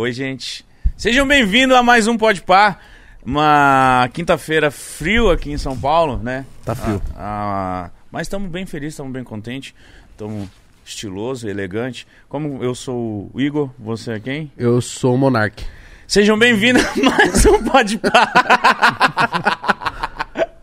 [0.00, 0.64] Oi, gente.
[0.96, 2.80] Sejam bem-vindos a mais um Pode Par.
[3.22, 6.46] Uma quinta-feira frio aqui em São Paulo, né?
[6.64, 7.02] Tá frio.
[7.14, 9.74] Ah, ah, mas estamos bem felizes, estamos bem contentes.
[10.12, 10.48] Estamos
[10.86, 12.06] estiloso, elegante.
[12.30, 14.50] Como eu sou o Igor, você é quem?
[14.56, 15.66] Eu sou o Monark.
[16.06, 18.32] Sejam bem-vindos a mais um Pode Par.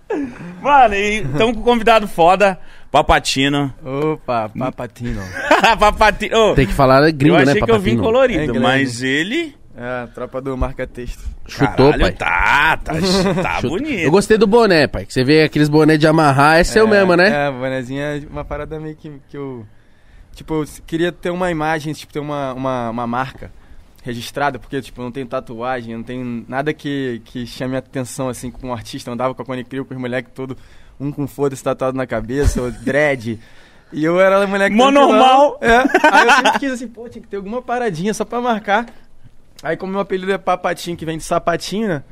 [0.59, 2.59] Mano, e estamos com um convidado foda,
[2.91, 3.73] Papatino.
[3.83, 5.21] Opa, Papatino.
[5.79, 6.37] Papatino.
[6.37, 9.55] Ô, Tem que falar gringo, eu né, achei que eu vim colorido, É mas ele...
[9.79, 11.23] É, tropa do marca-texto.
[11.47, 12.11] Chutou, Caralho, pai.
[12.13, 12.93] Tá, tá,
[13.43, 13.99] tá bonito.
[13.99, 15.05] Eu gostei do boné, pai.
[15.05, 17.47] Que você vê aqueles boné de amarrar, é seu mesmo, né?
[17.47, 19.63] É, bonezinho é uma parada meio que, que eu...
[20.33, 23.51] Tipo, eu queria ter uma imagem, tipo, ter uma, uma, uma marca
[24.03, 27.79] registrada, porque, tipo, eu não tenho tatuagem, eu não tenho nada que, que chame a
[27.79, 29.09] atenção, assim, com um artista.
[29.09, 30.57] Eu andava com a Cone Crew, com os moleques todo,
[30.99, 33.39] um com foda-se tatuado na cabeça, ou dread...
[33.91, 34.75] E eu era o moleque...
[34.75, 35.11] Mó tranquilão.
[35.13, 35.57] normal.
[35.61, 35.77] É,
[36.11, 38.85] aí eu sempre quis assim, pô, tinha que ter alguma paradinha só pra marcar.
[39.63, 42.03] Aí como meu apelido é Papatinho, que vem de sapatinho, né?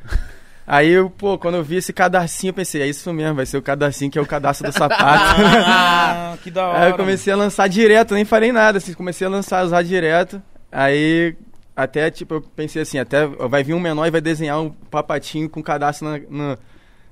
[0.67, 3.57] Aí eu, pô, quando eu vi esse cadarcinho, eu pensei, é isso mesmo, vai ser
[3.57, 5.35] o cadarcinho que é o cadastro do sapato.
[5.39, 6.85] Ah, que da hora.
[6.85, 10.41] Aí eu comecei a lançar direto, nem falei nada, assim, comecei a lançar, usar direto.
[10.71, 11.35] Aí
[11.75, 15.47] até, tipo, eu pensei assim, até vai vir um menor e vai desenhar um papatinho
[15.47, 16.57] com cadastro na, na,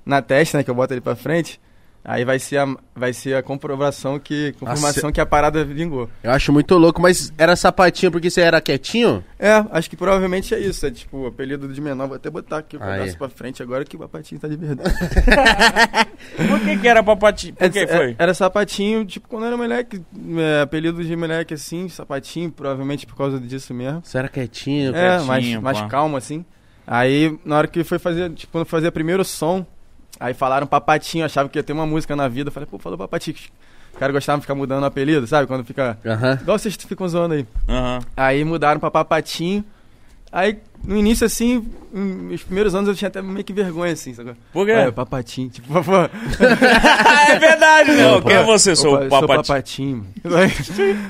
[0.06, 0.64] na testa, né?
[0.64, 1.60] Que eu boto ele pra frente.
[2.06, 4.54] Aí vai ser a, vai ser a comprovação que.
[4.60, 6.10] Confirmação que a parada vingou.
[6.22, 9.24] Eu acho muito louco, mas era sapatinho porque você era quietinho?
[9.40, 10.86] É, acho que provavelmente é isso.
[10.86, 13.86] É tipo, o apelido de menor, vou até botar aqui o pedaço pra frente agora
[13.86, 14.94] que o papatinho tá de verdade.
[16.50, 17.56] Por que que era Papatino?
[17.56, 18.10] Por que É, foi?
[18.12, 20.02] é, Era sapatinho, tipo, quando era moleque,
[20.38, 24.02] é, apelido de moleque assim, sapatinho, provavelmente por causa disso mesmo.
[24.04, 24.94] Você era quietinho?
[24.96, 26.44] É, quietinho, mais, mais calmo assim.
[26.86, 29.66] Aí, na hora que foi fazer, tipo, quando fazia primeiro som,
[30.20, 32.50] aí falaram papatinho, achava que ia ter uma música na vida.
[32.50, 33.36] Eu falei, pô, falou papatinho.
[33.94, 35.46] Os caras gostavam de ficar mudando o apelido, sabe?
[35.48, 35.98] Quando fica.
[36.06, 36.40] Aham.
[36.42, 37.46] Igual vocês ficam zoando aí.
[38.18, 39.64] Aí mudaram pra papatinho.
[40.32, 44.34] Aí, no início, assim, nos primeiros anos eu tinha até meio que vergonha, assim, sabe?
[44.52, 44.72] Por quê?
[44.74, 45.92] É, papatinho, tipo, pô,
[46.44, 48.22] é verdade, não.
[48.22, 48.76] Quem é você?
[48.76, 50.06] Sou Opa, o eu sou papatinho.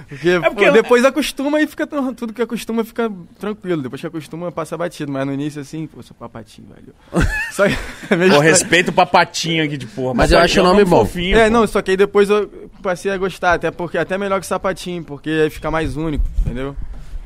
[0.09, 3.81] porque, porque- pô, depois acostuma e fica tudo que acostuma fica tranquilo.
[3.81, 6.93] Depois que acostuma passa batido, mas no início assim, pô, sou papatinho, velho.
[7.51, 7.73] Só que
[8.13, 10.13] é Pô, respeito o Papatinho aqui de porra.
[10.13, 11.05] Mas eu acho Papatinho o nome é um bom.
[11.05, 11.51] Fofinho, É, pô.
[11.53, 12.49] não, só que aí depois eu
[12.81, 16.75] passei a gostar, até porque até melhor que sapatinho, porque aí fica mais único, entendeu?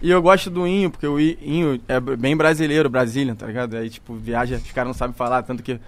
[0.02, 3.76] E eu gosto do Inho, porque o Inho é bem brasileiro, Brasília, tá ligado?
[3.76, 5.80] Aí, tipo, viaja, os caras não sabem falar, tanto que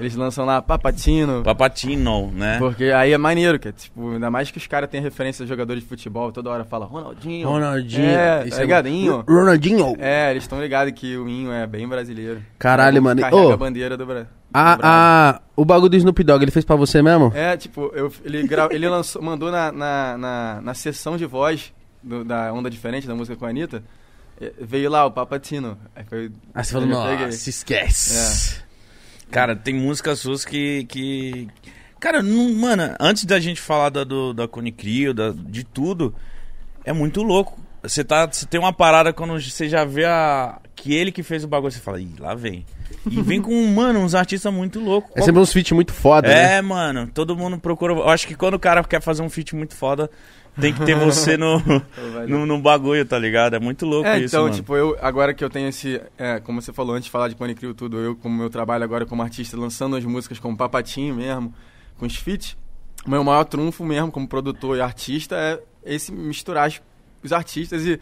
[0.00, 1.42] eles lançam lá Papatino.
[1.42, 2.56] Papatino, né?
[2.58, 5.46] Porque aí é maneiro, que é, tipo, ainda mais que os caras têm referência a
[5.46, 7.46] jogadores de futebol, toda hora fala Ronaldinho.
[7.48, 8.06] Ronaldinho.
[8.06, 9.16] É, Isso tá ligadinho.
[9.16, 9.96] Ro- Ronaldinho.
[9.98, 12.40] É, eles estão ligados que o Inho é bem brasileiro.
[12.58, 13.20] Caralho, mano.
[13.20, 14.28] Carrega Ô, a bandeira do Brasil.
[14.54, 17.32] a, a, o bagulho do Snoop Dogg, ele fez pra você mesmo?
[17.34, 18.68] É, tipo, eu, ele, gra...
[18.70, 21.72] ele lançou, mandou na, na, na, na sessão de voz
[22.02, 23.82] do- da Onda Diferente, da música com a Anitta,
[24.40, 25.78] eh, veio lá o Papatino.
[25.94, 26.30] Aí foi...
[26.54, 28.62] Aí você falou, nossa, esquece.
[29.30, 30.84] Cara, tem músicas suas que.
[30.86, 31.48] que...
[32.00, 36.14] Cara, não, mano, antes da gente falar da, do, da Cone Crew, da, de tudo,
[36.84, 37.58] é muito louco.
[37.82, 41.44] Você tá, você tem uma parada quando você já vê a, que ele que fez
[41.44, 42.64] o bagulho, você fala, ih, lá vem.
[43.10, 45.10] E vem com, mano, uns artistas muito loucos.
[45.16, 46.56] É sempre uns feat muito foda, né?
[46.56, 47.92] É, mano, todo mundo procura.
[47.92, 50.08] Eu acho que quando o cara quer fazer um feat muito foda,
[50.60, 53.54] tem que ter você no, no, bagulho, tá ligado?
[53.54, 54.54] É muito louco É, isso, então, mano.
[54.54, 57.34] tipo, eu, agora que eu tenho esse, é, como você falou antes de falar de
[57.34, 61.14] Pony Crew tudo, eu, como meu trabalho agora como artista, lançando as músicas como Papatinho
[61.14, 61.54] mesmo,
[61.96, 62.56] com os feats,
[63.06, 65.60] meu maior trunfo mesmo, como produtor e artista, é
[65.94, 66.72] esse misturar
[67.22, 68.00] os artistas e,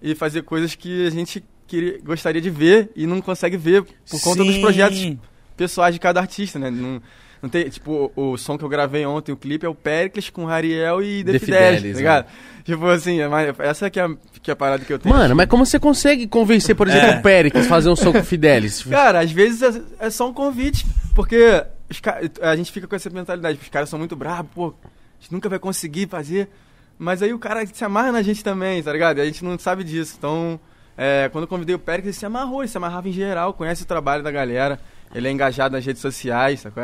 [0.00, 4.20] e fazer coisas que a gente queria, gostaria de ver e não consegue ver por
[4.20, 4.60] conta dos Sim.
[4.60, 5.16] projetos
[5.56, 6.70] pessoais de cada artista, né?
[6.70, 7.00] Não,
[7.42, 10.30] não tem, tipo, o, o som que eu gravei ontem, o clipe, é o Pericles
[10.30, 12.26] com Rariel e The, The Fidelis, Fidelis, tá ligado?
[12.64, 13.28] Tipo assim, é
[13.60, 14.10] essa que é, a,
[14.42, 15.14] que é a parada que eu tenho.
[15.14, 17.18] Mano, mas como você consegue convencer, por exemplo, É.
[17.18, 18.82] o Péricles fazer um som com o Fidelis?
[18.82, 20.84] Cara, às vezes é, é só um convite,
[21.14, 21.64] porque
[22.42, 25.48] a gente fica com essa mentalidade, os caras são muito bravos, pô, a gente nunca
[25.48, 26.48] vai conseguir fazer.
[26.98, 29.18] Mas aí o cara se amarra na gente também, tá ligado?
[29.18, 30.14] E a gente não sabe disso.
[30.18, 30.58] Então,
[30.96, 33.82] é, quando eu convidei o Pérez, ele se amarrou, ele se amarrava em geral, conhece
[33.82, 34.80] o trabalho da galera,
[35.14, 36.82] ele é engajado nas redes sociais, sacou?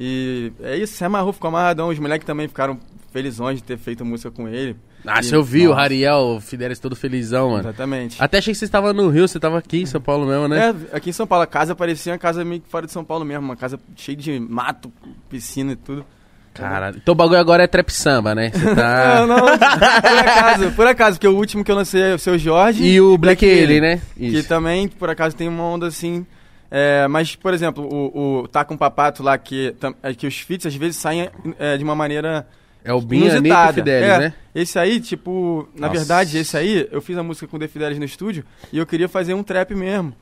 [0.00, 0.02] É?
[0.02, 1.88] E é isso, se amarrou, ficou amarradão.
[1.88, 2.78] Os moleques também ficaram
[3.12, 4.76] felizões de ter feito música com ele.
[5.06, 7.60] Ah, E- você ouviu o Nossa, Rariel, o Fidelis todo felizão, mano.
[7.68, 8.16] Exatamente.
[8.22, 10.74] Até achei que você estava no Rio, você tava aqui em São Paulo mesmo, né?
[10.92, 13.04] É, aqui em São Paulo, a casa parecia uma casa meio que fora de São
[13.04, 14.92] Paulo mesmo, uma casa cheia de mato,
[15.28, 16.04] piscina e tudo.
[16.52, 16.96] Caralho.
[17.00, 18.50] Então o bagulho agora é trap samba, né?
[18.52, 19.24] Você Não, tá...
[19.26, 22.84] não, por acaso, por acaso, porque o último que eu lancei é o seu Jorge.
[22.84, 24.00] E o Black Alien, né?
[24.16, 24.48] Que Isso.
[24.48, 26.26] também, por acaso, tem uma onda assim.
[26.70, 30.66] É, mas, por exemplo, o, o Tá com Papato lá, que, é, que os feats
[30.66, 31.28] às vezes saem
[31.58, 32.46] é, de uma maneira
[32.84, 33.72] É o e inusitada.
[33.74, 34.34] Fidelis, É, né?
[34.54, 35.98] Esse aí, tipo, na Nossa.
[35.98, 38.86] verdade, esse aí, eu fiz a música com o The Fidelis no estúdio e eu
[38.86, 40.14] queria fazer um trap mesmo,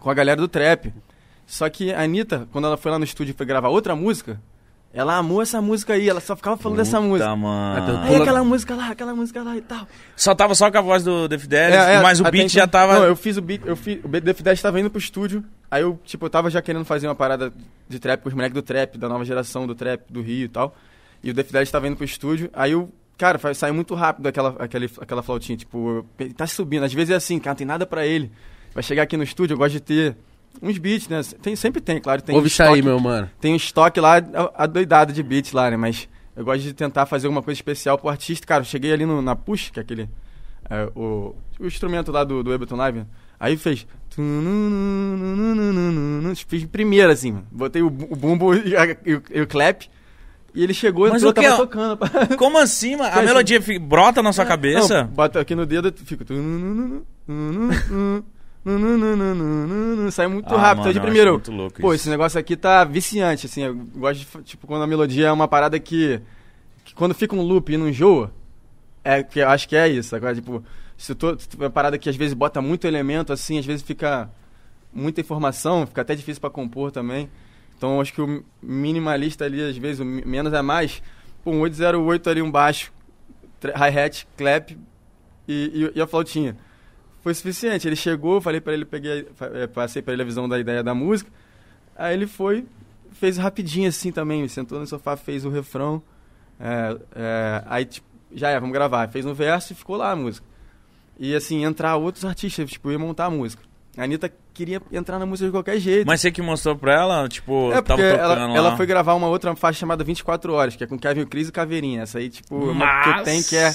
[0.00, 0.92] com a galera do trap.
[1.46, 4.40] Só que a Anitta, quando ela foi lá no estúdio e foi gravar outra música,
[4.96, 7.28] ela amou essa música aí, ela só ficava falando dessa música.
[7.28, 7.98] Puta, mano.
[8.02, 9.86] Aí aquela música lá, aquela música lá e tal.
[10.16, 12.48] Só tava só com a voz do The Fidelis, É, é, mas o beat então-
[12.48, 12.94] já tava.
[12.94, 15.82] Não, eu fiz o beat, eu fiz, o The Fidelis tava indo pro estúdio, aí
[15.82, 17.52] eu, tipo, eu tava já querendo fazer uma parada
[17.86, 20.48] de trap com os moleques do trap, da nova geração do trap, do Rio e
[20.48, 20.74] tal.
[21.22, 24.56] E o The Fidelis tava indo pro estúdio, aí eu, cara, saiu muito rápido aquela,
[24.58, 26.06] aquele, aquela flautinha, tipo,
[26.36, 26.84] tá subindo.
[26.84, 28.32] Às vezes é assim, cara, não tem nada pra ele.
[28.72, 30.16] Vai chegar aqui no estúdio, eu gosto de ter
[30.62, 31.20] uns beats, né?
[31.42, 33.30] Tem, sempre tem, claro, tem Ouve um isso aí, meu mano.
[33.40, 35.76] tem um estoque lá a- adoidado de beats lá, né?
[35.76, 38.46] Mas eu gosto de tentar fazer alguma coisa especial pro artista.
[38.46, 40.08] Cara, eu cheguei ali no, na Push, que é aquele.
[40.68, 43.04] é, o, o instrumento lá do, do Ableton Live.
[43.38, 43.86] Aí fez.
[46.46, 47.46] Fiz primeiro, assim, mano.
[47.50, 49.82] Botei o, o bumbo e, a- e o, e o clap.
[50.54, 51.58] E ele chegou, Mas entrou, o que tava é-
[51.98, 51.98] tocando.
[52.38, 53.14] Como assim, mano?
[53.14, 55.02] A melodia brota na sua cabeça?
[55.04, 56.24] Não, bota aqui no dedo, fica.
[60.10, 60.78] Sai muito Ah, rápido.
[60.78, 61.32] mano, aí de primeiro.
[61.32, 62.02] muito louco Pô, isso.
[62.02, 63.62] esse negócio aqui tá viciante, assim.
[63.62, 66.20] Eu gosto de, tipo, quando a melodia é uma parada que.
[66.84, 68.32] que quando fica um loop e não enjoa,
[69.04, 70.14] é que eu acho que é isso.
[70.16, 70.64] Agora, tipo,
[70.96, 71.38] se tô.
[71.38, 74.28] se é uma parada que às vezes bota muito elemento, assim, às vezes fica
[74.92, 77.28] muita informação, fica até difícil pra compor também.
[77.76, 81.02] Então acho que o minimalista ali, às vezes, o menos é mais.
[81.44, 82.90] Pô, um 808 ali, um baixo,
[83.62, 84.70] hi-hat, clap
[85.46, 86.56] e, e, e a flautinha.
[87.26, 87.88] Foi suficiente.
[87.88, 90.94] Ele chegou, falei pra ele, peguei, eh, passei pra ele a visão da ideia da
[90.94, 91.28] música.
[91.96, 92.64] Aí ele foi,
[93.10, 96.00] fez rapidinho assim também, sentou no sofá, fez o refrão.
[96.60, 99.08] É, é, aí tipo, já é, vamos gravar.
[99.08, 100.46] Fez um verso e ficou lá a música.
[101.18, 103.60] E assim, entrar outros artistas, tipo, ia montar a música.
[103.98, 106.06] A Anitta queria entrar na música de qualquer jeito.
[106.06, 108.54] Mas você que mostrou pra ela, tipo, É, tava tocando ela, lá.
[108.56, 111.52] ela foi gravar uma outra faixa chamada 24 Horas, que é com Kevin Cris e
[111.52, 112.02] Caveirinha.
[112.02, 113.72] Essa aí, tipo, é uma que eu tenho que é,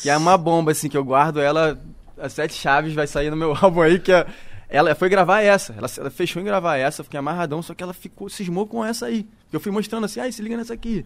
[0.00, 1.78] que é uma bomba, assim, que eu guardo ela,
[2.18, 4.26] as sete chaves vai sair no meu álbum aí, que é,
[4.68, 5.74] ela foi gravar essa.
[5.76, 9.06] Ela, ela fechou em gravar essa, fiquei amarradão, só que ela ficou, cismou com essa
[9.06, 9.26] aí.
[9.52, 11.04] Eu fui mostrando assim, ai, se liga nessa aqui.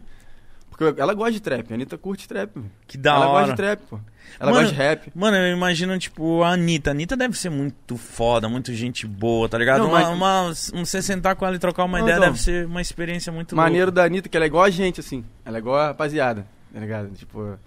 [0.70, 2.52] Porque ela gosta de trap, a Anitta curte trap.
[2.86, 3.32] Que da ela hora.
[3.46, 4.00] gosta de trap, pô.
[4.38, 5.12] Ela Mano, gosta de rap.
[5.14, 6.90] Mano, eu imagino, tipo, a Anitta.
[6.90, 9.80] A Anitta deve ser muito foda, muito gente boa, tá ligado?
[9.80, 12.28] Não, uma, mas- uma- um, você sentar com ela e trocar uma Não, ideia então.
[12.30, 15.24] deve ser uma experiência muito Maneiro da Anitta, que ela é igual a gente, assim.
[15.44, 17.10] Ela é igual a rapaziada, tá ligado?
[17.14, 17.58] Tipo,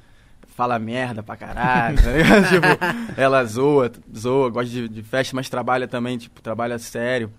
[0.55, 2.03] fala merda pra caralho, tá
[2.49, 7.31] tipo, ela zoa, zoa, gosta de, de festa, mas trabalha também, tipo, trabalha sério.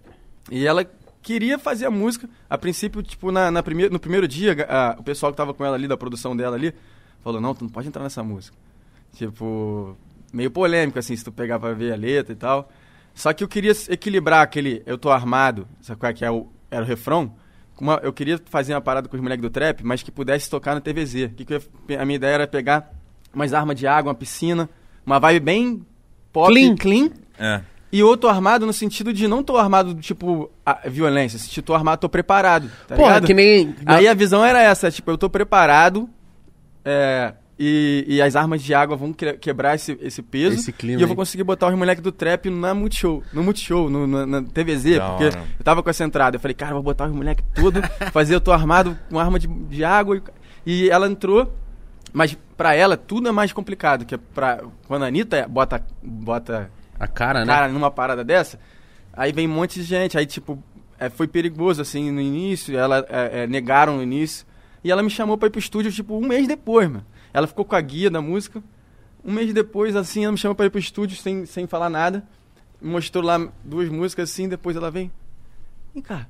[0.50, 0.84] E ela
[1.22, 2.28] queria fazer a música.
[2.50, 5.64] A princípio, tipo, na, na primeir, no primeiro dia, a- o pessoal que tava com
[5.64, 6.74] ela ali, da produção dela ali,
[7.22, 8.56] falou, não, tu não pode entrar nessa música.
[9.12, 9.96] Tipo,
[10.32, 12.68] meio polêmico, assim, se tu pegar pra ver a letra e tal.
[13.14, 16.48] Só que eu queria equilibrar aquele eu tô armado, sabe qual é que é o,
[16.70, 17.34] era o refrão?
[17.80, 20.74] Uma- eu queria fazer uma parada com os moleques do trap, mas que pudesse tocar
[20.74, 21.30] no TVZ.
[21.36, 21.62] Que que eu
[21.98, 22.90] a minha ideia era pegar
[23.34, 24.68] umas armas de água, uma piscina,
[25.04, 25.86] uma vibe bem
[26.32, 26.74] pop, Clean.
[26.76, 27.60] clean É.
[27.92, 31.38] e eu tô armado no sentido de não tô armado, tipo, a, violência.
[31.38, 32.70] Se tô armado, tô preparado.
[32.88, 33.26] Tá Porra, ligado?
[33.26, 33.74] que nem.
[33.86, 36.08] Aí a visão era essa, tipo, eu tô preparado
[36.84, 40.56] é, e, e as armas de água vão que- quebrar esse, esse peso.
[40.56, 43.88] Esse clima e eu vou conseguir botar os moleques do trap na Multishow, no Multishow,
[43.88, 45.44] no, no, na TVZ, Da porque hora.
[45.58, 46.36] eu tava com essa entrada.
[46.36, 47.80] Eu falei, cara, eu vou botar os moleques tudo,
[48.12, 50.20] fazer eu tô armado com arma de, de água.
[50.66, 51.52] E, e ela entrou,
[52.14, 56.70] mas pra ela tudo é mais complicado, que é pra, quando a Anitta bota, bota
[56.98, 57.52] A cara, né?
[57.52, 58.58] cara numa parada dessa,
[59.12, 60.62] aí vem um monte de gente, aí tipo,
[60.96, 64.46] é, foi perigoso assim no início, ela é, é, negaram no início,
[64.84, 67.04] e ela me chamou pra ir pro estúdio tipo um mês depois, mano.
[67.32, 68.62] Ela ficou com a guia da música,
[69.24, 72.22] um mês depois assim, ela me chamou pra ir pro estúdio sem, sem falar nada,
[72.80, 75.10] mostrou lá duas músicas assim, depois ela vem,
[75.92, 76.28] vem cá,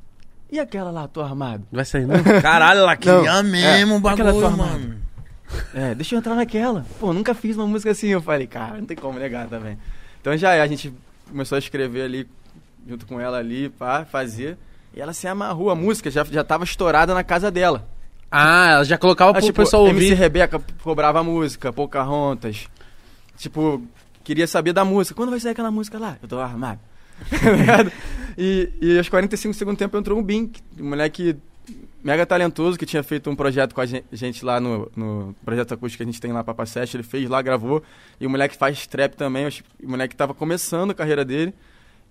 [0.50, 1.66] e aquela lá, tô armado?
[1.70, 2.16] Vai sair, não?
[2.40, 5.03] Caralho, ela queria Não, mesmo é, o aquela bagulho, tua mano.
[5.74, 6.86] É, deixa eu entrar naquela.
[6.98, 8.08] Pô, nunca fiz uma música assim.
[8.08, 9.78] Eu falei, cara, não tem como negar também.
[10.20, 10.92] Então já é, a gente
[11.28, 12.28] começou a escrever ali,
[12.88, 14.56] junto com ela ali, pá, fazer.
[14.94, 17.88] E ela se amarrou, a música já, já tava estourada na casa dela.
[18.30, 20.14] Ah, ela já colocava Ah, pro tipo, pessoal MC ouvir.
[20.14, 22.66] Rebeca cobrava a música, Pocahontas.
[23.36, 23.82] Tipo,
[24.22, 25.14] queria saber da música.
[25.14, 26.16] Quando vai sair aquela música lá?
[26.22, 26.80] Eu tô armado.
[27.30, 27.90] Tá
[28.36, 31.36] e, e aos 45 do segundo tempo entrou um Bin, um moleque
[32.04, 35.74] mega talentoso que tinha feito um projeto com a gen- gente lá no, no projeto
[35.74, 36.96] acústico que a gente tem lá, Papa Sete.
[36.96, 37.82] Ele fez lá, gravou.
[38.20, 39.46] E o moleque faz trap também.
[39.46, 41.52] acho- O moleque tava começando a carreira dele.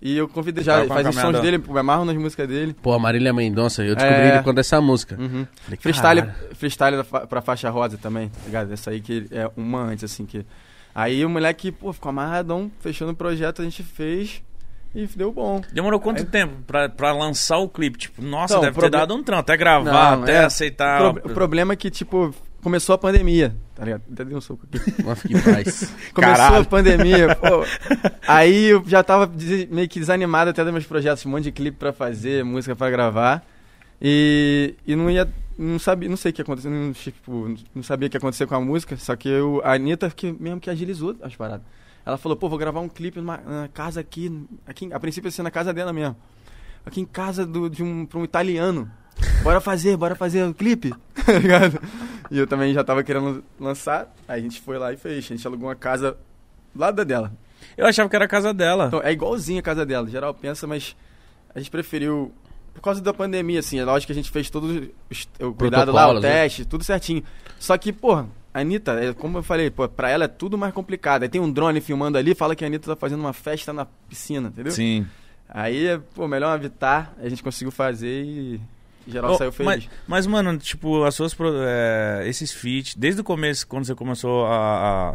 [0.02, 2.74] E eu convidei já, faz os sons dele, me amarro nas músicas dele.
[2.82, 4.34] Pô, a Marília Mendonça, eu descobri É.
[4.34, 5.16] ele quando essa música.
[5.18, 5.46] Uhum.
[5.62, 8.72] Falei, Freestyle, freestyle pra faixa rosa também, tá ligado?
[8.72, 10.44] Essa aí que é uma antes, assim, que...
[10.94, 14.42] Aí o moleque, pô, ficou amarradão, fechando o projeto, a gente fez
[14.94, 15.60] e deu bom.
[15.72, 17.98] Demorou quanto Aí- tempo pra, pra lançar o clipe?
[17.98, 19.40] Tipo, nossa, Então, deve ter proble- dado um trampo.
[19.40, 20.44] Até gravar, Não, até é.
[20.44, 21.02] aceitar.
[21.10, 24.02] O, pro- o problema é que, tipo, começou a pandemia, tá ligado?
[24.12, 24.78] Até dei um soco aqui.
[25.20, 25.92] Fique em paz.
[26.14, 26.56] Começou Caralho.
[26.62, 27.64] a pandemia, pô.
[28.26, 29.30] Aí eu já tava
[29.70, 32.88] meio que desanimado até dos meus projetos, um monte de clipe pra fazer, música pra
[32.90, 33.44] gravar.
[34.00, 35.28] E, e não ia.
[35.56, 38.44] Não sabia, não sei o que aconteceu, não, tipo, não sabia o que ia acontecer
[38.44, 41.64] com a música, só que eu, a Anitta que, mesmo que agilizou as paradas.
[42.04, 45.32] Ela falou, pô, vou gravar um clipe numa, na casa aqui, aqui, a princípio ia
[45.32, 46.16] ser na casa dela mesmo.
[46.84, 48.90] Aqui em casa do, de um, pra um italiano.
[49.42, 50.92] Bora fazer, bora fazer o clipe.
[51.24, 51.80] Tá?
[52.30, 55.18] E eu também já tava querendo lançar, aí a gente foi lá e fez.
[55.24, 56.18] A gente alugou uma casa
[56.74, 57.32] do lado da dela.
[57.76, 58.86] Eu achava que era a casa dela.
[58.88, 60.96] Então, é igualzinho a casa dela, geral pensa, mas
[61.54, 62.32] a gente preferiu.
[62.74, 64.90] Por causa da pandemia, assim, é lógico que a gente fez todo
[65.40, 66.20] o cuidado lá, o né?
[66.20, 67.22] teste, tudo certinho.
[67.58, 70.72] Só que, porra, a Anitta, é, como eu falei, pô, pra ela é tudo mais
[70.72, 71.24] complicado.
[71.24, 73.84] Aí tem um drone filmando ali, fala que a Anitta tá fazendo uma festa na
[73.84, 74.70] piscina, entendeu?
[74.70, 75.04] Sim.
[75.48, 78.60] Aí, pô, melhor evitar, a gente conseguiu fazer e
[79.08, 79.66] geral Oh, saiu feliz.
[79.66, 81.36] Mas, mas, mano, tipo, as suas.
[81.66, 85.14] é, esses feats, desde o começo, quando você começou a, a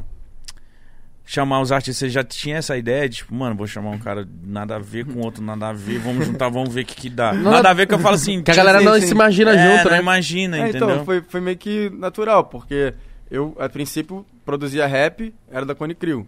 [1.26, 4.28] chamar os artistas, você já tinha essa ideia de, tipo, mano, vou chamar um cara
[4.44, 7.10] nada a ver com outro, nada a ver, vamos juntar, vamos ver o que, que
[7.10, 7.34] dá.
[7.34, 8.44] Não, nada a ver que eu falo assim.
[8.44, 10.00] Que a galera não se imagina é, junto, não né?
[10.00, 10.90] imagina, É, entendeu?
[10.90, 12.94] então, foi, foi meio que natural, porque
[13.30, 16.28] eu, a princípio, produzia rap, era da Cone Crew,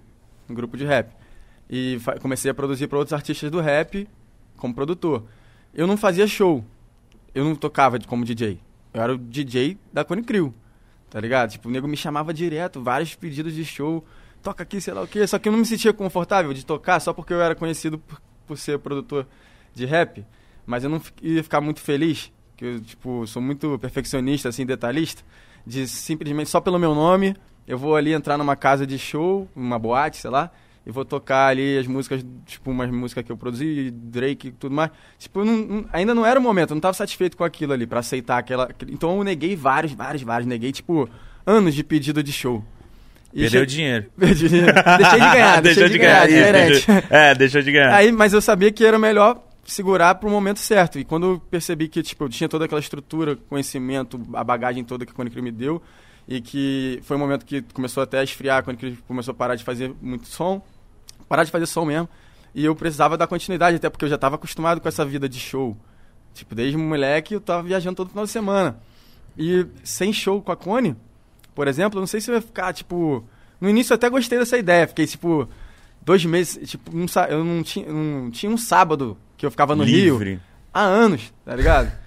[0.49, 1.11] um grupo de rap.
[1.69, 4.07] E comecei a produzir para outros artistas do rap
[4.57, 5.23] como produtor.
[5.73, 6.63] Eu não fazia show,
[7.33, 8.59] eu não tocava de- como DJ.
[8.93, 10.53] Eu era o DJ da Cone Crew,
[11.09, 11.51] tá ligado?
[11.51, 14.05] Tipo, o nego me chamava direto, vários pedidos de show,
[14.43, 15.25] toca aqui, sei lá o quê.
[15.25, 18.21] Só que eu não me sentia confortável de tocar só porque eu era conhecido por,
[18.47, 19.25] por ser produtor
[19.73, 20.25] de rap.
[20.65, 25.23] Mas eu não ia ficar muito feliz, que eu, tipo, sou muito perfeccionista, assim, detalhista,
[25.65, 27.35] de simplesmente, só pelo meu nome,
[27.67, 30.49] eu vou ali entrar numa casa de show, uma boate, sei lá,
[30.85, 34.73] e vou tocar ali as músicas, tipo, umas músicas que eu produzi, Drake e tudo
[34.75, 34.89] mais.
[35.19, 37.85] Tipo, não- não- ainda não era o momento, eu não tava satisfeito com aquilo ali,
[37.85, 38.67] pra aceitar aquela...
[38.89, 41.07] Então eu neguei vários, vários, vários, neguei, tipo,
[41.45, 42.63] anos de pedido de show.
[43.33, 44.05] E Perdeu che- dinheiro.
[44.19, 44.73] Perdi dinheiro.
[44.97, 46.71] Deixei de ganhar, deixei de ganhar, isso, diferente.
[46.87, 47.93] deixou- É, deixou de ganhar.
[47.95, 49.41] Aí, mas eu sabia que era melhor
[49.71, 50.99] segurar pro momento certo.
[50.99, 55.05] E quando eu percebi que, tipo, eu tinha toda aquela estrutura, conhecimento, a bagagem toda
[55.05, 55.81] que a Cone Crew me deu,
[56.27, 59.35] e que foi um momento que começou até a esfriar, a Cone Crew começou a
[59.35, 60.61] parar de fazer muito som,
[61.27, 62.07] parar de fazer som mesmo,
[62.53, 65.39] e eu precisava dar continuidade, até porque eu já estava acostumado com essa vida de
[65.39, 65.75] show.
[66.33, 68.79] Tipo, desde moleque eu tava viajando todo final de semana.
[69.37, 70.95] E sem show com a Cone,
[71.55, 73.23] por exemplo, eu não sei se eu ia ficar, tipo...
[73.59, 75.47] No início eu até gostei dessa ideia, fiquei, tipo,
[76.01, 79.83] dois meses, tipo, sa- eu não tinha, não tinha um sábado que eu ficava no
[79.83, 80.39] Rio Livre.
[80.71, 81.91] há anos, tá ligado?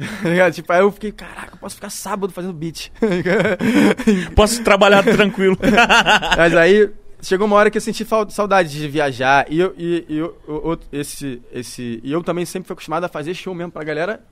[0.00, 0.50] Tá?
[0.50, 2.90] Tipo, aí eu fiquei, caraca, eu posso ficar sábado fazendo beat.
[4.34, 5.58] Posso trabalhar tranquilo.
[6.36, 9.44] Mas aí chegou uma hora que eu senti saudade de viajar.
[9.50, 13.08] E eu, e, e eu, eu- esse, esse, e eu também sempre fui acostumado a
[13.08, 14.24] fazer show mesmo pra galera,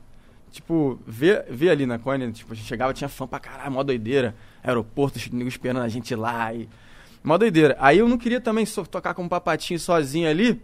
[0.50, 2.32] tipo, ver, ver ali na Cone.
[2.32, 4.34] Tipo, a gente chegava, tinha fã pra caralho, mó doideira.
[4.64, 6.52] Aeroporto, os negros esperando a gente lá.
[6.54, 6.66] E,
[7.22, 7.76] mó doideira.
[7.78, 10.62] Aí eu não queria também só tocar como papatinho sozinho ali.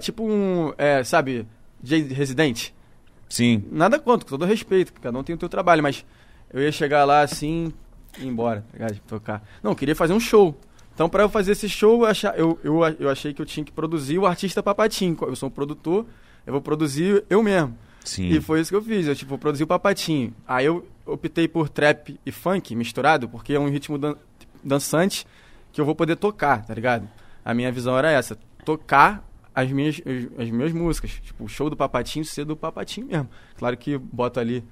[0.00, 1.46] Tipo um, é, sabe,
[1.82, 2.74] residente.
[3.28, 3.64] Sim.
[3.70, 6.04] Nada contra, com todo respeito, cada um tem o seu trabalho, mas
[6.52, 7.72] eu ia chegar lá assim
[8.18, 9.00] e ir embora, tá ligado?
[9.06, 9.42] Tocar.
[9.62, 10.58] Não, eu queria fazer um show.
[10.94, 13.70] Então, pra eu fazer esse show, eu, eu, eu, eu achei que eu tinha que
[13.70, 15.16] produzir o artista Papatinho.
[15.20, 16.04] Eu sou um produtor,
[16.44, 17.76] eu vou produzir eu mesmo.
[18.04, 18.28] Sim.
[18.30, 20.34] E foi isso que eu fiz, eu tipo, vou produzir o Papatinho.
[20.46, 24.16] Aí eu optei por trap e funk misturado, porque é um ritmo dan-
[24.64, 25.26] dançante
[25.70, 27.06] que eu vou poder tocar, tá ligado?
[27.44, 29.27] A minha visão era essa, tocar
[29.62, 31.10] as minhas, as, as minhas músicas.
[31.22, 33.28] Tipo, o show do Papatinho ser do Papatinho mesmo.
[33.56, 34.64] Claro que boto ali,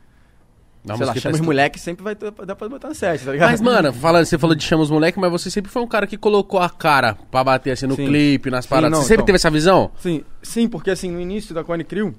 [0.85, 3.25] uma sei lá, chama os tá- moleques, sempre vai ter, dá pra botar no set,
[3.25, 3.50] tá ligado?
[3.50, 6.07] Mas, mano, falando, você falou de chama os moleque, mas você sempre foi um cara
[6.07, 8.07] que colocou a cara pra bater assim no Sim.
[8.07, 8.90] clipe, nas Sim, paradas.
[8.93, 9.26] não, você sempre então.
[9.26, 9.90] teve essa visão?
[9.99, 12.14] Sim, sim, porque assim, no início da Cone Crew,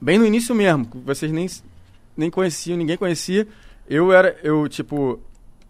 [0.00, 1.46] bem no início mesmo, vocês nem,
[2.16, 3.46] nem conheciam, ninguém conhecia,
[3.88, 5.20] eu era, eu, tipo,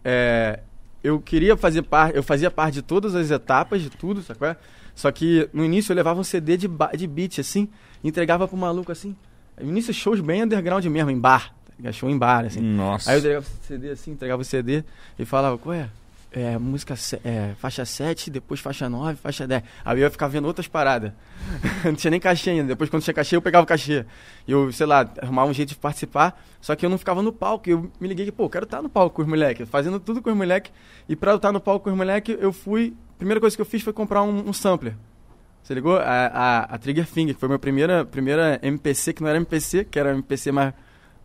[0.03, 0.61] é,
[1.03, 4.55] eu queria fazer parte, eu fazia parte de todas as etapas, de tudo, sacou?
[4.95, 7.69] Só que no início eu levava um CD de, de beat, assim,
[8.03, 9.15] entregava pro maluco, assim.
[9.59, 12.61] No início shows bem underground mesmo, em bar, tá show em bar, assim.
[12.61, 13.11] Nossa.
[13.11, 14.83] Aí eu entregava o CD assim, entregava o CD
[15.17, 15.89] e falava, qual é?
[16.59, 19.63] Música, é, faixa 7, depois faixa 9, faixa 10.
[19.85, 21.11] Aí eu ia ficar vendo outras paradas.
[21.85, 22.69] não tinha nem cachê ainda.
[22.69, 24.03] Depois, quando tinha cachê, eu pegava o cachê.
[24.47, 26.41] Eu, sei lá, arrumava um jeito de participar.
[26.59, 27.69] Só que eu não ficava no palco.
[27.69, 29.69] Eu me liguei que, pô, quero estar no palco com os moleques.
[29.69, 30.71] Fazendo tudo com os moleques.
[31.07, 32.95] E pra eu estar no palco com os moleques, eu fui...
[33.23, 34.95] Primeira coisa que eu fiz foi comprar um, um sampler.
[35.63, 35.95] Você ligou?
[35.95, 39.37] A, a, a Trigger Finger, que foi a minha primeira, primeira MPC, que não era
[39.37, 40.73] MPC, que era MPC mais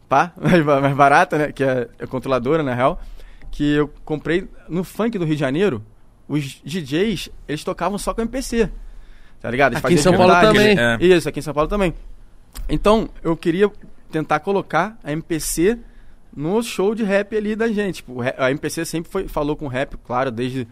[0.08, 1.50] pá, mais, mais barata, né?
[1.50, 3.02] Que é, é controladora, na real.
[3.50, 5.84] Que eu comprei no funk do Rio de Janeiro.
[6.28, 8.70] Os DJs, eles tocavam só com MPC.
[9.40, 9.72] Tá ligado?
[9.72, 10.56] Eles Aqui em São Paulo verdade.
[10.56, 10.78] também.
[10.78, 11.16] É.
[11.16, 11.92] Isso, aqui em São Paulo também.
[12.68, 13.68] Então, eu queria
[14.08, 15.76] tentar colocar a MPC
[16.32, 17.96] no show de rap ali da gente.
[17.96, 20.64] Tipo, a MPC sempre foi, falou com rap, claro, desde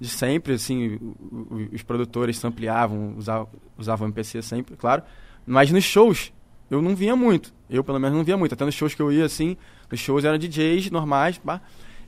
[0.00, 0.98] de sempre, assim,
[1.72, 3.16] os produtores ampliavam,
[3.78, 5.02] usavam, MPC sempre, claro.
[5.46, 6.32] Mas nos shows,
[6.70, 7.52] eu não via muito.
[7.68, 8.54] Eu, pelo menos, não via muito.
[8.54, 9.56] Até nos shows que eu ia, assim,
[9.90, 11.60] os shows eram DJs normais, pá,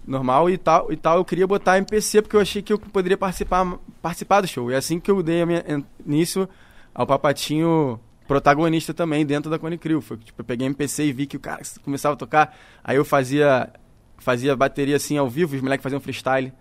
[0.06, 1.18] normal e tal, e tal.
[1.18, 4.70] Eu queria botar MPC porque eu achei que eu poderia participar, participar do show.
[4.70, 5.64] E é assim que eu dei minha,
[6.04, 6.48] início
[6.94, 10.00] ao Papatinho protagonista também dentro da Cone Crew.
[10.00, 13.04] Foi, tipo, eu peguei MPC e vi que o cara começava a tocar, aí eu
[13.04, 13.70] fazia
[14.18, 16.52] fazia bateria assim ao vivo, os moleques faziam freestyle.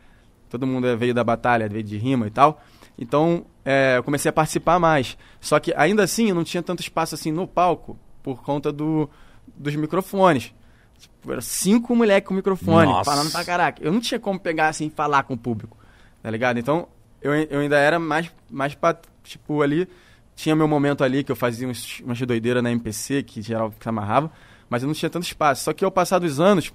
[0.55, 2.61] Todo mundo veio da batalha, veio de rima e tal.
[2.97, 5.17] Então, é, eu comecei a participar mais.
[5.41, 9.09] Só que ainda assim, eu não tinha tanto espaço assim no palco por conta do,
[9.53, 10.53] dos microfones.
[10.97, 13.11] Tipo, era cinco moleques com microfone, Nossa.
[13.11, 13.83] falando pra caraca.
[13.83, 15.77] Eu não tinha como pegar assim e falar com o público,
[16.23, 16.57] tá ligado?
[16.57, 16.87] Então,
[17.21, 19.89] eu, eu ainda era mais, mais pra, tipo, ali.
[20.37, 23.89] Tinha meu momento ali que eu fazia uns, umas doideiras na MPC, que geral que
[23.89, 24.31] amarrava,
[24.69, 25.65] mas eu não tinha tanto espaço.
[25.65, 26.71] Só que ao passar dos anos,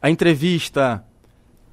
[0.00, 1.04] a entrevista,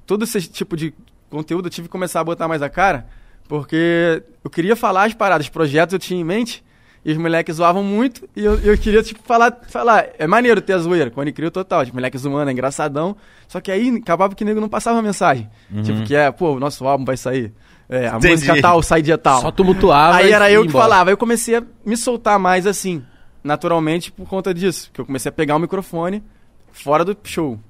[0.06, 0.94] todo esse tipo de
[1.30, 3.06] conteúdo eu tive que começar a botar mais a cara,
[3.48, 6.64] porque eu queria falar as paradas, projetos eu tinha em mente,
[7.04, 10.74] e os moleques zoavam muito, e eu, eu queria, tipo, falar, falar, é maneiro ter
[10.74, 13.16] a zoeira, quando crio total, tipo, moleque zoando, é engraçadão,
[13.48, 15.50] só que aí acabava que o nego não passava a mensagem,
[15.82, 17.52] tipo, que é, pô, o nosso álbum vai sair,
[17.92, 18.28] é, a Entendi.
[18.28, 19.42] música tal sai dia tal.
[19.42, 20.16] Só tumultuava.
[20.16, 20.84] Aí era eu que embora.
[20.84, 21.10] falava.
[21.10, 23.04] Aí eu comecei a me soltar mais assim,
[23.44, 24.90] naturalmente, por conta disso.
[24.94, 26.22] Que eu comecei a pegar o microfone
[26.72, 27.60] fora do show.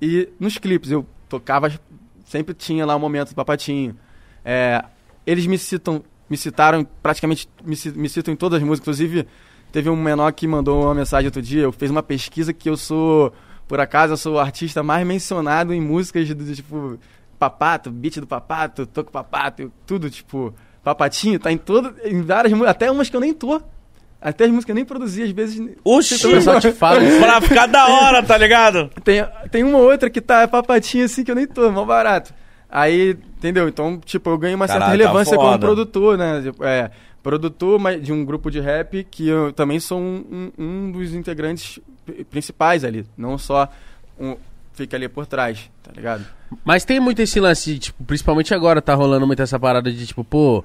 [0.00, 1.72] E nos clipes, eu tocava,
[2.24, 3.96] sempre tinha lá o momento do papatinho.
[4.44, 4.84] É,
[5.26, 9.00] eles me citam, me citaram, praticamente me, me citam em todas as músicas.
[9.00, 9.26] Inclusive,
[9.72, 11.62] teve um menor que mandou uma mensagem outro dia.
[11.62, 13.32] Eu fiz uma pesquisa que eu sou,
[13.66, 16.98] por acaso, eu sou o artista mais mencionado em músicas do tipo
[17.38, 20.54] Papato, beat do Papato, Toco Papato, tudo tipo.
[20.82, 23.60] Papatinho, tá em todo, em várias até umas que eu nem tô.
[24.28, 25.70] Até as músicas nem produzi, às vezes.
[25.84, 26.26] Oxi!
[26.26, 26.98] O pessoal te fala.
[27.20, 28.90] pra ficar da hora, tá ligado?
[29.04, 32.34] Tem, tem uma outra que tá papatinha assim que eu nem tô, mal barato.
[32.68, 33.68] Aí, entendeu?
[33.68, 35.58] Então, tipo, eu ganho uma certa Caralho, tá relevância como foda.
[35.64, 36.42] produtor, né?
[36.62, 36.90] É,
[37.22, 41.14] produtor mas de um grupo de rap que eu também sou um, um, um dos
[41.14, 43.06] integrantes pri- principais ali.
[43.16, 43.68] Não só
[44.18, 44.36] um,
[44.72, 46.26] fica ali por trás, tá ligado?
[46.64, 50.04] Mas tem muito esse lance, de, tipo, principalmente agora tá rolando muito essa parada de
[50.04, 50.64] tipo, pô,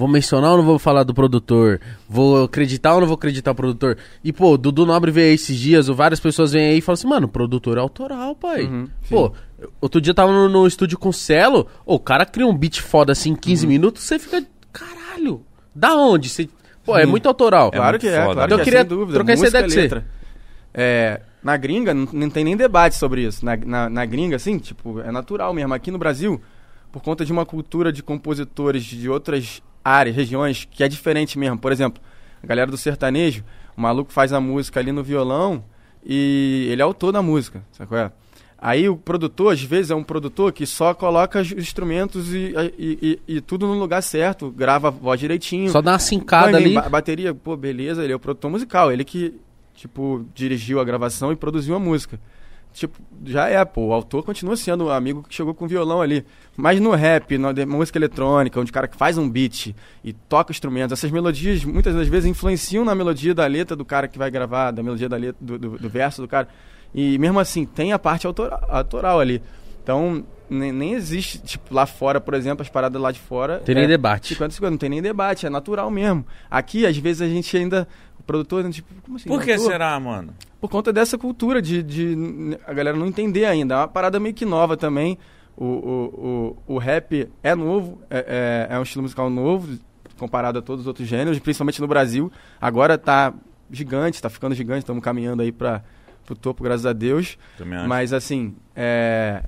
[0.00, 1.80] vou mencionar ou não vou falar do produtor?
[2.08, 3.96] Vou acreditar ou não vou acreditar o produtor?
[4.24, 6.94] E, pô, Dudu Nobre veio aí esses dias, ou várias pessoas vêm aí e falam
[6.94, 8.64] assim, mano, produtor é autoral, pai.
[8.64, 9.32] Uhum, pô,
[9.80, 12.80] outro dia eu tava no, no estúdio com o Celo, o cara cria um beat
[12.80, 13.68] foda assim em 15 Uhum.
[13.72, 15.42] minutos, você fica, caralho,
[15.74, 16.28] da onde?
[16.28, 16.48] Você,
[16.84, 17.70] pô, é muito autoral.
[17.70, 18.34] Claro muito que é, foda.
[18.34, 19.12] claro Então que eu é, queria sem dúvida.
[19.18, 19.80] trocar essa ideia com você.
[19.82, 20.06] letra.
[20.72, 23.44] É, na gringa, não, não tem nem debate sobre isso.
[23.44, 25.74] Na, na, na gringa, assim, tipo, é natural mesmo.
[25.74, 26.40] Aqui no Brasil,
[26.92, 31.58] por conta de uma cultura de compositores de outras áreas, regiões, que é diferente mesmo.
[31.58, 32.02] Por exemplo,
[32.42, 33.44] a galera do sertanejo,
[33.76, 35.64] o maluco faz a música ali no violão
[36.04, 38.10] e ele é autor da música, sabe é?
[38.62, 43.18] Aí o produtor, às vezes, é um produtor que só coloca os instrumentos e, e,
[43.26, 45.70] e- e tudo no lugar certo, grava a voz direitinho.
[45.70, 46.74] Só dá uma sincada ali.
[46.74, 49.34] ba- bateria, pô, beleza, ele é o produtor musical, ele que,
[49.74, 52.20] tipo, dirigiu a gravação e produziu a música.
[52.72, 56.00] Tipo, já é, pô, o autor continua sendo o amigo que chegou com o violão
[56.00, 56.24] ali.
[56.56, 60.52] Mas no rap, na música eletrônica, onde o cara que faz um beat e toca
[60.52, 64.30] instrumentos, essas melodias muitas das vezes influenciam na melodia da letra do cara que vai
[64.30, 66.48] gravar, da melodia da letra, do, do- do verso do cara.
[66.94, 69.42] E mesmo assim, tem a parte autora- autoral ali.
[69.82, 73.58] Então, nem, nem existe, tipo, lá fora, por exemplo, as paradas lá de fora.
[73.60, 74.28] Tem nem é debate.
[74.34, 76.24] 50 50, não tem nem debate, é natural mesmo.
[76.50, 77.88] Aqui, às vezes, a gente ainda.
[78.26, 79.28] Produtor, tipo, como assim?
[79.28, 80.34] Por que será, mano?
[80.60, 82.16] Por conta dessa cultura de, de
[82.66, 83.74] a galera não entender ainda.
[83.74, 85.18] É uma parada meio que nova também.
[85.56, 89.78] O, o, o, o rap é novo, é, é, é um estilo musical novo,
[90.18, 92.30] comparado a todos os outros gêneros, principalmente no Brasil.
[92.60, 93.34] Agora tá
[93.70, 95.82] gigante, tá ficando gigante, estamos caminhando aí para
[96.24, 97.36] pro topo, graças a Deus.
[97.88, 99.42] Mas assim, é.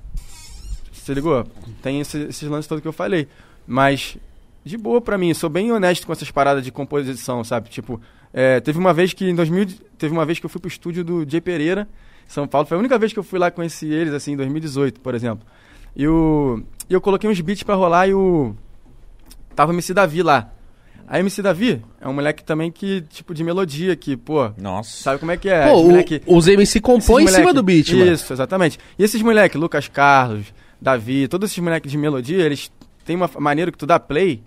[0.91, 1.45] Você ligou?
[1.81, 3.27] Tem esse- esses lances todos que eu falei.
[3.65, 4.17] Mas,
[4.63, 7.69] de boa pra mim, sou bem honesto com essas paradas de composição, sabe?
[7.69, 7.99] Tipo,
[8.33, 9.67] é, teve uma vez que em 2000.
[9.97, 11.87] Teve uma vez que eu fui pro estúdio do Jay Pereira,
[12.27, 12.67] em São Paulo.
[12.67, 15.45] Foi a única vez que eu fui lá conheci eles, assim, em 2018, por exemplo.
[15.95, 18.55] E, o, e eu coloquei uns beats pra rolar e o.
[19.55, 20.51] Tava o MC Davi lá.
[21.07, 25.03] A MC Davi é um moleque também que, tipo, de melodia, que, pô, Nossa.
[25.03, 25.67] sabe como é que é?
[25.67, 28.11] Pô, Esse o- moleque- os MC compõem em cima moleque- do beat, mano.
[28.13, 28.79] Isso, exatamente.
[28.97, 32.71] E esses moleques, Lucas Carlos, Davi, todos esses moleques de melodia, eles
[33.05, 34.41] têm uma maneira que tu dá play.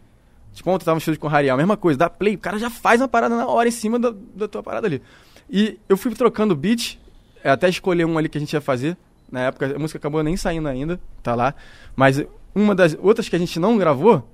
[0.57, 2.59] Tipo, ontem eu tava no estúdio com o Rariel, mesma coisa, dá play, o cara
[2.59, 5.03] já faz uma parada na hora em cima da, da tua parada ali.
[5.51, 6.99] E eu fui trocando beat,
[7.45, 8.97] é, até escolher um ali que a gente ia fazer.
[9.31, 11.55] Na época, a música acabou nem saindo ainda, tá lá.
[11.95, 14.27] Mas uma das outras que a gente não gravou,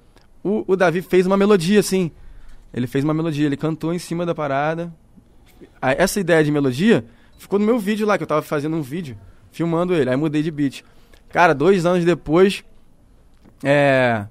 [0.44, 2.10] o, o Davi fez uma melodia, assim.
[2.72, 4.94] Ele fez uma melodia, ele cantou em cima da parada.
[5.80, 7.04] A- Essa ideia de melodia
[7.36, 9.18] ficou no meu vídeo lá, que eu tava fazendo um vídeo,
[9.50, 10.08] filmando ele.
[10.08, 10.84] Aí mudei de beat.
[11.30, 12.62] Cara, dois anos depois,
[13.64, 14.24] é.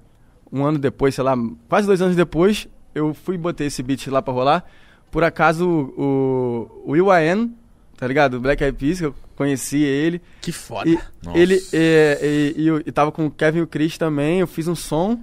[0.52, 1.36] Um ano depois, sei lá,
[1.70, 4.66] quase dois anos depois, eu fui e botei esse beat lá pra rolar.
[5.10, 7.52] Por acaso, o, o Will I.Am,
[7.98, 8.36] tá ligado?
[8.36, 10.22] O Black Eyed Peas, que eu conheci ele.
[10.42, 10.90] Que foda.
[10.90, 11.38] E Nossa.
[11.38, 14.48] ele é, e, e, eu- e tava com o Kevin e o Chris também, eu
[14.48, 15.20] fiz um som.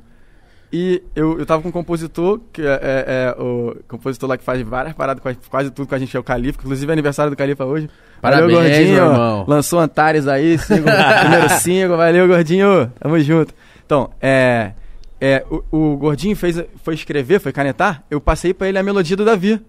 [0.71, 4.45] E eu, eu tava com um compositor, que é, é- é o compositor lá que
[4.45, 6.59] faz várias paradas, a- quase tudo com a gente, é o Califa.
[6.61, 7.89] Inclusive é aniversário do Califa hoje.
[8.21, 8.95] Parabéns, valeu, gordinho.
[8.95, 9.45] meu irmão.
[9.49, 11.97] Lançou Antares aí, single, primeiro single.
[11.97, 12.93] Valeu, gordinho.
[13.01, 13.55] Tamo junto.
[13.87, 14.73] Então, é.
[15.21, 18.05] É o, o gordinho fez, foi escrever, foi canetar.
[18.11, 19.61] Eu passei pra ele a melodia do Davi.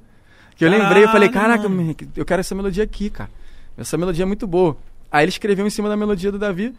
[0.55, 3.29] Que eu lembrei, eu falei, Caralho, caraca, eu quero essa melodia aqui, cara.
[3.77, 4.75] Essa melodia é muito boa.
[5.09, 6.75] Aí ele escreveu em cima da melodia do Davi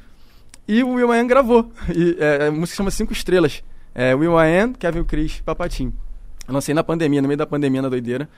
[0.69, 1.73] e o Will I Am gravou.
[1.95, 3.65] E, é, a música chama Cinco Estrelas.
[3.95, 5.93] É, Will I Am, Kevin Chris, Papatinho.
[6.47, 8.29] Eu lancei na pandemia, no meio da pandemia, na doideira.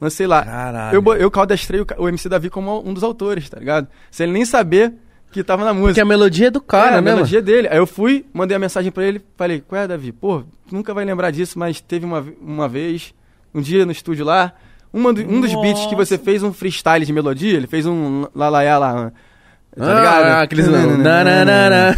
[0.00, 0.44] Lancei lá.
[0.44, 0.96] Caralho.
[0.96, 3.88] Eu, eu cadastrei o, o MC Davi como um dos autores, tá ligado?
[4.10, 4.92] Sem ele nem saber
[5.30, 5.88] que tava na música.
[5.90, 7.16] Porque a melodia é do cara, É, a né, mano?
[7.16, 7.68] melodia dele.
[7.68, 10.10] Aí eu fui, mandei a mensagem pra ele, falei, qual é, Davi?
[10.12, 13.12] Pô, tu nunca vai lembrar disso, mas teve uma, uma vez,
[13.54, 14.52] um dia no estúdio lá,
[14.92, 18.26] uma do- um dos beats que você fez um freestyle de melodia, ele fez um
[18.34, 19.12] lalaiá lá.
[19.76, 20.42] Tá Ah, ligado?
[20.42, 20.96] aqueles não.
[20.96, 21.96] Nananana.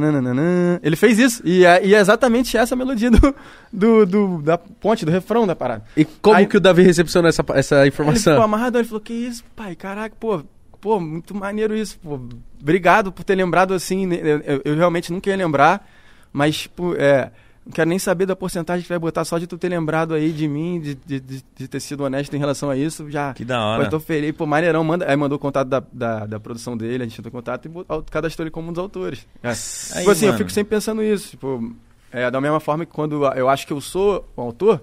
[0.00, 0.80] Nananana.
[0.82, 1.42] Ele fez isso.
[1.44, 3.34] E é, e é exatamente essa melodia do,
[3.72, 5.84] do, do- da ponte, do refrão da parada.
[5.96, 8.32] E como Aí- que o Davi recepcionou essa, essa Ele informação?
[8.32, 10.42] ficou amarradão, ele falou, que isso, pai, caraca, pô,
[10.80, 12.20] pô, muito maneiro isso, pô.
[12.60, 15.88] Obrigado por ter lembrado assim, né, eu, eu- eu realmente nunca ia lembrar,
[16.32, 17.30] mas, pô, é,
[17.64, 20.32] não quero nem saber da porcentagem que vai botar só de tu ter lembrado aí
[20.32, 23.32] de mim, de, de, de- de ter sido honesto em relação a isso, já...
[23.34, 23.84] Que da Pô, hora.
[23.84, 27.02] eu tô feliz, pô, maneirão, manda, aí mandou o contato da, da, da produção dele,
[27.02, 29.26] a gente entrou em contato e botou- cadastrou ele como um dos autores.
[29.42, 29.48] É.
[29.50, 29.54] Aí,
[29.98, 30.38] tipo assim, eu mano.
[30.38, 31.74] fico sempre pensando isso, tipo,
[32.10, 34.82] é, da mesma forma que quando eu acho que eu sou o autor,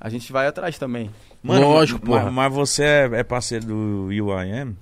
[0.00, 1.10] a gente vai atrás também.
[1.42, 2.30] Mano, Lógico, ma- porra.
[2.30, 4.74] Mas você é, é parceiro do UIM?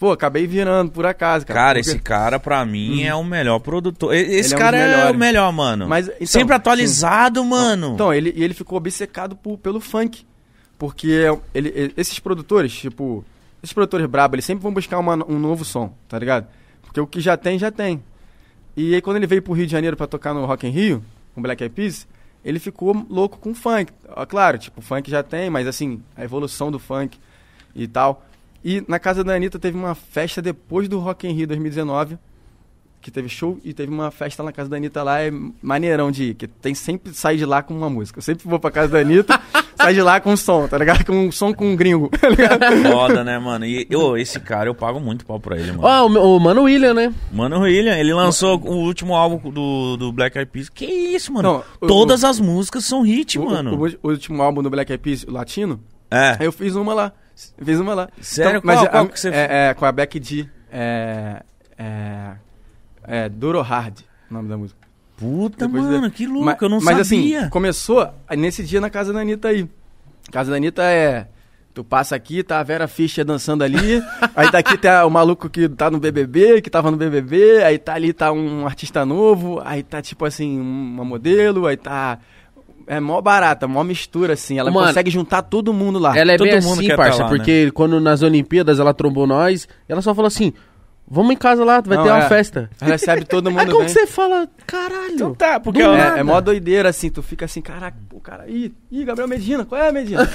[0.00, 1.60] Pô, acabei virando por acaso, cara.
[1.60, 4.14] Cara, porque- esse cara pra mim é o melhor produtor.
[4.14, 5.86] Esse Ele é um cara é o melhor, mano.
[5.86, 7.92] Mas, então, Sempre atualizado, mano.
[7.94, 10.24] Então, ele, ele ficou obcecado por- pelo funk.
[10.78, 13.22] Porque ele, ele- esses produtores, tipo,
[13.62, 16.46] esses produtores brabos, eles sempre vão buscar uma- um novo som, tá ligado?
[16.80, 18.02] Porque o que já tem, já tem.
[18.74, 21.04] E aí, quando ele veio pro Rio de Janeiro pra tocar no Rock in Rio,
[21.34, 22.08] com Black Eyed Peas,
[22.42, 23.92] ele ficou louco com funk.
[24.08, 27.18] Ó, Claro, tipo, o funk já tem, mas assim, a evolução do funk
[27.74, 28.24] e tal.
[28.64, 32.18] E na casa da Anitta teve uma festa depois do Rock in Rio 2019,
[33.00, 36.24] que teve show e teve uma festa na casa da Anitta lá, é maneirão de
[36.24, 38.18] ir, que tem sempre sai de lá com uma música.
[38.18, 39.40] Eu sempre vou pra casa da Anitta,
[39.74, 41.02] sai de lá com um som, tá ligado?
[41.06, 42.60] Com um som com um gringo, tá ligado?
[42.92, 43.64] Foda, né, mano?
[43.64, 45.82] E ô, esse cara, eu pago muito pau pra ele, mano.
[45.84, 47.14] Ó, o, o Mano William, né?
[47.32, 50.68] Mano William, ele lançou o último álbum do, do Black Eyed Peas.
[50.68, 51.50] Que isso, mano?
[51.54, 53.74] Não, o- Todas as músicas são hit, O- mano.
[53.82, 56.36] O, o último álbum do Black Eyed Peas, o latino, É.
[56.38, 57.12] aí eu fiz uma lá.
[57.64, 58.08] Fiz uma lá.
[58.20, 58.60] Sério?
[58.64, 60.48] mas Qual- a- que você é, é, com a Becky D.
[60.70, 61.42] É.
[61.78, 62.30] É.
[63.04, 63.28] É.
[63.28, 64.78] Duro Hard, o nome da música.
[65.16, 67.40] Puta, Depois mano, de- que louco, mas, eu não mas sabia.
[67.40, 69.68] assim, começou nesse dia na casa da Anitta aí.
[70.30, 71.28] Casa da Anitta é.
[71.72, 74.02] Tu passa aqui, tá a Vera Fischer dançando ali.
[74.34, 77.62] aí daqui tá o maluco que tá no BBB, que tava no BBB.
[77.62, 79.60] Aí tá ali, tá um artista novo.
[79.64, 81.66] Aí tá tipo assim, uma modelo.
[81.66, 82.18] Aí tá.
[82.92, 84.58] É mó barata, mó mistura assim.
[84.58, 86.16] Ela Mano, consegue juntar todo mundo lá.
[86.18, 89.28] Ela é todo bem mundo assim, tá parça, lá, porque quando nas Olimpíadas ela trombou
[89.28, 90.52] nós, ela só falou assim:
[91.08, 92.28] vamos em casa lá, vai Não, ter uma é.
[92.28, 92.68] festa.
[92.80, 95.14] Ela recebe todo mundo Aí como que você fala, caralho?
[95.14, 96.16] Então tá, porque Do ela- nada.
[96.16, 99.64] É, é mó doideira, assim, tu fica assim, caraca, pô, cara, ih, ih, Gabriel Medina,
[99.64, 100.26] qual é, Medina?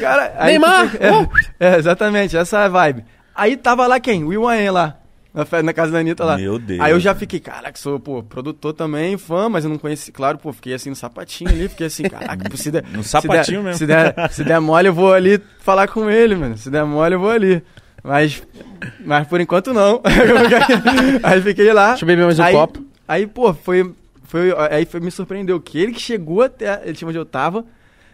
[0.00, 1.28] cara, Neymar, fica- uh!
[1.58, 3.04] é, é, exatamente, essa é a vibe.
[3.34, 4.22] Aí tava lá quem?
[4.22, 4.96] Am lá,
[5.32, 6.36] na, na casa da Anitta lá.
[6.36, 6.80] Meu Deus.
[6.80, 10.38] Aí eu já fiquei, caraca, sou, pô, produtor também, fã, mas eu não conheci, claro,
[10.38, 12.84] pô, fiquei assim no sapatinho ali, fiquei assim, caraca, pô, se der...
[12.92, 13.78] No se sapatinho der- mesmo.
[13.78, 17.14] Se der, se der mole, eu vou ali falar com ele, mano, se der mole,
[17.14, 17.62] eu vou ali.
[18.02, 18.42] Mas,
[19.04, 20.00] mas por enquanto não.
[21.22, 21.90] aí fiquei lá.
[21.90, 22.84] Deixa eu beber mais um aí, copo.
[23.06, 27.08] Aí, pô, foi, foi, aí foi, me surpreendeu que ele que chegou até ele tinha
[27.08, 27.64] onde eu tava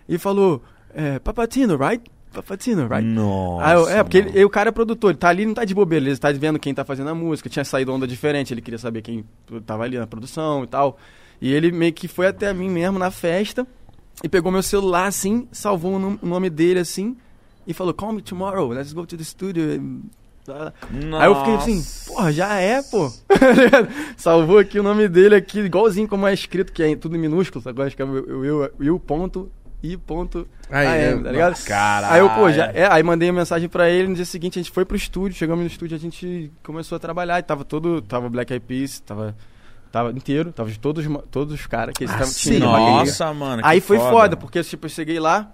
[0.08, 0.62] e falou,
[0.94, 2.02] é, Papatino, right?
[2.42, 3.02] Papatino, right?
[3.06, 3.72] Nossa.
[3.72, 6.04] Eu- é, porque ele, o cara é produtor, ele tá ali, não tá de bobeira,
[6.04, 9.00] ele tá vendo quem tá fazendo a música, tinha saído onda diferente, ele queria saber
[9.02, 9.24] quem
[9.64, 10.98] tava ali na produção e tal.
[11.40, 13.66] E ele meio que foi até mim mesmo na festa
[14.22, 17.16] e pegou meu celular assim, salvou o nom- o nome dele assim
[17.66, 19.62] e falou, call me tomorrow, let's go to the studio.
[21.18, 22.12] Aí eu fiquei assim, Nossa.
[22.12, 23.10] porra, já é, pô.
[24.16, 27.62] Salvou aqui o nome dele aqui, igualzinho como é escrito, que é tudo em minúsculo,
[27.68, 29.50] agora acho que é Will, Will, Will ponto
[29.94, 31.64] ponto Aí, AM, é, tá ligado?
[31.64, 32.14] Caralho.
[32.14, 34.62] Aí eu, pô, já, é, aí mandei uma mensagem pra ele, no dia seguinte a
[34.62, 38.00] gente foi pro estúdio, chegamos no estúdio, a gente começou a trabalhar e tava todo,
[38.00, 39.36] tava Black Eyed Peas, tava,
[39.92, 42.60] tava inteiro, tava de todos, todos os caras que eles Rio.
[42.60, 43.62] Nossa, mano.
[43.64, 44.36] Aí foi foda.
[44.36, 45.52] porque tipo, eu cheguei lá,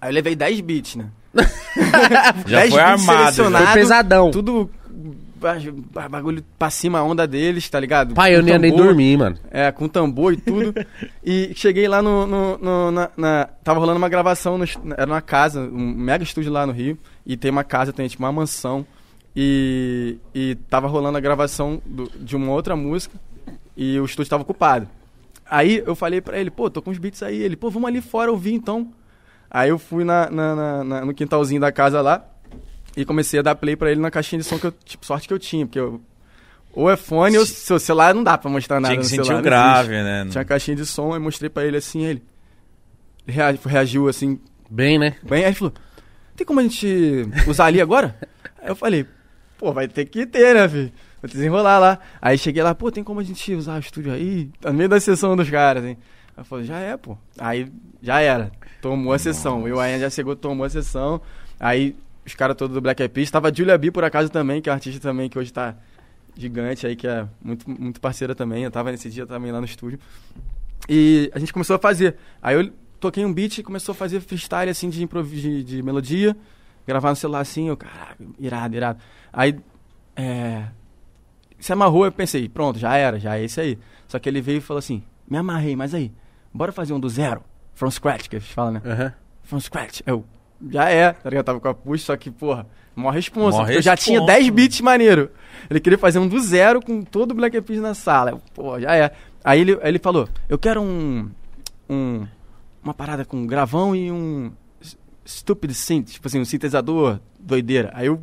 [0.00, 1.10] aí eu levei 10 beats, né?
[2.46, 3.36] Já Dez foi beats armado.
[3.36, 3.50] já.
[3.50, 4.30] Foi pesadão.
[4.30, 4.68] Tudo
[6.10, 8.14] bagulho pra cima, a onda deles, tá ligado?
[8.14, 8.86] Pai, eu Com nem ia nem tambor.
[8.86, 9.36] dormir, mano.
[9.50, 10.72] É, com tambor e tudo.
[11.24, 12.26] e cheguei lá no.
[12.26, 14.64] no- no- na, na- Tava rolando uma gravação, no
[14.96, 16.96] era uma casa, um mega estúdio lá no Rio.
[17.26, 18.86] E tem uma casa, tem tipo uma mansão.
[19.34, 23.18] E, e tava rolando a gravação do- de uma outra música.
[23.76, 24.86] E o estúdio tava ocupado.
[25.48, 27.40] Aí eu falei pra ele, pô, tô com os beats aí.
[27.42, 28.90] Ele, pô, vamos ali fora ouvir então.
[29.50, 32.24] Aí eu fui na, na- na- na- no quintalzinho da casa lá.
[32.96, 35.26] E comecei a dar play pra ele na caixinha de som que eu, tipo, sorte
[35.28, 36.00] que eu tinha, porque eu,
[36.74, 39.24] ou é fone ou seu celular não dá pra mostrar nada Tinha que no sentir
[39.26, 39.34] celular.
[39.34, 40.26] o não grave, né?
[40.30, 42.22] Tinha a caixinha de som, aí mostrei pra ele assim, ele
[43.26, 44.38] rea- reagiu assim,
[44.70, 45.16] Bem, né?
[45.22, 45.72] bem, aí ele falou,
[46.36, 48.16] tem como a gente usar ali agora?
[48.60, 49.06] aí eu falei,
[49.58, 50.92] pô, vai ter que ter, né, filho?
[51.20, 51.98] Vou desenrolar lá.
[52.20, 54.50] Aí cheguei lá, pô, tem como a gente usar o estúdio aí?
[54.60, 55.96] Tá no meio da sessão dos caras, hein?
[56.36, 57.16] Aí eu falei, já é, pô.
[57.38, 57.70] Aí
[58.02, 58.50] já era.
[58.80, 59.68] Tomou a sessão.
[59.68, 61.20] Eu aí já chegou, tomou a sessão.
[61.60, 63.30] Aí os caras todos do Black Eyed Peas.
[63.30, 65.76] Tava a Julia B, por acaso, também, que é uma artista também que hoje tá
[66.36, 68.64] gigante aí, que é muito, muito parceira também.
[68.64, 69.98] Eu tava nesse dia também lá no estúdio.
[70.88, 72.16] E a gente começou a fazer.
[72.40, 76.36] Aí eu toquei um beat e começou a fazer freestyle, assim, de, de, de melodia.
[76.86, 78.98] Gravar no celular assim, eu, caralho, irado, irado.
[79.32, 79.58] Aí,
[80.16, 80.64] é...
[81.58, 83.78] Se amarrou, eu pensei, pronto, já era, já é esse aí.
[84.08, 86.12] Só que ele veio e falou assim, me amarrei, mas aí,
[86.52, 87.44] bora fazer um do zero?
[87.72, 88.82] From scratch, que eles falam, né?
[88.84, 89.14] Aham.
[89.44, 90.00] From scratch.
[90.04, 90.24] Eu,
[90.70, 91.40] já é, tá ligado?
[91.40, 93.58] Eu tava com a push, só que, porra, maior responsa.
[93.58, 94.56] Porque eu já tinha responsa, 10 mano.
[94.56, 95.30] beats maneiro.
[95.70, 98.30] Ele queria fazer um do zero com todo o Black Eyed Peas na sala.
[98.32, 99.12] Eu, pô, já é.
[99.44, 101.28] Aí ele, aí ele falou, eu quero um,
[101.88, 102.26] um...
[102.82, 104.50] Uma parada com gravão e um
[105.24, 107.90] stupid synth, tipo assim, um sintetizador doideira.
[107.94, 108.20] Aí eu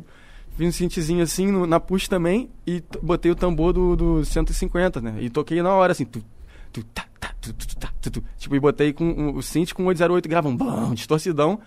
[0.56, 5.00] vi um synthzinho assim no- na push também e botei o tambor do, do 150,
[5.00, 5.14] né?
[5.18, 6.22] E toquei na hora assim, tu,
[6.70, 8.24] tu, tá, tá, tu, tu, tá, tu, tu.
[8.36, 11.58] tipo, e botei com o, o synth com 808 gravam, bam, distorcidão.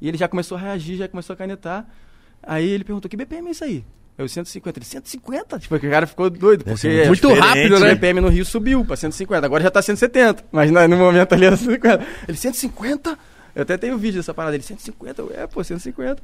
[0.00, 1.86] E ele já começou a reagir, já começou a canetar.
[2.42, 3.84] Aí ele perguntou, que BPM é isso aí?
[4.16, 4.78] Eu, 150.
[4.78, 5.58] Ele, 150?
[5.58, 7.94] Tipo, o cara ficou doido, porque ser Muito diferente, rápido, o né?
[7.94, 10.44] BPM no Rio subiu pra 150, agora já tá 170.
[10.52, 12.06] Mas no, momento ali era 150.
[12.28, 13.18] Ele, 150?
[13.54, 15.22] Eu até tenho vídeo dessa parada dele, 150?
[15.22, 16.22] Eu, é, pô, 150.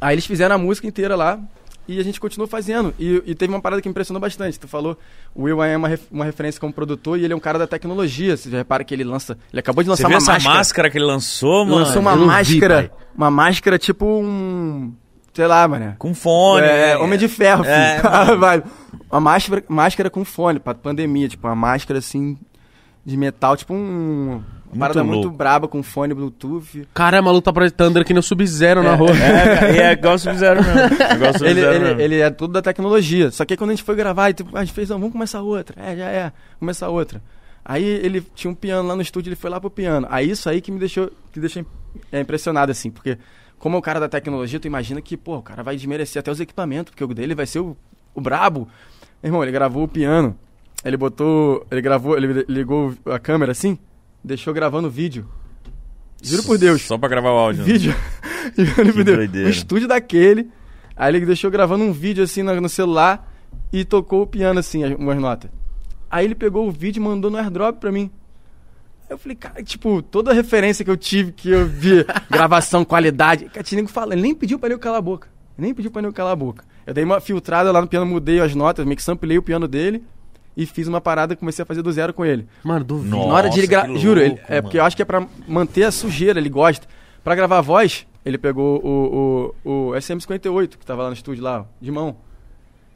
[0.00, 1.40] Aí eles fizeram a música inteira lá
[1.88, 2.94] e a gente continuou fazendo.
[2.98, 4.60] E, e teve uma parada que impressionou bastante.
[4.60, 4.96] Tu falou,
[5.34, 7.66] o Will é uma, ref- uma referência como produtor e ele é um cara da
[7.66, 8.36] tecnologia.
[8.36, 9.36] Você repara que ele lança.
[9.52, 10.54] Ele acabou de lançar uma essa máscara.
[10.56, 11.78] máscara que ele lançou, mano?
[11.78, 12.74] lançou uma eu vi, máscara.
[12.74, 12.90] pai.
[13.16, 14.92] uma máscara tipo um.
[15.32, 15.94] Sei lá, mano.
[15.98, 16.66] Com fone.
[16.66, 16.96] É, né?
[16.98, 17.74] Homem de Ferro, filho.
[17.74, 18.00] É.
[19.10, 21.28] Uma máscara, máscara com fone, pra pandemia.
[21.28, 22.36] Tipo, uma máscara assim,
[23.06, 24.42] de metal, tipo um.
[24.72, 25.36] Uma parada muito louco.
[25.36, 26.86] braba com fone Bluetooth.
[26.94, 29.10] Caramba, o maluco tá apresentando aqui no Sub-Zero na rua.
[29.10, 30.80] É, cara, é igual o Sub-Zero mesmo.
[31.02, 32.00] É igual o Ele, Sub-Zero ele, mesmo.
[32.00, 33.30] ele é tudo da tecnologia.
[33.30, 35.74] Só que quando a gente foi gravar, tipo, a gente fez, vamos começar outra.
[35.82, 37.22] É, já é, começar outra.
[37.64, 40.06] Aí ele tinha um piano lá no estúdio, ele foi lá pro piano.
[40.10, 41.64] Aí isso aí que me deixou, que deixou
[42.10, 43.18] é, impressionado, assim, porque
[43.58, 46.30] como é o cara da tecnologia, tu imagina que, pô, o cara vai desmerecer até
[46.30, 47.76] os equipamentos, porque o dele vai ser o,
[48.14, 48.68] o brabo.
[49.22, 50.34] Irmão, ele gravou o piano,
[50.84, 53.76] ele botou, ele gravou, ele ligou a câmera assim,
[54.28, 55.26] deixou gravando o vídeo.
[56.22, 56.82] Juro por Deus.
[56.82, 57.62] Só pra gravar o áudio.
[57.64, 57.72] né?
[57.72, 57.94] Vídeo.
[58.56, 59.16] Juro por Deus.
[59.16, 59.48] doideira.
[59.48, 60.48] Um estúdio daquele.
[60.96, 63.32] Aí ele deixou gravando um vídeo assim no, no celular
[63.72, 65.50] e tocou o piano assim, as- umas notas.
[66.10, 68.10] Aí ele pegou o vídeo e mandou no airdrop pra mim.
[69.02, 72.84] Aí eu falei, cara, tipo, toda a referência que eu tive, que eu vi, gravação,
[72.84, 73.44] qualidade.
[73.46, 75.28] Cara, tinha nego falando, ele nem pediu pra eu calar a boca.
[75.56, 76.64] Ele nem pediu pra eu calar a boca.
[76.86, 79.68] Eu dei uma filtrada lá no piano, mudei as notas, meio que samplei o piano
[79.68, 80.02] dele
[80.58, 82.48] e fiz uma parada e comecei a fazer do zero com ele.
[82.64, 83.14] Mano, duvido.
[83.14, 83.86] Nossa, Na hora de ele gravar.
[83.86, 84.82] que Juro, ele, louco, é porque mano.
[84.82, 86.84] eu acho que é pra manter a sujeira, ele gosta.
[87.22, 91.44] Pra gravar a voz, ele pegou o, o, o SM58, que tava lá no estúdio
[91.44, 92.16] lá, ó, de mão.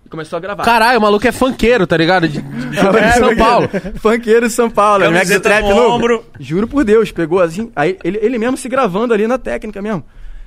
[0.04, 0.64] E começou a gravar.
[0.64, 2.28] Caralho, o maluco é funkeiro, tá ligado?
[2.28, 3.68] De, de, de São Paulo.
[4.00, 6.24] Funkeiro de São Paulo, Max Camiseta Trap no ombro.
[6.40, 7.70] Juro por Deus, pegou assim.
[7.76, 10.02] Aí ele, ele mesmo se gravando ali na técnica mesmo.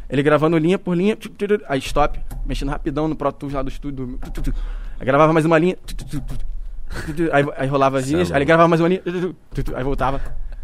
[0.09, 1.17] Ele gravando linha por linha,
[1.69, 4.19] aí stop, mexendo rapidão no Pro Tools lá do estúdio.
[4.99, 5.77] Aí gravava mais uma linha,
[7.31, 9.01] aí, aí rolava as linhas, aí ele gravava mais uma linha,
[9.75, 10.21] aí voltava.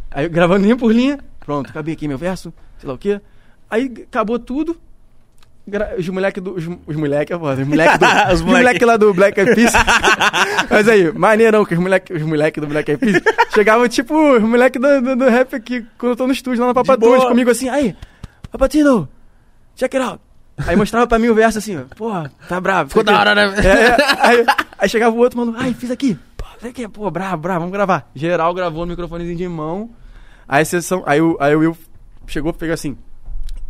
[0.10, 3.20] Aí gravando linha por linha, pronto, acabei aqui meu verso, sei lá o quê.
[3.70, 4.76] Aí acabou tudo.
[5.68, 6.54] gra- Os moleque do.
[6.56, 8.06] Os, os moleque, é foda, os moleque do.
[8.28, 8.64] Os os moleque.
[8.66, 9.72] moleque lá do Black Eyed Peas.
[10.70, 14.42] Mas aí, maneirão, que os moleque, os moleque do Black Eyed Peas chegavam tipo os
[14.44, 17.30] moleque do, do, do rap aqui, quando eu tô no estúdio lá na Papatunes, boa.
[17.30, 17.96] comigo assim, aí,
[18.52, 19.08] Papatino,
[19.76, 20.20] check it out.
[20.58, 22.90] Aí mostrava pra mim o verso assim, ó, porra, tá bravo.
[22.90, 23.54] Ficou da hora, né?
[23.58, 24.46] É, é, aí,
[24.78, 26.18] aí chegava o outro, mano, ai, fiz aqui.
[26.38, 28.10] Pô, isso aqui, pô, bravo, bravo, vamos gravar.
[28.14, 29.90] Geral gravou no microfonezinho de mão.
[30.48, 31.78] Aí a sessão, aí o, aí o Will
[32.28, 32.98] chegou, pegou assim,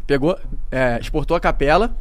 [0.05, 0.37] pegou,
[0.71, 1.95] é, exportou a capela,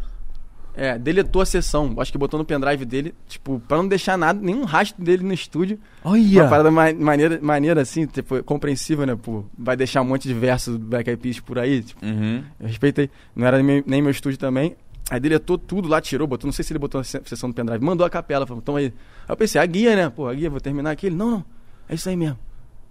[0.75, 1.95] é, deletou a sessão.
[1.99, 5.33] Acho que botou no pendrive dele, tipo, pra não deixar nada, nenhum rastro dele no
[5.33, 5.79] estúdio.
[6.05, 6.49] Uma Olha!
[6.49, 9.17] parada ma- maneira, maneira assim, tipo, compreensível, né?
[9.21, 11.83] Pô, vai deixar um monte de verso do Black Eyed Peas por aí.
[11.83, 12.43] Tipo, Uhum.
[12.61, 13.11] eu respeitei.
[13.35, 14.77] Não era nem meu, nem meu estúdio também.
[15.11, 16.47] Aí deletou tudo lá, tirou, botou.
[16.47, 17.85] Não sei se ele botou na se- sessão do pendrive.
[17.85, 18.87] Mandou a capela, falou, toma aí.
[18.87, 18.93] Aí
[19.29, 20.09] eu pensei, a guia, né?
[20.09, 21.07] Pô, a guia, vou terminar aqui.
[21.07, 21.45] Ele, não, não.
[21.89, 22.39] É isso aí mesmo.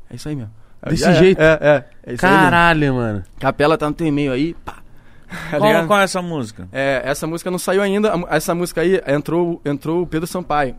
[0.10, 0.52] É isso aí mesmo.
[0.90, 1.86] Desse "É, jeito?" É, é.
[2.12, 2.44] é isso aí mesmo.
[2.46, 3.24] Caralho, mano.
[3.40, 4.54] Capela tá no teu e-mail aí.
[4.66, 4.78] Pá.
[5.52, 6.68] Tá Qual, é essa música?
[6.72, 8.12] É, essa música não saiu ainda.
[8.30, 10.76] Essa música aí entrou, entrou o Pedro Sampaio.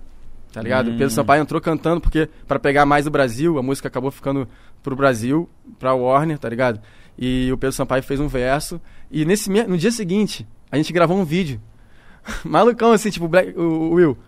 [0.53, 0.89] Tá ligado?
[0.91, 0.95] Hum.
[0.95, 4.49] O Pedro Sampaio entrou cantando porque pra pegar mais o Brasil, a música acabou ficando
[4.83, 6.81] pro Brasil, pra Warner, tá ligado?
[7.17, 11.17] E o Pedro Sampaio fez um verso e nesse no dia seguinte, a gente gravou
[11.17, 11.61] um vídeo.
[12.45, 14.19] Malucão assim, tipo Black- o, o Will.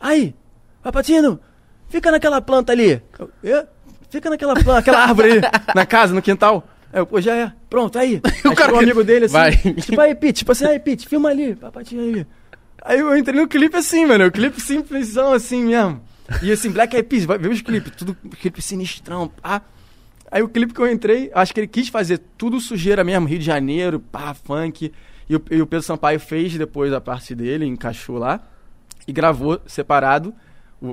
[0.00, 0.34] Aí,
[0.82, 1.40] Papatino,
[1.88, 3.02] fica naquela planta ali.
[3.18, 3.66] Eu, "Ê?
[4.10, 5.40] Fica naquela planta, aquela árvore ali,
[5.74, 6.68] na casa, no quintal.
[6.92, 7.52] Aí eu, pô, já é.
[7.70, 8.20] Pronto, aí.
[8.44, 9.32] Aí cara chegou um amigo dele assim.
[9.32, 9.56] Vai.
[9.56, 12.26] Tipo, aí, Pete, tipo assim, aí, Pete, filma ali, papatinho aí.
[12.84, 16.00] Aí eu entrei no clipe assim, mano, o clipe simplesão assim mesmo.
[16.42, 19.62] E assim, Black Eyed Peas, ver os clipes, tudo clipe sinistrão, pá.
[20.30, 23.38] Aí o clipe que eu entrei, acho que ele quis fazer tudo sujeira mesmo, Rio
[23.38, 24.92] de Janeiro, pá, funk.
[25.28, 28.40] E o, e o Pedro Sampaio fez depois a parte dele, encaixou lá.
[29.06, 30.34] E gravou separado o-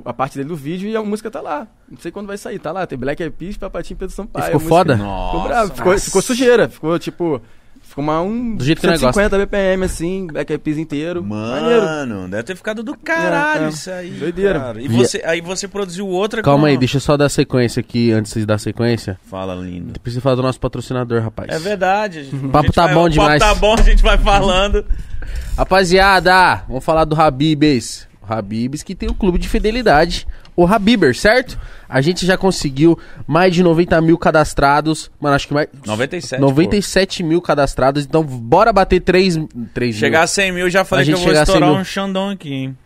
[0.04, 1.66] a parte dele do vídeo e a música tá lá.
[1.90, 2.86] Não sei quando vai sair, tá lá.
[2.86, 4.42] Tem Black Eyed Peas, Papatinho e Pedro Sampaio.
[4.44, 4.94] E ficou foda?
[4.96, 7.40] Ficou bravo, ficou, ficou sujeira, ficou tipo...
[7.82, 11.24] Ficou uma, um Do jeito que nós 150 BPM assim, Black Eyed Peas inteiro.
[11.24, 13.68] Mano, deve ter ficado do caralho É, é.
[13.70, 14.10] isso aí.
[14.10, 14.60] Doideira.
[14.60, 14.80] cara.
[14.80, 18.12] E Via- você, aí você produziu outra Calma aí, deixa eu só dar sequência aqui
[18.12, 19.18] antes de dar sequência.
[19.28, 19.98] Fala, lindo.
[19.98, 21.48] Precisa falar do nosso patrocinador, rapaz.
[21.50, 22.22] É verdade.
[22.24, 23.42] gente- O papo a gente tá vai- bom o demais.
[23.42, 24.84] papo tá bom, a gente vai falando.
[25.58, 28.08] Rapaziada, vamos falar do Habibs.
[28.32, 31.58] Habibs que tem o clube de fidelidade, o Habiber, certo?
[31.88, 35.10] A gente já conseguiu mais de 90 mil cadastrados.
[35.20, 35.68] Mano, acho que mais.
[35.84, 38.04] 97, 97 mil cadastrados.
[38.04, 39.38] Então, bora bater 3,
[39.74, 41.70] 3 Chegar a 100 mil, já falei A que eu vou chegar a 100 estourar
[41.70, 41.80] mil.
[41.80, 42.76] um Xandão aqui, hein?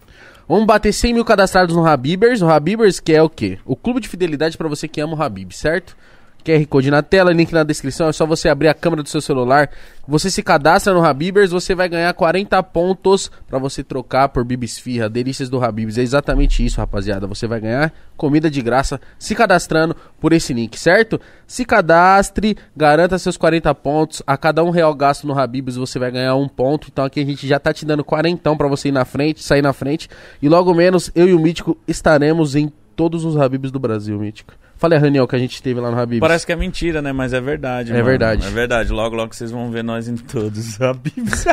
[0.48, 2.42] Vamos bater 100 mil cadastrados no Habibers.
[2.42, 3.58] O Habibers que é o quê?
[3.64, 5.96] O clube de fidelidade pra você que ama o Habib, certo?
[6.44, 8.08] QR Code na tela, link na descrição.
[8.08, 9.70] É só você abrir a câmera do seu celular.
[10.06, 15.08] Você se cadastra no Habibers, você vai ganhar 40 pontos pra você trocar por Bibisfirra,
[15.08, 15.96] delícias do Habibs.
[15.96, 17.26] É exatamente isso, rapaziada.
[17.26, 21.18] Você vai ganhar comida de graça se cadastrando por esse link, certo?
[21.46, 24.22] Se cadastre, garanta seus 40 pontos.
[24.26, 26.88] A cada um real gasto no Habibs você vai ganhar um ponto.
[26.92, 29.62] Então aqui a gente já tá te dando 40 pra você ir na frente, sair
[29.62, 30.10] na frente.
[30.42, 34.52] E logo menos eu e o Mítico estaremos em todos os Habibs do Brasil, Mítico.
[34.76, 36.20] Falei a reunião que a gente teve lá no Habibs.
[36.20, 37.12] Parece que é mentira, né?
[37.12, 37.90] Mas é verdade.
[37.90, 38.04] É mano.
[38.04, 38.46] verdade.
[38.46, 38.92] É verdade.
[38.92, 41.44] Logo, logo vocês vão ver nós em todos os Habibs.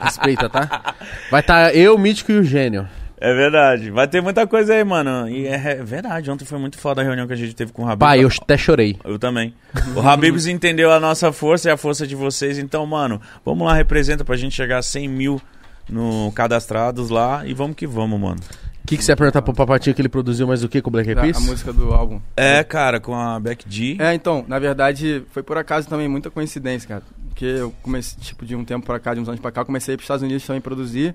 [0.00, 0.94] Respeita, tá?
[1.30, 2.88] Vai estar eu, o Mítico e o Gênio.
[3.20, 3.90] É verdade.
[3.90, 5.28] Vai ter muita coisa aí, mano.
[5.28, 6.30] E é é verdade.
[6.30, 8.00] Ontem foi muito foda a reunião que a gente teve com o Habib.
[8.00, 8.98] Pai, eu até chorei.
[9.04, 9.54] Eu também.
[9.94, 12.58] O Habibs entendeu a nossa força e a força de vocês.
[12.58, 15.40] Então, mano, vamos lá, representa pra gente chegar a 100 mil
[15.88, 17.46] no cadastrados lá.
[17.46, 18.40] E vamos que vamos, mano.
[18.84, 20.90] O que, que você ia perguntar pro Papatinho que ele produziu mais o que com
[20.90, 21.38] o Black Eyed A, Peas?
[21.38, 22.20] a música do álbum.
[22.36, 23.96] É, cara, com a Beck G.
[23.98, 27.02] É, então, na verdade, foi por acaso também muita coincidência, cara.
[27.30, 29.64] Porque eu comecei, tipo, de um tempo pra cá, de uns anos pra cá, eu
[29.64, 31.14] comecei a ir pros Estados Unidos também produzir.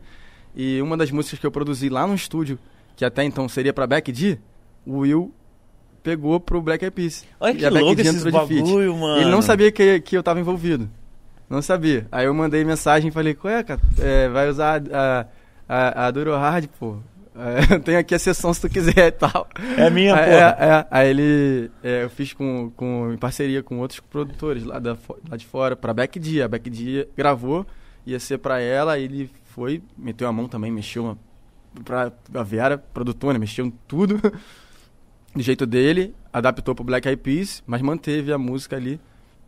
[0.56, 2.58] E uma das músicas que eu produzi lá no estúdio,
[2.96, 4.40] que até então seria pra Beck D,
[4.84, 5.32] o Will
[6.02, 7.24] pegou pro Black Eyed Peas.
[7.40, 9.22] Olha E que a louco esses bagulho, mano.
[9.22, 10.90] Ele não sabia que, que eu tava envolvido.
[11.48, 12.08] Não sabia.
[12.12, 15.26] Aí eu mandei mensagem e falei, ué, cara, é, vai usar a,
[15.68, 16.98] a, a Duro Hard, pô.
[17.40, 19.48] É, tem aqui a sessão se tu quiser e tal.
[19.78, 20.28] É minha, porra.
[20.28, 20.88] é, é.
[20.92, 21.72] Aí ele.
[21.82, 24.98] é, eu fiz com, com, em parceria com outros produtores lá, da,
[25.30, 26.46] lá de fora, pra Beck Dia.
[26.46, 27.66] A Beck Dia gravou,
[28.06, 31.18] ia ser pra ela, aí ele foi, meteu a mão também, mexeu uma,
[31.86, 34.20] pra a Vera, produtora, mexeu em tudo
[35.34, 39.00] do jeito dele, adaptou pro Black Eyed Peas, mas manteve a música ali.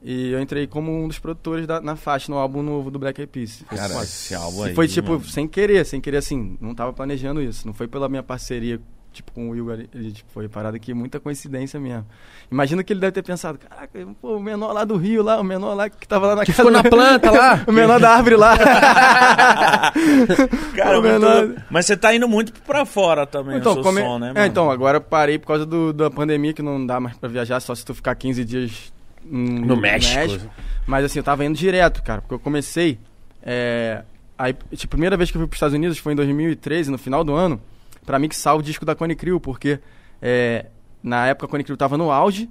[0.04, 3.22] E eu entrei como um dos produtores da- na faixa, no álbum novo do Black
[3.22, 3.64] Eyed Peas.
[3.70, 4.76] Foi Cara, esse álbum E aí.
[4.76, 5.24] foi tipo, mano.
[5.26, 7.68] sem querer, sem querer assim, não tava planejando isso.
[7.68, 8.80] Não foi pela minha parceria,
[9.14, 12.04] tipo, com o Will ele, tipo, foi parada aqui, muita coincidência mesmo.
[12.52, 15.44] Imagina que ele deve ter pensado, caraca, pô, o menor lá do Rio lá, o
[15.44, 16.68] menor lá que tava lá na Que casa.
[16.68, 17.64] ficou na planta lá.
[17.68, 18.58] o menor da árvore lá.
[20.76, 24.18] Cara, o menor- Mas você tá indo muito pra fora também, o seu come- som,
[24.20, 24.46] né, é, mano?
[24.48, 27.60] então, agora eu parei por causa do- da pandemia, que não dá mais pra viajar,
[27.60, 28.92] só se tu ficar 15 dias
[29.26, 30.50] hum, No México.
[30.88, 32.98] Mas assim, eu tava indo direto, cara, porque eu comecei.
[33.44, 34.04] É,
[34.38, 36.98] aí, tipo, a primeira vez que eu fui pros Estados Unidos foi em 2013, no
[36.98, 37.62] final do ano,
[38.06, 39.80] pra mixar o disco da Cone Crew, porque
[40.22, 40.66] é,
[41.04, 42.50] na época a Cone Crew tava no auge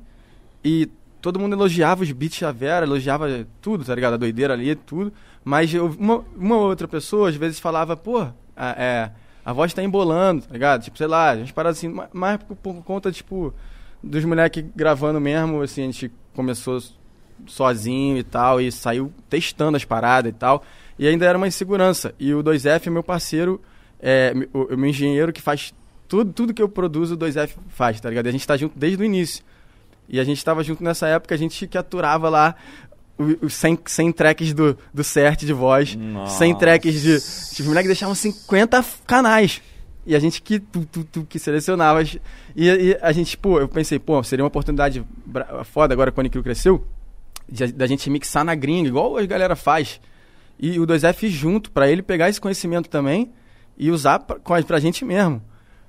[0.64, 0.88] e
[1.20, 4.14] todo mundo elogiava os beats da Vera, elogiava tudo, tá ligado?
[4.14, 5.12] A doideira ali, tudo.
[5.44, 8.20] Mas eu, uma, uma outra pessoa às vezes falava, pô,
[8.56, 9.10] a, é,
[9.44, 10.82] a voz tá embolando, tá ligado?
[10.82, 13.52] Tipo, sei lá, a gente parava assim, ma- mais por, por conta, tipo,
[14.02, 16.80] dos moleques gravando mesmo, assim, a gente começou
[17.46, 20.62] sozinho e tal, e saiu testando as paradas e tal.
[20.98, 22.14] E ainda era uma insegurança.
[22.18, 23.60] E o 2F é meu parceiro,
[24.00, 25.72] é, o, o meu engenheiro que faz
[26.06, 28.26] tudo, tudo que eu produzo, o 2F faz, tá ligado?
[28.26, 29.44] E a gente tá junto desde o início.
[30.08, 32.56] E a gente tava junto nessa época, a gente que aturava lá
[33.42, 37.20] os 100, 100 tracks do, do CERT de voz, 100 tracks de...
[37.50, 39.62] Tipo, os moleques deixavam 50 canais.
[40.06, 42.02] E a gente que, tu, tu, tu, que selecionava.
[42.02, 42.18] E,
[42.56, 45.04] e a gente, pô, eu pensei, pô, seria uma oportunidade
[45.64, 46.84] foda agora quando o Nickel cresceu,
[47.74, 50.00] da gente mixar na gringa, igual a galera faz.
[50.58, 53.30] E o 2F junto, pra ele pegar esse conhecimento também
[53.78, 55.42] e usar pra, com a- pra gente mesmo.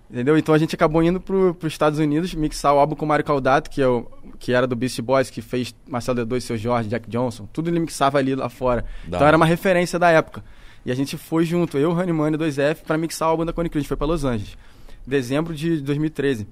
[0.10, 0.38] Entendeu?
[0.38, 3.24] Então a gente acabou indo pro, pros Estados Unidos mixar o álbum com o Mário
[3.24, 4.06] Caldato, que, é o,
[4.40, 7.48] que era do Beast Boys, que fez Marcelo D2, Seu Jorge, Jack Johnson.
[7.54, 8.84] Tudo ele mixava ali lá fora.
[9.06, 10.44] Da então era uma referência da época.
[10.86, 13.70] E a gente foi junto, eu, Honeyman e 2F, pra mixar o álbum da Cone
[13.70, 13.80] Crew.
[13.80, 14.58] A gente foi pra Los Angeles.
[15.06, 16.48] Dezembro de 2013.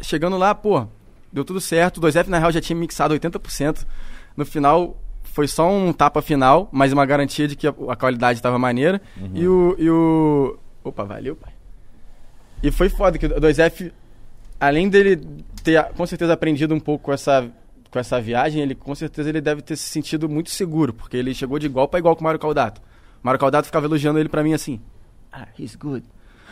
[0.00, 0.86] Chegando lá, pô,
[1.32, 1.98] deu tudo certo.
[1.98, 3.84] O 2F, na real, já tinha mixado 80%.
[4.36, 8.38] No final, foi só um tapa final, mas uma garantia de que a, a qualidade
[8.38, 9.00] estava maneira.
[9.34, 9.74] E o.
[9.78, 10.58] E o.
[10.84, 11.52] Opa, valeu, pai.
[12.62, 13.92] E foi foda que o 2F,
[14.60, 15.16] além dele
[15.62, 17.50] ter com certeza aprendido um pouco com essa,
[17.90, 21.34] com essa viagem, ele com certeza ele deve ter se sentido muito seguro, porque ele
[21.34, 22.80] chegou de igual para igual com o Mário Caldato.
[23.24, 24.78] O Mário Caldato ficava elogiando ele pra mim assim:
[25.32, 26.04] Ah, he's good.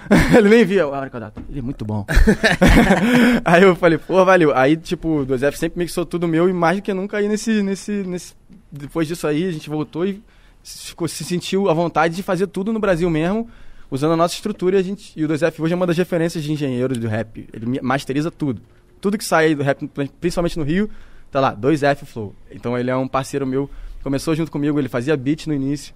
[0.37, 2.05] ele nem via o Mário Caldato, ele é muito bom.
[3.45, 4.57] aí eu falei, pô, valeu.
[4.57, 7.62] Aí, tipo, o 2F sempre mixou tudo meu e mais do que nunca aí nesse,
[7.62, 8.35] nesse, nesse.
[8.70, 10.23] Depois disso aí, a gente voltou e
[10.62, 13.49] se, ficou- se sentiu à vontade de fazer tudo no Brasil mesmo,
[13.91, 14.77] usando a nossa estrutura.
[14.77, 17.49] E, a gente, e o 2F hoje é uma das referências de engenheiros do rap.
[17.53, 18.61] Ele masteriza tudo.
[19.01, 19.87] Tudo que sai do rap,
[20.20, 20.89] principalmente no Rio,
[21.31, 22.35] tá lá, 2F Flow.
[22.51, 23.68] Então ele é um parceiro meu.
[24.03, 25.95] Começou junto comigo, ele fazia beat no início.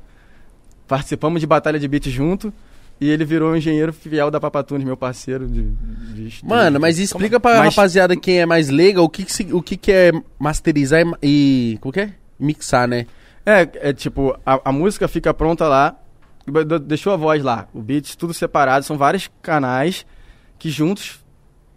[0.86, 2.52] Participamos de batalha de beat junto.
[2.98, 5.64] E ele virou um engenheiro fiel da Papatunes, meu parceiro de,
[6.14, 6.42] de.
[6.42, 9.60] Mano, mas explica pra Mas- rapaziada quem é mais leiga o que, que, se- o
[9.60, 11.78] que, que é masterizar e, e.
[11.82, 12.12] Como que é?
[12.40, 13.04] Mixar, né?
[13.44, 15.94] É, é tipo, a, a música fica pronta lá,
[16.86, 20.06] deixou a voz lá, o beat, tudo separado, são vários canais
[20.58, 21.20] que juntos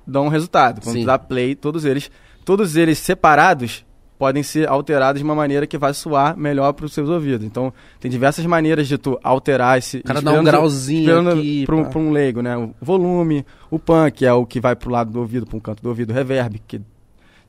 [0.08, 0.80] dão um resultado.
[0.82, 1.06] Quando Sim.
[1.06, 2.10] dá play, todos eles,
[2.46, 3.86] todos eles separados
[4.20, 7.44] podem ser alterados de uma maneira que vai soar melhor para os seus ouvidos.
[7.46, 9.98] Então, tem diversas maneiras de tu alterar esse...
[10.00, 11.66] O cara dá um grauzinho aqui.
[11.66, 12.56] pra um, um leigo, né?
[12.58, 15.60] O volume, o pan, que é o que vai pro lado do ouvido, para um
[15.60, 16.82] canto do ouvido, o reverb, que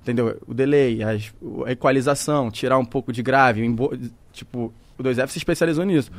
[0.01, 0.39] entendeu?
[0.47, 3.93] O delay, as- o- a equalização, tirar um pouco de grave, o embo-
[4.33, 6.11] tipo, o 2F se especializou nisso.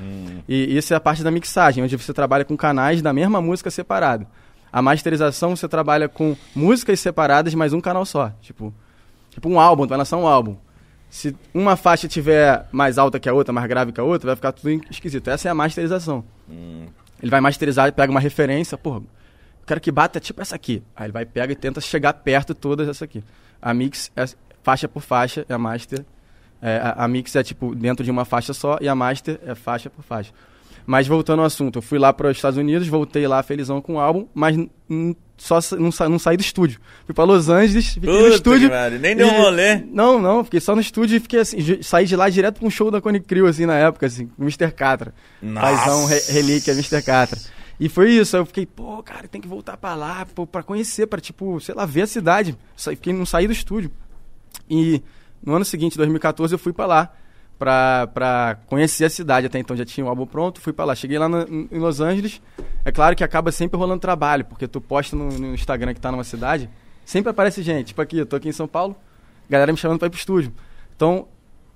[0.49, 3.71] E isso é a parte da mixagem, onde você trabalha com canais da mesma música
[3.71, 4.27] separado.
[4.73, 8.31] A masterização você trabalha com músicas separadas, mas um canal só.
[8.41, 8.73] Tipo,
[9.32, 10.55] tipo um álbum, tu vai lançar um álbum.
[11.09, 14.36] Se uma faixa tiver mais alta que a outra, mais grave que a outra, vai
[14.36, 15.29] ficar tudo esquisito.
[15.29, 16.23] Essa é a masterização.
[17.21, 19.01] Ele vai masterizar, pega uma referência, porra,
[19.65, 20.82] quero que bata tipo essa aqui.
[20.95, 23.23] Aí ele vai, pega e tenta chegar perto de todas essa aqui.
[23.61, 24.25] A mix é
[24.63, 26.05] faixa por faixa, é a master.
[26.61, 29.55] É, a, a mix é tipo dentro de uma faixa só e a master é
[29.55, 30.32] faixa por faixa.
[30.86, 33.95] Mas voltando ao assunto, eu fui lá para os Estados Unidos, voltei lá felizão com
[33.95, 34.55] o álbum, mas
[35.43, 36.79] só não, sa- não saí do estúdio.
[37.05, 38.69] Fui para Los Angeles, fiquei no Puta estúdio.
[38.69, 39.75] que pariu, nem deu um rolê.
[39.77, 42.69] Não, não, fiquei só no estúdio e fiquei assim, saí de lá direto pra um
[42.69, 44.71] show da Cone Crew, assim, na época, assim, com o Mr.
[44.71, 45.13] Catra.
[45.53, 47.01] Paizão, re relíquia, Mr.
[47.01, 47.39] Catra.
[47.79, 50.61] E foi isso, aí eu fiquei, pô, cara, tem que voltar pra lá, pô, pra
[50.61, 52.55] conhecer, pra, tipo, sei lá, ver a cidade.
[52.77, 53.91] Fiquei, não saí do estúdio.
[54.69, 55.01] E
[55.43, 57.11] no ano seguinte, 2014, eu fui pra lá,
[57.62, 59.45] pra, pra conhecer a cidade.
[59.45, 60.95] Até então já tinha o álbum pronto, fui pra lá.
[60.95, 62.41] Cheguei lá no- em Los Angeles.
[62.84, 66.12] É claro que acaba sempre rolando trabalho, porque tu posta no, no Instagram que tá
[66.12, 66.68] numa cidade,
[67.05, 67.88] sempre aparece gente.
[67.88, 68.95] Tipo aqui, eu tô aqui em São Paulo,
[69.47, 70.51] galera me chamando pra ir pro estúdio.
[70.95, 71.28] Então,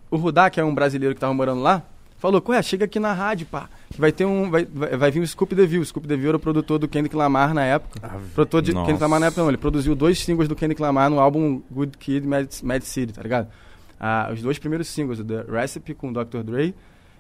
[0.10, 1.84] o Rudá, que é um brasileiro que tava morando lá,
[2.18, 3.70] falou, ué, chega aqui na rádio, pá.
[3.92, 4.50] que Vai ter um.
[4.50, 5.84] Vai, vai, vai vir o Scoop DeVille.
[5.84, 8.00] O Scoop DeVille era o produtor do Kendrick Lamar na época.
[8.34, 8.88] produtor de Nossa.
[8.88, 9.50] Kendrick Lamar na época, não.
[9.50, 13.22] Ele produziu dois singles do Kendrick Lamar no álbum Good Kid, Mad, Mad City, tá
[13.22, 13.48] ligado?
[14.00, 16.44] Ah, os dois primeiros singles, The Recipe com Dr.
[16.44, 16.76] Dre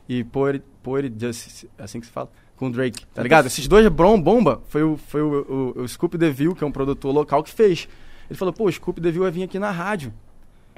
[0.07, 3.47] e Poet, Poet Justice, assim que se fala, com Drake, tá ligado?
[3.47, 6.71] Esses dois brom, bomba foi o, foi o, o, o Scoop DeVille, que é um
[6.71, 7.88] produtor local, que fez.
[8.30, 10.13] Ele falou, pô, o Scoop DeVille vai vir aqui na rádio.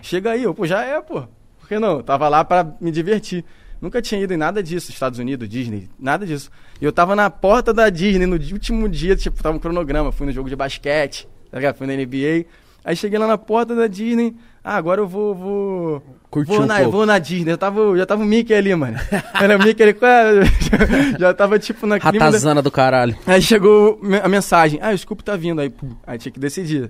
[0.01, 1.23] Chega aí, eu, pô, já é, pô.
[1.59, 1.97] Por que não?
[1.97, 3.43] Eu tava lá pra me divertir.
[3.79, 6.49] Nunca tinha ido em nada disso, Estados Unidos, Disney, nada disso.
[6.81, 10.25] E eu tava na porta da Disney no último dia, tipo, tava um cronograma, fui
[10.25, 11.75] no jogo de basquete, tá ligado?
[11.75, 12.45] Fui na NBA.
[12.87, 14.33] Aí cheguei lá na porta da Disney,
[14.63, 16.03] ah, agora eu vou, vou...
[16.31, 16.91] Curtiu vou um na, pouco.
[16.91, 18.97] vou na Disney, eu tava, já tava o Mickey ali, mano.
[19.35, 20.45] Era o Mickey ali, qual é?
[21.19, 23.13] já tava tipo na clima da- Ratazana do caralho.
[23.27, 26.89] Aí chegou a mensagem, ah, o Scoop tá vindo, aí, pum, aí tinha que decidir.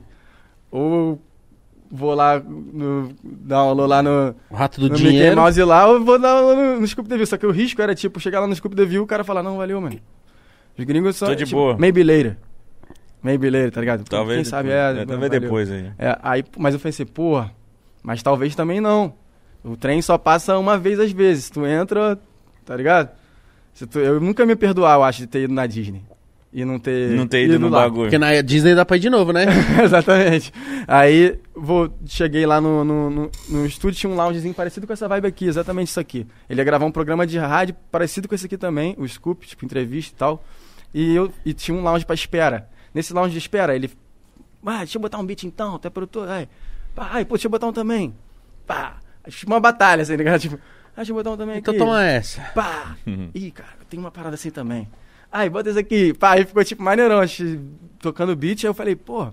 [0.69, 1.19] Ou
[1.89, 5.35] vou lá, no, dar um alô lá no, O rato do no Mickey dinheiro.
[5.35, 7.25] Mouse lá, ou vou dar um alô no, no Scoop Deville.
[7.25, 9.41] Só que o risco era, tipo, chegar lá no Scoop Deville e o cara falar,
[9.41, 9.99] não, valeu, mano.
[10.77, 11.75] Os gringos são, Tô de tipo, boa.
[11.75, 12.37] maybe later.
[13.27, 14.03] Maybe later, tá ligado?
[14.05, 15.91] Talvez Quem depois, sabe, é, é, talvez depois aí.
[15.99, 17.51] É, aí, mas eu pensei, porra,
[18.01, 19.13] mas talvez também não.
[19.65, 21.49] O trem só passa uma vez às vezes.
[21.49, 22.17] Tu entra,
[22.65, 23.09] tá ligado?
[23.73, 26.01] Se tu- Eu nunca me perdoar, eu acho, de ter ido na Disney.
[26.53, 27.09] E não ter.
[27.09, 27.81] Não ter ido no lá.
[27.81, 28.03] bagulho.
[28.03, 29.45] Porque na Disney dá pra ir de novo, né?
[29.83, 30.53] Exatamente.
[30.87, 35.07] Aí vou, cheguei lá no, no, no, no estúdio, tinha um loungezinho parecido com essa
[35.09, 36.25] vibe aqui, exatamente isso aqui.
[36.49, 39.65] Ele ia gravar um programa de rádio parecido com esse aqui também, o Scoop, tipo,
[39.65, 40.43] entrevista e tal.
[40.93, 42.69] E eu e tinha um lounge pra espera.
[42.93, 43.91] Nesse lounge de espera, ele.
[44.65, 46.27] Ah, deixa eu botar um beat então, até produtor.
[46.29, 46.47] Ai,
[46.95, 48.13] pá, ai, pô, deixa eu botar um também.
[48.65, 48.97] Pá.
[49.45, 50.39] Uma batalha, assim, ligado?
[50.41, 51.79] Tipo, ah, deixa eu botar um também Então aqui.
[51.79, 52.41] toma essa.
[52.55, 52.95] Pá!
[53.35, 54.87] Ih, cara, tem uma parada assim também.
[55.31, 56.13] Aí, bota esse aqui.
[56.13, 57.59] Pá, aí ficou tipo maneirão, acho,
[57.99, 58.63] tocando beat.
[58.63, 59.27] Aí eu falei, pô,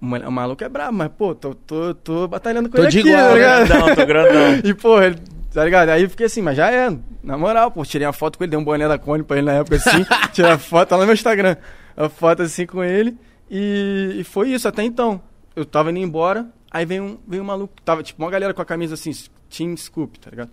[0.00, 2.90] o mal- o maluco é brabo, mas, pô, tô, tô, tô batalhando com Tô ele
[2.90, 3.66] de aqui, igual, tá ligado?
[3.68, 4.60] grandão, tô grandão.
[4.64, 5.16] E, pô, ele,
[5.52, 5.88] tá ligado?
[5.88, 8.50] Aí eu fiquei assim, mas já é, na moral, pô, tirei uma foto com ele,
[8.50, 11.02] dei um boné da Cone pra ele na época assim, tirei a foto, tá lá
[11.02, 11.56] no meu Instagram,
[11.96, 13.16] a foto assim com ele,
[13.50, 15.20] e, e foi isso até então.
[15.54, 18.60] Eu tava indo embora, aí veio um, veio um maluco, tava tipo uma galera com
[18.60, 19.10] a camisa assim,
[19.48, 20.50] Team Scoop, tá ligado?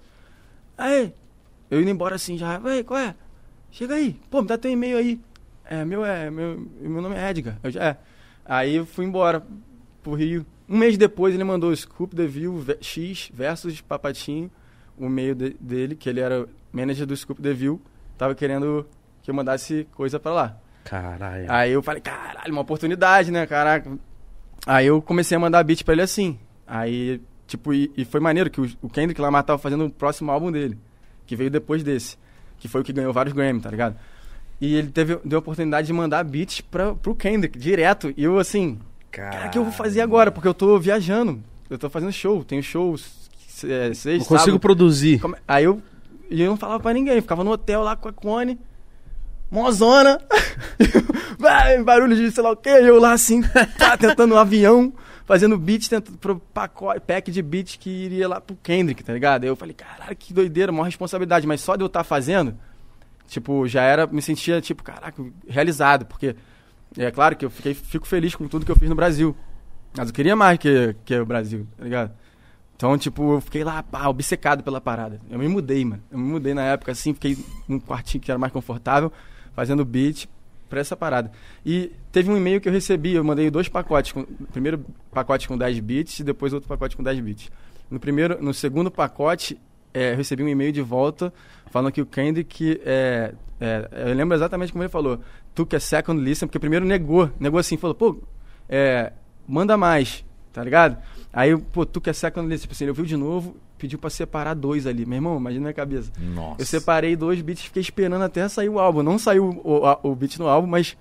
[0.78, 1.14] Aí,
[1.70, 3.16] eu indo embora assim já, ei, qual é?
[3.72, 5.20] Chega aí, pô, me dá teu e-mail aí.
[5.66, 7.58] É, meu é, meu, meu nome é Edgar.
[7.64, 7.98] Eu já, é.
[8.46, 9.44] Aí eu fui embora
[10.04, 10.46] pro Rio.
[10.70, 14.52] Um mês depois ele mandou Scoop Devil ve- X versus Papatinho,
[14.98, 17.82] o meio de- dele, que ele era manager do Scoop Devil,
[18.18, 18.86] tava querendo
[19.22, 20.58] que eu mandasse coisa pra lá.
[20.84, 21.46] Caralho.
[21.52, 23.92] Aí eu falei, caralho, uma oportunidade, né, caraca.
[24.66, 26.38] Aí eu comecei a mandar beat pra ele assim.
[26.68, 30.32] Aí, tipo, e, e foi maneiro que o, o Kendrick Lamar tava fazendo o próximo
[30.32, 30.78] álbum dele,
[31.26, 32.18] que veio depois desse,
[32.58, 33.96] que foi o que ganhou vários Grammy, tá ligado?
[34.62, 38.14] E ele teve, deu a oportunidade de mandar beats pra, pro Kendrick, direto.
[38.16, 38.80] E eu, assim,
[39.12, 40.32] cara, o que eu vou fazer agora?
[40.32, 43.30] Porque eu tô viajando, eu tô fazendo show, tenho shows,
[43.66, 44.60] é, seis, Não consigo sábado.
[44.60, 45.22] produzir.
[45.46, 45.82] Aí eu,
[46.30, 48.58] e eu não falava pra ninguém, ficava no hotel lá com a Cone,
[49.54, 50.20] mozona,
[51.86, 53.42] barulho de sei lá o que, eu lá assim,
[53.78, 54.92] tá, tentando um avião,
[55.26, 59.44] fazendo beat, tentando pro pacote, pack de beat que iria lá pro Kendrick, tá ligado?
[59.44, 62.58] Aí eu falei, caralho, que doideira, maior responsabilidade, mas só de eu estar fazendo,
[63.28, 66.36] tipo, já era, me sentia, tipo, caraca, realizado, porque
[66.98, 69.36] é claro que eu fiquei, fico feliz com tudo que eu fiz no Brasil,
[69.96, 72.12] mas eu queria mais que, que o Brasil, tá ligado?
[72.76, 75.22] Então, tipo, eu fiquei lá, pá, obcecado pela parada.
[75.30, 76.04] Eu me mudei, mano.
[76.12, 77.38] Eu me mudei na época, assim, fiquei
[77.68, 79.12] num quartinho que era mais confortável,
[79.56, 80.28] fazendo beat
[80.70, 81.32] pra essa parada.
[81.66, 84.12] E teve um e-mail que eu recebi, eu mandei dois pacotes.
[84.12, 87.52] Com, primeiro pacote com 10 bits e depois outro pacote com 10 bits.
[87.90, 89.60] No primeiro, no segundo pacote,
[89.94, 91.32] é, eu recebi um e-mail de volta
[91.70, 95.20] falando que o Kendrick, é, é, eu lembro exatamente como ele falou,
[95.54, 98.22] took a second listen, porque primeiro negou, negou assim, falou, pô,
[98.68, 99.12] é,
[99.48, 100.98] manda mais, tá ligado?
[101.32, 104.10] Aí, pô, tu que é second list, tipo assim, ele ouviu de novo, pediu pra
[104.10, 105.06] separar dois ali.
[105.06, 106.10] Meu irmão, imagina a minha cabeça.
[106.18, 106.62] Nossa.
[106.62, 109.04] Eu separei dois beats, fiquei esperando até sair o álbum.
[109.04, 110.96] Não saiu o, a- o beat no álbum, mas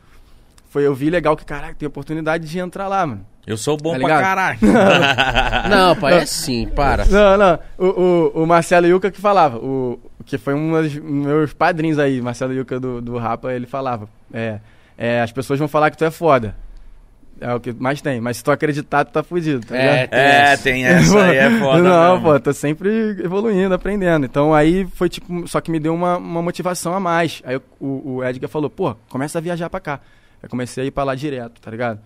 [0.69, 3.25] foi, eu vi legal que, caraca, tem oportunidade de entrar lá, mano.
[3.47, 4.23] Eu sou bom Tá pra ligado?
[4.23, 4.59] caralho.
[5.71, 7.05] Não, pai, é sim, para.
[7.07, 7.87] Não, não, o,
[8.39, 12.53] o, o Marcelo Yuca que falava, o, que foi um dos meus padrinhos aí, Marcelo
[12.53, 14.59] Yuca do, do Rapa, ele falava, é,
[14.99, 16.55] é, as pessoas vão falar que tu é foda.
[17.43, 20.09] É o que mais tem, mas se tu acreditar, tu tá fudido, tá É, ligado?
[20.11, 20.63] tem é, essa.
[20.63, 22.25] tem essa aí, é foda Não, mesmo.
[22.33, 22.89] pô, tô sempre
[23.23, 24.25] evoluindo, aprendendo.
[24.27, 27.43] Então aí foi tipo, só que me deu uma, uma motivação a mais.
[27.45, 30.01] Aí o, o Edgar falou, pô, começa a viajar pra cá.
[30.43, 32.01] Eu comecei a ir pra lá direto, tá ligado?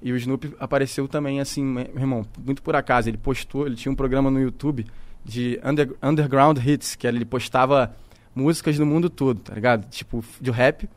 [0.00, 3.08] E o Snoop apareceu também, assim, meu irmão, muito por acaso.
[3.08, 4.86] Ele postou, ele tinha um programa no YouTube
[5.24, 7.94] de under- Underground Hits, que ele postava
[8.34, 9.88] músicas do mundo todo, tá ligado?
[9.90, 10.88] Tipo, de rap,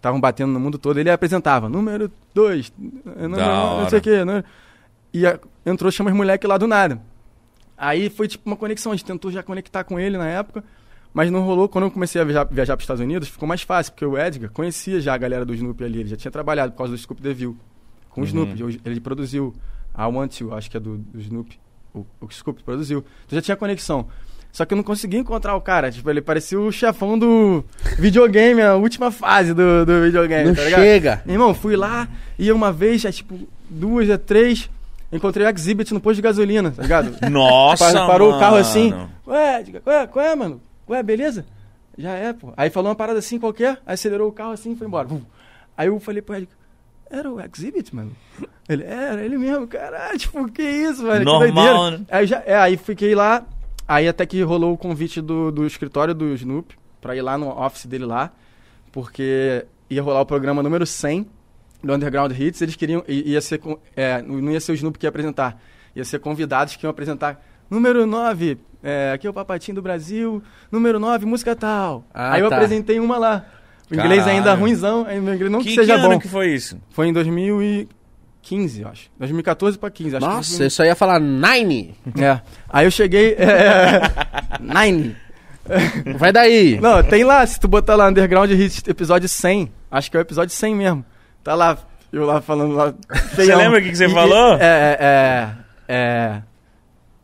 [0.00, 0.98] que estavam batendo no mundo todo.
[0.98, 2.72] Ele apresentava, número 2,
[3.04, 4.24] não, Da não sei o quê.
[4.24, 4.42] Né?
[5.12, 7.00] E a- entrou, chama os moleques lá do nada.
[7.76, 10.64] Aí foi tipo uma conexão, a gente tentou já conectar com ele na época,
[11.12, 11.68] mas não rolou.
[11.68, 14.18] Quando eu comecei a viajar, viajar para os Estados Unidos, ficou mais fácil, porque o
[14.18, 16.98] Edgar conhecia já a galera do Snoop ali, ele já tinha trabalhado por causa do
[16.98, 17.56] Scoop Deville
[18.10, 18.28] com o Uhum.
[18.28, 18.62] Snoop.
[18.64, 19.54] Hoje Ele produziu
[19.94, 21.58] a Want To, acho que é do, do Snoop,
[21.94, 22.98] o, o Scoop produziu.
[23.26, 24.06] Então já tinha conexão.
[24.52, 27.64] Só que eu não conseguia encontrar o cara, tipo, ele parecia o chefão do
[27.98, 30.80] videogame, a última fase do, do videogame, Não tá ligado?
[30.80, 31.22] chega.
[31.24, 33.38] Meu irmão, fui lá, ia uma vez, já tipo,
[33.68, 34.68] duas, já três,
[35.12, 37.16] encontrei o Exhibit no posto de gasolina, tá ligado?
[37.30, 38.38] Nossa, Pa- Parou mano.
[38.38, 38.92] o carro assim.
[39.26, 40.60] Ué, diga, ué, qual é, mano?
[40.88, 41.46] Ué, beleza?
[41.96, 42.52] Já é, pô.
[42.56, 45.06] Aí falou uma parada assim qualquer, aí acelerou o carro assim e foi embora.
[45.76, 46.48] Aí eu falei pro Ed,
[47.08, 48.10] era o Exhibit, mano?
[48.68, 51.24] Ele, era, ele mesmo, caralho, tipo, que isso, velho?
[51.24, 51.90] Normal, que doideira.
[51.98, 52.04] né?
[52.10, 53.44] Aí, já, é, aí fiquei lá,
[53.90, 57.48] aí até que rolou o convite do, do escritório do Snoop pra ir lá no
[57.48, 58.30] office dele lá,
[58.92, 61.26] porque ia rolar o programa número 100
[61.82, 63.60] do Underground Hits, eles queriam, ia ser,
[63.96, 65.60] é, não ia ser o Snoop que ia apresentar,
[65.96, 70.40] ia ser convidados que iam apresentar número 9, é, aqui é o Papatinho do Brasil,
[70.70, 72.04] número 9, música tal.
[72.14, 72.56] Ah, aí eu tá.
[72.56, 73.44] apresentei uma lá.
[73.90, 74.38] O inglês Caralho.
[74.38, 76.18] ainda ruimzão, meu inglês não que, Que, seja que bom.
[76.20, 76.80] que foi isso?
[76.90, 77.12] Foi em
[78.42, 79.10] 2015, eu acho.
[79.18, 81.94] 2014 pra 15, acho Nossa, eu só ia falar Nine.
[82.14, 82.40] que É.
[82.68, 83.34] Aí eu cheguei.
[83.34, 84.00] É,
[84.60, 85.16] Nine.
[86.16, 86.80] Vai daí.
[86.80, 90.22] Não, tem lá, se tu botar lá Underground Hits episódio 100, acho que é o
[90.22, 91.04] episódio 100 mesmo.
[91.44, 91.78] Tá lá,
[92.12, 92.94] eu lá falando lá.
[93.34, 94.54] Você lembra o que, que você E- falou?
[94.58, 95.48] É, é,
[95.88, 96.42] é.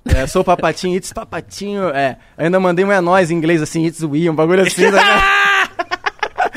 [0.08, 1.88] É, sou papatinho, it's papatinho.
[1.88, 4.88] É, ainda mandei um é nóis em inglês assim, it's we, um bagulho assim.
[4.92, 5.42] Tá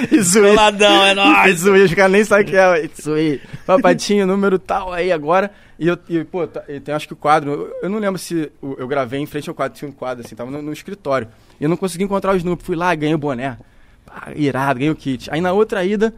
[0.35, 0.49] we.
[0.55, 1.63] Coladão, é nóis.
[1.65, 3.41] We, os caras nem sabem o que é, we.
[3.65, 5.51] Papatinho, número tal aí agora.
[5.77, 8.19] E eu, e, pô, tá, e tem acho que o quadro, eu, eu não lembro
[8.19, 10.73] se o- eu gravei em frente ao quadro, tinha um quadro assim, tava no, no
[10.73, 11.27] escritório.
[11.59, 13.57] E eu não consegui encontrar o Snoop, fui lá, ganhei o boné.
[14.05, 15.29] Pá, irado, ganhei o kit.
[15.31, 16.13] Aí na outra ida,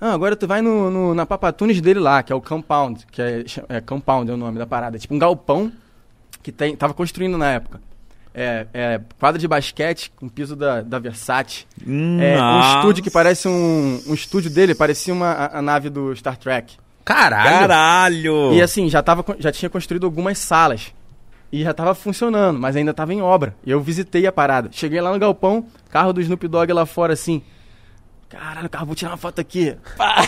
[0.00, 3.20] ah, agora tu vai no, no- na Papatunes dele lá, que é o Compound, que
[3.20, 4.98] é, é Compound é o nome da parada.
[4.98, 5.70] Tipo um galpão
[6.42, 7.80] que tem, tava construindo na época.
[8.34, 11.66] É, é quadra de basquete com piso da, da Versace.
[11.86, 14.00] É, um estúdio que parece um.
[14.06, 16.76] Um estúdio dele, parecia uma, a, a nave do Star Trek.
[17.04, 17.50] Caralho.
[17.50, 18.54] Caralho!
[18.54, 20.92] E assim, já, tava, já tinha construído algumas salas.
[21.52, 23.54] E já tava funcionando, mas ainda tava em obra.
[23.64, 24.70] E eu visitei a parada.
[24.72, 27.42] Cheguei lá no galpão, carro do Snoop Dogg lá fora assim.
[28.30, 29.76] Caralho, carro, vou tirar uma foto aqui.
[29.98, 30.24] Pá.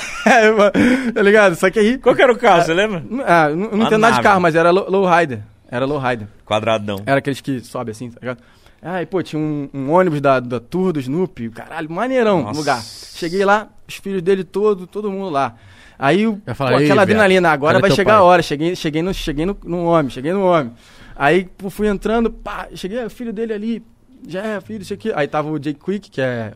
[1.15, 1.55] tá ligado?
[1.55, 1.97] Só que aí.
[1.97, 3.03] Qual que era o carro, você lembra?
[3.27, 5.41] Ah, não, entendo nada de carro, mas era low, low rider.
[5.71, 6.29] Era low rider.
[6.45, 7.03] Quadradão.
[7.07, 8.39] Era aqueles que sobe assim, tá ligado?
[8.83, 12.59] Aí, pô, tinha um, um ônibus da, da tour do Snoopy, caralho, maneirão Nossa.
[12.61, 12.83] lugar.
[12.83, 15.55] Cheguei lá, os filhos dele todo, todo mundo lá.
[15.99, 18.43] Aí, falar, pô, "Ei, aquela adrenalina, agora vai chegar pai?" a hora.
[18.43, 20.73] Cheguei, cheguei, no, cheguei no, no homem, cheguei no homem.
[21.17, 23.83] Aí, pô, fui entrando, pá, cheguei, o filho dele ali,
[24.29, 25.11] já é, filho, isso aqui.
[25.15, 26.53] Aí tava o Jake Quick, que é,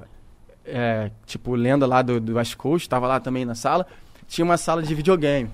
[0.66, 3.86] é, tipo, lenda lá do, do West Coast, tava lá também na sala.
[4.26, 5.48] Tinha uma sala de videogame.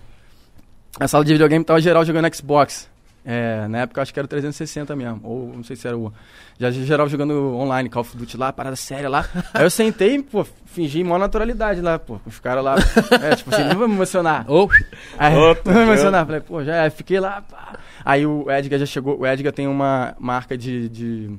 [0.99, 2.89] A sala de videogame tava geral jogando Xbox.
[3.25, 5.97] É, na época eu acho que era o 360 mesmo, ou não sei se era
[5.97, 6.13] o.
[6.59, 9.27] Já geral jogando online, Call of Duty lá, parada séria lá.
[9.55, 12.21] Aí eu sentei, pô, fingi maior naturalidade lá, pô.
[12.27, 12.77] Os caras lá.
[13.23, 14.45] É, tipo assim, não vou me emocionar.
[14.51, 14.69] Ô,
[15.17, 16.27] Aí, não vou me emocionar.
[16.27, 17.41] Falei, pô, já é, fiquei lá.
[17.41, 17.79] pá.
[18.05, 19.19] Aí o Edgar já chegou.
[19.19, 21.31] O Edgar tem uma marca de, de,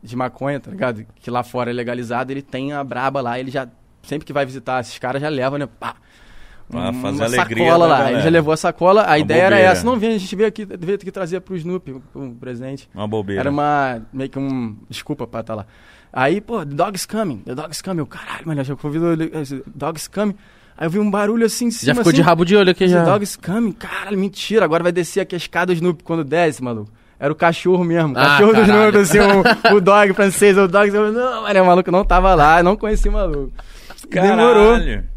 [0.00, 1.04] de maconha, tá ligado?
[1.16, 2.30] Que lá fora é legalizado.
[2.30, 3.66] Ele tem a braba lá, ele já.
[4.04, 5.66] Sempre que vai visitar esses caras, já leva, né?
[5.66, 5.96] Pá.
[6.68, 7.98] Pra Uma fazer alegria sacola da lá.
[7.98, 8.16] galera.
[8.16, 9.02] Ele já levou a sacola.
[9.02, 9.72] A Uma ideia era bobeira.
[9.72, 9.84] essa.
[9.86, 12.88] Não vem, a gente veio aqui, veio aqui trazer pro Snoopy um presente.
[12.94, 13.42] Uma bobeira.
[13.42, 14.02] Era uma.
[14.12, 14.76] meio que um.
[14.90, 15.66] Desculpa pra estar lá.
[16.12, 17.98] Aí, pô, The Dog's Coming, The Dog's Coming.
[17.98, 19.30] Eu, caralho, mano, eu já ouvido ele-
[19.74, 20.34] Dog's Coming.
[20.78, 21.86] Aí eu vi um barulho assim em cima.
[21.86, 23.04] já ficou de assim, rabo de olho aqui The já.
[23.04, 24.64] Dog's Coming, caralho, mentira.
[24.64, 26.90] Agora vai descer aqui a escada do Snoopy quando desce, maluco.
[27.18, 28.14] Era o cachorro mesmo.
[28.14, 28.72] O Ah, cachorro do caralho.
[28.90, 30.88] Snoopy, assim, o, o dog francês, o dog.
[30.94, 33.52] eu, Não, mano, o maluco não tava lá, eu não conheci o maluco.
[34.10, 34.72] Demorou.
[34.72, 34.84] Caralho.
[34.84, 35.15] Demorou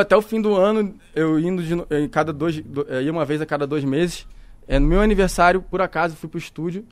[0.00, 3.40] até o fim do ano, eu indo de, cada dois, do, eu ia uma vez
[3.40, 4.26] a cada dois meses.
[4.68, 6.84] É, no meu aniversário, por acaso, fui pro estúdio.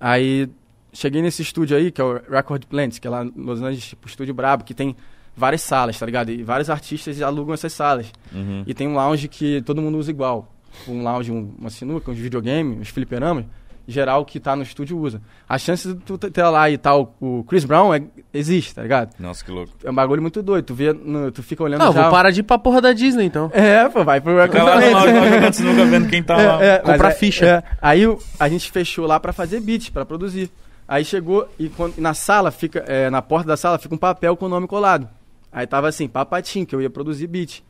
[0.00, 0.48] Aí
[0.92, 3.84] cheguei nesse estúdio aí, que é o Record Plant, que é lá em Los Angeles,
[3.84, 4.96] tipo, estúdio brabo, que tem
[5.36, 6.30] várias salas, tá ligado?
[6.30, 8.10] E vários artistas alugam essas salas.
[8.32, 8.64] Uhum.
[8.66, 10.52] E tem um lounge que todo mundo usa igual.
[10.88, 13.44] Um lounge, um- uma sinuca, uns videogames, uns fliperamas,
[13.90, 15.20] geral que tá no estúdio usa.
[15.48, 19.14] A chance de tu ter lá e tal, o Chris Brown é- existe, tá ligado?
[19.18, 19.72] Nossa, que louco.
[19.84, 20.64] É um bagulho muito doido.
[20.64, 22.02] Tu vê, no- tu fica olhando Não, já...
[22.02, 23.50] vou parar de ir pra porra da Disney, então.
[23.52, 24.92] É, pô, vai pro Fica lá no Plant.
[24.94, 26.62] lounge, lá jogando sinuca, vendo quem tá lá.
[26.64, 27.46] É, é, Comprar mas é- ficha.
[27.46, 27.62] é.
[27.82, 30.50] Aí o- a gente fechou lá pra fazer beat, pra produzir.
[30.88, 34.36] Aí chegou e quando- na sala fica, é, na porta da sala fica um papel
[34.36, 35.08] com o nome colado.
[35.52, 37.62] Aí tava assim, papatim, que eu ia produzir beat.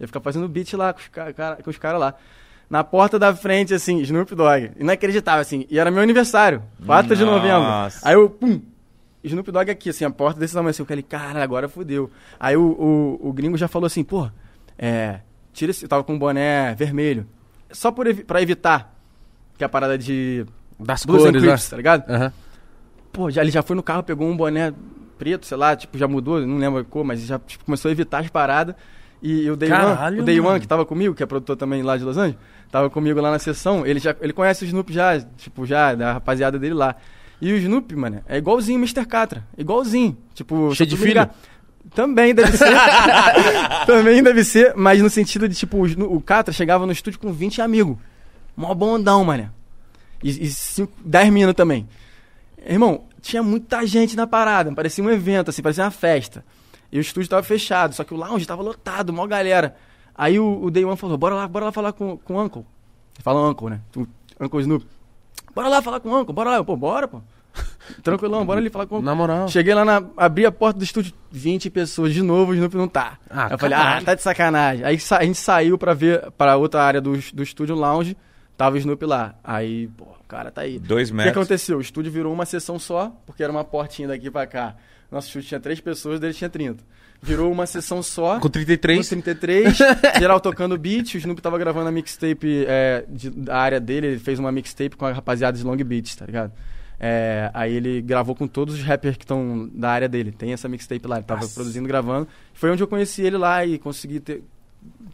[0.00, 2.14] Ia ficar fazendo beat lá com os caras cara, com os caras lá.
[2.68, 4.72] Na porta da frente, assim, Snoop Dogg.
[4.78, 5.66] Inacreditável, assim.
[5.70, 7.62] E era meu aniversário, 4 de novembro.
[7.62, 8.06] Nossa.
[8.06, 8.60] Aí eu, pum,
[9.24, 10.82] Snoop Dogg aqui, assim, a porta desse tamanho, assim.
[10.82, 12.10] Eu falei, cara, agora fudeu.
[12.38, 12.62] Aí o,
[13.20, 14.30] o, o gringo já falou assim, pô,
[14.78, 15.20] é,
[15.52, 15.84] tira esse...
[15.84, 17.26] Eu tava com um boné vermelho.
[17.70, 18.94] Só por evi pra evitar
[19.56, 20.46] que a parada de
[20.78, 21.56] Das Blues cores, né?
[21.70, 22.10] Tá ligado?
[22.10, 22.32] Aham.
[23.12, 24.72] Pô, já, ele já foi no carro, pegou um boné
[25.18, 27.92] preto, sei lá, tipo, já mudou, não lembro a cor, mas já tipo, começou a
[27.92, 28.76] evitar as paradas.
[29.20, 30.40] E o Day One, Caralho, o Day.
[30.40, 32.38] One, que tava comigo, que é produtor também lá de Los Angeles,
[32.70, 36.14] tava comigo lá na sessão, ele já ele conhece o Snoop já, tipo, já, da
[36.14, 36.94] rapaziada dele lá.
[37.40, 39.04] E o Snoop, mano, é igualzinho o Mr.
[39.06, 40.16] Catra, igualzinho.
[40.34, 41.34] Tipo, Cheio de ligar.
[41.94, 42.68] Também deve ser.
[43.86, 47.32] Também deve ser, mas no sentido de, tipo, o, o Catra chegava no estúdio com
[47.32, 47.96] 20 amigos.
[48.56, 49.50] Mó bondão, mano.
[50.22, 51.88] E, e cinco, 10 minas também.
[52.66, 56.44] Irmão, tinha muita gente na parada, parecia um evento, assim, parecia uma festa.
[56.90, 59.76] E o estúdio tava fechado, só que o lounge tava lotado, mó galera.
[60.14, 62.64] Aí o, o Day One falou, bora lá, bora lá falar com, com o Uncle.
[63.20, 63.80] Fala Uncle, né?
[63.94, 64.06] O
[64.40, 64.86] Uncle Snoop.
[65.54, 66.56] Bora lá falar com o Uncle, bora lá.
[66.56, 67.20] Eu, Pô, bora, pô.
[68.02, 69.06] Tranquilão, bora ali falar com o Uncle.
[69.06, 69.48] Na moral.
[69.48, 72.88] Cheguei lá, na, abri a porta do estúdio, 20 pessoas de novo, o Snoop não
[72.88, 73.18] tá.
[73.28, 74.84] Ah, eu falei, ah, tá de sacanagem.
[74.84, 78.16] Aí a gente saiu pra ver, pra outra área do, do estúdio lounge,
[78.56, 79.34] tava o Snoop lá.
[79.42, 80.78] Aí, pô, o cara tá aí.
[80.78, 81.36] Dois O que metros.
[81.36, 81.78] aconteceu?
[81.78, 84.74] O estúdio virou uma sessão só, porque era uma portinha daqui pra cá.
[85.10, 86.82] Nosso estúdio tinha três pessoas, dele tinha 30.
[87.22, 88.38] Virou uma sessão só.
[88.40, 88.98] Com 33.
[89.08, 89.76] Com 33,
[90.18, 94.18] geral tocando beat, o Snoop tava gravando a mixtape é, de- da área dele, ele
[94.18, 96.52] fez uma mixtape com a rapaziada de Long Beach, tá ligado?
[97.00, 100.32] É, aí ele gravou com todos os rappers que estão da área dele.
[100.32, 101.54] Tem essa mixtape lá, ele tava Nossa.
[101.54, 102.28] produzindo, gravando.
[102.52, 104.42] Foi onde eu conheci ele lá e consegui ter,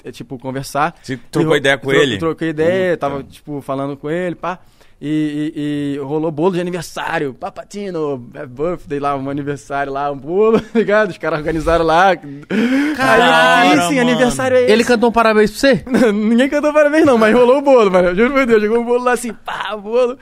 [0.03, 0.95] é, tipo, conversar.
[1.03, 2.19] Você trocou E- ideia com tro- ele?
[2.19, 4.59] Troquei ideia, tava, tipo, falando com ele, pá.
[5.01, 10.17] E, e- e rolou bolo de aniversário, papatino, é birthday lá, um aniversário lá, um
[10.17, 11.11] bolo, tá ligado?
[11.11, 12.17] Os caras organizaram lá.
[12.97, 14.73] Cara, Aí eu fiquei, sim, aniversário é esse.
[14.73, 15.85] Ele cantou um parabéns pra você?
[16.13, 18.15] Ninguém cantou parabéns não, mas rolou o bolo, mano.
[18.15, 20.17] Juro por Deus, chegou um bolo lá assim, pá, bolo.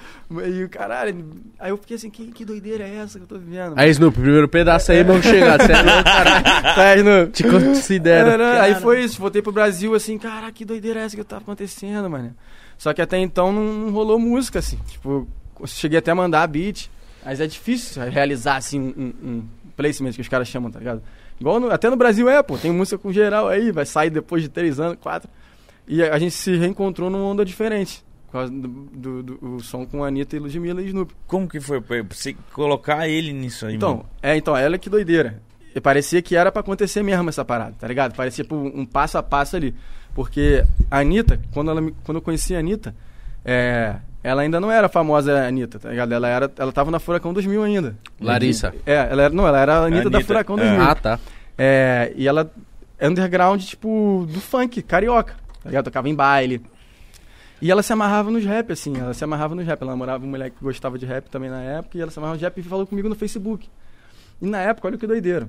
[0.46, 1.26] E o caralho,
[1.60, 3.74] aí eu fiquei assim, que, que doideira é essa que eu tô vivendo?
[3.76, 5.58] Aí, Snoop, primeiro pedaço aí, não chega.
[5.58, 6.42] Você é louco, caralho.
[6.74, 7.26] Tá, não.
[7.26, 8.30] Te considero.
[8.30, 11.42] Era, aí foi isso, voltei pro Brasil assim, caraca, que doideira é essa que tava
[11.42, 12.34] acontecendo, mano.
[12.82, 14.76] Só que até então não, não rolou música, assim.
[14.88, 15.28] Tipo,
[15.66, 16.88] cheguei até a mandar beat,
[17.24, 19.44] mas é difícil realizar, assim, um, um
[19.76, 21.00] placement que os caras chamam, tá ligado?
[21.40, 24.42] Igual no- até no Brasil é, pô, tem música com geral aí, vai sair depois
[24.42, 25.30] de três anos, quatro.
[25.86, 28.04] E a, a gente se reencontrou numa onda diferente.
[28.26, 31.14] Por causa do, do, do- som com a Anitta e Ludmilla e Snoop.
[31.28, 34.06] Como que foi pra você colocar ele nisso aí, Então, mano?
[34.20, 35.40] é, então, ela que doideira.
[35.72, 38.14] E parecia que era pra acontecer mesmo essa parada, tá ligado?
[38.16, 39.72] Parecia tipo, um passo a passo ali.
[40.14, 42.94] Porque a Anitta, quando, ela, me- quando eu conheci a Anitta,
[43.44, 46.12] é, ela ainda não era a famosa Anitta, tá ligado?
[46.12, 47.96] Ela, era, ela tava na Furacão 2000 ainda.
[48.20, 48.74] Larissa.
[48.86, 50.62] É, ela era, não, ela era a Anitta, da Anitta, Furacão é.
[50.62, 50.82] 2000.
[50.82, 51.18] Ah, tá.
[51.56, 52.50] É, e ela
[52.98, 55.34] é underground, tipo, do funk, carioca.
[55.62, 55.84] Tá ligado?
[55.84, 56.60] Tocava em baile.
[57.60, 58.96] E ela se amarrava nos rap, assim.
[58.98, 59.80] Ela se amarrava nos rap.
[59.80, 61.96] Ela namorava uma mulher que gostava de rap também na época.
[61.96, 63.68] E ela se amarrava de rap e falou comigo no Facebook.
[64.40, 65.48] E na época, olha que doideira.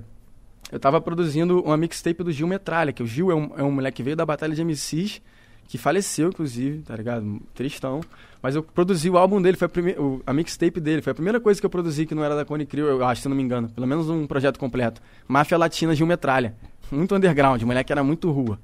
[0.72, 3.72] Eu tava produzindo uma mixtape do Gil Metralha, que o Gil é um, é um
[3.72, 5.22] moleque que veio da Batalha de MCs,
[5.68, 7.39] que faleceu, inclusive, tá ligado?
[7.53, 8.01] Tristão.
[8.41, 11.01] Mas eu produzi o álbum dele, foi a, a mixtape dele.
[11.01, 13.22] Foi a primeira coisa que eu produzi que não era da Cone Crew, eu acho,
[13.22, 13.70] se não me engano.
[13.70, 15.01] Pelo menos um projeto completo.
[15.28, 16.55] Máfia Latina Gil Metralha.
[16.91, 18.59] Muito underground, o moleque era muito rua.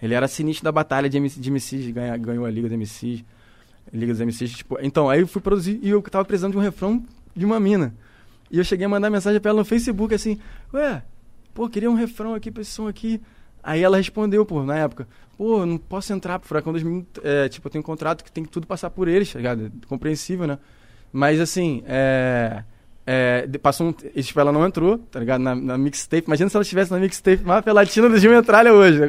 [0.00, 3.24] Ele era sinistro da batalha de, MC, de MCs, ganha- ganhou a Liga dos MCs.
[3.92, 4.78] Liga dos MCs, tipo...
[4.82, 7.02] Então, aí eu fui produzir e eu tava precisando de um refrão
[7.34, 7.94] de uma mina.
[8.50, 10.38] E eu cheguei a mandar mensagem pra ela no Facebook assim,
[10.72, 11.02] ué,
[11.56, 13.20] pô, queria um refrão aqui pra esse som aqui.
[13.62, 17.66] Aí ela respondeu, pô, na época, pô, não posso entrar pro Furacão 2000, é, tipo,
[17.66, 19.72] eu tenho um contrato que tem que tudo passar por eles, tá ligado?
[19.88, 20.58] Compreensível, né?
[21.12, 22.62] Mas assim, é...
[23.06, 25.40] é, passou um, tipo, ela não entrou, tá ligado?
[25.40, 26.26] Na, na mixtape.
[26.26, 29.00] Imagina se ela estivesse na mixtape Máfia Latina do Gil Metralha hoje.
[29.00, 29.08] né?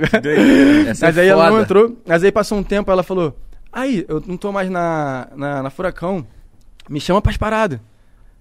[0.87, 1.63] Essa Mas é aí ela não foda.
[1.63, 1.97] entrou.
[2.05, 3.37] Mas aí passou um tempo, ela falou:
[3.71, 6.25] Aí, eu não tô mais na, na, na Furacão.
[6.89, 7.79] Me chama pras paradas.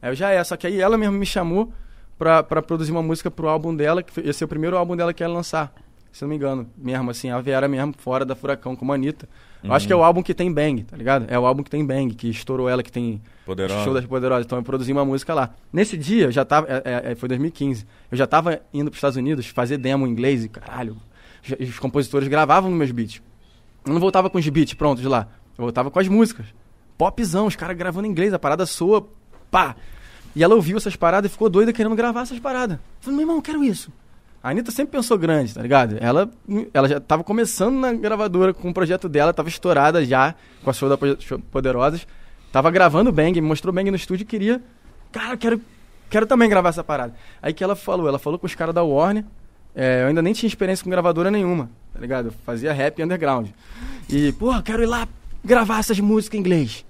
[0.01, 0.43] Aí eu já é.
[0.45, 1.73] Só que aí ela mesma me chamou
[2.19, 5.13] pra, pra produzir uma música pro álbum dela, que ia ser o primeiro álbum dela
[5.13, 5.73] que ia lançar.
[6.13, 6.67] Se não me engano.
[6.79, 9.29] Mesmo assim, a Vera mesmo, fora da Furacão, como a Anitta.
[9.63, 11.27] Eu acho que é o álbum que tem bang, tá ligado?
[11.29, 13.85] É o álbum que tem bang, que estourou ela, que tem Poderosa.
[13.85, 14.47] Show das Poderosas.
[14.47, 15.55] Então eu produzi uma música lá.
[15.73, 16.69] Nesse dia, eu já tava.
[16.69, 17.87] é, é, é, foi 2015.
[18.11, 20.97] Eu já tava indo pros Estados Unidos fazer demo em inglês e caralho.
[21.45, 23.21] Os, os compositores gravavam nos meus beats.
[23.85, 25.29] Eu não voltava com os beats prontos lá.
[25.59, 26.47] Eu voltava com as músicas.
[26.97, 29.07] Popzão, os caras gravando em inglês, a parada soa.
[29.51, 29.77] Pá!
[30.37, 32.79] E ela ouviu essas paradas e ficou doida querendo gravar essas paradas.
[33.01, 33.91] Falei, meu irmão, eu quero isso.
[34.43, 35.97] A Anitta sempre pensou grande, tá ligado?
[35.99, 36.31] Ela,
[36.75, 40.73] ela já tava começando na gravadora com o projeto dela, tava estourada já com a
[40.75, 40.99] show da
[41.51, 42.07] Poderosas.
[42.53, 44.63] Tava gravando Bang, mostrou Bang no estúdio e queria.
[45.11, 45.61] Cara, quero,
[46.11, 47.15] quero também gravar essa parada.
[47.43, 49.25] Aí que ela falou, ela falou com os caras da Warner.
[49.75, 52.27] é, eu ainda nem tinha experiência com gravadora nenhuma, tá ligado?
[52.27, 53.49] Eu fazia rap underground.
[54.09, 55.09] E, porra, quero ir lá
[55.45, 56.86] gravar essas músicas em inglês.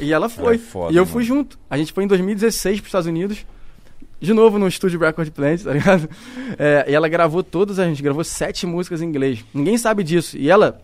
[0.00, 0.56] E ela foi.
[0.56, 1.12] é foda, e eu mano.
[1.12, 1.58] fui junto.
[1.68, 3.44] A gente foi em 2016 pros Estados Unidos.
[4.20, 6.08] De novo no estúdio Record Plant, tá ligado?
[6.58, 9.44] É, e ela gravou todas, a gente gravou sete músicas em inglês.
[9.54, 10.36] Ninguém sabe disso.
[10.36, 10.80] E ela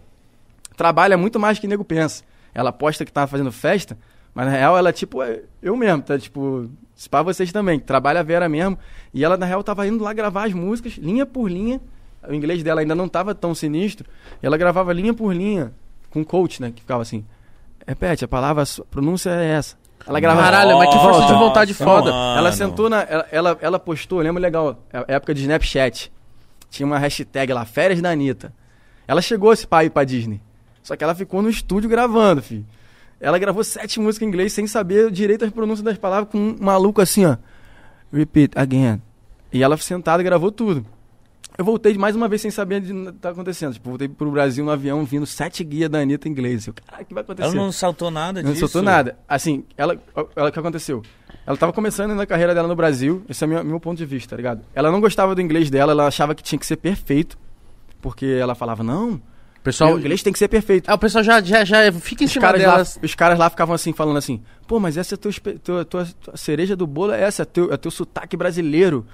[0.77, 2.25] trabalha muito mais que nego pensa.
[2.55, 3.99] Ela aposta que tava fazendo festa,
[4.35, 6.19] mas na real ela, tipo, é eu mesmo, tá?
[6.19, 8.79] Tipo, se pá vocês também, trabalha a Vera mesmo.
[9.13, 11.81] E ela, na real, tava indo lá gravar as músicas, linha por linha.
[12.29, 14.09] O inglês dela ainda não tava tão sinistro.
[14.43, 15.73] E ela gravava linha por linha,
[16.11, 16.73] com coach, né?
[16.75, 17.25] Que ficava assim,
[17.89, 19.77] repete, a palavra, a pronúncia é essa.
[20.07, 20.45] Ela gravava...
[20.45, 22.13] Caralho, mas que força de Nossa, vontade foda.
[22.13, 22.39] mano.
[22.39, 23.03] Ela sentou na.
[23.03, 26.13] Ela, ela, ela postou, eu lembro legal, a época de Snapchat.
[26.71, 28.53] Tinha uma hashtag lá, férias da Anitta.
[29.07, 30.41] Ela chegou esse pai pra Disney.
[30.83, 32.65] Só que ela ficou no estúdio gravando, filho.
[33.21, 36.57] Ela gravou sete músicas em inglês sem saber direito as pronúncias das palavras, com um
[36.61, 37.37] maluco assim, ó.
[38.13, 39.03] Repeat again.
[39.53, 40.87] E ela sentada gravou tudo.
[41.57, 43.73] Eu voltei mais uma vez sem saber o que tá acontecendo.
[43.73, 46.67] Tipo, voltei pro Brasil no avião vindo sete guias da Anitta em inglês.
[46.67, 47.49] Eu, caralho, o que vai acontecer?
[47.49, 48.69] Ela não saltou nada Não disso.
[48.69, 49.19] soltou nada.
[49.29, 49.99] Assim, ela,
[50.37, 51.03] ela, o que aconteceu?
[51.45, 54.05] Ela tava começando na carreira dela no Brasil, esse é o meu, meu ponto de
[54.07, 54.61] vista, tá ligado?
[54.75, 57.37] Ela não gostava do inglês dela, ela achava que tinha que ser perfeito,
[58.01, 59.21] porque ela falava, não,
[59.65, 60.89] Pessoal, o inglês tem que ser perfeito.
[60.89, 62.99] Ah, o pessoal já, já, já fica em Os cima lá, delas.
[63.03, 66.07] os caras lá ficavam assim, falando assim, pô, mas essa é teu, espe- tua, tua,
[66.23, 69.05] tua cereja do bolo, é essa, é teu, é teu sotaque brasileiro.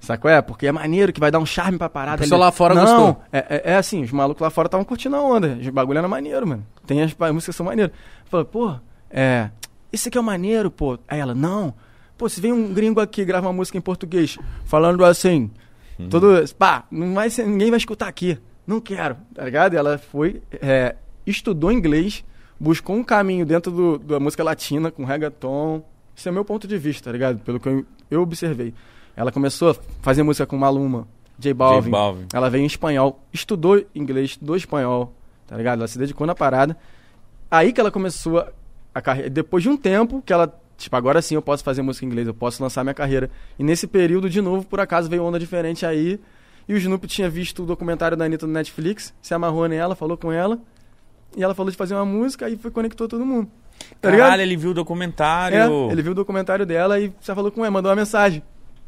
[0.00, 0.30] Sacou?
[0.30, 2.16] É, porque é maneiro, que vai dar um charme pra parada.
[2.16, 2.46] O pessoal ali.
[2.46, 3.22] lá fora não, gostou.
[3.32, 5.58] É, é, é assim, os malucos lá fora estavam curtindo a onda.
[5.60, 6.66] Os bagulho era maneiro, mano.
[6.86, 7.92] Tem as pa- músicas que são maneiras.
[8.26, 8.74] Falei, pô,
[9.10, 9.50] é.
[9.92, 10.98] esse aqui é o maneiro, pô.
[11.08, 11.74] Aí ela, não.
[12.16, 15.50] Pô, se vem um gringo aqui grava uma música em português, falando assim,
[16.08, 16.44] todo.
[16.54, 18.38] Pá, não vai ninguém vai escutar aqui.
[18.66, 19.74] Não quero, tá ligado?
[19.74, 22.24] E ela foi, é, estudou inglês,
[22.58, 25.82] buscou um caminho dentro do, da música latina, com reggaeton.
[26.16, 27.38] Esse é o meu ponto de vista, tá ligado?
[27.40, 28.72] Pelo que eu, eu observei.
[29.16, 31.08] Ela começou a fazer música com Maluma,
[31.38, 31.84] J Balvin.
[31.84, 32.26] J Balvin.
[32.32, 35.14] Ela veio em espanhol, estudou inglês, estudou espanhol,
[35.46, 35.78] tá ligado?
[35.78, 36.76] Ela se dedicou na parada.
[37.50, 38.46] Aí que ela começou
[38.94, 39.30] a, carreira.
[39.30, 42.26] Depois de um tempo que ela, tipo, agora sim eu posso fazer música em inglês,
[42.26, 43.30] eu posso lançar minha carreira.
[43.58, 46.20] E nesse período, de novo, por acaso veio onda diferente aí.
[46.68, 50.16] E o Snoop tinha visto o documentário da Anitta no Netflix, se amarrou nela, falou
[50.16, 50.58] com ela.
[51.36, 53.48] E ela falou de fazer uma música e foi conectou todo mundo.
[54.00, 54.26] Tá ligado?
[54.26, 55.56] Caralho, ele viu o documentário.
[55.56, 58.42] É, ele viu o documentário dela e já falou com ela, mandou uma mensagem.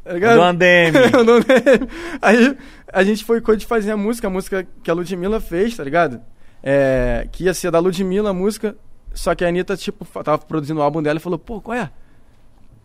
[0.09, 0.37] Tá ligado?
[0.37, 0.97] Do Andeme.
[1.13, 1.87] Mandou um DM.
[2.19, 2.57] Aí
[2.91, 6.19] a gente foi de fazer a música, a música que a Ludmilla fez, tá ligado?
[6.63, 8.75] É, que ia ser da Ludmilla a música,
[9.13, 11.91] só que a Anitta, tipo, tava produzindo o álbum dela e falou, pô, qual é?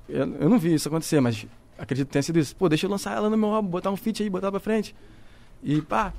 [0.06, 1.46] Eu, eu não vi isso acontecer, mas
[1.78, 2.54] acredito que tenha sido isso.
[2.54, 4.94] Pô, deixa eu lançar ela no meu álbum, botar um feat aí, botar pra frente.
[5.62, 6.12] E pá,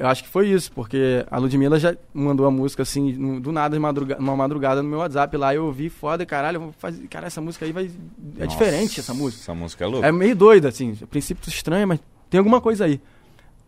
[0.00, 3.78] eu acho que foi isso, porque a Ludmilla já mandou a música assim, do nada,
[3.78, 7.38] madruga, numa madrugada no meu WhatsApp lá, eu ouvi, foda, caralho, vou fazer, cara, essa
[7.38, 7.84] música aí vai.
[7.84, 9.42] É Nossa, diferente essa música.
[9.42, 10.06] Essa música é louca.
[10.06, 10.96] É meio doida, assim.
[11.02, 12.98] A princípio estranho, mas tem alguma coisa aí.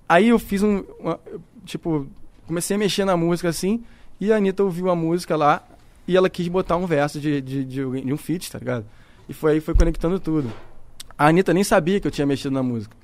[0.08, 0.82] Aí eu fiz um.
[0.98, 1.20] uma-
[1.66, 2.06] tipo,
[2.46, 3.84] comecei a mexer na música assim,
[4.18, 5.62] e a Anitta ouviu a música lá
[6.08, 8.86] e ela quis botar um verso de, de, de, de um feat, tá ligado?
[9.28, 10.50] E foi aí foi conectando tudo.
[11.18, 12.96] A Anitta nem sabia que eu tinha mexido na música.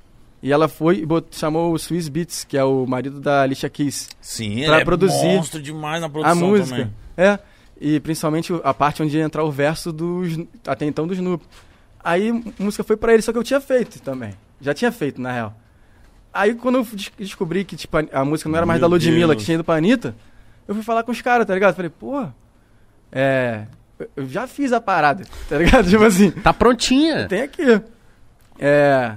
[0.42, 4.08] E ela foi e chamou o Swiss Beats, que é o marido da Alicia Keys,
[4.20, 6.76] Sim, pra ele é produzir monstro demais na a produção música.
[6.76, 6.92] também.
[7.16, 7.38] É.
[7.80, 11.44] E principalmente a parte onde ia entrar o verso do Sno- até então do Snoop.
[12.02, 14.32] Aí a música foi pra ele, só que eu tinha feito também.
[14.60, 15.54] Já tinha feito, na real.
[16.32, 18.94] Aí quando eu des- descobri que tipo, a, a música não era mais Meu da
[18.94, 19.38] Ludmilla, Deus.
[19.42, 20.14] que tinha ido pra Anitta,
[20.68, 21.74] eu fui falar com os caras, tá ligado?
[21.74, 22.24] Falei, pô,
[23.10, 23.66] é.
[23.98, 25.88] eu- Eu já fiz a parada, tá ligado?
[25.88, 27.26] tipo assim, Tá prontinha.
[27.26, 27.80] tem aqui.
[28.58, 29.16] É.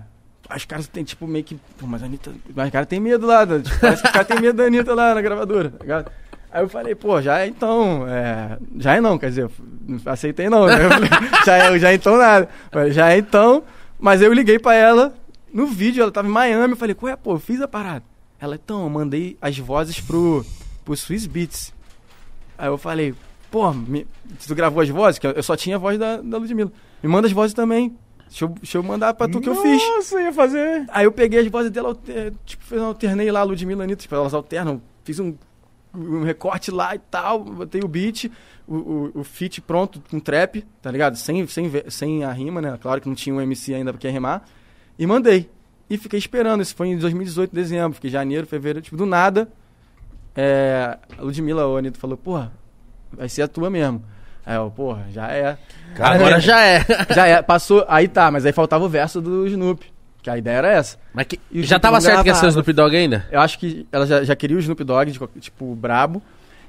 [0.56, 1.56] Os caras têm, tipo, meio que.
[1.78, 2.32] Pô, mas a Anitta.
[2.56, 3.46] Mas os caras têm medo lá.
[3.46, 6.06] Tipo, parece que os caras têm medo da Anitta lá na gravadora, tá?
[6.52, 8.06] Aí eu falei, pô, já é então.
[8.08, 9.50] É, já é não, quer dizer,
[10.06, 10.66] aceitei não.
[10.66, 10.76] Né?
[11.46, 12.50] Já é, já é então nada.
[12.70, 13.64] Falei, Já é então.
[13.98, 15.14] Mas eu liguei pra ela
[15.54, 16.74] no vídeo, ela tava em Miami.
[16.74, 18.04] Eu falei, qual é, pô, eu fiz a parada.
[18.40, 20.46] Ela, então, eu mandei as vozes pro,
[20.84, 21.74] pro Swiss Beats.
[22.58, 23.14] Aí eu falei,
[23.50, 24.06] pô, me,
[24.46, 25.20] tu gravou as vozes?
[25.20, 26.72] Que eu eu só tinha a voz da, da Ludmilla.
[27.02, 27.96] Me manda as vozes também.
[28.32, 29.86] Deixa eu, deixa eu mandar pra tu que eu fiz.
[29.90, 30.86] Nossa, ia fazer.
[30.88, 31.98] Aí eu peguei as vozes dela,
[32.46, 34.82] tipo, alternei lá, Ludmilla Anitta, tipo, elas alternam.
[35.04, 35.36] Fiz um,
[35.94, 38.32] um recorte lá e tal, botei o beat,
[38.66, 41.18] o, o, o feat pronto, com trap, tá ligado?
[41.18, 42.80] Sem, sem, sem a rima, né?
[42.82, 44.46] Claro que não tinha um MC ainda pra rimar.
[44.98, 45.50] E mandei.
[45.90, 46.62] E fiquei esperando.
[46.62, 47.96] Isso foi em 2018, dezembro.
[47.96, 49.52] Fiquei janeiro, fevereiro, tipo, do nada.
[50.34, 52.54] É, a Ludmilla, o Anitta, falou, porra,
[53.12, 54.02] vai ser a tua mesmo.
[54.52, 55.58] Aí eu, porra, já é.
[55.96, 56.86] Cara, Agora já é.
[57.16, 57.86] Já é, passou.
[57.88, 59.86] Aí tá, mas aí faltava o verso do Snoop.
[60.22, 60.98] Que a ideia era essa.
[61.14, 62.50] Mas que- E já tava certo que ia ser o.
[62.50, 63.26] Snoop Dogg ainda?
[63.32, 66.22] Eu acho que ela já, já queria o Snoop Dogg, de tipo, brabo.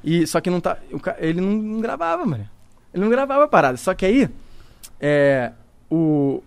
[0.04, 0.76] E, só que não tá.
[1.18, 2.48] ele não, não gravava, mano.
[2.94, 3.76] Ele não gravava a parada.
[3.76, 4.28] Só que aí,
[5.00, 5.50] é,
[5.90, 6.40] o,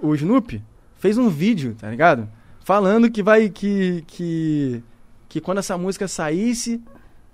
[0.00, 0.62] o Snoop
[0.98, 2.28] fez um vídeo, tá ligado?
[2.64, 3.48] Falando que vai.
[3.48, 4.82] Que, que,
[5.28, 6.80] que quando essa música saísse,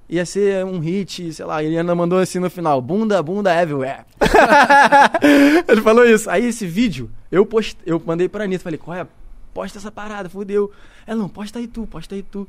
[0.08, 1.62] ia ser um hit, sei lá.
[1.62, 4.04] Ele ainda mandou assim no final: bunda, bunda everywhere.
[5.68, 6.30] ele falou isso.
[6.30, 8.64] Aí esse vídeo, eu, post, eu mandei pra Anitta.
[8.64, 9.06] Falei: qual é?
[9.52, 10.72] Posta essa parada, fudeu.
[11.06, 12.48] Ela não, posta aí tu, posta aí tu.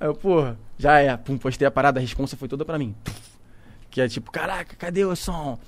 [0.00, 1.16] Aí eu, porra, já é.
[1.16, 2.94] Pum, postei a parada, a resposta foi toda pra mim.
[3.90, 5.58] Que é tipo, caraca, cadê o som?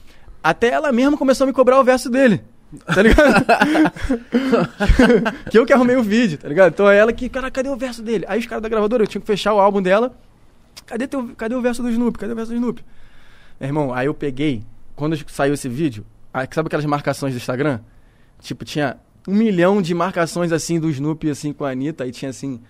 [0.43, 2.43] Até ela mesma começou a me cobrar o verso dele.
[2.87, 3.45] Tá ligado?
[5.51, 6.73] que eu que arrumei o vídeo, tá ligado?
[6.73, 8.25] Então é ela que, cara, cadê o verso dele?
[8.27, 10.17] Aí os caras da gravadora, eu tinha que fechar o álbum dela.
[10.93, 12.19] Cadê, teu, cadê o verso do Snoop?
[12.19, 12.85] Cadê o verso do Snoop?
[13.59, 14.63] Meu irmão, aí eu peguei,
[14.95, 17.81] quando saiu esse vídeo, aí, sabe aquelas marcações do Instagram?
[18.43, 22.29] Tipo, tinha um milhão de marcações assim do Snoop assim com a Anitta, aí tinha
[22.29, 22.61] assim.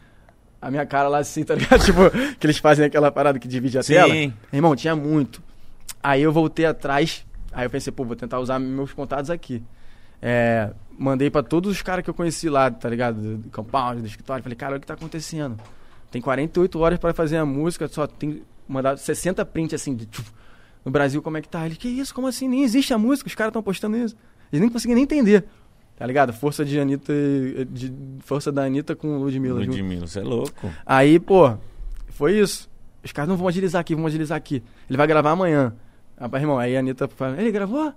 [0.60, 1.82] A minha cara lá assim, tá ligado?
[1.84, 1.98] tipo,
[2.38, 3.94] que eles fazem aquela parada que divide a Sim.
[3.94, 4.14] tela.
[4.14, 5.42] Meu Irmão, tinha muito.
[6.00, 9.60] Aí eu voltei atrás, aí eu pensei, pô, vou tentar usar meus contatos aqui.
[10.20, 13.20] É, mandei pra todos os caras que eu conheci lá, tá ligado?
[13.20, 14.44] Do, do compound, do escritório.
[14.44, 15.58] Falei, cara, olha o que tá acontecendo.
[16.12, 20.30] Tem 48 horas pra fazer a música, só tem mandado 60 prints assim de tchuf,
[20.84, 21.64] no Brasil, como é que tá?
[21.66, 22.14] Ele, que isso?
[22.14, 22.46] Como assim?
[22.46, 24.14] Nem existe a música, os caras estão postando isso.
[24.52, 25.44] Eles nem conseguem nem entender.
[25.96, 26.32] Tá ligado?
[26.32, 29.60] Força de Anitta, e- de, força da Anitta com Ludmilla.
[29.60, 30.70] Ludmilla, você é louco.
[30.84, 31.56] Aí, pô,
[32.10, 32.68] foi isso.
[33.02, 34.62] Os caras não vão agilizar aqui, vão agilizar aqui.
[34.88, 35.74] Ele vai gravar amanhã.
[36.20, 37.92] Rapaz, irmão, aí a Anitta fala, ele gravou?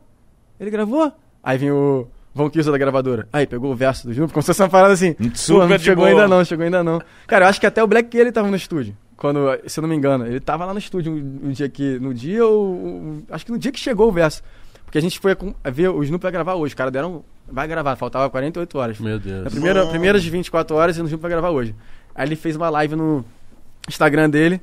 [0.59, 1.11] Ele gravou?
[1.43, 3.28] Aí vem o Von Kilson da gravadora.
[3.32, 5.16] Aí, pegou o verso do Júnior, como se fosse uma parada assim.
[5.34, 6.10] Super não chegou boa.
[6.10, 7.02] ainda não, chegou ainda não.
[7.26, 8.96] Cara, eu acho que até o Black ele tava no estúdio.
[9.16, 11.98] Quando, se eu não me engano, ele tava lá no estúdio um, um dia que.
[12.00, 12.76] No dia ou.
[12.76, 14.44] um- acho que no dia que chegou o verso.
[14.84, 15.36] Porque a gente foi
[15.72, 16.72] ver o Snoop vai gravar hoje.
[16.72, 17.24] Os caras deram.
[17.50, 19.00] Vai gravar, faltava 48 horas.
[19.00, 19.54] Meu Na Deus.
[19.54, 19.92] primeira, Mano.
[19.92, 21.74] primeiras 24 horas e o Snoop vai gravar hoje.
[22.14, 23.24] Aí ele fez uma live no
[23.88, 24.60] Instagram dele,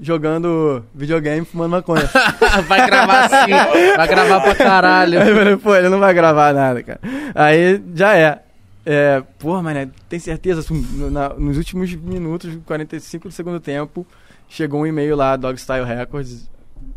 [0.00, 2.08] jogando videogame, fumando maconha.
[2.68, 3.50] vai gravar sim.
[3.96, 5.20] Vai gravar pra caralho.
[5.20, 7.00] Aí eu falei, pô, ele não vai gravar nada, cara.
[7.34, 8.42] Aí já é.
[8.86, 10.60] É, pô, mano, tem certeza?
[10.60, 14.06] Assim, na- nos últimos minutos, 45 do segundo tempo,
[14.48, 16.48] chegou um e-mail lá, Dogstyle Records,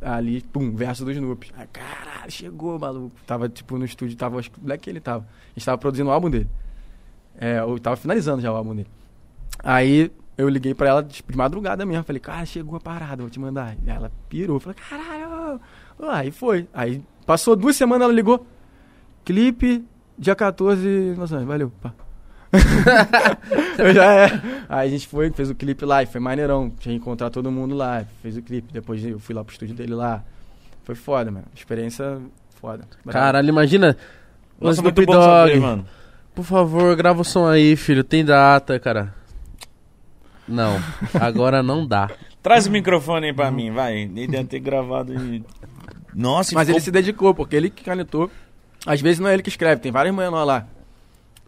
[0.02, 1.52] ali, pum, verso do Snoop.
[1.58, 3.12] Aí, caralho, chegou, maluco.
[3.28, 5.26] Tava, tipo, no estúdio, tava, acho que Black ele tava.
[5.26, 6.48] A gente tava produzindo o álbum dele.
[7.38, 8.88] É, eu tava finalizando já o álbum dele.
[9.62, 10.10] Aí
[10.42, 12.04] eu liguei pra ela, tipo, de madrugada mesmo.
[12.04, 13.76] Falei, cara, chegou a parada, vou te mandar.
[13.86, 14.60] E ela pirou.
[14.60, 15.60] Falei, caralho.
[16.10, 16.68] Aí foi.
[16.74, 18.46] Aí passou duas semanas, ela ligou.
[19.24, 19.86] Clipe,
[20.18, 21.72] dia 14, Los Angeles, valeu.
[21.82, 21.94] Pá.
[23.78, 24.42] eu já é.
[24.68, 26.70] Aí a gente foi, fez o clipe lá e foi maneirão.
[26.80, 28.06] Tinha que encontrar todo mundo lá.
[28.22, 28.74] Fez o clipe.
[28.74, 30.24] Depois eu fui lá pro estúdio dele lá.
[30.84, 31.46] Foi foda, mano.
[31.56, 32.20] Experiência
[32.60, 32.84] foda.
[33.08, 33.96] Caralho, imagina.
[34.60, 35.86] Nossa, muito bom saber, mano.
[36.34, 38.04] Por favor, grava o som aí, filho.
[38.04, 39.14] Tem data, cara.
[40.48, 40.80] Não,
[41.20, 42.10] agora não dá.
[42.42, 43.98] Traz o microfone aí pra mim, vai.
[44.02, 45.44] Ele deve ter gravado e...
[46.14, 46.78] Nossa, Mas ficou...
[46.78, 48.30] ele se dedicou, porque ele que canetou.
[48.86, 50.68] Às vezes não é ele que escreve, tem vários menores lá.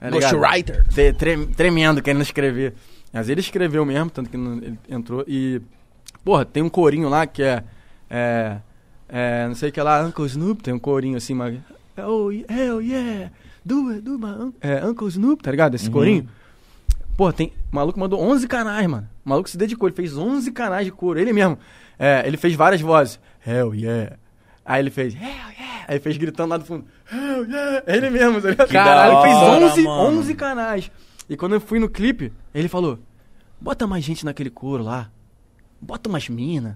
[0.02, 0.38] Ligado?
[0.38, 0.86] Ghostwriter.
[0.94, 2.74] Tre- tre- tremendo querendo escrever.
[3.12, 5.24] Mas ele escreveu mesmo, tanto que não- ele entrou.
[5.28, 5.62] E,
[6.24, 7.64] porra, tem um corinho lá que é.
[8.10, 8.58] é,
[9.10, 11.58] é, não sei o que lá, Uncle Snoop, tem um corinho assim, mas.
[11.98, 13.32] Oh, hell yeah!
[13.66, 15.76] Do do my é, Uncle Snoop, tá ligado?
[15.76, 15.94] Esse Uhum.
[15.94, 16.30] corinho.
[17.16, 17.54] Pô, tem.
[17.72, 19.08] O maluco mandou 11 canais, mano.
[19.26, 21.20] O maluco se dedicou, ele fez 11 canais de coro.
[21.20, 21.58] Ele mesmo.
[21.98, 23.20] É, ele fez várias vozes.
[23.46, 24.16] Hell yeah.
[24.66, 25.86] Aí ele fez, hell yeah.
[25.88, 27.84] Aí fez gritando lá do fundo, hell yeah.
[27.86, 28.70] Ele mesmo, tá ligado?
[28.70, 30.20] Caralho, ele fez hora, 11, mano.
[30.20, 30.92] 11 canais.
[31.30, 33.00] E quando eu fui no clipe, ele falou:
[33.60, 35.10] bota mais gente naquele coro lá.
[35.80, 36.76] Bota umas minas.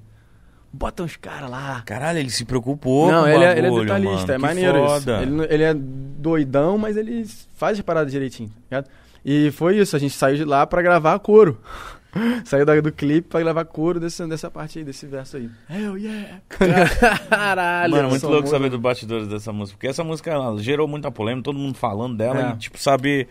[0.71, 1.81] Bota uns caras lá.
[1.85, 4.45] Caralho, ele se preocupou não, com ele, é, ele é bagulho, detalhista, mano.
[4.45, 4.85] é maneiro.
[5.21, 7.25] Ele, ele é doidão, mas ele
[7.55, 8.89] faz as paradas direitinho, tá ligado?
[9.29, 11.59] E foi isso, a gente saiu de lá pra gravar coro.
[12.45, 15.49] Saiu da- do clipe pra gravar coro desse, dessa parte aí, desse verso aí.
[15.69, 16.39] Hell yeah!
[17.29, 17.91] Caralho.
[17.95, 19.77] Mano, muito louco saber dos bastidores dessa música.
[19.77, 22.53] Porque essa música ela gerou muita polêmica, todo mundo falando dela É.
[22.53, 23.27] e, tipo, saber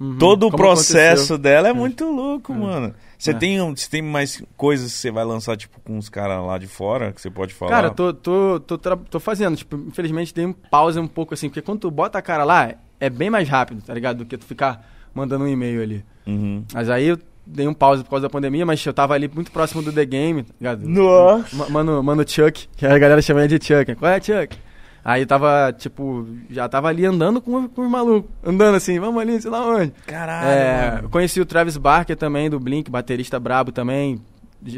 [0.00, 0.16] Uhum.
[0.18, 1.38] todo o Como processo aconteceu.
[1.38, 2.94] dela é muito louco, mano.
[3.18, 3.34] Você É.
[3.34, 6.66] tem, você tem mais coisas que você vai lançar, tipo, com os caras lá de
[6.66, 7.70] fora, que você pode falar?
[7.70, 9.56] Cara, tô, tô, tô, tô fazendo.
[9.56, 12.72] Tipo, infelizmente dei um pausa um pouco assim, porque quando tu bota a cara lá,
[12.98, 14.18] é bem mais rápido, tá ligado?
[14.18, 16.04] Do que tu ficar mandando um e-mail ali.
[16.26, 16.64] Uhum.
[16.72, 19.50] Mas aí eu dei um pause por causa da pandemia, mas eu tava ali muito
[19.50, 20.88] próximo do The Game, tá ligado?
[20.88, 21.56] Nossa!
[21.56, 23.94] Ma- Mano, mano Chuck, que a galera chama ele de Chuck.
[23.96, 24.56] Qual é, Chuck?
[25.04, 28.30] Aí tava, tipo, já tava ali andando com, com os malucos.
[28.44, 29.92] Andando assim, vamos ali, sei lá onde.
[30.06, 31.08] Caralho, É, mano.
[31.08, 34.22] conheci o Travis Barker também, do Blink, baterista brabo também.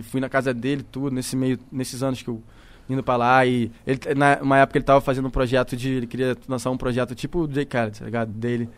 [0.04, 2.42] Fui na casa dele, tudo, nesse meio, nesses anos que eu
[2.88, 3.44] indo pra lá.
[3.44, 5.90] E ele, na uma época ele tava fazendo um projeto de.
[5.90, 8.30] Ele queria lançar um projeto tipo o Jay Khaled, tá ligado?
[8.32, 8.70] Dele.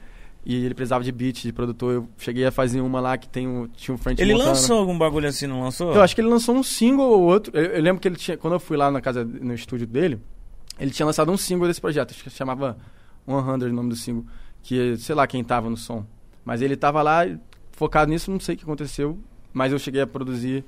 [0.49, 1.93] E ele precisava de beat, de produtor.
[1.93, 4.51] Eu cheguei a fazer uma lá que tem um, tinha um French Ele Montana.
[4.51, 5.93] lançou algum bagulho assim, não lançou?
[5.93, 7.51] Eu acho que ele lançou um single ou outro.
[7.53, 8.37] Eu, eu lembro que ele tinha.
[8.37, 10.21] Quando eu fui lá na casa, no estúdio dele,
[10.79, 12.13] ele tinha lançado um single desse projeto.
[12.13, 12.79] Acho que chamava
[13.27, 14.25] 100 o nome do single.
[14.63, 16.07] Que sei lá quem tava no som.
[16.45, 17.27] Mas ele tava lá
[17.73, 19.19] focado nisso, não sei o que aconteceu.
[19.53, 20.65] Mas eu cheguei a produzir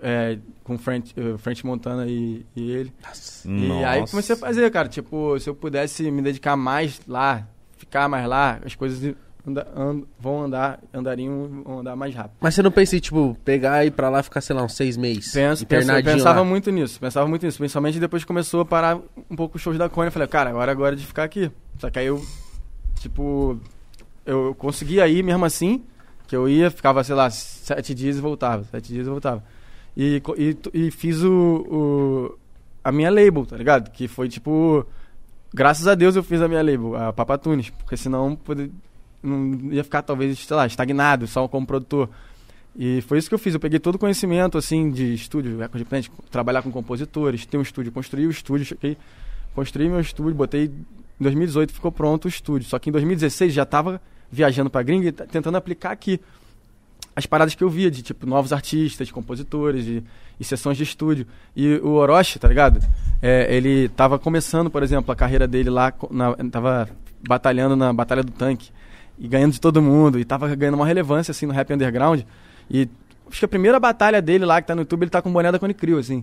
[0.00, 2.92] é, com French, eh, French Montana e, e ele.
[3.44, 4.10] E aí Nossa.
[4.10, 4.88] comecei a fazer, cara.
[4.88, 7.46] Tipo, se eu pudesse me dedicar mais lá,
[7.78, 9.14] ficar mais lá, as coisas
[9.46, 12.36] anda- and- vão andar, andariam, vão andar mais rápido.
[12.40, 14.74] Mas você não pensa em, tipo, pegar e ir pra lá ficar, sei lá, uns
[14.74, 15.32] seis meses?
[15.32, 16.44] Penso, penso, pensava lá?
[16.44, 17.58] muito nisso, pensava muito nisso.
[17.58, 18.98] Principalmente depois que começou a parar
[19.30, 20.08] um pouco os shows da Cone.
[20.08, 21.50] Eu falei, cara, agora agora é de ficar aqui.
[21.78, 22.20] Só que aí eu,
[23.00, 23.58] tipo,
[24.26, 25.82] eu conseguia ir mesmo assim,
[26.26, 29.42] que eu ia, ficava, sei lá, sete dias e voltava, sete dias e voltava.
[29.96, 32.38] E, e, e fiz o, o-
[32.84, 33.90] a minha label, tá ligado?
[33.90, 34.86] Que foi tipo,
[35.52, 38.70] graças a Deus eu fiz a minha label, a Papatunes, porque senão poder,
[39.22, 42.08] não ia ficar talvez, sei lá, estagnado só como produtor.
[42.76, 43.54] E foi isso que eu fiz.
[43.54, 47.90] Eu peguei todo o conhecimento, assim, de estúdio, plant, trabalhar com compositores, ter um estúdio,
[47.90, 48.96] construir o estúdio, cheguei,
[49.54, 50.66] construí meu estúdio, botei.
[50.66, 52.68] Em 2018 ficou pronto o estúdio.
[52.68, 56.20] Só que em 2016 já tava viajando pra gringa e tentando aplicar aqui
[57.18, 60.04] as paradas que eu via, de tipo, novos artistas, compositores e,
[60.38, 61.26] e sessões de estúdio.
[61.56, 62.78] E o Orochi, tá ligado?
[63.20, 66.88] É, ele tava começando, por exemplo, a carreira dele lá, na, tava
[67.28, 68.70] batalhando na Batalha do Tanque
[69.18, 72.20] e ganhando de todo mundo, e tava ganhando uma relevância assim no rap underground.
[72.70, 72.88] E
[73.28, 75.50] acho que a primeira batalha dele lá, que tá no YouTube, ele tá com boné
[75.50, 76.22] da Cone Crew, assim.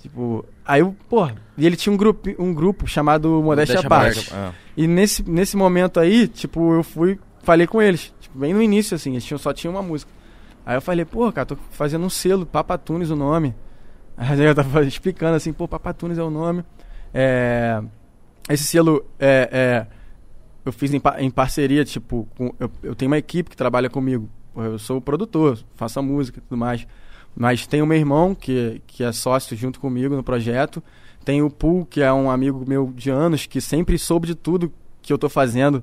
[0.00, 4.32] Tipo, aí eu, porra, e ele tinha um grupo, um grupo chamado Modéstia Parte.
[4.32, 4.52] É.
[4.76, 8.14] E nesse, nesse momento aí, tipo, eu fui, falei com eles.
[8.32, 10.10] Tipo, bem no início, assim, eles tinham, só tinham uma música.
[10.64, 13.54] Aí eu falei, pô, cara, tô fazendo um selo, Papatunes o nome.
[14.16, 16.64] Aí eu tava explicando assim, pô, Papatunes é o nome.
[17.14, 17.82] É.
[18.48, 19.86] esse selo é, é,
[20.64, 24.28] eu fiz em, em parceria, tipo, com, eu, eu tenho uma equipe que trabalha comigo.
[24.56, 26.86] Eu sou o produtor, faço a música e tudo mais.
[27.34, 30.82] Mas tem o meu irmão, que, que é sócio junto comigo no projeto.
[31.24, 34.72] Tem o Pool, que é um amigo meu de anos, que sempre soube de tudo
[35.00, 35.82] que eu tô fazendo.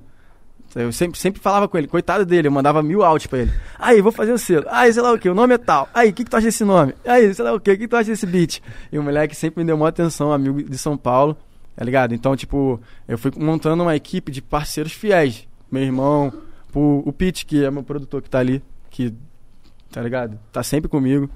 [0.76, 3.52] Eu sempre, sempre falava com ele, coitado dele, eu mandava mil áudios pra ele.
[3.78, 4.66] Aí, vou fazer o selo.
[4.70, 5.90] Aí, sei lá o que, o nome é tal.
[5.94, 6.94] Aí, o que, que tu acha desse nome?
[7.06, 8.62] Aí, sei lá o que, o que, tu acha desse beat?
[8.92, 11.36] E o moleque sempre me deu uma atenção, amigo de São Paulo,
[11.76, 12.14] tá ligado?
[12.14, 15.48] Então, tipo, eu fui montando uma equipe de parceiros fiéis.
[15.72, 16.32] Meu irmão,
[16.74, 18.62] o, o Pete, que é meu produtor que tá ali,
[18.92, 19.14] que,
[19.92, 20.38] tá ligado?
[20.52, 21.30] Tá sempre comigo.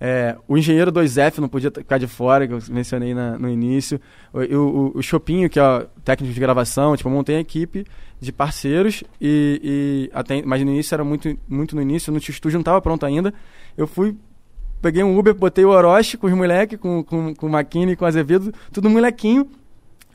[0.00, 4.00] É, o engenheiro 2F não podia ficar de fora, que eu mencionei na- no início.
[4.32, 7.84] O, o, o Chopinho, que é o técnico de gravação, tipo, eu montei a equipe
[8.20, 12.56] de parceiros e, e até, mas no início era muito, muito no início, no estúdio
[12.56, 13.32] não estava pronto ainda.
[13.76, 14.16] Eu fui,
[14.82, 18.04] peguei um Uber, botei o Orochi com os moleques, com, com, com o Maquini, com
[18.04, 19.48] o Azevedo, tudo molequinho,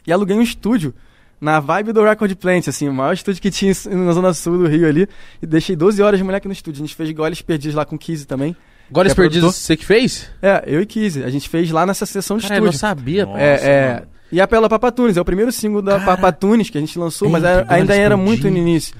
[0.05, 0.93] e aluguei um estúdio
[1.39, 4.67] na vibe do Record Plant, assim, o maior estúdio que tinha na zona sul do
[4.67, 5.07] Rio ali,
[5.41, 6.83] e deixei 12 horas de moleque no estúdio.
[6.83, 8.55] A gente fez goles perdidos lá com o Kizzy também.
[8.89, 9.53] Goles é perdidos, produtor?
[9.61, 10.29] você que fez?
[10.41, 11.23] É, eu e Kizzy.
[11.23, 12.79] A gente fez lá nessa sessão de Cara, eu não estúdio.
[12.79, 13.25] sabia.
[13.25, 14.03] Nossa, É, é.
[14.33, 16.05] E a Pela Papatunes, é o primeiro single da Cara.
[16.17, 18.95] Papatunes que a gente lançou, mas Eita, era- ainda era muito no início.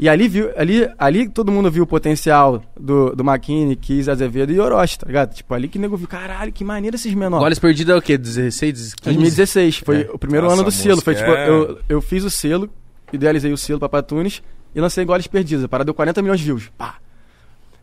[0.00, 4.52] E ali, viu, ali, ali todo mundo viu o potencial do, do Maquini, Kiz, Azevedo
[4.52, 5.34] e Orochi, tá ligado?
[5.34, 7.42] Tipo, ali que nego viu, caralho, que maneiro esses menores.
[7.42, 8.16] Goles perdidos é o quê?
[8.16, 8.94] 16, 15?
[9.04, 10.10] 2016, foi É.
[10.12, 11.00] o primeiro Nossa, ano do selo.
[11.02, 12.70] Foi tipo, é- eu, eu fiz o selo,
[13.12, 14.40] idealizei o selo pra Patunes
[14.72, 15.64] e lancei Goles Perdidos.
[15.64, 16.70] A parada deu 40 milhões de views.
[16.78, 16.94] Pá.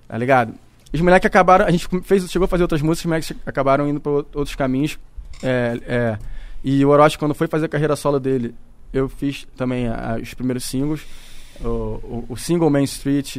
[0.08, 0.54] Tá ligado?
[0.94, 4.00] Os moleques acabaram, a gente fez, chegou a fazer outras músicas, os moleques acabaram indo
[4.00, 4.98] pra ou- outros caminhos.
[5.44, 6.18] É, é,
[6.66, 8.54] e o Orochi, quando foi fazer a carreira solo dele,
[8.92, 11.06] eu fiz também a- os primeiros singles.
[11.64, 13.38] O, o, o single Main Street,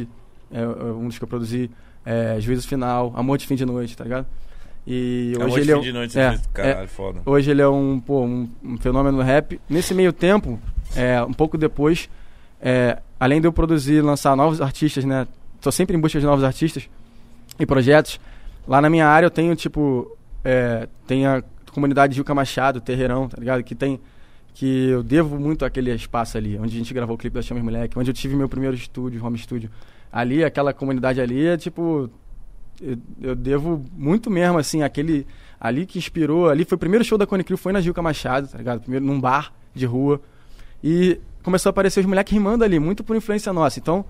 [0.51, 1.69] é, é um dos que eu produzi.
[2.05, 4.25] É, Juízo Final, Amor de Fim de Noite, tá ligado?
[4.87, 7.21] E Amor hoje de ele é, fim um- de noite, é, é, caralho, foda.
[7.25, 9.59] Hoje ele é um, pô, um, um fenômeno no rap.
[9.69, 10.57] Nesse meio tempo,
[10.95, 12.09] é, um pouco depois,
[12.61, 15.27] é, além de eu produzir e lançar novos artistas, né?
[15.59, 16.89] Tô sempre em busca de novos artistas
[17.59, 18.19] e projetos.
[18.65, 20.09] Lá na minha área eu tenho, tipo,
[20.45, 21.43] é, tem a
[21.77, 23.63] comunidade Gilca Machado, Terreirão, tá ligado?
[23.63, 23.99] Que tem.
[24.55, 27.63] Que eu devo muito àquele espaço ali, onde a gente gravou o clipe da Chamas
[27.63, 29.69] Moleque, onde eu tive meu primeiro estúdio, home studio.
[30.11, 32.09] Ali, aquela comunidade ali é tipo.
[32.81, 35.27] Eu, eu devo muito mesmo, assim, aquele.
[35.59, 36.49] Ali que inspirou.
[36.49, 38.81] Ali foi o primeiro show da Cone Crew, foi na Gilca Machado, tá ligado?
[38.81, 40.19] Primeiro num bar de rua.
[40.83, 43.77] E começou a aparecer os moleques rimando ali, muito por influência nossa.
[43.77, 44.03] Então,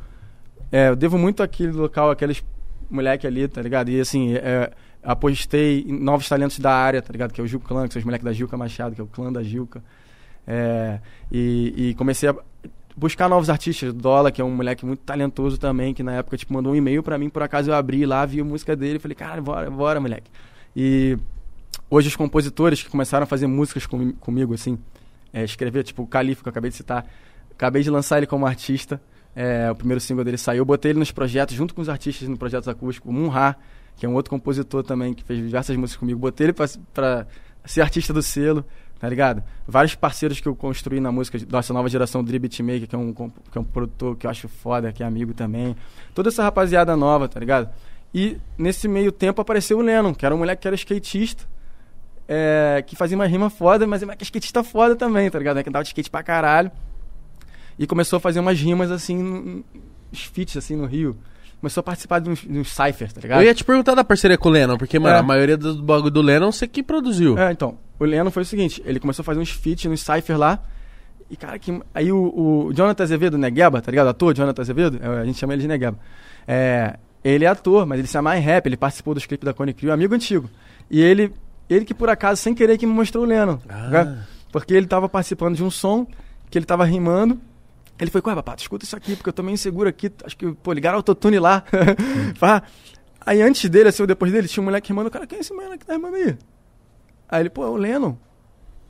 [0.71, 2.41] é, eu devo muito àquele local, aqueles
[2.89, 3.89] moleque ali, tá ligado?
[3.89, 4.71] E assim, é,
[5.07, 7.31] apostei em novos talentos da área, tá ligado?
[7.31, 9.07] Que é o Gil Clã, que são os moleques da Gilca Machado, que é o
[9.07, 9.81] clã da Gilca.
[10.45, 10.99] É,
[11.31, 12.35] e, e comecei a
[12.93, 13.93] buscar novos artistas.
[13.93, 17.01] Dola, que é um moleque muito talentoso também, que na época tipo, mandou um e-mail
[17.01, 20.01] pra mim, por acaso eu abri lá, vi a música dele falei, cara, bora, bora,
[20.01, 20.29] moleque.
[20.75, 21.17] E
[21.89, 24.77] hoje os compositores que começaram a fazer músicas com, comigo, assim,
[25.31, 27.05] é, escrever, tipo, o Califa, que eu acabei de citar,
[27.49, 28.99] acabei de lançar ele como artista.
[29.33, 32.27] É, o primeiro single dele saiu, eu botei ele nos projetos, junto com os artistas
[32.27, 33.55] no projeto acústico, Munha,
[33.97, 37.25] que é um outro compositor também, que fez diversas músicas comigo, botei ele pra
[37.65, 38.63] ser artista do selo,
[38.99, 39.43] tá ligado?
[39.67, 42.97] Vários parceiros que eu construí na música nossa nova geração, o Dri Beatmaker, que é,
[42.97, 45.75] um, que é um produtor que eu acho foda, que é amigo também.
[46.13, 47.69] Toda essa rapaziada nova, tá ligado?
[48.13, 51.43] E nesse meio tempo apareceu o Lennon, que era um moleque que era skatista,
[52.27, 55.61] é, que fazia uma rima foda, mas é que é skatista foda também, tá ligado?
[55.61, 56.71] Que andava de skate pra caralho.
[57.79, 59.63] E começou a fazer umas rimas assim,
[60.11, 61.17] uns feats assim no Rio.
[61.59, 63.41] Começou a participar de uns, de uns cyphers, tá ligado?
[63.41, 65.19] Eu ia te perguntar da parceria com o Lennon, porque, mano, É.
[65.19, 67.37] a maioria do bagulho do Lennon você que produziu.
[67.37, 70.37] É, então, o Lennon foi o seguinte, ele começou a fazer uns feats, uns cypher
[70.37, 70.59] lá,
[71.31, 74.07] e cara, que, aí o, o Jonathan Azevedo, Negueba, tá ligado?
[74.07, 75.97] Ator, Jonathan Azevedo, é, a gente chama ele de Negueba.
[76.47, 79.53] É, ele é ator, mas ele se amarra em rap, ele participou dos clipes da
[79.53, 80.49] Cone Crew, amigo antigo.
[80.89, 81.33] E ele,
[81.69, 83.57] ele que por acaso, sem querer, que me mostrou o Lennon.
[83.57, 84.15] tá Ah.
[84.51, 86.07] Porque ele tava participando de um som,
[86.49, 87.41] que ele tava rimando,
[87.99, 90.51] ele foi, ué, papato, escuta isso aqui, porque eu tô meio inseguro aqui, acho que,
[90.53, 91.63] pô, ligaram o autotune lá.
[93.25, 95.41] Aí antes dele, assim, ou depois dele, tinha um moleque rimando, o cara, quem é
[95.41, 96.37] esse moleque que tá rimando aí?
[97.27, 98.15] Aí ele, pô, é o Lennon.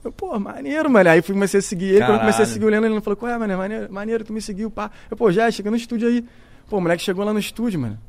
[0.04, 1.10] Eu, pô, maneiro, mano.
[1.10, 2.00] Aí fui, comecei a seguir ele.
[2.00, 2.54] Quando eu comecei a Caralho.
[2.54, 3.58] seguir o Lennon, ele falou, qual é, mano?
[3.58, 4.92] Maneiro, maneiro, tu me seguiu, pá.
[5.10, 6.24] Eu, pô, já, chega no estúdio aí.
[6.70, 8.00] Pô, o moleque chegou lá no estúdio, mano.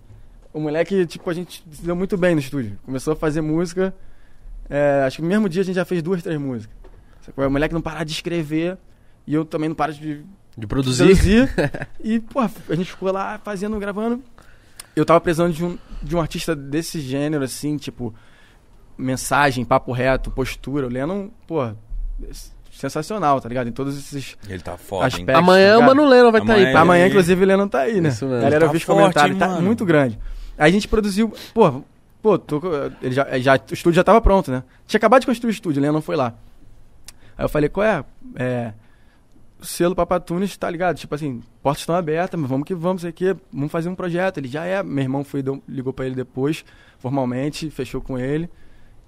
[0.53, 2.79] O moleque, tipo, a gente se deu muito bem no estúdio.
[2.85, 3.95] Começou a fazer música.
[4.69, 6.77] é, acho que no mesmo dia a gente já fez duas, três músicas.
[7.35, 8.77] O moleque não para de escrever.
[9.27, 10.25] E eu também não paro de
[10.59, 11.05] De produzir.
[11.05, 11.49] produzir.
[12.03, 14.23] e, pô, a gente ficou lá fazendo, gravando.
[14.97, 18.13] Eu tava precisando de um, de um artista desse gênero, assim, tipo,
[18.97, 20.87] mensagem, papo reto, postura.
[20.87, 21.71] O Lennon, pô,
[22.73, 23.69] sensacional, tá ligado?
[23.69, 25.09] Em todos esses Ele tá foda, hein?
[25.09, 25.35] aspectos.
[25.37, 25.97] Amanhã tá o ligado?
[25.97, 26.69] Mano Lennon vai estar Amanhã aí.
[26.71, 26.81] é- Pra...
[26.81, 28.09] Amanhã, Ele- inclusive, o Lennon tá aí, né?
[28.09, 28.39] Isso mesmo.
[28.39, 30.19] A galera Tá viu os forte, comentários, tá muito grande.
[30.57, 31.83] Aí a gente produziu, pô,
[32.21, 32.61] pô, tô,
[33.01, 34.63] ele já, já, o estúdio já tava pronto, né?
[34.87, 36.35] Tinha acabado de construir o estúdio, o Lennon foi lá.
[37.37, 38.05] Aí eu falei, qual é?
[38.35, 38.73] É.
[39.61, 40.97] Selo Papatunes, tá ligado?
[40.97, 44.39] Tipo assim, portas estão abertas, mas vamos que vamos, sei que, vamos fazer um projeto.
[44.39, 44.83] Ele já é.
[44.83, 46.65] Meu irmão foi, deu- ligou pra ele depois,
[46.99, 48.49] formalmente, fechou com ele.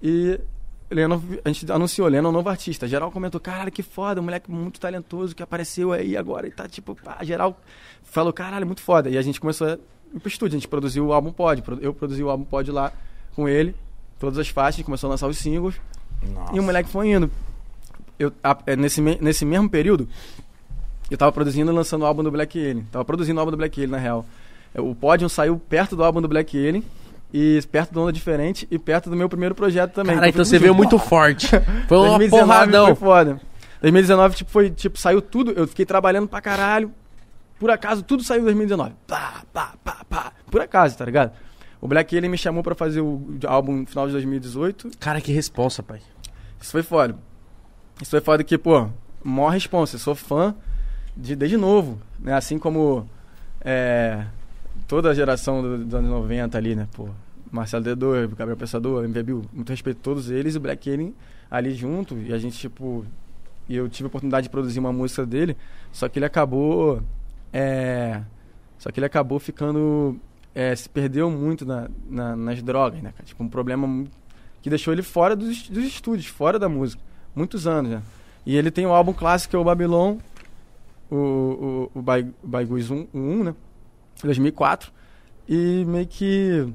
[0.01, 0.39] E
[0.89, 2.87] Lennon, a gente anunciou, Lennon novo artista.
[2.87, 6.67] Geral comentou, caralho, que foda, um moleque muito talentoso que apareceu aí agora e tá
[6.67, 7.57] tipo, pá, geral
[8.03, 9.09] falou, caralho, muito foda.
[9.09, 9.71] E a gente começou a
[10.13, 11.63] ir pro estúdio, a gente produziu o álbum Pod.
[11.79, 12.91] Eu produzi o álbum Pod lá
[13.35, 13.73] com ele,
[14.19, 15.79] todas as faixas, começou a lançar os singles.
[16.33, 16.55] Nossa.
[16.55, 17.31] E o moleque foi indo.
[18.21, 20.07] Eu, a- é, nesse, nesse mesmo período,
[21.09, 22.85] eu tava produzindo e lançando o álbum do Black Alien.
[22.91, 24.25] Tava produzindo o álbum do Black Alien, na real.
[24.73, 26.83] É, O Podium saiu perto do álbum do Black Alien,
[27.33, 30.15] e perto do Onda Diferente, e perto do meu primeiro projeto também.
[30.15, 31.47] Cara, Então então você veio muito forte.
[31.87, 32.85] Foi uma 2019 porradão.
[32.87, 33.41] foi foda.
[33.81, 36.91] 2019, tipo, foi, tipo, saiu tudo, eu fiquei trabalhando pra caralho.
[37.59, 38.93] Por acaso, tudo saiu em 2019.
[39.07, 40.31] Pá, pá, pá, pá.
[40.51, 41.31] Por acaso, tá ligado?
[41.79, 44.91] O Black Alien me chamou pra fazer o álbum no final de 2018.
[44.99, 45.99] Cara, que responsa, pai.
[46.61, 47.15] Isso foi foda.
[48.01, 48.87] Isso foi foda que, pô,
[49.23, 49.95] maior responsa.
[49.95, 50.55] Eu sou fã
[51.15, 52.33] de, desde novo, né?
[52.33, 53.07] Assim como
[53.61, 54.25] é,
[54.87, 56.87] toda a geração do- dos anos 90 ali, né?
[56.93, 57.09] Pô,
[57.51, 61.13] Marcelo D2, Gabriel Pensador, MV Bill, muito respeito a todos eles e o Black Alien
[61.49, 62.17] ali junto.
[62.17, 63.05] E a gente, tipo...
[63.69, 65.55] Eu tive a oportunidade de produzir uma música dele,
[65.93, 67.01] só que ele acabou...
[67.53, 68.21] É,
[68.77, 70.19] só que ele acabou ficando...
[70.55, 73.13] é, se perdeu muito na, na- nas drogas, né?
[73.23, 74.05] Tipo, um problema
[74.61, 77.01] que deixou ele fora dos, dos estúdios, fora da música.
[77.35, 78.01] Muitos anos, né?
[78.45, 80.17] E ele tem um álbum clássico que é o Babylon,
[81.09, 83.55] o, o, o Bai- Baiguiz 1, 1, né?
[84.23, 84.91] 2004.
[85.47, 86.67] E meio que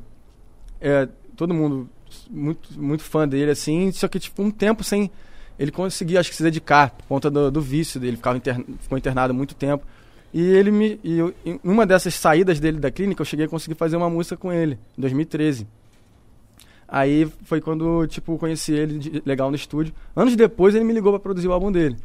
[0.80, 1.88] é, todo mundo
[2.30, 5.10] muito, muito fã dele, assim, só que tipo um tempo sem
[5.58, 8.98] ele conseguir, acho que se dedicar por conta do, do vício dele, ficava interna, ficou
[8.98, 9.84] internado muito tempo.
[10.34, 11.00] E ele me.
[11.02, 14.10] E eu, em uma dessas saídas dele da clínica, eu cheguei a conseguir fazer uma
[14.10, 15.66] música com ele, em 2013.
[16.88, 19.92] Aí foi quando, tipo, conheci ele de- legal no estúdio.
[20.14, 21.96] Anos depois ele me ligou pra produzir o álbum dele.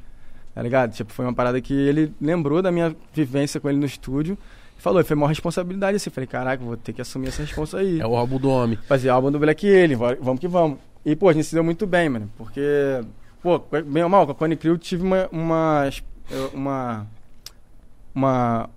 [0.53, 0.91] Tá ligado?
[0.94, 4.38] Tipo, foi uma parada que ele lembrou da minha vivência com ele no estúdio.
[4.78, 6.10] E falou, foi uma responsabilidade assim.
[6.10, 8.02] Falei, caraca, vou ter que assumir essa responsa aí.
[8.02, 8.78] É o álbum do homem.
[8.88, 10.80] Fazer álbum do Black Alien, va- vamos que vamos.
[11.06, 12.30] E, pô, a gente se deu muito bem, mano.
[12.38, 12.62] Porque,
[13.41, 15.30] pô, bem ou mal, com a Cone Crew eu tive uma.
[15.32, 15.90] Uma.
[18.14, 18.70] Uma.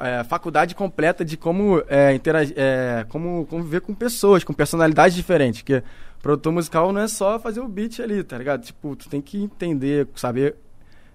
[0.00, 5.62] É, faculdade completa de como, é, interagir, é, como conviver com pessoas, com personalidades diferentes.
[5.62, 5.82] Porque
[6.22, 8.62] produtor musical não é só fazer o beat ali, tá ligado?
[8.62, 10.54] Tipo, tu tem que entender, saber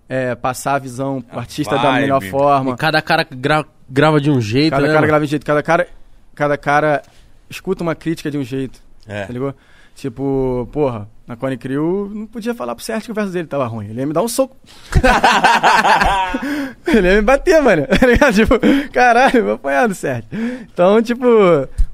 [0.10, 2.02] é, passar a visão pro artista da vibe.
[2.02, 2.72] melhor forma.
[2.74, 4.88] E cada cara gra- grava de um jeito, Cada né?
[4.88, 5.08] cara mano?
[5.08, 5.88] grava de um jeito, cada cara,
[6.36, 7.02] cada cara
[7.50, 9.26] escuta uma crítica de um jeito, É.
[9.26, 9.56] tá ligado?
[9.98, 13.66] Tipo, porra, na Cone Crew não podia falar pro Sérgio que o verso dele tava
[13.66, 13.88] ruim.
[13.88, 14.56] Ele ia me dar um soco.
[16.86, 17.88] ele ia me bater, mano.
[18.20, 18.60] Tá tipo,
[18.94, 20.30] caralho, vou apanhar do Sérgio.
[20.72, 21.26] Então, tipo,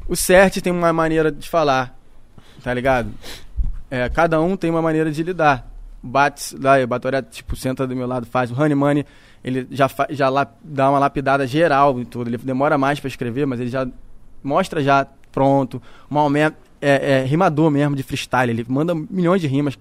[0.06, 1.98] o Sérgio tem uma maneira de falar,
[2.62, 3.10] tá ligado?
[3.90, 5.66] É, cada um tem uma maneira de lidar.
[6.04, 8.52] Lá, o Batoré, tipo, senta do meu lado, faz.
[8.52, 9.06] O Honey Money,
[9.42, 10.30] ele já, já
[10.62, 12.30] dá uma lapidada geral em tudo.
[12.30, 13.88] Ele demora mais pra escrever, mas ele já
[14.44, 15.82] mostra já pronto.
[16.10, 16.52] O Maomé
[16.86, 18.52] é, é rimador mesmo, de freestyle.
[18.52, 19.78] Ele manda milhões de rimas.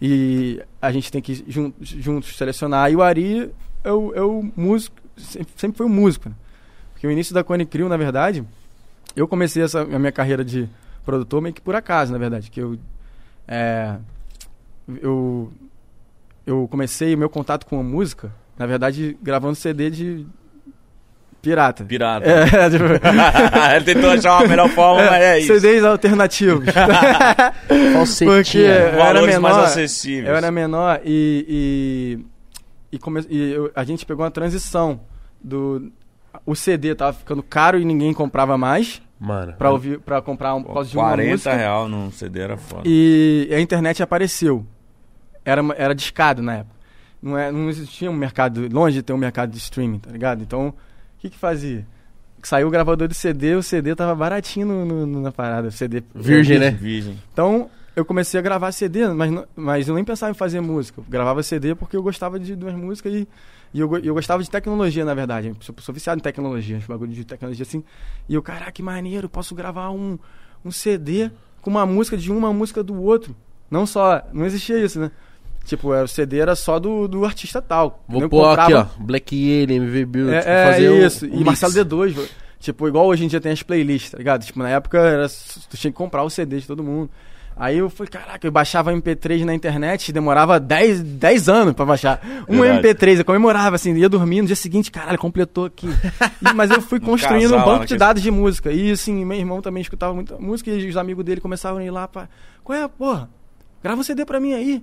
[0.00, 2.90] E a gente tem que jun- juntos selecionar.
[2.90, 3.50] E o Ari
[3.82, 6.28] é o, é o músico, sempre, sempre foi um músico.
[6.28, 6.34] Né?
[6.92, 8.44] Porque o início da Cone Crew, na verdade,
[9.16, 10.68] eu comecei essa, a minha carreira de
[11.04, 12.50] produtor meio que por acaso, na verdade.
[12.50, 12.78] Que eu,
[13.46, 13.96] é,
[15.02, 15.52] eu,
[16.46, 20.26] eu comecei o meu contato com a música, na verdade, gravando CD de
[21.42, 21.84] pirata.
[21.84, 22.26] Pirata.
[22.28, 22.84] É, tipo,
[23.76, 25.54] Ele tentou achar uma melhor forma, mas é isso.
[25.54, 26.64] CDs alternativos.
[27.92, 28.34] Falsetinha.
[28.42, 30.28] Porque eu era Valores mais menor, acessíveis.
[30.28, 32.18] eu era menor e,
[32.92, 35.00] e, e, come- e eu- a gente pegou uma transição
[35.42, 35.90] do
[36.44, 39.54] o CD tava ficando caro e ninguém comprava mais Mano.
[39.54, 41.54] pra ouvir para comprar um, por causa de uma 40 música.
[41.54, 42.82] real num CD era foda.
[42.84, 44.64] E a internet apareceu.
[45.44, 46.76] Era, era discado na época.
[47.20, 50.42] Não, é, não existia um mercado, longe de ter um mercado de streaming, tá ligado?
[50.42, 50.72] Então,
[51.18, 51.86] que que fazia?
[52.42, 55.70] Saiu o gravador de CD, o CD tava baratinho no- no- na parada.
[55.70, 56.70] CD Virgem, né?
[56.70, 57.18] Virgem.
[57.32, 61.00] Então, eu comecei a gravar CD, mas, não- mas eu nem pensava em fazer música.
[61.00, 63.28] Eu gravava CD porque eu gostava de duas músicas e,
[63.74, 65.48] e eu, eu gostava de tecnologia, na verdade.
[65.48, 67.82] Eu sou, sou viciado em tecnologia, bagulho de tecnologia assim.
[68.28, 70.16] E eu, caraca, que maneiro, posso gravar um,
[70.64, 71.30] um CD
[71.60, 73.34] com uma música de um, uma música do outro.
[73.68, 75.10] Não só, não existia isso, né?
[75.68, 78.02] Tipo, era, o CD era só do, do artista tal.
[78.08, 78.84] Vou pôr aqui, ó.
[78.84, 80.32] comprava- Black Alien, MV Build.
[80.34, 81.24] é, tipo, é fazer o- isso.
[81.26, 81.44] o e mix.
[81.44, 82.26] Marcelo D2, vo-
[82.58, 84.44] tipo, igual hoje em dia tem as playlists, tá ligado?
[84.44, 87.10] Tipo, na época era, tu tinha que comprar o CD de todo mundo.
[87.60, 92.20] Aí eu falei, caraca, eu baixava MP3 na internet, demorava 10, 10 anos pra baixar.
[92.48, 92.78] Um Verdade.
[92.88, 95.88] MP3, eu comemorava, assim, ia dormir, no dia seguinte, caralho, completou aqui.
[96.40, 98.70] E- mas eu fui construindo um banco de dados de música.
[98.72, 101.90] E assim, meu irmão também escutava muita música e os amigos dele começavam a ir
[101.90, 102.28] lá pra.
[102.64, 103.28] Qual é, porra?
[103.82, 104.82] Grava um CD pra mim aí.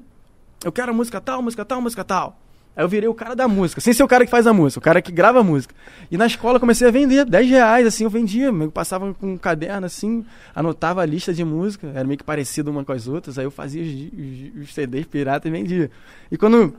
[0.64, 2.40] Eu quero música tal, música tal, música tal.
[2.76, 4.80] Aí eu virei o cara da música, sem ser o cara que faz a música,
[4.80, 5.74] o cara que grava a música.
[6.12, 9.38] E na escola comecei a vender, 10 reais, assim, eu vendia, eu passava com um
[9.38, 13.40] caderno, assim, anotava a lista de música, era meio que parecido uma com as outras,
[13.40, 15.90] aí eu fazia os, os, os CDs pirata e vendia.
[16.30, 16.76] E quando...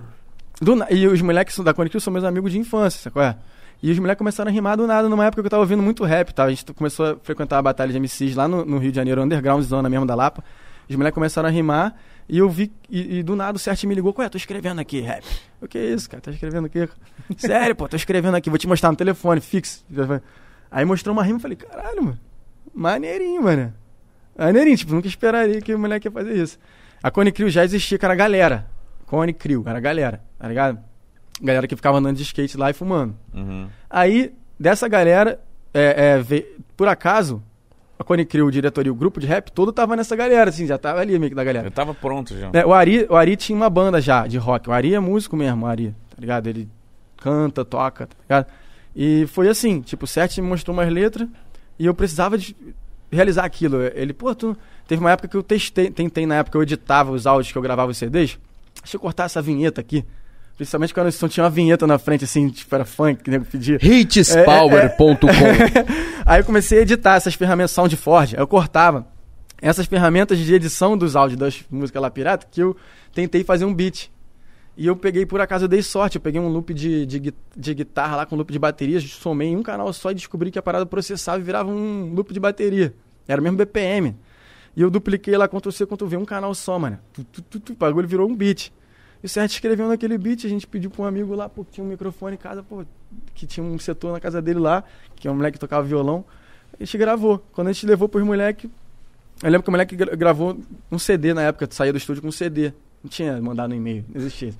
[0.60, 3.36] do e os moleques da Conectil são meus amigos de infância, sabe qual é?
[3.82, 6.04] E os moleques começaram a rimar do nada numa época que eu tava ouvindo muito
[6.04, 6.44] rap, tá?
[6.44, 9.22] A gente começou a frequentar a batalha de MCs lá no, no Rio de Janeiro,
[9.22, 10.44] underground, zona mesmo da Lapa.
[10.88, 11.94] Os moleques começaram a rimar
[12.28, 15.00] e eu vi, e, e do nada o Cert me ligou, ué, tô escrevendo aqui,
[15.00, 15.24] rap.
[15.60, 16.20] O que é isso, cara?
[16.20, 16.88] Tá escrevendo aqui?
[17.38, 19.84] Sério, pô, tô escrevendo aqui, vou te mostrar no telefone, fixo.
[20.70, 22.20] Aí mostrou uma rima e falei, caralho, mano,
[22.74, 23.72] maneirinho, mano.
[24.36, 26.58] Maneirinho, tipo, nunca esperaria que o moleque ia fazer isso.
[27.02, 28.66] A Cone Crew já existia, que era a galera.
[29.06, 30.78] Cone Crew, era galera, tá ligado?
[31.40, 33.16] Galera que ficava andando de skate lá e fumando.
[33.32, 33.68] Uhum.
[33.88, 35.40] Aí, dessa galera,
[35.72, 36.44] é, é,
[36.76, 37.42] por acaso,
[37.98, 40.76] a Cone Crew, o diretoria, o grupo de rap, todo tava nessa galera, assim, já
[40.76, 41.66] tava ali meio que da galera.
[41.66, 42.50] Eu tava pronto já.
[42.52, 44.68] É, o, Ari, o Ari tinha uma banda já de rock.
[44.68, 46.46] O Ari é músico mesmo, o Ari, tá ligado?
[46.46, 46.68] Ele
[47.16, 48.46] canta, toca, tá ligado?
[48.94, 51.28] E foi assim, tipo, o Sete me mostrou umas letras
[51.78, 52.56] e eu precisava de
[53.10, 53.82] realizar aquilo.
[53.94, 54.56] Ele, pô, tu...
[54.86, 57.58] Teve uma época que eu testei, tentei na época que eu editava os áudios que
[57.58, 58.38] eu gravava os CDs.
[58.80, 60.04] Deixa eu cortar essa vinheta aqui.
[60.56, 63.78] Principalmente quando não tinha uma vinheta na frente, assim, tipo, era funk, que nego pedia.
[63.80, 65.28] Hitspower.com.
[66.24, 68.36] Aí eu comecei a editar essas ferramentas SoundForge.
[68.36, 69.06] Aí eu cortava
[69.60, 72.74] essas ferramentas de edição dos áudios das músicas lá pirata que eu
[73.12, 74.10] tentei fazer um beat.
[74.78, 76.16] E eu peguei, por acaso, eu dei sorte.
[76.16, 79.56] Eu peguei um loop de, de, de guitarra lá com loop de bateria, somei em
[79.56, 82.94] um canal só e descobri que a parada processava e virava um loop de bateria.
[83.28, 84.16] Era o mesmo BPM.
[84.74, 86.98] E eu dupliquei lá Ctrl-C, Ctrl-V, um canal só, mano.
[87.12, 88.70] Tu, tu, tu, tu, o bagulho virou um beat.
[89.22, 91.72] E o Sérgio escreveu naquele beat, a gente pediu pra um amigo lá, pô, que
[91.72, 92.84] tinha um microfone em casa, pô,
[93.34, 94.84] que tinha um setor na casa dele lá,
[95.16, 96.24] que é um moleque que tocava violão.
[96.78, 97.42] A gente gravou.
[97.52, 98.70] Quando a gente levou pros moleques,
[99.42, 100.58] eu lembro que o moleque gra- gravou
[100.92, 102.72] um CD na época, saía do estúdio com um CD.
[103.02, 104.48] Não tinha mandado no e-mail, não existia.
[104.50, 104.58] isso.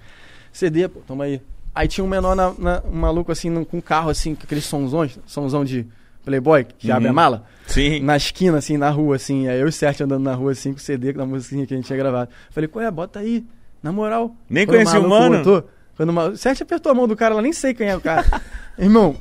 [0.53, 1.41] CD, pô, toma aí.
[1.75, 4.45] Aí tinha um menor, na, na- um maluco assim, num- com um carro assim, com
[4.45, 5.87] aqueles sonzões, sonzão de
[6.25, 7.15] Playboy, que abre a Uhum.
[7.15, 8.01] mala Sim.
[8.01, 9.47] na esquina, assim, na rua, assim.
[9.49, 11.67] Aí eu e o Sérgio andando na rua, assim, com o CD, com a musiquinha
[11.67, 12.31] que a gente tinha gravado.
[12.51, 12.91] Falei, qual é?
[12.91, 13.45] Bota aí.
[13.87, 14.35] Na moral.
[14.51, 15.37] Nem Quando conhecia o mano?
[15.39, 17.97] Botou, quando o maluco- Sérgio apertou a mão do cara lá, nem sei quem é
[17.97, 18.25] o cara.
[18.77, 19.15] Irmão,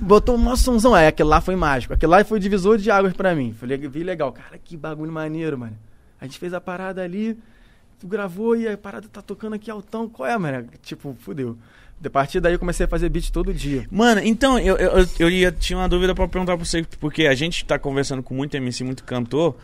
[0.00, 0.94] botou um somzão.
[0.94, 1.92] Aí aquele lá foi mágico.
[1.92, 3.52] Aquele lá foi o divisor de águas pra mim.
[3.52, 4.32] Falei, vi legal.
[4.32, 5.76] Cara, que bagulho maneiro, mano.
[6.18, 7.36] A gente fez a parada ali,
[7.98, 10.08] tu gravou e a parada tá tocando aqui altão.
[10.08, 10.66] Qual é, mano?
[10.82, 11.58] Tipo, fudeu.
[12.02, 13.86] A partir daí eu comecei a fazer beat todo dia.
[13.90, 17.26] Mano, então, eu, eu, eu- eu ia, tinha uma dúvida pra perguntar pra você, porque
[17.26, 19.56] a gente tá conversando com muito MC, muito cantor.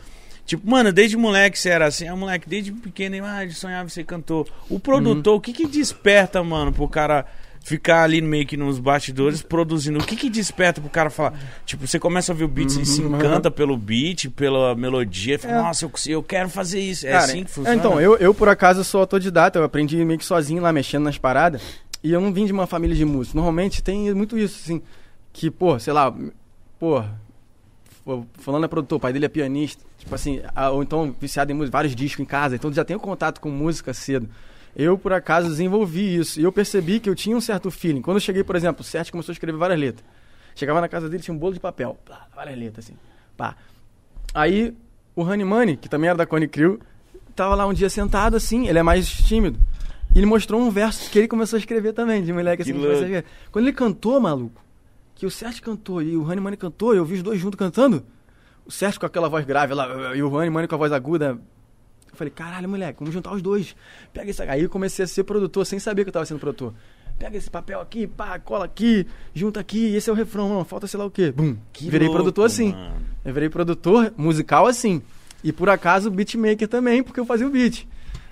[0.47, 4.47] Tipo, mano, desde moleque você era assim, ah, moleque, desde pequeno, ah, sonhava ser cantor.
[4.69, 7.25] O produtor, o que que desperta, mano, pro cara
[7.61, 9.99] ficar ali meio que nos bastidores produzindo?
[9.99, 11.33] O que que desperta pro cara falar?
[11.65, 13.17] Tipo, você começa a ver o beat, você se Uhum.
[13.17, 15.61] encanta pelo beat, pela melodia, fala, É.
[15.63, 17.05] nossa, eu, eu quero fazer isso.
[17.05, 17.77] É Cara, assim que funciona?
[17.77, 21.17] Então, eu, eu por acaso sou autodidata, eu aprendi meio que sozinho lá, mexendo nas
[21.17, 21.61] paradas.
[22.01, 23.33] E eu não vim de uma família de músicos.
[23.33, 24.81] Normalmente tem muito isso, assim.
[25.33, 26.15] Que, pô, sei lá,
[26.79, 27.03] pô,
[28.07, 29.83] pô, fulano é produtor, o pai dele é pianista.
[29.97, 30.39] Tipo assim,
[30.71, 32.55] ou então viciado em música, vários discos em casa.
[32.55, 34.29] Então já tenho contato com música cedo.
[34.73, 36.39] Eu, por acaso, desenvolvi isso.
[36.39, 38.01] E eu percebi que eu tinha um certo feeling.
[38.01, 40.05] Quando eu cheguei, por exemplo, o Sérgio começou a escrever várias letras.
[40.55, 41.97] Chegava na casa dele, tinha um bolo de papel.
[42.33, 42.95] Várias letras, assim.
[43.35, 43.55] Pá.
[44.33, 44.73] Aí,
[45.13, 46.79] o Honey Money, que também era da Cone Crew,
[47.35, 49.59] tava lá um dia sentado, assim, ele é mais tímido.
[50.15, 52.73] E ele mostrou um verso que ele começou a escrever também, de moleque, assim.
[53.51, 54.61] Quando ele cantou, maluco,
[55.17, 57.57] que o Sérgio cantou e o Honey Money cantou, e eu vi os dois juntos
[57.57, 58.05] cantando,
[58.65, 61.39] o Sérgio com aquela voz grave lá, e o Honey Money com a voz aguda.
[62.11, 63.75] Eu falei, caralho, moleque, vamos juntar os dois.
[64.13, 64.41] Pega esse.
[64.43, 66.73] Aí eu comecei a ser produtor sem saber que eu tava sendo produtor.
[67.17, 70.85] Pega esse papel aqui, pá, cola aqui, junta aqui, esse é o refrão, não, falta
[70.85, 71.31] sei lá o quê.
[71.31, 71.57] Bum.
[71.73, 72.71] Que Virei louco, produtor assim.
[72.71, 72.95] mano.
[73.25, 75.01] Eu virei produtor musical assim.
[75.43, 77.87] E por acaso beatmaker também, porque eu fazia o beat.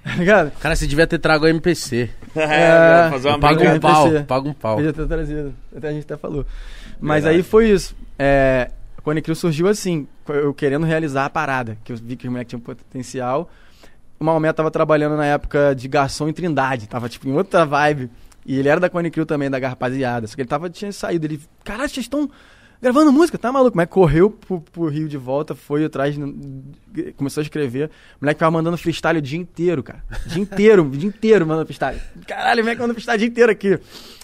[0.06, 0.52] Tá ligado?
[0.60, 2.10] Cara, você devia ter trago o MPC.
[2.36, 4.76] É, fazer uma briga um pau, paga um pau.
[4.76, 5.56] Podia ter trazido.
[5.74, 6.46] Até a gente até falou.
[7.00, 7.38] Mas Verdade.
[7.38, 7.96] aí foi isso.
[8.20, 12.32] É, a Conecrio surgiu assim, eu querendo realizar a parada, que eu vi que o
[12.32, 13.50] moleque tinha um potencial.
[14.20, 18.12] O Maomé tava trabalhando na época de garçom em Trindade, tava tipo em outra vibe.
[18.46, 20.28] E ele era da Conecrio também, da rapaziada.
[20.28, 21.26] Só que ele tava, tinha saído.
[21.26, 22.30] Ele, caralho, vocês estão
[22.82, 23.76] gravando música, tá maluco?
[23.76, 26.16] Mas correu pro, pro Rio de volta, foi atrás,
[27.16, 27.90] começou a escrever.
[28.20, 30.04] O moleque tava mandando freestyle o dia inteiro, cara.
[30.26, 32.00] O dia inteiro, o dia inteiro mandando freestyle.
[32.28, 33.80] Caralho, o moleque mandando freestyle o dia inteiro aqui.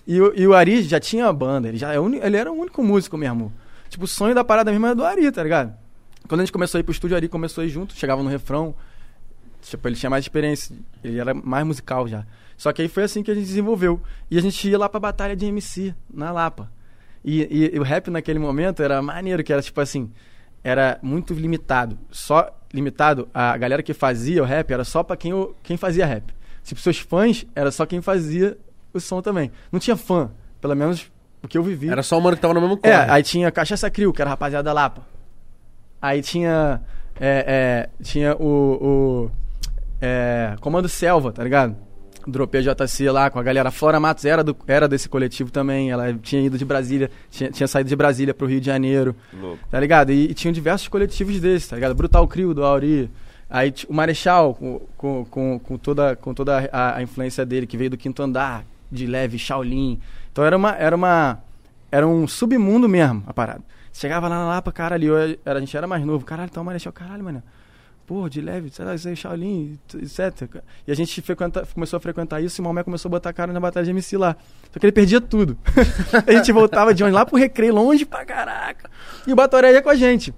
[0.08, 2.84] E, e o Ari já tinha uma banda, ele, já é ele era o único
[2.84, 3.54] músico mesmo.
[3.90, 5.74] Tipo, o sonho da parada mesmo era do Ari, tá ligado?
[6.28, 8.24] Quando a gente começou a ir pro estúdio, o Ari começou a ir junto, chegava
[8.24, 8.74] no refrão.
[9.62, 12.26] Tipo, ele tinha mais experiência, ele era mais musical já.
[12.58, 14.02] Só que aí foi assim que a gente desenvolveu.
[14.30, 16.72] E a gente ia lá pra batalha de MC, na Lapa.
[17.24, 20.12] E, e- e o rap naquele momento era maneiro, que era tipo assim,
[20.64, 21.98] era muito limitado.
[22.10, 26.06] Só limitado, a galera que fazia o rap era só pra quem, o- quem fazia
[26.06, 26.34] rap.
[26.64, 28.58] Tipo, seus fãs era só quem fazia
[28.94, 29.52] o som também.
[29.72, 30.30] Não tinha fã,
[30.60, 31.12] pelo menos
[31.44, 31.90] o que eu vivi.
[31.90, 32.94] Era só o mano que tava no mesmo corre.
[32.94, 35.02] É, aí tinha Cachaça Crio, que era rapaziada da Lapa.
[36.02, 36.82] Aí tinha.
[37.20, 38.78] É, é, tinha o.
[39.28, 39.32] o
[40.02, 41.76] é, Comando Selva, tá ligado?
[42.28, 43.72] Dropei a JC lá com a galera.
[43.72, 45.92] Flora Matos era, do, era desse coletivo também.
[45.92, 49.16] Ela tinha ido de Brasília, tinha, tinha saído de Brasília pro Rio de Janeiro.
[49.34, 49.60] Louco.
[49.70, 50.12] Tá ligado?
[50.12, 51.96] E, e tinham diversos coletivos desses, tá ligado?
[51.96, 53.10] Brutal Crio do Auri.
[53.50, 57.90] Aí o Marechal, com, com, com, toda, com toda a, a influência dele, que veio
[57.90, 60.00] do quinto andar, de leve, Shaolin.
[60.32, 60.76] Então era uma.
[60.76, 61.40] Era uma.
[61.92, 63.62] Era um submundo mesmo, a parada.
[63.92, 65.14] Chegava lá na Lapa, caralho,
[65.46, 66.24] a gente era mais novo.
[66.26, 67.44] Caralho, tá o Marechal, caralho, mano.
[68.30, 70.62] De leve, sei lá, isso Shaolin, etc.
[70.88, 71.24] E a gente
[71.74, 73.92] começou a frequentar isso e o Maomé começou a botar a cara na batalha de
[73.92, 74.36] MC lá.
[74.72, 75.58] Só que ele perdia tudo.
[76.28, 77.14] a gente voltava de onde?
[77.14, 78.90] Lá pro recreio, longe pra caraca.
[79.26, 80.32] E o Batoré ia com a gente.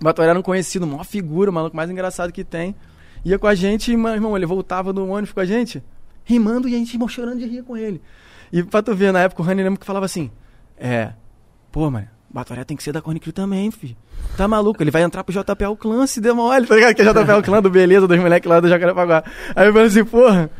[0.00, 2.74] O Batoré era um conhecido, maior figura, o maluco mais engraçado que tem.
[3.24, 5.82] Ia com a gente e, meu irmão, ele voltava do ônibus com a gente,
[6.24, 8.00] rimando e a gente irmão, chorando de rir com ele.
[8.52, 10.30] E pra tu ver, na época o Rani lembra que falava assim:
[10.76, 11.12] É,
[11.70, 13.96] pô, mano, Batoré tem que ser da Corne Crew também, filho.
[14.36, 14.82] Tá maluco?
[14.82, 16.94] Ele vai entrar pro JPL Clã se der mole, tá ligado?
[16.94, 19.24] Que é JPL Clã do Beleza, dos moleques lá do Jacarepaguá.
[19.56, 20.50] Aí eu falei assim, porra,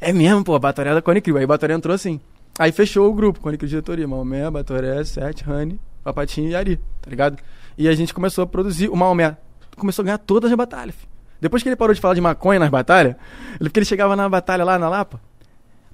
[0.00, 1.36] é mesmo, pô, a Batoré é da Corne Crew.
[1.36, 2.18] Aí o Batoré entrou assim.
[2.58, 7.10] Aí fechou o grupo, Corne Crew Diretoria, Maomé, Batoré, Sete, Rani, Papatinho e Ari, tá
[7.10, 7.38] ligado?
[7.76, 9.36] E a gente começou a produzir, o Maomé
[9.76, 11.10] começou a ganhar todas as batalhas, filho.
[11.40, 13.16] Depois que ele parou de falar de maconha nas batalhas,
[13.58, 15.20] ele, porque ele chegava na batalha lá na Lapa,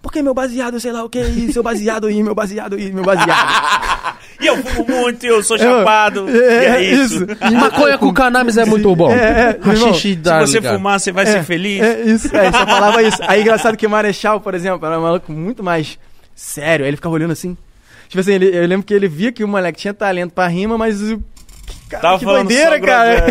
[0.03, 3.05] porque meu baseado, sei lá o que, e seu baseado aí, meu baseado aí, meu
[3.05, 4.17] baseado.
[4.39, 6.29] E eu fumo muito, eu sou chapado.
[6.29, 7.27] É, e é isso.
[7.51, 9.11] E maconha com cannabis é muito bom.
[9.11, 11.81] É, é, Rachixe Se você fumar, você vai ser feliz.
[11.83, 13.17] É, isso, é, só falava isso.
[13.27, 15.99] Aí engraçado que o Marechal, por exemplo, era um maluco muito mais
[16.35, 16.85] sério.
[16.85, 17.57] Aí ele ficava olhando assim.
[18.09, 20.77] Tipo assim, ele- eu lembro que ele via que o moleque tinha talento pra rima,
[20.77, 21.01] mas.
[21.89, 23.25] Cara, Tava que falando doideira, cara.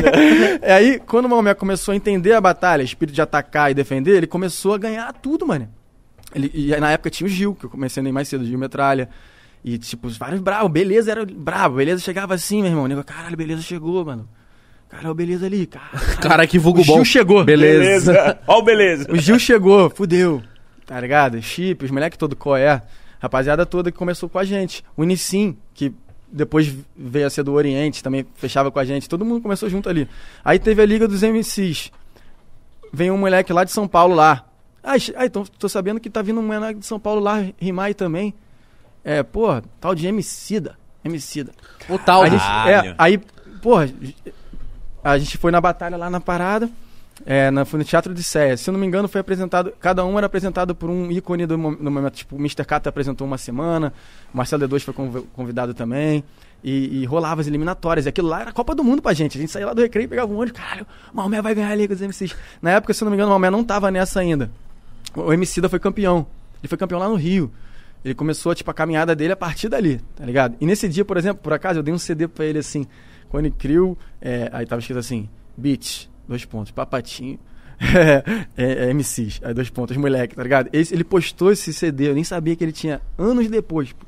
[0.64, 4.18] É, aí, quando o Maomé começou a entender a batalha, espírito de atacar e defender,
[4.18, 5.70] ele começou a ganhar tudo, mano.
[6.36, 8.60] Ele, e aí, na época tinha o Gil, que eu comecei nem mais cedo, Gil
[8.60, 9.10] Metralha.
[9.64, 10.70] E, tipo, os vários bravos.
[10.72, 11.78] Beleza era brabo.
[11.78, 12.84] Beleza chegava assim, meu irmão.
[12.84, 14.28] O nego, caralho, beleza chegou, mano.
[14.90, 15.90] Caralho, beleza ali, cara.
[16.22, 17.06] Cara, que vulgo O Gil bom.
[17.06, 17.44] chegou.
[17.44, 18.12] Beleza.
[18.12, 18.40] Beleza.
[18.46, 19.12] Ó, o beleza.
[19.12, 20.44] O Gil chegou, fudeu.
[20.86, 21.42] Tá ligado?
[21.42, 22.82] Chip, os moleques todo coé.
[23.20, 24.84] Rapaziada toda que começou com a gente.
[24.96, 25.92] O Nissim, que
[26.32, 29.10] depois veio a ser do Oriente, também fechava com a gente.
[29.10, 30.08] Todo mundo começou junto ali.
[30.44, 31.92] Aí teve a Liga dos MCs.
[32.94, 34.46] Vem um moleque lá de São Paulo lá.
[34.86, 37.94] Ah, então tô sabendo que tá vindo um moleque de São Paulo lá rimar aí
[37.94, 38.34] também.
[39.04, 40.78] É, porra, tal de Emicida.
[41.04, 41.52] Emicida.
[41.90, 42.24] O tal.
[42.24, 42.90] A gente, Caralho.
[42.90, 43.18] é, aí,
[43.62, 43.90] porra,
[45.04, 46.70] a gente foi na batalha lá na parada,
[47.26, 48.56] é, na, foi no Teatro de Sé.
[48.58, 49.72] Se eu não me engano, foi apresentado.
[49.80, 52.14] Cada um era apresentado por um ícone do, do momento.
[52.14, 52.66] Tipo, o Mr.
[52.66, 53.94] Kata apresentou uma semana,
[54.34, 56.24] o Marcelo D2 foi conv- convidado também.
[56.64, 58.08] E, e rolava as eliminatórias.
[58.08, 59.38] E aquilo lá era a Copa do Mundo pra gente.
[59.38, 60.60] A gente saía lá do recreio e pegava um ônibus.
[60.60, 62.36] Caralho, o Maomé vai ganhar a Liga dos MCs.
[62.60, 64.50] Na época, se eu não me engano, o Maomé não tava nessa ainda.
[65.16, 66.28] O Emicida foi campeão.
[66.62, 67.52] Ele foi campeão lá no Rio.
[68.04, 70.56] Ele começou, tipo, a caminhada dele a partir dali, tá ligado?
[70.62, 72.86] E nesse dia, por exemplo, por acaso, eu dei um CD pra ele assim,
[73.30, 75.28] Cone Crew, é, aí tava escrito assim,
[75.58, 77.40] Beat, dois pontos, Papatinho,
[78.56, 80.70] é, é, MCs, aí dois pontos, moleque, tá ligado?
[80.72, 83.92] Esse- ele postou esse CD, eu nem sabia que ele tinha anos depois.
[83.92, 84.06] pô.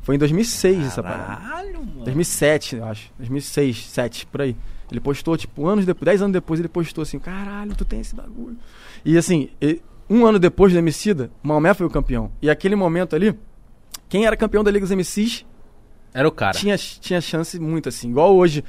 [0.00, 1.36] Foi em 2006 essa parada.
[1.42, 2.04] Caralho, mano.
[2.04, 3.10] 2007, eu acho.
[3.18, 4.56] 2006, 2007, por aí.
[4.90, 8.14] Ele postou, tipo, anos depois, 10 anos depois, ele postou assim, caralho, tu tem esse
[8.14, 8.56] bagulho.
[9.04, 12.30] E assim, e- um ano depois do Emicida, o Maomé foi o campeão.
[12.40, 13.36] E aquele momento ali,
[14.08, 15.44] quem era campeão da Liga dos MCs
[16.14, 16.56] Era o cara.
[16.56, 18.10] tinha, tinha chance muito, assim.
[18.10, 18.62] Igual hoje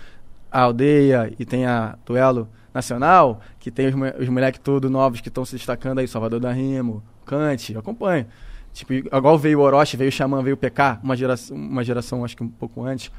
[0.52, 5.28] a aldeia e tem a duelo nacional, que tem os, os moleques todos novos que
[5.30, 8.26] estão se destacando aí, Salvador da Remo, Cante, eu acompanho.
[8.74, 12.24] Tipo, igual veio o Orochi, veio o Xamã, veio o PK, uma geração, uma geração
[12.24, 13.12] acho que um pouco antes.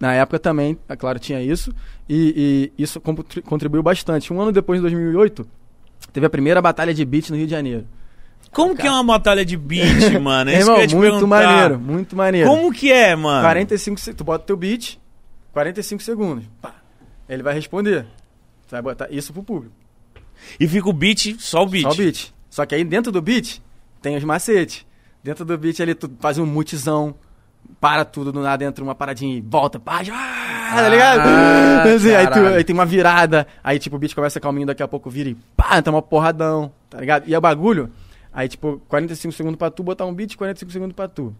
[0.00, 1.72] Na época também, é claro, tinha isso.
[2.08, 4.32] E, e isso contri- contribuiu bastante.
[4.32, 5.46] Um ano depois, em 2008,
[6.12, 7.86] teve a primeira batalha de beat no Rio de Janeiro.
[8.52, 10.50] Como que é uma batalha de beat, mano?
[10.50, 11.46] É isso Irmão, que eu ia te muito perguntar.
[11.46, 12.48] maneiro, muito maneiro.
[12.48, 13.42] Como que é, mano?
[13.42, 14.96] 45 se- Tu bota teu beat,
[15.52, 16.44] 45 segundos.
[16.62, 16.74] Pá.
[17.28, 18.04] Ele vai responder.
[18.66, 19.74] Tu vai botar isso pro público.
[20.58, 21.82] E fica o beat, só o beat.
[21.82, 22.32] Só o beat.
[22.48, 23.60] Só que aí dentro do beat
[24.00, 24.86] tem os macetes.
[25.22, 27.14] Dentro do beat ali tu faz um multizão,
[27.80, 31.20] para tudo do nada, entra uma paradinha e volta, pá, já, tá ligado?
[31.24, 34.82] Ah, Assim, aí, tu- aí tem uma virada, aí tipo o beat começa calminho, daqui
[34.82, 37.24] a pouco vira e pá, tá uma porradão, tá ligado?
[37.26, 37.88] E é o bagulho,
[38.32, 41.34] aí tipo 45 segundos pra tu botar um beat, 45 segundos pra tu.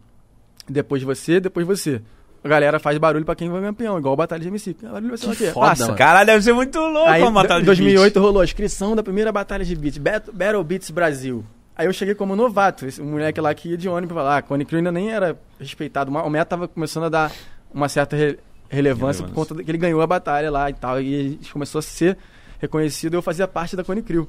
[0.69, 2.01] Depois você, depois você.
[2.45, 4.77] A galera faz barulho pra quem vai campeão, igual Batalha de MC.
[4.81, 5.85] Barulho vai ser Que foda, Passa.
[5.87, 5.97] mano.
[5.99, 9.03] Caralho, deve ser muito louco Aí, uma batalha em de 2008 rolou a inscrição da
[9.03, 11.45] primeira batalha de beats, Bat- Battle Beats Brasil.
[11.79, 14.43] Aí eu cheguei como novato, esse moleque lá que ia de ônibus pra lá.
[14.43, 16.11] Cone Crew ainda nem era respeitado.
[16.13, 17.33] O Meta tava começando a dar
[17.73, 18.37] uma certa re-
[18.69, 19.55] relevância por Relevância.
[19.55, 21.01] conta que ele ganhou a batalha lá e tal.
[21.01, 22.19] E a gente começou a ser
[22.59, 24.29] reconhecido eu fazia parte da Cone Crew.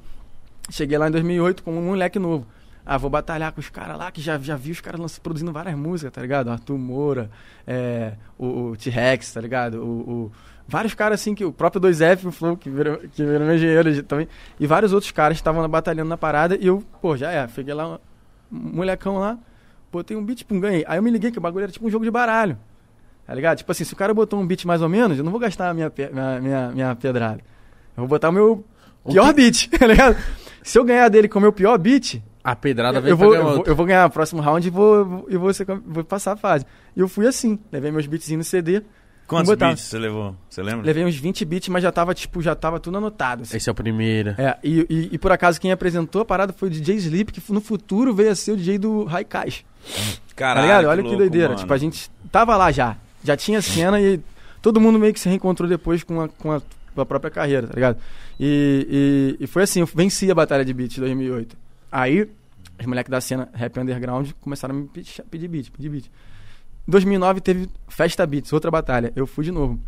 [0.69, 2.45] Cheguei lá em 2008 como um moleque novo.
[2.85, 5.75] Ah, vou batalhar com os caras lá, que já, já vi os caras produzindo várias
[5.75, 6.49] músicas, tá ligado?
[6.51, 7.29] Arthur Moura,
[7.67, 9.83] é, o, o T-Rex, tá ligado?
[9.83, 10.31] O, o-
[10.69, 14.03] vários caras assim, que o próprio 2F, o Flow, que virou, que virou meu engenheiro
[14.03, 14.27] também.
[14.59, 17.47] E vários outros caras estavam batalhando na parada e eu, pô, já é.
[17.47, 17.99] Peguei lá, um
[18.51, 19.37] molecão lá,
[19.91, 20.85] botei um beat, pum, ganhei.
[20.87, 22.57] Aí eu me liguei que o bagulho era tipo um jogo de baralho.
[23.25, 23.57] Tá ligado?
[23.57, 25.69] Tipo assim, se o cara botou um beat mais ou menos, eu não vou gastar
[25.69, 27.39] a minha, minha, minha, minha pedrada.
[27.97, 28.63] Eu vou botar o meu
[29.07, 30.17] pior beat, tá ligado?
[30.63, 33.25] Se eu ganhar dele com o meu pior beat, A pedrada eu, vem eu pra
[33.25, 35.53] vou, ganhar eu, vou, eu vou ganhar o próximo round e vou, vou, e vou,
[35.53, 36.65] ser vou passar a fase.
[36.95, 38.83] E eu fui assim, levei meus beatzinhos no CD,
[39.29, 39.67] Quantos botar.
[39.67, 40.35] beats você levou?
[40.49, 40.85] Você lembra?
[40.85, 43.43] levei uns 20 beats, mas já tava, tipo, já tava tudo anotado.
[43.43, 43.55] assim.
[43.57, 44.31] Esse é o primeiro.
[44.37, 47.53] É, e, e, e por acaso quem apresentou a parada foi o DJ Sleep, que
[47.53, 49.63] no futuro veio a ser o DJ do Raikais.
[50.35, 50.89] Caralho, Tá?
[50.89, 51.49] Olha que, louco, doideira.
[51.49, 51.59] mano.
[51.59, 52.97] Tipo, a gente tava lá já.
[53.23, 54.19] Já tinha cena e
[54.61, 56.61] todo mundo meio que se reencontrou depois com a, com a,
[56.95, 57.97] com a própria carreira, tá ligado?
[58.39, 61.57] E, e, e foi assim, eu venci a Batalha de Beat em 2008.
[61.91, 62.29] Aí,
[62.79, 66.05] os moleques da cena rap underground começaram a me pedir, pedir beat, pedir beat.
[66.89, 69.13] Em 2009 teve Festa Beats, outra batalha.
[69.15, 69.79] Eu fui de novo.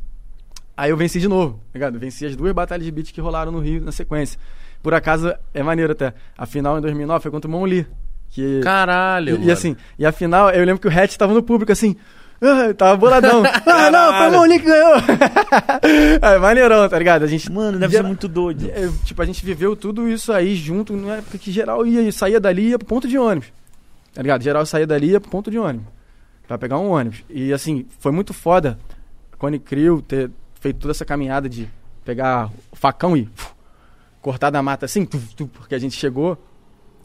[0.78, 1.98] Aí eu venci de novo, tá ligado?
[1.98, 4.40] Venci as duas batalhas de beat que rolaram no Rio na sequência.
[4.84, 6.14] Por acaso, é maneiro até.
[6.38, 7.88] A final em 2009 foi contra o Monli.
[8.30, 9.52] Que Caralho, e, e mano.
[9.52, 11.95] assim, e a final, eu lembro que o Hatch tava no público assim.
[12.40, 13.41] ah, tava boladão.
[13.65, 14.32] ah, não, foi o.
[14.34, 14.95] Monique que ganhou.
[16.22, 17.23] é, maneirão, tá ligado?
[17.23, 17.52] A gente.
[17.52, 18.69] Mano, deve Geral- ser muito doido.
[18.69, 22.40] é, tipo, a gente viveu tudo isso aí junto, na época que geral ia, saía
[22.40, 23.52] dali e ia pro ponto de ônibus.
[24.14, 24.44] Tá ligado?
[24.44, 25.88] Geral saía dali e ia pro ponto de ônibus.
[26.52, 27.23] Pra pegar um ônibus.
[27.30, 28.78] E assim, foi muito foda
[29.38, 30.30] Cone Crew ter
[30.60, 31.65] feito toda essa caminhada de
[32.03, 33.52] pegar o facão e uf,
[34.22, 36.38] cortar da mata assim, tuf, tuf, porque a gente chegou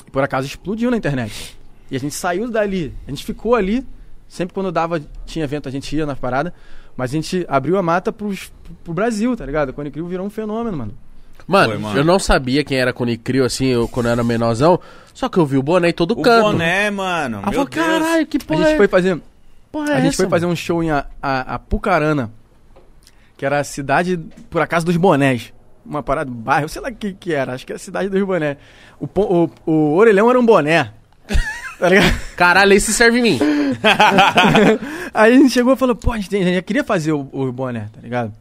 [0.04, 1.56] e por acaso explodiu na internet.
[1.88, 3.86] E a gente saiu dali, a gente ficou ali,
[4.26, 6.52] sempre quando dava, tinha evento, a gente ia na parada,
[6.96, 8.50] mas a gente abriu a mata pros,
[8.82, 9.72] pro Brasil, tá ligado?
[9.72, 10.98] Cone Crew virou um fenômeno, mano.
[11.46, 11.98] Mano, Foi, mano.
[11.98, 14.80] eu não sabia quem era Cone Crio, assim, eu, quando eu era menorzão.
[15.14, 16.42] Só que eu vi o boné em todo O canto.
[16.42, 17.40] boné, mano.
[17.42, 19.22] Meu falei, caralho, que A porra gente é, foi fazer,
[19.76, 22.30] porra é a gente essa, foi fazer um show em a, a, Apucarana,
[23.36, 25.52] que era a cidade, por acaso, dos bonés.
[25.84, 28.22] Uma parada, bairro, sei lá o que, que era, acho que é a cidade dos
[28.22, 28.56] bonés.
[28.98, 30.92] O, o, o orelhão era um boné.
[31.78, 31.88] Tá?
[32.38, 33.38] Caralho, esse serve em mim.
[35.12, 37.28] Aí a gente chegou e falou, pô, a gente, tem- a gente queria fazer o,
[37.30, 38.32] o boné, tá ligado?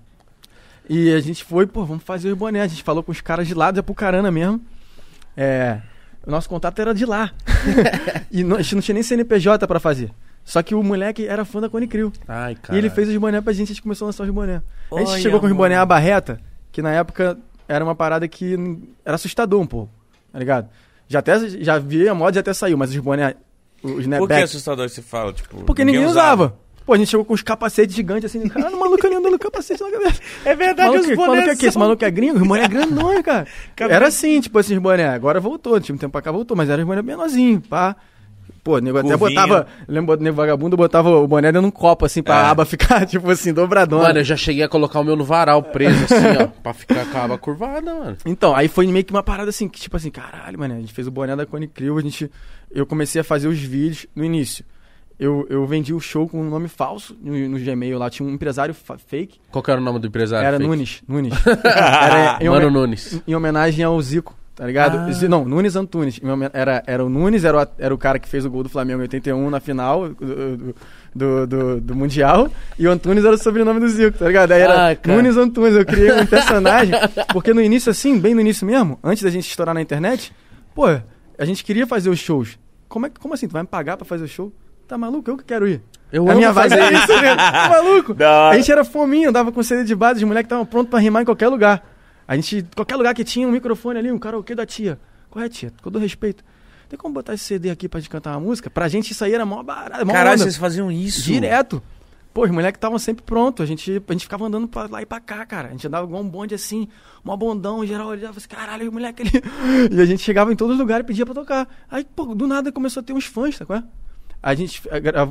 [0.89, 2.61] E a gente foi, pô, vamos fazer o boné.
[2.61, 4.61] A gente falou com os caras de lá, de Apucarana mesmo.
[5.35, 5.79] É,
[6.25, 7.31] o nosso contato era de lá.
[8.31, 10.11] e não- a gente não tinha nem CNPJ pra fazer.
[10.45, 12.13] Só que o moleque era fã da Cone Crew.
[12.27, 12.75] Ai, cara.
[12.75, 14.61] E ele fez os boné pra gente, a gente começou a lançar os boné.
[14.95, 16.39] A gente chegou com os boné à barreta,
[16.71, 18.55] que na época era uma parada que
[19.03, 19.91] era assustador um pouco,
[20.31, 20.69] tá ligado?
[21.07, 23.35] Já até já vi a moda e até saiu, mas os boné,
[23.81, 25.33] os Por que assustador você fala?
[25.33, 26.55] Tipo, porque ninguém usava.
[26.85, 29.45] Pô, a gente chegou com os capacetes gigantes assim, cara, o maluco ali andando com
[29.45, 30.21] capacete na cabeça.
[30.45, 32.37] É verdade, Maluco, os que- maluco é bonés que esse maluco é gringo?
[32.39, 33.47] Os boné é grandão, cara.
[33.75, 35.07] Cara, Era assim, tipo esses boné.
[35.07, 37.95] Agora voltou, tinha um tempo pra cá voltou, mas era os boné menorzinho, pá.
[38.65, 39.67] Pô, o nego até botava.
[39.87, 42.45] Lembra, o nego vagabundo botava o boné dentro de um copo, assim, pra É.
[42.45, 44.05] aba ficar, tipo assim, dobradona.
[44.07, 46.47] Mano, eu já cheguei a colocar o meu no varal preso, assim, ó.
[46.63, 48.17] Pra ficar com a aba curvada, mano.
[48.25, 50.91] Então, aí foi meio que uma parada assim, que tipo assim, caralho, mano, a gente
[50.91, 52.29] fez o boné da Cone Crew, a gente,
[52.71, 54.65] eu comecei a fazer os vídeos no início.
[55.19, 58.31] Eu, eu vendi o show com um nome falso no, no Gmail lá, tinha um
[58.33, 60.45] empresário fa- fake, Qual que era o nome do empresário?
[60.45, 60.67] era fake?
[60.67, 61.33] Nunes, Nunes.
[61.63, 63.21] Era em, Mano Nunes.
[63.27, 64.97] em homenagem ao Zico, tá ligado?
[64.97, 65.27] Ah.
[65.27, 66.19] Não, Nunes Antunes.
[66.53, 68.99] Era, era o Nunes, era o, era o cara que fez o gol do Flamengo
[68.99, 70.73] em 81 na final do,
[71.13, 72.49] do, do, do- Mundial,
[72.79, 74.51] e o Antunes era o sobrenome do Zico, tá ligado?
[74.51, 74.97] Aí era Ah.
[75.07, 76.93] Nunes Antunes, eu criei um personagem,
[77.33, 80.33] porque no início assim, bem no início mesmo, antes da gente estourar na internet,
[80.73, 82.57] pô, a gente queria fazer os shows.
[82.87, 83.47] Como, é, como assim?
[83.47, 84.53] Tu vai me pagar pra fazer o show?
[84.87, 85.29] Tá maluco?
[85.29, 85.81] Eu que quero ir.
[86.11, 87.35] Eu a minha vibe é isso, né?
[87.35, 88.13] Tá maluco?
[88.23, 88.49] Hora.
[88.51, 91.23] A gente era fominho, andava com CD de base, os moleques estavam prontos pra rimar
[91.23, 91.83] em qualquer lugar.
[92.27, 94.99] A gente, qualquer lugar que tinha um microfone ali, um karaokê da tia.
[95.29, 95.71] Qual é, tia?
[95.81, 96.43] Com todo respeito.
[96.89, 98.69] Tem como botar esse CD aqui pra gente cantar uma música?
[98.69, 100.43] Pra gente isso aí era mó barato, mó Caralho, onda.
[100.43, 101.23] vocês faziam isso?
[101.23, 101.81] Direto.
[102.33, 103.63] Pô, os moleques estavam sempre prontos.
[103.63, 105.69] A gente, a gente ficava andando pra lá e pra cá, cara.
[105.69, 106.87] A gente andava igual um bonde assim,
[107.23, 109.31] mó bondão, em geral olhava assim, caralho, o moleque ali.
[109.95, 111.67] E a gente chegava em todos os lugares e pedia pra tocar.
[111.89, 113.83] Aí, pô, do nada começou a ter uns fãs, tá qual é?
[114.43, 114.81] A gente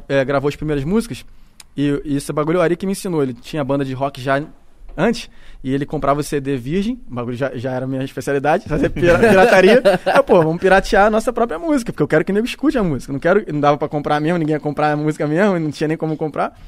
[0.08, 1.24] eh, gravou as primeiras músicas
[1.76, 3.22] e, e esse bagulho o Ari que me ensinou.
[3.22, 4.42] Ele tinha banda de rock já
[4.96, 5.30] antes
[5.62, 7.00] e ele comprava o CD virgem.
[7.10, 9.82] O bagulho já, já era minha especialidade, fazer pira- pirataria.
[10.06, 12.76] Aí, pô, vamos piratear a nossa própria música, porque eu quero que o nego escute
[12.78, 13.12] a música.
[13.12, 15.88] Não quero, não dava pra comprar mesmo, ninguém ia comprar a música mesmo, não tinha
[15.88, 16.58] nem como comprar.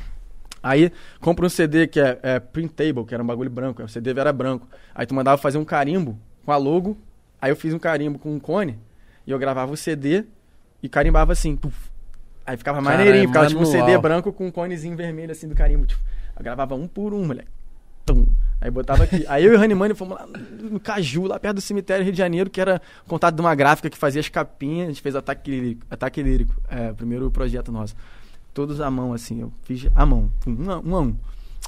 [0.62, 0.90] Aí
[1.20, 4.32] compra um CD que é, é printable, que era um bagulho branco, o CD era
[4.32, 4.66] branco.
[4.94, 6.96] Aí tu mandava fazer um carimbo com a logo.
[7.40, 8.78] Aí eu fiz um carimbo com um cone
[9.26, 10.24] e eu gravava o CD
[10.82, 11.54] e carimbava assim.
[11.54, 11.76] puf.
[12.44, 15.46] Aí ficava Cara, maneirinho, é ficava tipo um CD branco com um conezinho vermelho assim
[15.48, 15.84] do carimbo.
[15.86, 16.00] Tipo,
[16.36, 17.48] eu gravava um por um, moleque.
[18.06, 18.26] Tum.
[18.60, 19.24] Aí botava aqui.
[19.28, 22.18] Aí eu e o Honeymoney fomos lá no Caju, lá perto do cemitério Rio de
[22.18, 24.86] Janeiro, que era contato de uma gráfica que fazia as capinhas.
[24.86, 27.94] A gente fez Ataque Lírico, Ataque Lírico é, o primeiro projeto nosso.
[28.54, 29.42] Todos à mão, assim.
[29.42, 31.08] Eu fiz à mão, um a um.
[31.08, 31.16] Um.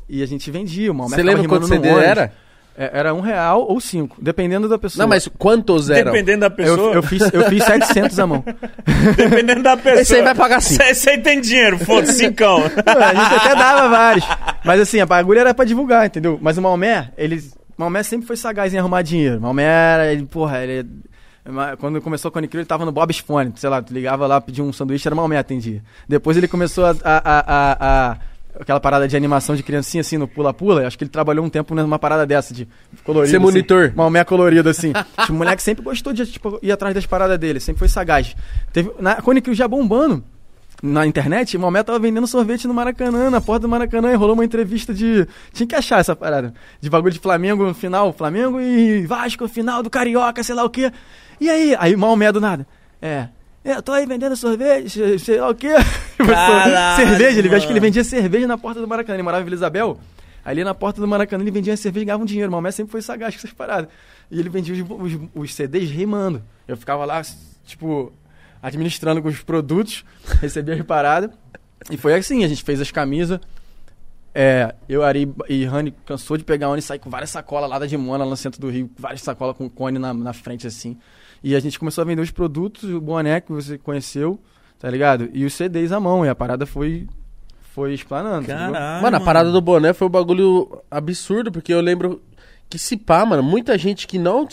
[0.08, 0.90] E a gente vendia.
[0.90, 2.32] Uma Você lembra quanto CD era?
[2.80, 5.02] É, era um real ou cinco, dependendo da pessoa.
[5.02, 6.12] Não, mas quantos eram?
[6.12, 6.92] Dependendo da pessoa.
[6.92, 8.44] Eu, eu fiz, eu fiz 700 à mão.
[9.16, 10.00] Dependendo da pessoa.
[10.00, 10.84] Esse aí vai pagar cinco.
[10.84, 12.60] Esse aí tem dinheiro, foda-se, cincão.
[12.86, 14.24] Não, a gente até dava vários.
[14.64, 16.38] Mas assim, a bagulho era pra divulgar, entendeu?
[16.40, 17.38] Mas o Maomé, ele.
[17.76, 19.38] O Maomé sempre foi sagaz em arrumar dinheiro.
[19.38, 20.88] O Maomé era, ele, porra, ele.
[21.80, 24.40] Quando começou com o Nickel, ele tava no Bob's Fone, sei lá, tu ligava lá,
[24.40, 25.82] pedia um sanduíche, era o Maomé atendia.
[26.06, 28.16] Depois ele começou a, a, a, a
[28.60, 30.86] aquela parada de animação de criancinha assim no pula-pula.
[30.86, 32.68] Acho que ele trabalhou um tempo numa parada dessa de
[33.04, 33.30] colorido.
[33.30, 33.92] Ser assim, monitor.
[33.94, 34.92] Maomé colorido assim.
[35.20, 38.34] tipo, o moleque sempre gostou de tipo, ir atrás das paradas dele, sempre foi sagaz.
[38.72, 40.22] Teve, na Conicril já bombando
[40.82, 44.34] na internet, o Maomé tava vendendo sorvete no Maracanã, na porta do Maracanã, e rolou
[44.34, 45.26] uma entrevista de.
[45.52, 46.54] Tinha que achar essa parada.
[46.80, 50.70] De bagulho de Flamengo no final, Flamengo e Vasco, final do Carioca, sei lá o
[50.70, 50.92] quê.
[51.40, 51.76] E aí?
[51.78, 52.66] Aí Maomé do nada.
[53.02, 53.28] É,
[53.64, 55.74] eu tô aí vendendo sorvete, sei lá o quê.
[56.96, 57.56] Cerveja, ele, mano.
[57.56, 59.16] acho que ele vendia cerveja na porta do Maracanã.
[59.16, 59.98] Ele morava em Vila Isabel.
[60.44, 62.48] Ali na porta do Maracanã ele vendia cerveja e ganhava um dinheiro.
[62.48, 63.90] O Maomé sempre foi sagaz com essas paradas.
[64.30, 66.42] E ele vendia os, os- os CDs rimando.
[66.66, 67.20] Eu ficava lá,
[67.64, 68.12] tipo,
[68.62, 70.04] administrando com os produtos,
[70.40, 71.30] recebia as paradas.
[71.90, 73.38] E foi assim, a gente fez as camisas.
[74.34, 77.78] É, eu, Ari e Rani cansou de pegar Oni e sair com várias sacolas lá
[77.78, 80.96] da Dimona, lá no centro do Rio, várias sacolas com cone na, na frente assim.
[81.42, 84.38] E a gente começou a vender os produtos, o boné que você conheceu,
[84.78, 85.28] tá ligado?
[85.32, 87.06] E os CDs à mão, e a parada foi
[87.74, 88.42] foi explanando.
[88.42, 88.72] entendeu?
[88.72, 89.02] Caralho.
[89.02, 92.20] Mano, a parada do boné foi um bagulho absurdo, porque eu lembro
[92.68, 94.46] que se pá, mano, muita gente que não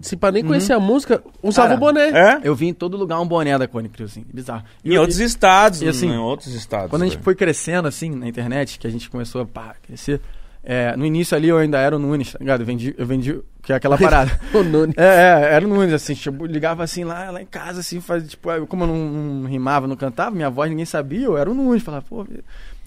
[0.00, 2.08] se pá nem conhecia a música usava Cara, o boné.
[2.10, 2.40] É?
[2.44, 4.62] Eu vi em todo lugar um boné da Cone Crew, assim, bizarro.
[4.84, 6.88] E Em eu- outros estados, e assim, em outros estados.
[6.88, 10.20] Quando a gente foi crescendo, assim, na internet, que a gente começou a pá, crescer,
[10.62, 12.60] é, no início ali eu ainda era o Nunes, tá ligado?
[12.60, 14.38] Eu vendi, eu vendi que é aquela parada.
[14.52, 14.96] O Nunes.
[14.96, 18.28] É, é, era o Nunes, assim, tipo, ligava assim lá, lá em casa, assim, fazia,
[18.28, 21.54] tipo, como eu não, não rimava, não cantava, minha voz ninguém sabia, eu era o
[21.54, 22.26] Nunes, falava, pô,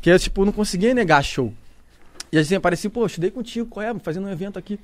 [0.02, 1.54] que eu, tipo, não conseguia negar show.
[2.32, 4.80] E assim, aparecia, pô, estudei contigo, qual é, fazendo um evento aqui.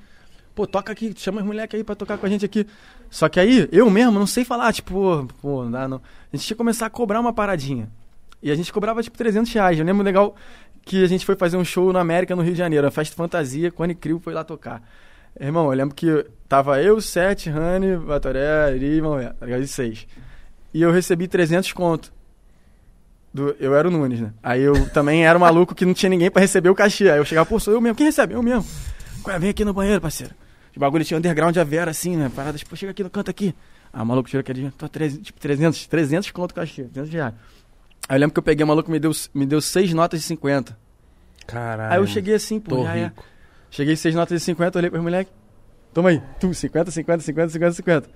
[0.53, 2.65] Pô, toca aqui, chama os moleques aí pra tocar com a gente aqui.
[3.09, 5.97] Só que aí, eu mesmo não sei falar, tipo, pô, pô, não dá não.
[5.97, 7.89] A gente tinha que começar a cobrar uma paradinha.
[8.41, 9.80] E a gente cobrava, tipo, 300 reais.
[9.80, 10.35] Eu lembro legal
[10.88, 13.15] que a gente foi fazer um show na América, no Rio de Janeiro, a Festa
[13.15, 14.81] Fantasia, Cone Crew foi lá tocar.
[15.39, 19.68] Irmão, eu lembro que tava eu, Sete, Rani, Batoré, Iri, irmão, tá ligado?
[19.68, 20.07] Seis.
[20.73, 22.11] E eu recebi 300 conto.
[23.34, 24.31] Do, eu era o Nunes, né?
[24.41, 27.09] Aí eu também era o maluco que não tinha ninguém pra receber o cachê.
[27.09, 27.95] Aí eu chegava, pô, sou eu mesmo.
[27.95, 28.34] Quem recebe?
[28.34, 28.65] Eu mesmo.
[29.27, 29.38] É?
[29.38, 30.34] Vem aqui no banheiro, parceiro.
[30.76, 32.31] O bagulho tinha underground a Vera, assim, né?
[32.34, 33.53] Parada, tipo, chega aqui no canto aqui.
[33.91, 37.34] Ah, o maluco tirou aquele tô 300, tipo, 300, 300 conto cachê, 300 reais.
[38.10, 40.26] Aí eu lembro que eu peguei o maluco me deu, me deu seis notas de
[40.28, 40.78] 50.
[41.46, 41.94] Caralho.
[41.94, 43.04] Aí eu cheguei assim, pô, já é.
[43.06, 43.24] rico.
[43.70, 45.34] Cheguei seis notas de 50, olhei pros moleques.
[45.94, 48.10] Toma aí, tu, 50, 50, 50, 50, 50.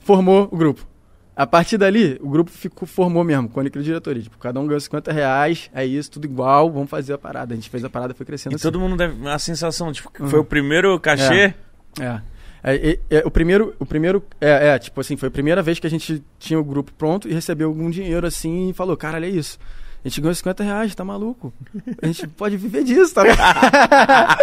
[0.00, 0.86] Formou o grupo.
[1.34, 4.22] A partir dali, o grupo ficou, formou mesmo, com a diretoria.
[4.22, 7.52] Tipo, cada um ganhou 50 reais, é isso, tudo igual, vamos fazer a parada.
[7.52, 8.62] A gente fez a parada, foi crescendo E assim.
[8.62, 9.28] todo mundo deve.
[9.28, 10.28] A sensação, tipo, que Uhum.
[10.28, 11.54] foi o primeiro cachê.
[12.00, 12.02] É.
[12.04, 12.20] É,
[12.66, 15.86] é, é, o primeiro, o primeiro, é, é, tipo assim, foi a primeira vez que
[15.86, 19.28] a gente tinha o grupo pronto e recebeu algum dinheiro assim e falou, caralho, é
[19.28, 19.56] isso.
[20.04, 21.54] A gente ganhou 50 reais, tá maluco?
[22.02, 23.22] A gente pode viver disso, tá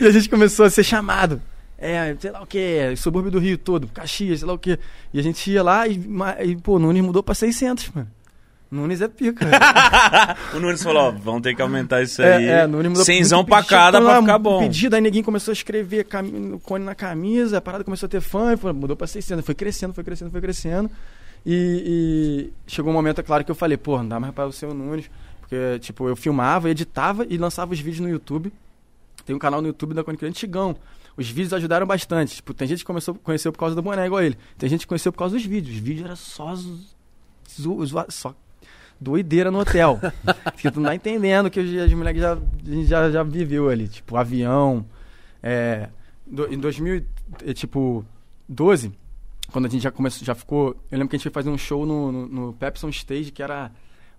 [0.00, 1.42] e a gente começou a ser chamado.
[1.76, 4.78] É, sei lá o que, subúrbio do Rio todo, Caxias, sei lá o que.
[5.12, 6.00] E a gente ia lá e,
[6.44, 8.08] e pô, Nunes mudou pra 600, mano.
[8.70, 9.46] Nunes é pica.
[10.54, 12.46] o Nunes falou: ó, vamos ter que aumentar isso É, aí.
[12.46, 14.58] é, Nunes mudou Cenzão pra cada pra lá, ficar bom.
[14.60, 16.06] Pedido, aí ninguém começou a escrever
[16.52, 19.54] o cone na camisa, a parada começou a ter fã, foi- mudou pra 600, foi
[19.54, 20.90] crescendo, foi crescendo, foi crescendo.
[21.46, 24.46] E, e chegou um momento, é claro, que eu falei, pô, não dá mais pra
[24.46, 25.08] o seu Nunes,
[25.40, 28.52] porque, tipo, eu filmava, editava e lançava os vídeos no YouTube.
[29.24, 30.76] Tem um canal no YouTube da Cone antigão.
[31.16, 32.36] Os vídeos ajudaram bastante.
[32.36, 34.36] Tipo, tem gente que começou, conheceu por causa do boné, igual ele.
[34.56, 35.74] Tem gente que conheceu por causa dos vídeos.
[35.76, 36.78] Os vídeos era só, zo-
[37.86, 38.34] zo- só
[39.00, 39.98] doideira no hotel.
[40.44, 42.38] Porque tu não tá entendendo que os- as moleques já,
[42.84, 43.88] já, já viveu ali.
[43.88, 44.84] Tipo, avião.
[45.42, 45.88] É,
[46.26, 47.04] do- em 2000,
[47.44, 48.04] e, tipo,
[48.48, 48.92] 12,
[49.52, 50.68] quando a gente já começou, já ficou.
[50.90, 53.42] Eu lembro que a gente foi fazer um show no, no, no Pepson Stage, que
[53.42, 53.70] era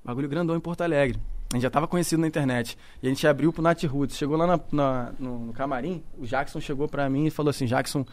[0.03, 1.19] bagulho grandão em Porto Alegre.
[1.51, 2.77] A gente já tava conhecido na internet.
[3.01, 4.15] E a gente abriu pro Nat Roots.
[4.15, 7.65] Chegou lá na- na- no, no camarim, o Jackson chegou pra mim e falou assim:
[7.65, 8.05] Jackson,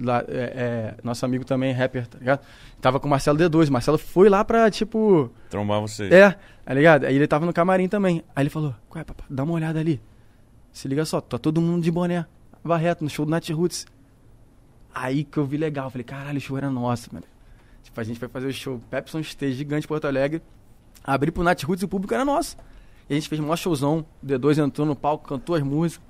[0.00, 2.40] lá, é, é, nosso amigo também, rapper, tá ligado?
[2.80, 3.70] Tava com o Marcelo D2.
[3.70, 5.30] Marcelo foi lá pra, tipo.
[5.50, 6.12] Trombar você.
[6.12, 7.04] É, tá ligado?
[7.04, 8.22] Aí ele tava no camarim também.
[8.34, 9.26] Aí ele falou: Qual é, papai?
[9.28, 10.00] Dá uma olhada ali.
[10.72, 12.26] Se liga só, tá todo mundo de boné.
[12.64, 13.86] Barreto, no show do Nat Roots.
[14.94, 15.90] Aí que eu vi legal.
[15.90, 17.26] Falei: Caralho, o show era nosso, mano.
[17.82, 20.42] Tipo, a gente foi fazer o show Pepson Stage gigante Porto Alegre.
[21.02, 22.56] Abri pro Nat Roots e o público era nosso.
[23.08, 24.04] E a gente fez um maior showzão.
[24.22, 26.06] O D2 entrou no palco, cantou as músicas.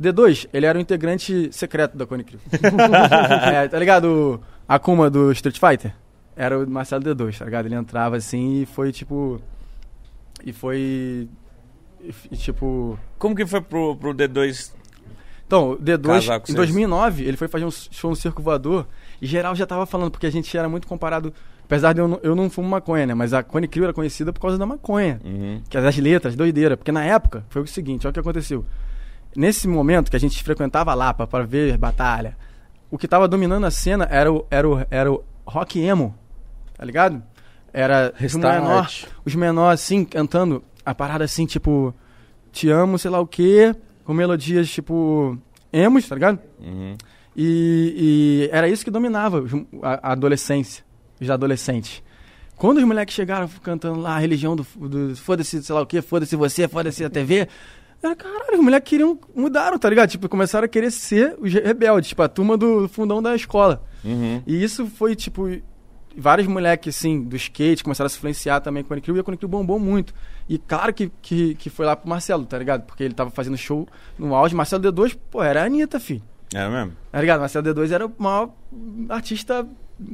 [0.00, 2.40] D2, ele era o integrante secreto da Cone Crew.
[3.52, 4.04] é, tá ligado?
[4.04, 5.94] O Akuma do Street Fighter?
[6.34, 7.66] Era o Marcelo D2, tá ligado?
[7.66, 9.40] Ele entrava assim e foi tipo.
[10.44, 11.28] E foi.
[12.30, 12.98] e, tipo.
[13.18, 14.72] Como que foi pro, pro D2?
[15.46, 16.56] Então, o D2, Casar com em vocês.
[16.56, 18.86] 2009, ele foi fazer um show no Circo Voador
[19.20, 21.32] e geral já tava falando, porque a gente era muito comparado.
[21.64, 23.14] Apesar de eu não, eu não fumo maconha, né?
[23.14, 25.20] Mas a Cone Crew era conhecida por causa da maconha.
[25.22, 25.62] Uhum.
[25.68, 26.76] Que é das letras, doideira.
[26.76, 28.64] Porque na época, foi o seguinte, olha o que aconteceu.
[29.34, 32.36] Nesse momento que a gente frequentava a Lapa para ver batalha,
[32.90, 36.14] o que tava dominando a cena era o, era o, era o rock emo,
[36.76, 37.22] tá ligado?
[37.72, 38.60] Era os Restart.
[38.62, 38.90] menor,
[39.24, 41.94] os menores assim, cantando a parada assim, tipo,
[42.52, 45.38] te amo, sei lá o quê, com melodias tipo,
[45.72, 46.38] emos, tá ligado?
[46.60, 46.94] Uhum.
[47.34, 49.52] E, e era isso que dominava os-
[49.82, 50.84] a, adolescência,
[51.18, 52.02] os adolescentes.
[52.56, 56.02] Quando os moleques chegaram cantando lá a religião do, do foda-se, sei lá o quê,
[56.02, 57.48] foda-se você, foda-se a TV,
[58.02, 60.10] era, caralho, os moleques queriam, mudaram, tá ligado?
[60.10, 63.82] Tipo, começaram a querer ser os rebeldes, tipo, a turma do fundão da escola.
[64.04, 64.42] Uhum.
[64.46, 65.48] E isso foi, tipo,
[66.16, 69.20] vários moleques, assim, do skate começaram a se influenciar também com o Cone Crew, e
[69.20, 70.12] a Cone Crew bombou muito.
[70.48, 72.82] E claro que, que, que foi lá pro Marcelo, tá ligado?
[72.82, 73.88] Porque ele tava fazendo show
[74.18, 74.54] no auge.
[74.54, 76.22] Marcelo D2, pô, era a Anitta, filho.
[76.52, 76.96] Era mesmo?
[77.10, 77.40] Tá ligado?
[77.40, 78.50] Marcelo D2 era o maior
[79.08, 79.66] artista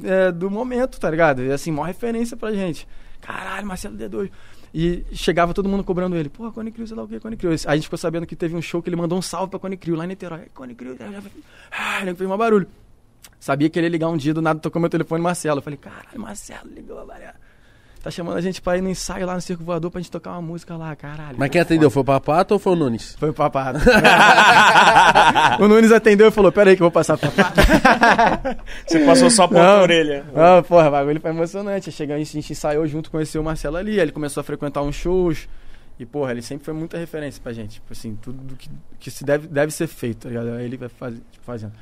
[0.05, 1.43] é, do momento, tá ligado?
[1.43, 2.87] E assim, maior referência pra gente.
[3.21, 4.31] Caralho, Marcelo D2.
[4.73, 6.29] E chegava todo mundo cobrando ele.
[6.29, 7.51] Pô, Cone Crew, sei lá o que, Cone Crew.
[7.51, 9.59] Aí a gente ficou sabendo que teve um show que ele mandou um salve pra
[9.59, 10.47] Cone Crew lá em Niterói.
[10.55, 10.97] Cone Crew,
[11.71, 12.67] ah, ele fez um barulho.
[13.41, 15.59] Sabia que ele ia ligar um dia, do nada tocou meu telefone Marcelo.
[15.59, 17.35] Eu falei, caralho, Marcelo ligou, Maria.
[18.03, 20.31] Tá chamando a gente pra ir no ensaio lá no Circo Voador pra gente tocar
[20.33, 21.37] uma música lá, caralho.
[21.37, 21.91] Mas quem atendeu?
[21.91, 23.17] Foi o Papato ou foi o Nunes?
[23.19, 23.81] Foi o papado.
[25.61, 27.61] o Nunes atendeu e falou: Pera aí que eu vou passar pro papado.
[28.87, 29.83] Você passou só por Não.
[29.83, 30.25] orelha.
[30.35, 31.91] Ah, porra, o bagulho foi emocionante.
[31.91, 34.95] Chegou, a gente ensaiou junto, conheceu o Marcelo ali, aí ele começou a frequentar uns
[34.95, 35.49] shows.
[35.99, 37.75] E, porra, ele sempre foi muita referência pra gente.
[37.75, 38.71] Tipo assim, tudo do que,
[39.01, 40.51] que se deve, deve ser feito, tá ligado?
[40.53, 41.73] Aí ele vai faz, tipo, fazendo.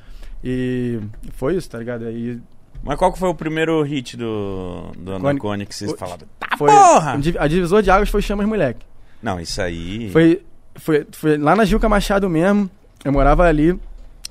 [0.43, 0.99] E
[1.33, 2.05] foi isso, tá ligado?
[2.05, 2.39] Aí
[2.83, 6.25] Mas qual que foi o primeiro hit do, do Cone- Andacone que vocês o- falaram?
[6.57, 6.69] foi.
[6.71, 7.19] porra!
[7.39, 8.85] A divisor de águas foi Chamas Moleque.
[9.21, 10.09] Não, isso aí.
[10.11, 10.41] Foi,
[10.75, 12.69] foi, foi lá na Gilca Machado mesmo.
[13.03, 13.77] Eu morava ali,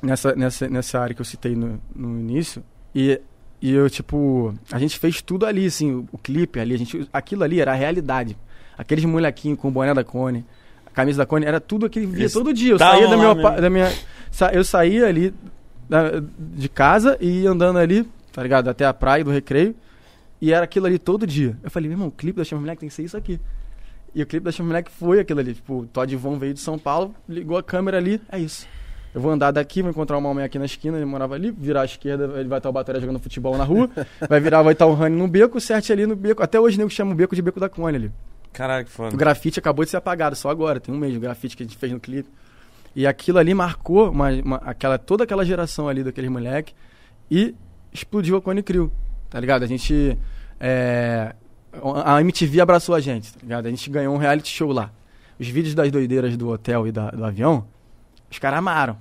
[0.02, 2.62] nessa, nessa, nessa área que eu citei no, no início.
[2.94, 3.20] E,
[3.60, 6.74] e eu, tipo, a gente fez tudo ali, assim, o, o clipe ali.
[6.74, 8.36] A gente, aquilo ali era a realidade.
[8.78, 10.44] Aqueles molequinhos com o boné da Cone,
[10.86, 12.72] a camisa da Cone, era tudo aquele via Eles todo dia.
[12.72, 13.92] Eu tavam saía da minha, pa- da minha.
[14.52, 15.32] Eu saía ali
[15.88, 18.06] da- de casa e ia andando ali,
[18.36, 18.68] tá ligado?
[18.68, 19.74] Até a praia do recreio.
[20.42, 21.56] E era aquilo ali todo dia.
[21.64, 23.40] Eu falei, meu irmão, o clipe da Chama Moleque tem que ser isso aqui.
[24.14, 25.54] E o clipe da Chama Moleque foi aquilo ali.
[25.54, 28.68] Tipo, o Todd Von veio de São Paulo, ligou a câmera ali, é isso.
[29.14, 31.80] Eu vou andar daqui, vou encontrar uma homem aqui na esquina, ele morava ali, virar
[31.80, 33.88] à esquerda, ele vai estar o Batalha jogando futebol na rua,
[34.28, 36.42] vai virar, vai estar o Rani no beco, o Cert ali no beco.
[36.42, 38.12] Até hoje nego chama o beco de beco da Cone ali.
[38.52, 39.16] Caralho, que O foda.
[39.16, 41.78] grafite acabou de ser apagado, só agora, tem um mês o grafite que a gente
[41.78, 42.28] fez no clipe.
[42.94, 46.74] E aquilo ali marcou uma, uma- aquela, toda aquela geração ali daqueles moleque
[47.30, 47.54] e
[47.96, 48.90] explodiu a Cone Crew,
[49.30, 49.62] tá ligado?
[49.62, 50.16] A gente.
[50.60, 51.34] é,
[52.04, 53.66] a MTV abraçou a gente, tá ligado?
[53.66, 54.90] A gente ganhou um reality show lá.
[55.38, 57.66] Os vídeos das doideiras do hotel e da- do avião,
[58.30, 58.96] os caras amaram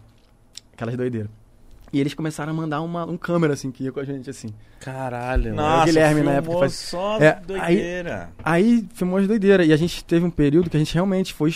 [0.74, 1.30] aquelas doideiras.
[1.94, 4.50] E eles começaram a mandar uma, um câmera assim que ia com a gente assim.
[4.82, 5.56] Caralho, mano.
[5.56, 8.32] Nossa, Guilherme na época faz- só É, doideira.
[8.44, 9.66] Aí filmou as doideiras.
[9.66, 11.56] E a gente teve um período que a gente realmente foi.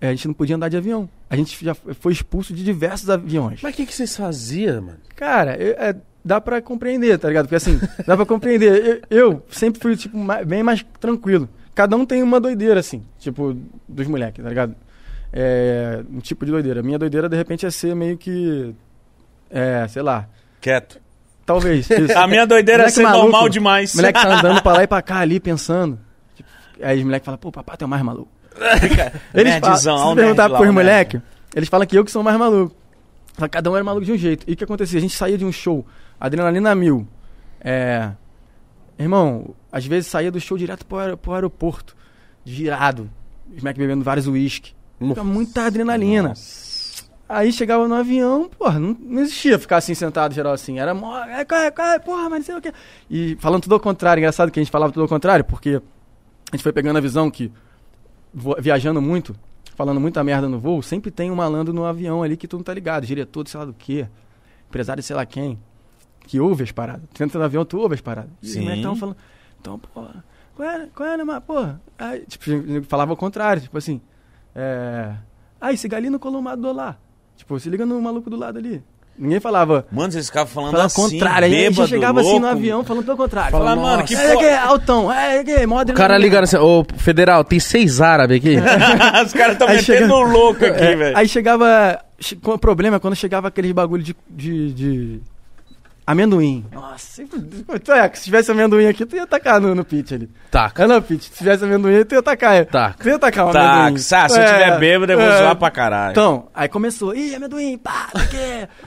[0.00, 1.08] é, a gente não podia andar de avião.
[1.28, 3.60] A gente já foi expulso de diversos aviões.
[3.62, 4.98] Mas o que, que vocês faziam, mano?
[5.16, 5.94] Cara, eu- é,
[6.24, 7.44] dá pra compreender, tá ligado?
[7.44, 9.02] Porque assim, dá pra compreender.
[9.10, 11.48] Eu, eu sempre fui, tipo, ma- bem mais tranquilo.
[11.74, 13.56] Cada um tem uma doideira, assim, tipo,
[13.88, 14.74] dos moleques, tá ligado?
[15.32, 16.82] É, um tipo de doideira.
[16.82, 18.74] Minha doideira, de repente, é ser meio que.
[19.50, 20.28] É, sei lá.
[20.60, 21.00] Quieto.
[21.46, 21.88] Talvez.
[21.90, 22.18] isso.
[22.18, 23.22] A minha doideira é Moleque ser maluco.
[23.24, 23.94] normal demais.
[23.94, 25.98] Moleque tá andando pra lá e pra cá ali, pensando.
[26.82, 28.28] Aí os moleques falam, pô, papai, tu é o mais maluco.
[29.32, 31.20] Eles falam, Nerdzão, se o você perguntar pros moleques,
[31.54, 32.74] eles falam que eu que sou mais maluco.
[33.50, 34.44] Cada um era maluco de um jeito.
[34.48, 34.98] E o que acontecia?
[34.98, 35.86] A gente saía de um show,
[36.20, 37.08] adrenalina mil.
[37.60, 38.12] É.
[38.98, 41.96] Irmão, às vezes saía do show direto pro, aer- pro aeroporto,
[42.44, 43.10] girado.
[43.54, 44.74] Os moleques bebendo vários uísque.
[44.98, 46.34] Fica muita adrenalina.
[47.26, 50.78] Aí chegava no avião, porra, não, não existia ficar assim sentado geral assim.
[50.78, 52.72] Era mó, é, corre, corre, porra, mas não sei o quê.
[53.08, 55.80] E falando tudo ao contrário, engraçado que a gente falava tudo ao contrário, porque
[56.52, 57.50] a gente foi pegando a visão que
[58.58, 59.34] viajando muito,
[59.76, 62.64] falando muita merda no voo, sempre tem um malandro no avião ali que tu não
[62.64, 64.06] tá ligado, diretor de sei lá do quê,
[64.68, 65.58] empresário de sei lá quem,
[66.30, 67.02] que ouve as paradas.
[67.12, 68.30] Tu entra no avião, tu ouve as paradas.
[68.40, 68.60] E os Sim.
[68.60, 69.16] moleques tavam falando,
[69.60, 70.24] então, porra,
[70.54, 71.80] qual é, qual é, mas, porra?
[71.98, 72.44] Aí, tipo,
[72.88, 74.00] falava ao contrário, tipo assim,
[74.54, 75.10] é...
[75.60, 76.96] Ah, esse galinho colou uma do lá.
[77.36, 78.82] Tipo, se liga no maluco do lado ali.
[79.18, 79.86] Ninguém falava.
[79.92, 81.46] Mano, vocês ficavam falando Falava assim, contrário.
[81.46, 82.56] A gente bêbado, chegava assim no louco.
[82.56, 83.50] avião falando pelo contrário.
[83.50, 85.88] Fala, Falando, mano, que é, porra- que é altão, é, que é, mó O cara
[86.14, 88.54] adrenalina." ligando assim, ô, Federal, tem seis árabes aqui?
[89.26, 91.16] Os caras estão Aí metendo chega- louco aqui, É, velho.
[91.18, 95.20] Aí chegava, che- o problema é quando chegava aqueles bagulho de, de, de
[96.10, 96.64] amendoim.
[96.72, 97.22] Nossa,
[97.94, 100.28] é, se tivesse amendoim aqui, tu ia tacar no, no pitch ali.
[100.50, 100.84] Taca.
[100.84, 102.54] É não, pitch, se tivesse amendoim, tu ia tacar.
[102.56, 102.64] é.
[102.64, 103.02] Taca.
[103.02, 103.98] Tu ia tacar um Tá, amendoim.
[103.98, 105.38] sa- se eu É, tiver bêbado, eu vou é.
[105.38, 106.10] zoar pra caralho.
[106.12, 108.68] Então, aí começou, ih, amendoim, pá, o quê.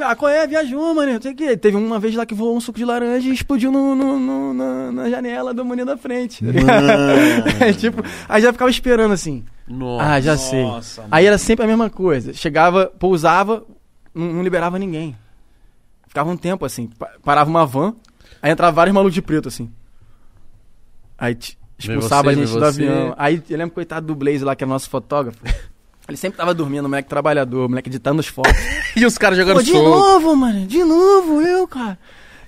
[0.00, 0.46] Ah, qual é?
[0.46, 1.54] Viajou, mano, não sei o quê.
[1.54, 4.54] Teve uma vez lá que voou um suco de laranja e explodiu no, no- no-
[4.54, 6.42] na, na janela do maninho da frente.
[6.42, 7.62] tá?
[7.62, 9.44] Aí, tipo, aí já ficava esperando assim.
[9.68, 10.04] Nossa.
[10.12, 10.62] Ah, já sei.
[10.62, 11.12] Nossa, mano.
[11.14, 12.32] Aí era sempre a mesma coisa.
[12.32, 13.64] Chegava, pousava,
[14.14, 15.14] não, não liberava ninguém.
[16.16, 16.86] Ficava um tempo assim.
[16.98, 17.94] pa- Parava uma van,
[18.40, 19.70] aí entrava vários malucos de preto assim.
[21.18, 21.36] Aí
[21.78, 23.14] expulsava você, a gente do avião.
[23.18, 25.38] Aí eu lembro, coitado do Blaze lá, que é nosso fotógrafo.
[26.08, 28.50] Ele sempre tava dormindo, moleque trabalhador, moleque editando as fotos.
[28.96, 31.98] E os caras jogando Pô, de novo, mano, de novo eu, cara.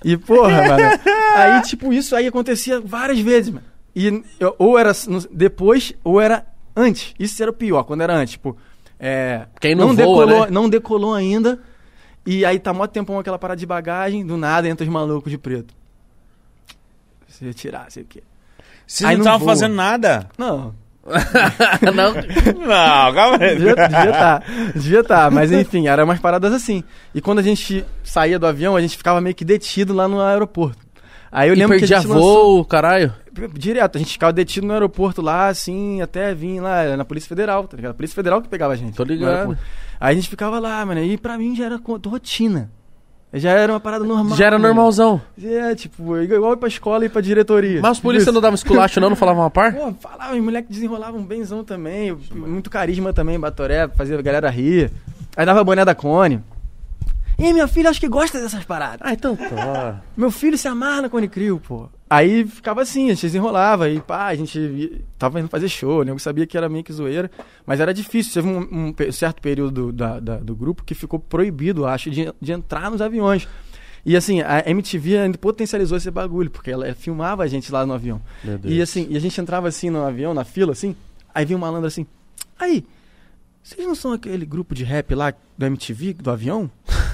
[0.03, 0.83] E, porra, mano.
[1.35, 3.65] Aí, tipo, isso aí acontecia várias vezes, mano.
[3.95, 4.91] E eu- ou era
[5.29, 6.43] depois, ou era
[6.75, 7.13] antes.
[7.19, 8.31] Isso era o pior, quando era antes.
[8.31, 8.57] Tipo,
[8.99, 9.45] é.
[9.61, 10.47] Quem não voa, decolou, né?
[10.49, 11.59] não decolou ainda.
[12.25, 15.37] E aí tá mó tempão aquela parada de bagagem, do nada entra os malucos de
[15.37, 15.73] preto.
[17.27, 18.21] Se tirar, sei o quê.
[18.85, 20.27] Vocês Aí não estavam fazendo nada?
[20.37, 20.73] Não,
[21.95, 22.13] não.
[22.67, 23.55] Não, calma aí.
[23.55, 24.43] devia devia tá,
[24.75, 26.83] devia tá, mas enfim, eram umas paradas assim.
[27.13, 30.21] E quando a gente saía do avião, a gente ficava meio que detido lá no
[30.21, 30.77] aeroporto.
[31.31, 33.13] Aí eu E lembro que a gente lançou- voo, caralho.
[33.53, 37.65] Direto, a gente ficava detido no aeroporto lá, assim, até vir lá na Polícia Federal,
[37.67, 37.91] tá ligado?
[37.91, 38.95] A Polícia Federal que pegava a gente.
[38.95, 39.57] Tô ligado.
[39.99, 42.71] Aí a gente ficava lá, mano, e pra mim já era rotina.
[43.33, 44.35] Já era uma parada normal.
[44.35, 44.73] Já era mano.
[44.73, 45.21] normalzão.
[45.43, 47.79] É, tipo, igual ir pra escola e ir pra diretoria.
[47.79, 49.09] Mas os polícia não davam esculacho, não?
[49.09, 49.71] Não falavam uma par?
[49.75, 54.91] Pô, falava, os moleques desenrolavam benzão também, muito carisma também, Batoré, fazia a galera rir.
[55.37, 56.43] Aí dava boné da Cone.
[57.37, 58.99] E minha filha acho que gosta dessas paradas.
[59.01, 60.01] Ah, então tá.
[60.17, 61.87] Meu filho se amarra na Cone Crew, pô.
[62.09, 66.11] Aí ficava assim, a gente desenrolava, aí pá, a gente tava indo fazer show, né?
[66.11, 67.29] Eu sabia que era meio que zoeira,
[67.67, 68.33] mas era difícil.
[68.33, 72.51] Teve um, um certo período da- da- do grupo que ficou proibido, acho, de, de
[72.51, 73.47] entrar nos aviões.
[74.03, 77.93] E assim, a MTV ainda potencializou esse bagulho, porque ela, filmava a gente lá no
[77.93, 78.19] avião.
[78.73, 80.95] E assim, e a gente entrava assim no avião, na fila, assim,
[81.35, 82.07] aí vinha um malandro assim,
[82.57, 82.83] aí,
[83.61, 86.71] vocês não são aquele grupo de rap lá do MTV, do avião?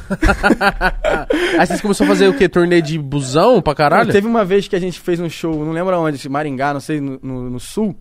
[1.59, 2.47] Aí vocês começaram a fazer o quê?
[2.49, 4.11] Turnê de busão pra caralho?
[4.11, 6.99] Teve uma vez que a gente fez um show, não lembro aonde, Maringá, não sei,
[7.01, 7.95] no, no- no sul,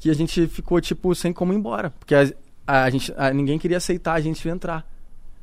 [0.00, 1.90] que a gente ficou, tipo, sem como ir embora.
[1.98, 2.26] Porque a,
[2.66, 4.84] a gente, a- ninguém queria aceitar a gente entrar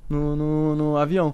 [0.09, 1.33] no, no, no avião.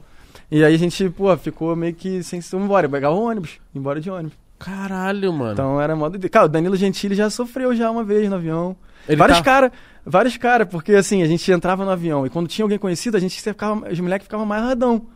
[0.52, 4.00] E aí a gente, pô, ficou meio que sem se embora, pegar o ônibus, embora
[4.02, 4.38] de ônibus.
[4.60, 5.53] Caralho, mano.
[5.53, 6.27] Então era modo de.
[6.30, 8.76] Cara, o Danilo Gentili já sofreu já uma vez no avião.
[9.07, 9.72] Ele vários tá- caras,
[10.06, 13.19] vários caras, porque assim, a gente entrava no avião e quando tinha alguém conhecido, a
[13.19, 15.07] gente ficava, os moleques ficavam mais radão.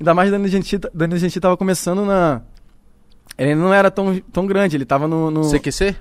[0.00, 2.40] Ainda mais o Danilo Gentili, Danilo Gentili tava começando na.
[3.36, 5.30] Ele não era tão, tão grande, ele tava no.
[5.30, 5.96] no CQC?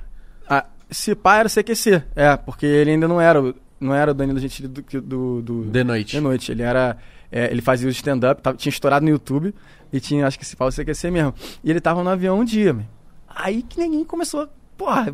[0.48, 4.14] ah, se pá era CQC, é, porque ele ainda não era, o- não era o
[4.14, 4.82] Danilo Gentili do.
[5.02, 6.12] do, do De noite.
[6.12, 6.52] de noite.
[6.52, 6.98] Ele era.
[7.32, 9.54] É, ele fazia o stand-up, tinha estourado no YouTube
[9.92, 11.34] e tinha, acho que se fala CQC mesmo.
[11.64, 12.86] E ele tava no avião um dia, meu.
[13.28, 15.14] Aí que ninguém começou a, porra,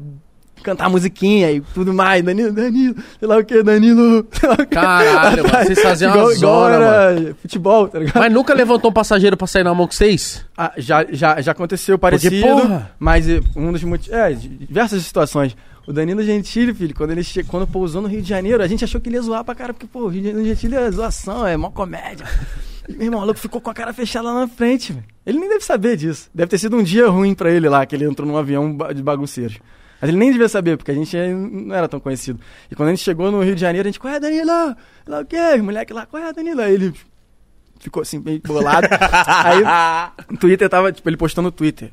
[0.63, 2.23] cantar musiquinha e tudo mais.
[2.23, 4.27] Danilo, Danilo, sei lá o que, Danilo.
[4.31, 4.65] sei lá o quê.
[4.65, 8.19] Caralho, mano, vocês faziam igual, igual zona, era futebol, tá ligado?
[8.19, 10.45] Mas nunca levantou um passageiro pra sair na mão com vocês?
[10.57, 12.91] Ah, já, já, já aconteceu parecido, porra.
[12.99, 14.17] mas eh, um dos motivos.
[14.17, 15.55] É, diversas situações.
[15.87, 17.45] O Danilo Gentili, filho, quando ele che...
[17.45, 19.73] quando pousou no Rio de Janeiro, a gente achou que ele ia zoar pra cara,
[19.73, 22.25] porque, pô, o Rio de Janeiro Gentili é zoação, é mó comédia.
[22.89, 25.05] E, meu irmão, o maluco ficou com a cara fechada lá na frente, velho.
[25.25, 26.29] Ele nem deve saber disso.
[26.35, 29.01] Deve ter sido um dia ruim pra ele lá, que ele entrou num avião de
[29.01, 29.59] bagunceiros.
[30.01, 32.37] Mas ele nem devia saber, porque a gente eh, não era tão conhecido.
[32.69, 34.75] E quando a gente chegou no Rio de Janeiro, a gente, qual é, Danilo?
[35.07, 35.37] Lá o quê?
[35.55, 36.61] Os moleque lá, qual é, Danilo?
[36.61, 36.93] Aí ele
[37.79, 38.87] ficou assim, meio bolado.
[38.91, 39.63] Aí
[40.29, 41.91] o Twitter tava, tipo, ele postou no Twitter.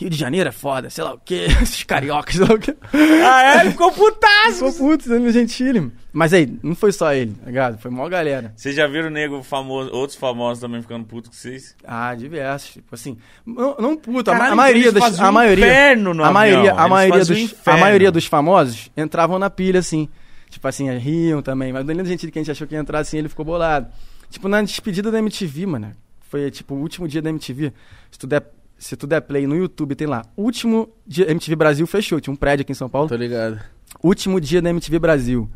[0.00, 2.74] Rio de Janeiro é foda, sei lá o quê, esses cariocas, sei lá o quê.
[2.92, 3.60] Ah, é?
[3.60, 4.70] Ele ficou putaço.
[4.70, 5.92] Ficou puto, Danilo Gentili.
[6.12, 7.78] Mas aí, não foi só ele, tá ligado?
[7.78, 8.52] Foi maior galera.
[8.56, 11.76] Vocês já viram nego famoso, outros famosos também ficando puto com vocês?
[11.84, 12.72] Ah, diversos.
[12.72, 16.72] Tipo assim, não, não puto, Caralho, a maioria faziam a maioria, inferno no a maioria,
[16.72, 20.08] a maioria dos, a maioria dos famosos entravam na pilha assim.
[20.48, 22.98] Tipo assim, riam também, mas o Danilo Gentili que a gente achou que ia entrar
[22.98, 23.86] assim, ele ficou bolado.
[24.30, 25.92] Tipo, na despedida da MTV, mano.
[26.30, 27.72] Foi tipo o último dia da MTV.
[28.10, 28.44] Se tu der,
[28.80, 30.24] se tu der play no YouTube, tem lá.
[30.34, 33.10] Último dia MTV Brasil fechou, tinha um prédio aqui em São Paulo.
[33.10, 33.60] Tô ligado.
[34.02, 35.50] Último dia da MTV Brasil.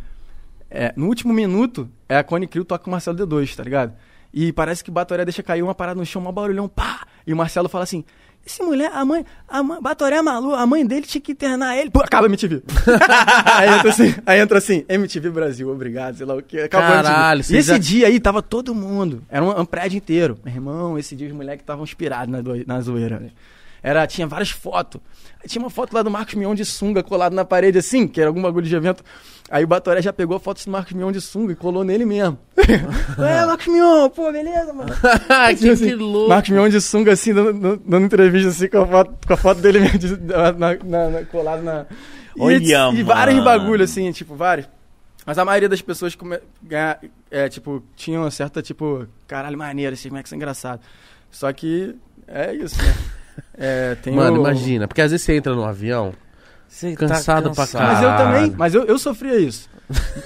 [0.70, 3.94] É, no último minuto, é a Cone Crew toca com o Marcelo D2, tá ligado?
[4.32, 7.06] E parece que o Batoré deixa cair uma parada no chão, um barulhão, pá!
[7.26, 8.04] E o Marcelo fala assim:
[8.46, 11.76] esse mulher, a mãe, a mãe, Batoré é maluco, a mãe dele tinha que internar
[11.78, 11.90] ele.
[11.90, 12.62] Pô, acaba a MTV.
[13.56, 16.60] aí, entra assim, aí entra assim, MTV Brasil, obrigado, sei lá o quê.
[16.60, 17.54] Acabou Caralho, MTV.
[17.54, 19.22] E esse já- dia aí tava todo mundo.
[19.30, 20.38] Era um, um prédio inteiro.
[20.44, 23.18] Meu irmão, esse dia os moleques estavam inspirados na, na zoeira.
[23.18, 23.30] né?
[23.84, 24.98] Era, tinha várias fotos.
[25.42, 28.18] Aí tinha uma foto lá do Marcos Mion de sunga colado na parede assim, que
[28.18, 29.04] era algum bagulho de evento.
[29.50, 32.06] Aí o Batoré já pegou a foto do Marcos Mion de sunga e colou nele
[32.06, 32.38] mesmo.
[32.56, 34.90] é, Marcos Mion, pô, beleza, mano.
[35.58, 36.30] que, assim, que louco.
[36.30, 39.60] Marcos Mion de sunga, assim, dando, dando- entrevista, assim, com a foto, com a foto
[39.60, 41.84] dele mesmo, de- na, na- na- colado na...
[42.34, 42.56] E, Olha,
[42.94, 43.44] e vários mano.
[43.44, 44.66] bagulho, assim, tipo, vários.
[45.26, 46.40] Mas a maioria das pessoas, come,
[47.30, 50.80] é, tipo, tinham uma certa, tipo, caralho, maneiro, esse moleque é engraçado.
[51.30, 51.94] Só que
[52.26, 52.94] é isso, né?
[53.56, 54.86] É, tem Mano, o- imagina.
[54.88, 56.12] Porque às vezes você entra no avião.
[56.68, 58.16] Você Cansado pra Mas eu Caralho.
[58.18, 59.68] também, mas eu, eu sofria isso.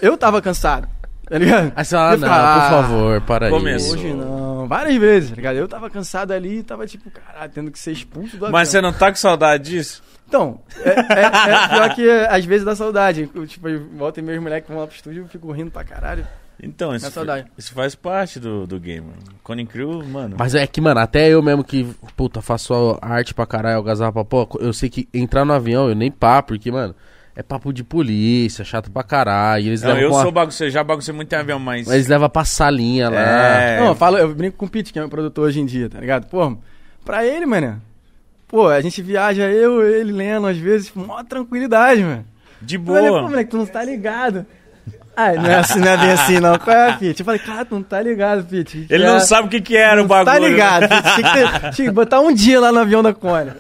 [0.01, 0.89] Eu tava cansado,
[1.28, 1.72] tá ligado?
[1.76, 3.94] Aí você fala, ah, Eu não, ficava, por "Ah, favor, para Começou.
[3.94, 4.01] aí.
[4.01, 4.66] Hoje não.
[4.68, 5.56] Várias vezes, tá ligado?
[5.56, 8.52] Eu tava cansado ali e tava tipo, caralho, tendo que ser expulso do avião.
[8.52, 10.02] Mas você não tá com saudade disso?
[10.26, 11.24] Então, é, é,
[11.55, 13.30] é pior que é, às vezes dá saudade.
[13.35, 15.70] Eu, tipo, eu volto e meus moleques vão lá pro estúdio e eu fico rindo
[15.70, 16.26] pra caralho.
[16.60, 17.06] Então, isso,
[17.56, 19.06] isso faz parte do, do game.
[19.06, 19.18] mano.
[19.44, 20.35] Cone Crew, mano.
[20.39, 21.85] Mas é que, mano, até eu mesmo que,
[22.16, 25.89] puta, faço a arte pra caralho, algazarra pra pô, eu sei que entrar no avião,
[25.89, 26.94] eu nem pá, porque, mano,
[27.36, 29.68] é papo de polícia, chato pra caralho.
[29.68, 31.86] Eles Não, levam eu sou bagunceiro, já baguncei muito em avião, mas.
[31.86, 33.20] Eles levam pra salinha lá.
[33.20, 33.78] É.
[33.78, 35.89] Não, eu, falo, eu brinco com o Pete, que é meu produtor hoje em dia,
[35.89, 36.26] tá ligado?
[36.26, 36.59] Pô,
[37.05, 37.80] pra ele, mano.
[38.48, 42.24] Pô, a gente viaja, eu, ele, Leno, às vezes, com maior tranquilidade, mano.
[42.60, 43.22] De Eu falei, pô, boa.
[43.30, 44.44] moleque, tu não tá ligado.
[45.20, 46.57] Ah, não é assim, não é bem assim, não.
[46.59, 47.20] Qual é, Pete?
[47.20, 48.86] Eu falei, cara, tu não tá ligado, Pete.
[48.89, 50.32] Ele Já- não sabe o que, que era o Não bagulho.
[50.32, 51.15] Tá ligado, Pete.
[51.15, 53.51] Tinha que, ter- tinha que botar um dia lá no avião da Cone.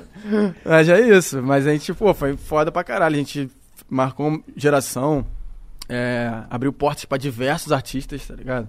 [0.64, 1.42] Mas é isso.
[1.42, 3.14] Mas a gente, pô, foi foda pra caralho.
[3.16, 3.50] A gente
[3.90, 5.26] marcou geração,
[5.88, 8.68] é, abriu portas pra diversos artistas, tá ligado?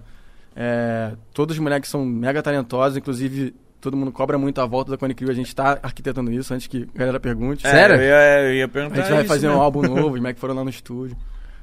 [0.56, 4.98] É, todos os moleques são mega talentosos, inclusive todo mundo cobra muito a volta da
[4.98, 5.30] Cone Crew.
[5.30, 7.66] A gente tá arquitetando isso antes que a galera pergunte.
[7.68, 7.96] É, Sério?
[7.98, 8.96] Eu ia, eu ia A perguntar.
[9.02, 9.64] gente vai isso fazer um mesmo.
[9.64, 11.16] álbum novo, os moleques foram lá no estúdio.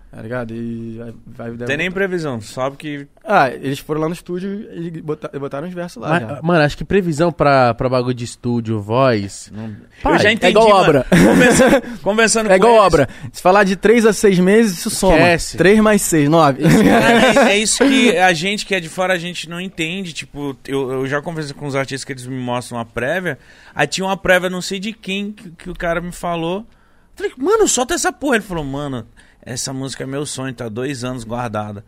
[0.09, 0.55] Tá ligado?
[0.55, 3.07] E vai, vai Tem nem previsão, sabe que.
[3.23, 6.09] Ah, eles foram lá no estúdio e bota- botaram os versos lá.
[6.09, 6.41] Mas, já.
[6.43, 9.51] mano, acho que previsão pra, pra bagulho de estúdio, voz.
[9.55, 9.77] Não...
[10.03, 10.53] Pai, eu já é entendi.
[10.53, 10.81] igual mano.
[10.83, 11.07] obra.
[11.11, 12.87] Conversando, conversando É com igual eles.
[12.87, 13.09] obra.
[13.33, 15.17] Se falar de 3 a 6 meses, isso soma.
[15.19, 15.57] Esquece.
[15.59, 16.63] 3 mais 6, 9.
[16.63, 20.13] Cara, é, é isso que a gente que é de fora, a gente não entende.
[20.15, 23.39] Tipo, eu, eu já conversei com os artistas que eles me mostram uma prévia.
[23.75, 26.65] Aí tinha uma prévia, não sei de quem, que, que o cara me falou.
[27.15, 28.37] Falei, mano, solta essa porra.
[28.37, 29.07] Ele falou, mano,
[29.47, 31.85] essa música é meu sonho, tá dois anos guardada.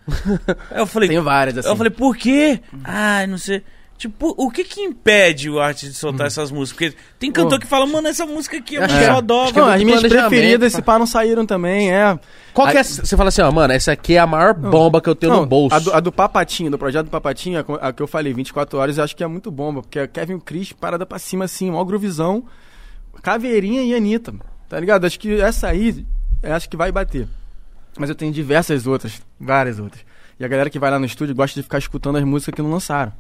[0.71, 1.69] Aí eu falei, Tem várias, assim.
[1.69, 2.61] eu falei, por quê?
[2.85, 3.63] Ah, não sei.
[3.99, 6.95] Tipo, o que que impede o artista de soltar essas músicas?
[6.95, 7.63] Porque tem cantor Pô.
[7.63, 9.43] que fala, mano, essa música aqui é que é- xodó.
[9.43, 10.79] acho que é Não, as minhas preferidas, pá.
[10.79, 12.17] esse pá, não saíram também, é.
[12.55, 12.85] Qual que é.
[12.85, 15.41] Você fala assim, ó, mano, essa aqui é a maior bomba que eu tenho Não,
[15.41, 15.75] no bolso.
[15.75, 18.79] A do, a do Papatinho, do projeto do Papatinho, a, a que eu falei, 24
[18.79, 19.83] horas, eu acho que é muito bomba.
[19.83, 22.45] Porque é Kevin Cris, parada pra cima, assim, mó groovizão.
[23.21, 24.33] Caveirinha e Anitta,
[24.69, 25.07] tá ligado?
[25.07, 26.07] Acho que essa aí,
[26.41, 27.27] eu acho que vai bater.
[27.99, 30.05] Mas eu tenho diversas outras, várias outras.
[30.39, 32.63] E a galera que vai lá no estúdio gosta de ficar escutando as músicas que
[32.63, 33.13] não lançaram.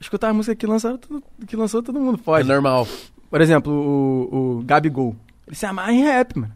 [0.00, 2.48] Escutar as músicas que lançaram, tudo- que lançou todo mundo É pode.
[2.48, 2.86] normal.
[3.30, 5.14] Por exemplo, o, o Gabigol.
[5.46, 6.52] Ele se amarra em rap, mano.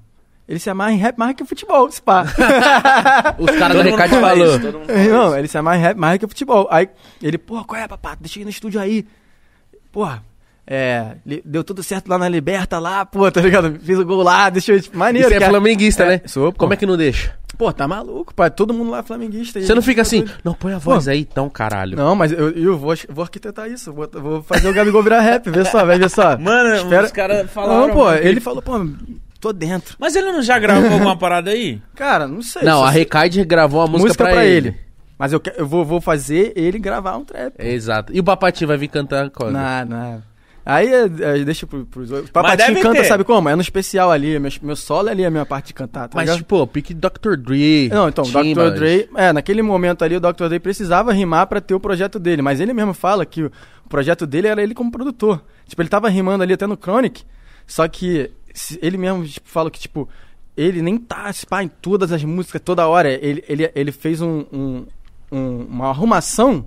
[0.48, 2.24] Ele se amarra em rap mais que futebol, se pá.
[3.38, 4.58] Os caras mundo Recado falou.
[5.10, 6.66] Não, ele se amarra em rap mais que futebol.
[6.70, 6.88] Aí
[7.22, 8.16] ele, pô, qual é, papá?
[8.20, 9.06] Deixa eu ir no estúdio aí.
[9.90, 10.22] Porra,
[10.66, 13.78] é, deu tudo certo lá na Liberta, lá, pô, tá ligado?
[13.82, 14.76] Fiz o gol lá, deixa eu.
[14.78, 14.84] ir.
[14.92, 16.20] Maneiro, E você é flamenguista, É, né?
[16.26, 16.58] sou, pô.
[16.60, 17.34] Como é que não deixa?
[17.58, 18.50] Pô, tá maluco, pai.
[18.50, 19.60] Todo mundo lá é flamenguista.
[19.60, 21.96] Você não fica assim, não, põe a voz aí então, caralho.
[21.96, 23.92] Não, mas eu, eu vou, vou arquitetar isso.
[23.92, 26.36] Vou, vou fazer o Gabigol virar rap, vê só, vai ver só.
[26.40, 27.88] Mano, Espera- os caras falaram.
[27.88, 28.72] Não, pô, ele falou, pô,
[29.38, 29.96] tô dentro.
[30.00, 31.80] Mas ele não já gravou alguma parada aí?
[31.94, 32.62] Cara, não sei.
[32.62, 34.74] Não, a Recaide gravou uma música, música pra, ele.
[35.18, 37.52] Mas eu, que- eu vou, vou fazer ele gravar um trap.
[37.58, 38.12] Exato.
[38.16, 39.52] E o Papatinho vai vir cantar quando?
[39.52, 40.22] Não, não.
[40.64, 42.30] Aí é, é, deixa pro, pros outros.
[42.30, 43.04] Papatinho canta, ter.
[43.06, 43.48] sabe como?
[43.48, 44.38] É no especial ali.
[44.38, 46.38] Meu, meu solo ali é a minha parte de cantar, tá Mas, ligado?
[46.38, 47.36] tipo, pique Dr.
[47.36, 47.88] Dre.
[47.88, 48.70] Não, então, o Dr.
[48.74, 49.08] Dre.
[49.16, 50.46] É, naquele momento ali, o Dr.
[50.48, 52.42] Dre precisava rimar pra ter o projeto dele.
[52.42, 53.50] Mas ele mesmo fala que o,
[53.88, 55.42] projeto dele era ele como produtor.
[55.66, 57.24] Tipo, ele tava rimando ali até no Chronic.
[57.66, 58.30] Só que
[58.80, 60.08] ele mesmo tipo, fala que, tipo,
[60.56, 63.10] ele nem tá pá, em todas as músicas toda hora.
[63.10, 64.86] Ele, ele, ele fez um, um-
[65.30, 66.66] um- uma arrumação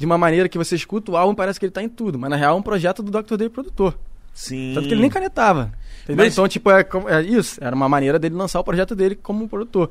[0.00, 2.18] de uma maneira que você escuta o álbum parece que ele tá em tudo.
[2.18, 3.36] Mas na real é um projeto do Dr.
[3.36, 3.98] Dre produtor.
[4.32, 4.72] Sim.
[4.74, 5.70] Tanto que ele nem canetava.
[6.04, 6.24] Entendeu?
[6.24, 7.62] Mas- Então, tipo, é, é isso.
[7.62, 9.90] Era uma maneira dele lançar o projeto dele como produtor.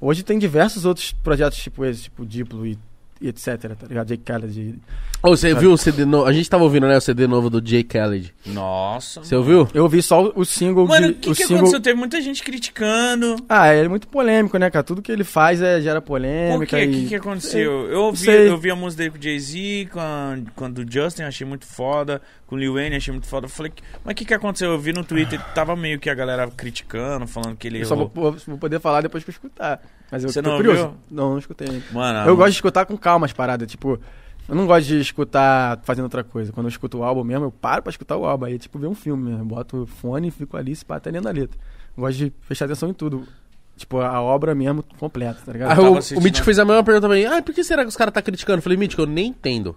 [0.00, 2.78] Hoje tem diversos outros projetos, tipo esse, tipo Diplo e,
[3.20, 4.08] e etc, tá ligado?
[4.08, 4.78] Jake Khaled.
[5.22, 6.26] Ô, você viu o CD novo?
[6.26, 8.32] A gente tava ouvindo, né, o CD novo do Jay Khaled.
[8.46, 9.22] Nossa.
[9.22, 9.68] Você ouviu?
[9.74, 11.12] Eu ouvi só o, single Mano, de...
[11.12, 11.56] o que, o que single...
[11.58, 11.80] aconteceu?
[11.80, 13.36] Teve muita gente criticando.
[13.48, 14.82] Ah, ele é muito polêmico, né, cara?
[14.82, 16.86] Tudo que ele faz é, gera Por polêmica quê?
[16.86, 16.94] O e...
[17.02, 17.86] que, que aconteceu?
[17.90, 20.90] Eu ouvi, eu ouvi a música dele com o Jay-Z, com, a- com a do
[20.90, 22.22] Justin, achei muito foda.
[22.50, 23.46] Com o Lil Wayne, achei muito foda.
[23.46, 23.72] Eu falei,
[24.04, 24.72] mas o que, que aconteceu?
[24.72, 27.94] Eu vi no Twitter, tava meio que a galera criticando, falando que ele Eu só
[27.94, 28.10] errou.
[28.12, 29.80] vou, vou poder falar depois que eu escutar.
[30.10, 30.82] Mas eu Você tô não curioso.
[30.82, 30.98] ouviu?
[31.08, 31.84] Não, não escutei ainda.
[31.92, 34.00] Mano, Eu gosto de escutar com calma as paradas, tipo...
[34.48, 36.50] Eu não gosto de escutar fazendo outra coisa.
[36.52, 38.46] Quando eu escuto o álbum mesmo, eu paro pra escutar o álbum.
[38.46, 39.42] Aí, tipo, ver um filme mesmo.
[39.42, 41.56] Eu boto o fone e fico ali, se pá, até lendo a letra.
[41.96, 43.28] Eu gosto de prestar atenção em tudo.
[43.76, 45.68] Tipo, a obra mesmo completa, tá ligado?
[45.68, 47.26] Tava o, o Mítico fez a mesma pergunta também.
[47.26, 48.58] Ah, por que será que os caras tá criticando?
[48.58, 49.68] Eu falei, Mítico, eu nem entendo.
[49.68, 49.76] Eu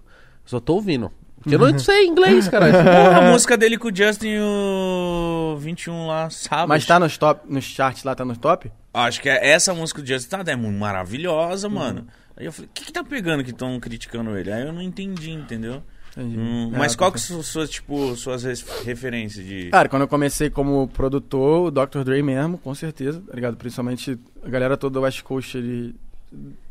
[0.49, 1.11] só tô ouvindo.
[1.43, 2.71] Porque eu não sei inglês, cara.
[2.71, 6.69] Porra, a música dele com o Justin o 21 lá, sábado.
[6.69, 8.71] Mas tá nos top, nos charts lá, tá nos top?
[8.93, 11.73] Acho que é essa música do Justin tá, é muito maravilhosa, Uhum.
[11.73, 12.07] mano.
[12.37, 14.51] Aí eu falei, o que, que tá pegando que estão criticando ele?
[14.51, 15.83] Aí eu não entendi, entendeu?
[16.15, 16.37] Entendi.
[16.37, 18.43] Hum, É, mas qual tá que são suas, tipo, suas
[18.85, 19.69] referências de.
[19.69, 22.03] Cara, quando eu comecei como produtor, o Dr.
[22.03, 23.57] Dre mesmo, com certeza, tá ligado?
[23.57, 25.95] Principalmente a galera toda do West Coast, ele,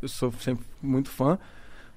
[0.01, 1.37] eu sou sempre muito fã.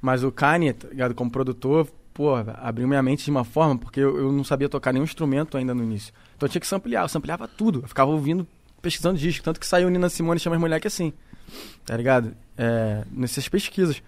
[0.03, 1.15] Mas o Kanye, tá ligado?
[1.15, 4.91] Como produtor, pô, abriu minha mente de uma forma, porque eu, eu não sabia tocar
[4.91, 6.15] nenhum instrumento ainda no início.
[6.35, 7.81] Então eu tinha que samplear, eu sampleava tudo.
[7.83, 8.47] Eu ficava ouvindo,
[8.81, 9.45] pesquisando disco.
[9.45, 11.13] Tanto que saiu Nina Simone chama as moleques assim,
[11.85, 12.35] tá ligado?
[12.57, 14.03] É, nessas pesquisas.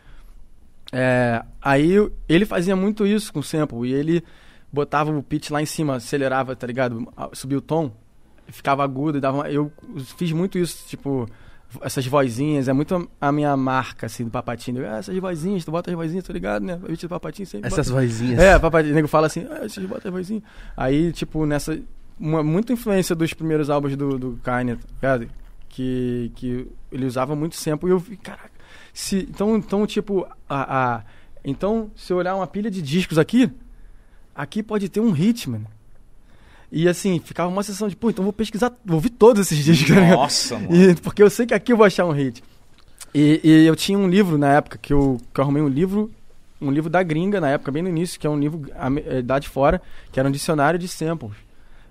[0.90, 1.92] É, aí
[2.26, 3.86] ele fazia muito isso com o sample.
[3.88, 4.24] E ele
[4.72, 7.06] botava o pitch lá em cima, acelerava, tá ligado?
[7.34, 7.92] Subia o tom,
[8.46, 9.38] ficava agudo e dava.
[9.38, 9.70] uma- Eu
[10.16, 11.28] fiz muito isso, tipo,
[11.82, 12.68] essas vozinhas.
[12.68, 14.86] É muito a minha marca, assim, do Papatinho.
[14.86, 16.78] Ah, essas vozinhas, tu bota as vozinhas, tá ligado, né?
[16.86, 17.66] Pitch do Papatinho sempre.
[17.66, 18.00] Essas bota...
[18.00, 18.38] vozinhas.
[18.38, 18.92] É, Papatinho.
[18.92, 20.42] O nego fala assim, ah, vocês botam as vozinhas.
[20.76, 21.78] Aí, tipo, nessa.
[22.18, 25.30] Uma, muita influência dos primeiros álbuns do, do Kanye, tá ligado?
[25.68, 28.50] Que, que ele usava muito sample e eu vi, caraca.
[28.92, 31.02] Se, então, então, tipo, a, a,
[31.44, 33.48] então, se eu olhar uma pilha de discos aqui,
[34.34, 35.66] aqui pode ter um hit, mano.
[36.70, 39.88] E assim, ficava uma sessão de, pô, então vou pesquisar, vou ouvir todos esses discos,
[39.94, 40.00] tá?
[40.16, 40.74] Nossa, mano.
[40.74, 42.42] E- porque eu sei que aqui eu vou achar um hit.
[43.14, 46.10] E, e eu tinha um livro na época que eu, que eu arrumei um livro,
[46.60, 48.62] um livro da gringa na época, bem no início, que é um livro
[49.06, 49.80] eh, da de fora,
[50.12, 51.32] que era um dicionário de samples.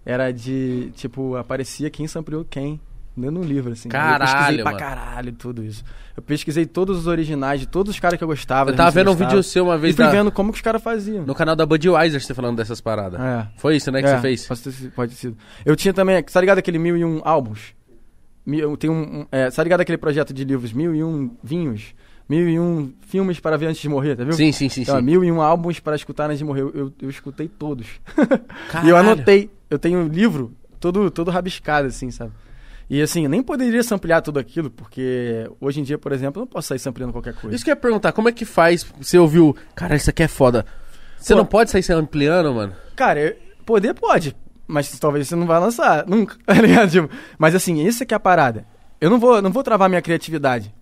[0.06, 2.80] Era de, tipo, aparecia quem sampleou quem.
[3.18, 3.90] Dentro de um livro, assim.
[3.90, 4.78] Caralho, eu pesquisei pra mano.
[4.78, 5.84] caralho tudo isso.
[6.16, 8.70] Eu pesquisei todos os originais de todos os caras que eu gostava.
[8.70, 10.62] Eu tava vendo um vídeo seu uma E vez fui da- vendo como que os
[10.62, 11.26] caras faziam.
[11.26, 13.20] no canal da Budweiser você falando dessas paradas.
[13.20, 13.48] É.
[13.58, 14.48] Foi isso, né, que É, você fez?
[14.48, 15.38] Pode ter, pode ter sido.
[15.66, 17.74] Eu tinha também, tá ligado aquele Mil e Um álbuns?
[18.46, 21.96] Mil, tem um, é, tá ligado aquele projeto de livros Mil e Um vinhos?
[22.30, 24.34] Mil e Um filmes para ver antes de morrer, tá viu?
[24.34, 25.02] Sim, sim, sim, Então, sim.
[25.02, 26.62] mil e um álbuns para escutar antes de morrer.
[26.62, 27.88] Eu, eu, eu escutei todos.
[28.86, 29.50] E eu anotei.
[29.70, 32.32] Eu tenho um livro todo, todo rabiscado, assim, sabe?
[32.90, 36.46] E assim, eu nem poderia samplear tudo aquilo, porque hoje em dia, por exemplo, eu
[36.46, 37.54] não posso sair sampleando qualquer coisa.
[37.56, 38.86] Isso que eu ia perguntar, como é que faz?
[39.02, 40.66] Você ouviu, cara, isso aqui é foda.
[41.20, 41.40] Você Pô.
[41.40, 42.74] não pode sair se ampliando, mano?
[42.96, 43.36] Cara, eu-
[43.66, 44.34] poder pode,
[44.66, 46.90] mas talvez você não vai lançar, nunca, tá ligado?
[46.90, 48.66] Tipo, mas assim, isso que é a parada.
[49.02, 50.74] Eu não vou, não vou travar minha criatividade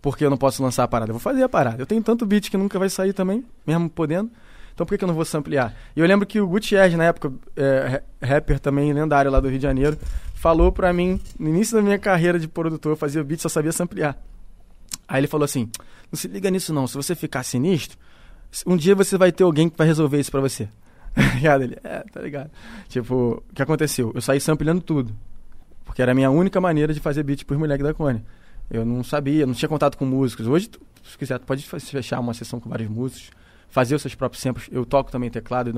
[0.00, 1.10] porque eu não posso lançar a parada.
[1.10, 1.82] Eu vou fazer a parada.
[1.82, 4.30] Eu tenho tanto beat que nunca vai sair também, mesmo podendo.
[4.72, 5.74] Então por que, que eu não vou samplear?
[5.94, 9.48] E eu lembro que o Gutierrez, na época, é, ra- rapper também lendário lá do
[9.48, 9.98] Rio de Janeiro,
[10.40, 13.72] falou pra mim, no início da minha carreira de produtor, eu fazia beat, só sabia
[13.72, 14.16] samplear.
[15.06, 15.68] Aí ele falou assim:
[16.10, 17.98] não se liga nisso não, se você ficar sinistro,
[18.66, 20.68] um dia você vai ter alguém que vai resolver isso pra você.
[21.12, 21.64] Tá ligado?
[21.64, 22.50] Ele, é, tá ligado?
[22.88, 24.12] Tipo, o que aconteceu?
[24.14, 25.12] Eu saí sampleando tudo.
[25.84, 28.24] Porque era a minha única maneira de fazer beat pros moleques da Cone.
[28.70, 30.46] Eu não sabia, não tinha contato com músicos.
[30.46, 30.70] Hoje,
[31.02, 33.30] se quiser, tu pode fechar uma sessão com vários músicos,
[33.68, 34.68] fazer os seus próprios samples.
[34.70, 35.72] Eu toco também teclado.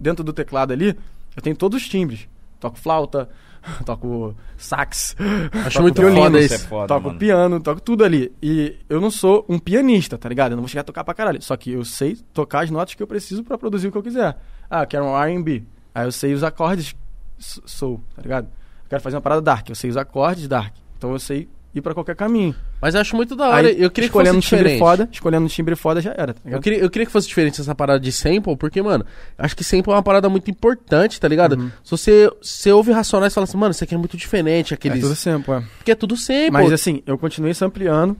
[0.00, 0.98] dentro do teclado ali,
[1.36, 2.28] eu tenho todos os timbres.
[2.58, 3.28] Toco flauta,
[3.86, 5.16] toco sax,
[5.64, 7.18] Acho toco muito violino, foda isso é foda, toco mano.
[7.18, 8.32] piano, toco tudo ali.
[8.42, 10.52] E eu não sou um pianista, tá ligado?
[10.52, 11.40] Eu não vou chegar a tocar pra caralho.
[11.42, 14.02] Só que eu sei tocar as notas que eu preciso pra produzir o que eu
[14.02, 14.36] quiser.
[14.70, 15.64] Ah, eu quero um R&B.
[15.94, 16.94] Aí eu sei os acordes
[17.38, 18.44] soul, tá ligado?
[18.46, 19.68] Eu quero fazer uma parada dark.
[19.68, 20.74] Eu sei os acordes dark.
[20.96, 22.54] Então eu sei ir pra qualquer caminho.
[22.80, 23.68] Mas eu acho muito da hora.
[23.68, 24.78] Aí, eu queria que escolhendo fosse um timbre diferente.
[24.78, 26.40] foda, escolhendo um timbre foda já era, tá?
[26.44, 29.04] Eu queria, eu queria que fosse diferente essa parada de sample, porque, mano,
[29.38, 31.56] acho que sample é uma parada muito importante, tá ligado?
[31.58, 31.70] Uhum.
[31.82, 34.76] Se você, você ouve Racionais e fala assim, mano, isso aqui é muito diferente, É
[34.76, 35.00] aqueles...
[35.00, 35.62] tudo sample, é.
[35.78, 36.50] Porque é tudo sample.
[36.50, 38.16] Mas assim, eu continuei sampleando.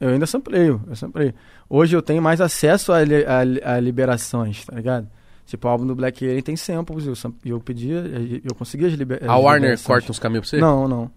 [0.00, 1.32] Eu ainda sampleio, eu sampleio.
[1.70, 5.08] Hoje eu tenho mais acesso a, li- a a liberações, tá ligado?
[5.46, 7.14] Tipo, o álbum do Black Alien tem samples, eu,
[7.44, 8.04] e eu pedia,
[8.44, 9.86] eu conseguia as, liber, as a Warner liberações.
[9.86, 10.60] corta uns caminhos pra você?
[10.60, 11.10] Não, não.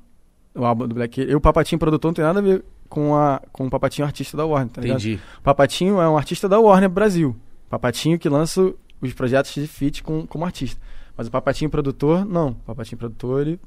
[0.56, 1.34] O álbum do Black Alien.
[1.34, 4.36] E o Papatinho produtor não tem nada a ver com, a, com o Papatinho artista
[4.36, 5.00] da Warner, tá ligado?
[5.00, 5.20] Entendi.
[5.40, 7.36] O Papatinho é um artista da Warner Brasil.
[7.70, 10.82] Papatinho que lança os projetos de feat com, como artista.
[11.16, 12.50] Mas o Papatinho produtor, não.
[12.50, 13.60] O Papatinho produtor, ele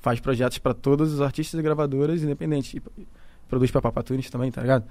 [0.00, 2.74] faz projetos pra todos os artistas e gravadoras independentes.
[2.74, 2.82] E,
[3.48, 4.84] produz pra Papatunes também, tá ligado?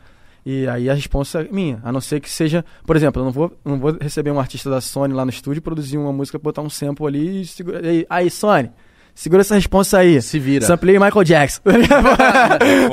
[0.46, 1.80] E aí a responsa é minha.
[1.84, 2.64] A não ser que seja...
[2.86, 5.62] Por exemplo, eu não vou, não vou receber um artista da Sony lá no estúdio,
[5.62, 7.86] produzir uma música, botar um sample ali e segura...
[7.86, 8.72] Aí, aí Sony,
[9.20, 10.22] segura essa responsa aí.
[10.22, 10.66] Se vira.
[10.66, 11.62] Samplei Michael Jackson.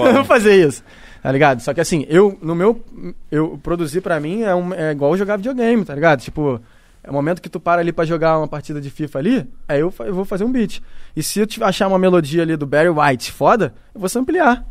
[0.06, 0.82] eu vou fazer isso.
[1.22, 1.60] Tá ligado?
[1.60, 2.84] Só que assim, eu, no meu.
[3.30, 6.20] Eu produzir pra mim é, um, é igual jogar videogame, tá ligado?
[6.20, 6.60] Tipo,
[7.02, 9.80] é o momento que tu para ali pra jogar uma partida de FIFA ali, aí
[9.80, 10.80] eu, eu vou fazer um beat.
[11.16, 14.64] E se eu te- achar uma melodia ali do Barry White foda, eu vou samplear.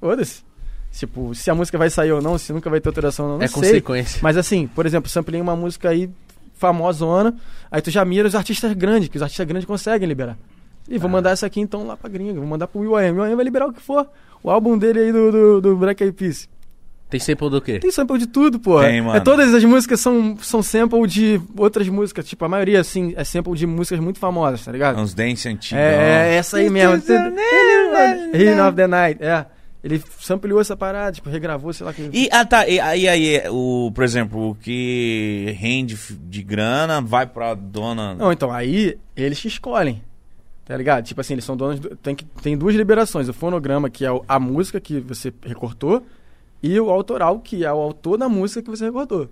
[0.00, 0.42] Foda-se.
[0.92, 3.38] Tipo, se a música vai sair ou não, se nunca vai ter alteração ou não,
[3.38, 3.62] não é sei.
[3.62, 4.20] consequência.
[4.22, 6.10] Mas assim, por exemplo, samplei uma música aí
[6.58, 7.34] famosona,
[7.70, 10.36] aí tu já mira os artistas grandes, que os artistas grandes conseguem liberar.
[10.88, 10.98] E Ah.
[10.98, 13.16] vou mandar essa aqui então lá pra gringa, vou mandar pro Will I Am.
[13.16, 14.06] O Will I Am vai liberar o que for.
[14.42, 16.48] O álbum dele aí do, do, do Black Eyed Peas.
[17.10, 17.78] Tem sample do quê?
[17.78, 18.80] Tem sample de tudo, pô.
[18.80, 19.16] Tem, mano.
[19.16, 22.28] É, todas as músicas são, são sample de outras músicas.
[22.28, 25.00] Tipo, a maioria, assim, é sample de músicas muito famosas, tá ligado?
[25.00, 25.82] Uns dance antigos.
[25.82, 27.02] É, é essa aí mesmo.
[28.34, 29.46] Healing of the Night, é.
[29.82, 32.10] Ele sampleou essa parada, tipo, regravou, sei lá que.
[32.12, 37.26] E, ah, tá, e aí, aí, o, por exemplo, o que rende de grana vai
[37.26, 38.14] pra dona...
[38.14, 40.02] Não, então, aí eles que escolhem.
[40.68, 41.02] Tá ligado?
[41.02, 41.80] Tipo assim, eles são donos.
[41.80, 46.04] Do, tem, que, tem duas liberações: o fonograma, que é a música que você recortou,
[46.62, 49.30] e o autoral, que é o autor da música que você recortou.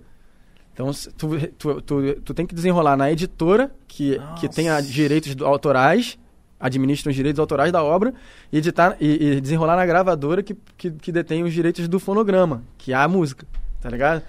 [0.73, 4.91] Então, tu, tu, tu, tu tem que desenrolar na editora, que, que tem a Nossa.
[4.91, 6.17] direitos autorais,
[6.59, 8.13] administra os direitos autorais da obra,
[8.51, 12.63] e, editar, e, e desenrolar na gravadora, que, que, que detém os direitos do fonograma,
[12.77, 13.45] que é a música.
[13.81, 14.23] Tá ligado?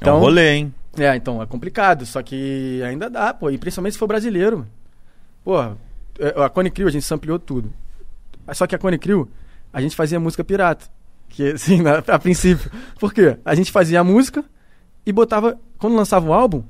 [0.00, 0.74] É um rolê, hein?
[0.98, 3.50] É, então, é complicado, só que ainda dá, pô.
[3.50, 4.66] E principalmente se for brasileiro.
[5.44, 7.72] Pô, é, a Cone Crew, a gente sampleou tudo.
[8.52, 9.28] Só que a Cone Crew,
[9.72, 10.86] a gente fazia música pirata.
[11.28, 12.70] Que, assim, na- a princípio.
[12.98, 13.36] Por quê?
[13.44, 14.44] A gente fazia a música
[15.06, 15.58] e botava...
[15.78, 16.64] Quando lançava o álbum...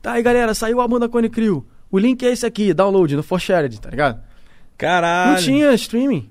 [0.00, 1.64] Tá aí, galera, saiu o álbum da Cone Crew.
[1.88, 4.20] O link é esse aqui, download, no Forshared, tá ligado?
[4.76, 5.32] Caralho.
[5.32, 6.30] Não tinha streaming.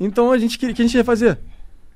[0.00, 1.38] Então a gente, que que a gente ia fazer?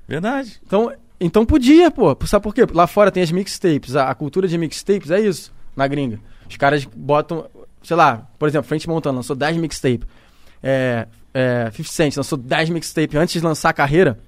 [0.07, 0.59] Verdade.
[0.65, 2.15] Então, então podia, pô.
[2.25, 2.65] Sabe por quê?
[2.71, 3.95] Lá fora tem as mixtapes.
[3.95, 6.19] A, a cultura de mixtapes é isso, na gringa.
[6.49, 7.45] Os caras botam,
[7.81, 10.07] sei lá, por exemplo, Frente Montana lançou 10 mixtapes.
[10.61, 13.15] É, é, 50 Cent lançou 10 mixtapes.
[13.15, 14.19] Antes de lançar a carreira,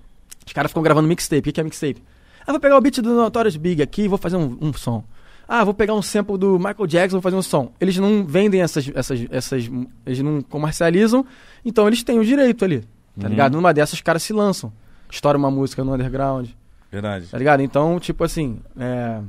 [0.45, 1.39] os caras ficam gravando mixtape.
[1.39, 2.01] O que que é mixtape?
[2.47, 5.03] Ah, vou pegar o beat do Notorious Big aqui e vou fazer um, um som.
[5.47, 7.71] Ah, vou pegar um sample do Michael Jackson vou fazer um som.
[7.79, 9.69] Eles não vendem essas, essas, essas.
[10.05, 11.25] Eles não comercializam,
[11.63, 12.81] então eles têm o direito ali.
[12.81, 12.87] Tá
[13.25, 13.29] Uhum.
[13.29, 13.53] ligado?
[13.53, 14.73] Numa dessas, os caras se lançam.
[15.09, 16.49] Estoura uma música no underground.
[16.91, 17.27] Verdade.
[17.27, 17.61] Tá ligado?
[17.61, 19.21] Então, tipo assim, é...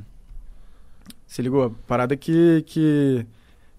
[1.25, 1.75] Se ligou?
[1.85, 3.25] Parada que, que,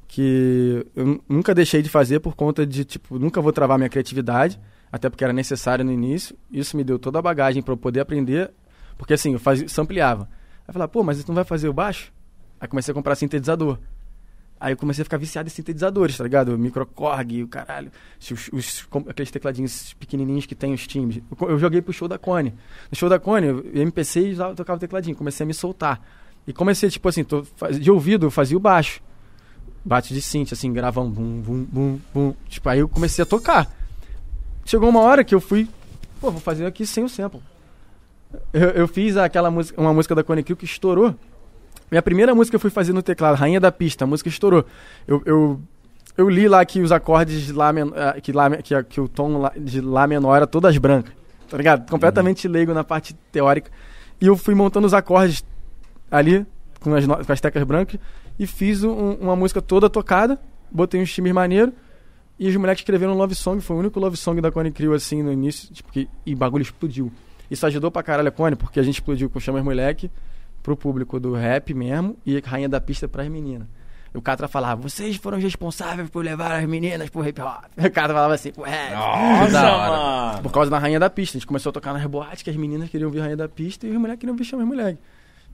[0.07, 3.89] que eu nu- nunca deixei de fazer por conta de, tipo, nunca vou travar minha
[3.89, 4.61] criatividade,
[4.93, 6.37] até porque era necessário no início.
[6.53, 8.51] Isso me deu toda a bagagem para eu poder aprender,
[8.97, 10.25] porque assim, eu fazia, sampleava.
[10.25, 12.13] Aí eu falava, pô, mas tu não vai fazer o baixo?
[12.61, 13.79] Aí comecei a comprar sintetizador.
[14.61, 16.59] Aí eu comecei a ficar viciado em sintetizadores, tá ligado?
[16.59, 17.93] Microcorg, o caralho.
[18.21, 21.23] Os, os- aqueles tecladinhos pequenininhos que tem os timbres.
[21.41, 22.53] Eu, eu joguei pro show da Cone.
[22.91, 25.15] No show da Cone, eu MPC e tocava o tecladinho.
[25.17, 26.01] Comecei a me soltar.
[26.45, 27.45] E comecei, tipo assim, tô,
[27.79, 29.01] de ouvido eu fazia o baixo.
[29.85, 32.35] Bate de synth, assim, gravava um bum, bum, bum, bum.
[32.49, 33.73] Tipo, aí eu comecei a tocar.
[34.65, 35.69] Chegou uma hora que eu fui,
[36.21, 37.41] pô, vou fazer aqui sem o sample.
[38.53, 41.15] Eu, eu fiz aquela música, uma música da Cone Crew que estourou.
[41.91, 44.65] Minha primeira música eu fui fazer no teclado, Rainha da Pista, a música estourou.
[45.07, 45.61] Eu, eu,
[46.17, 49.51] eu li lá que os acordes de lá, ah, que, lá que, que o tom
[49.57, 51.13] de Lá menor era todas brancas,
[51.49, 51.89] tá ligado?
[51.91, 53.71] Completamente leigo na parte teórica.
[54.21, 55.45] E eu fui montando os acordes
[56.11, 56.45] ali,
[56.81, 57.99] com as, com as teclas brancas,
[58.39, 60.39] e fiz um- uma música toda tocada,
[60.71, 61.73] botei uns times maneiros,
[62.39, 64.93] e os moleques escreveram um love song, foi o único love song da Cone Crew,
[64.95, 67.11] assim, no início, tipo, que, e bagulho explodiu.
[67.51, 70.11] Isso ajudou pra caralho a Cone, porque a gente explodiu com Chamas Moleque
[70.69, 73.67] pro público do rap mesmo, e Rainha da Pista pras meninas.
[74.15, 77.65] E o Catra falava, vocês foram os responsáveis por levar as meninas pro hip hop.
[77.77, 78.93] O Catra falava assim, pro rap.
[78.93, 79.91] Nossa, da hora.
[79.91, 80.43] mano.
[80.43, 81.37] Por causa da Rainha da Pista.
[81.37, 83.87] A gente começou a tocar nas boates que as meninas queriam ouvir Rainha da Pista
[83.87, 84.99] e os moleques queriam ouvir Chamas Moleque.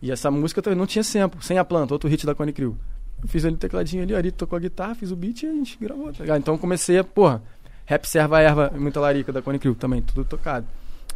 [0.03, 2.77] E essa música também não tinha sample, sem a planta, outro hit da Cone Crew.
[3.23, 5.47] Eu fiz ali o tecladinho ali, o Ari tocou a guitarra, fiz o beat e
[5.47, 6.39] a gente gravou, tá ligado?
[6.39, 7.43] Então comecei a, porra,
[7.87, 10.67] rap serva erva, muita larica da Cone Crew também, tudo tocado.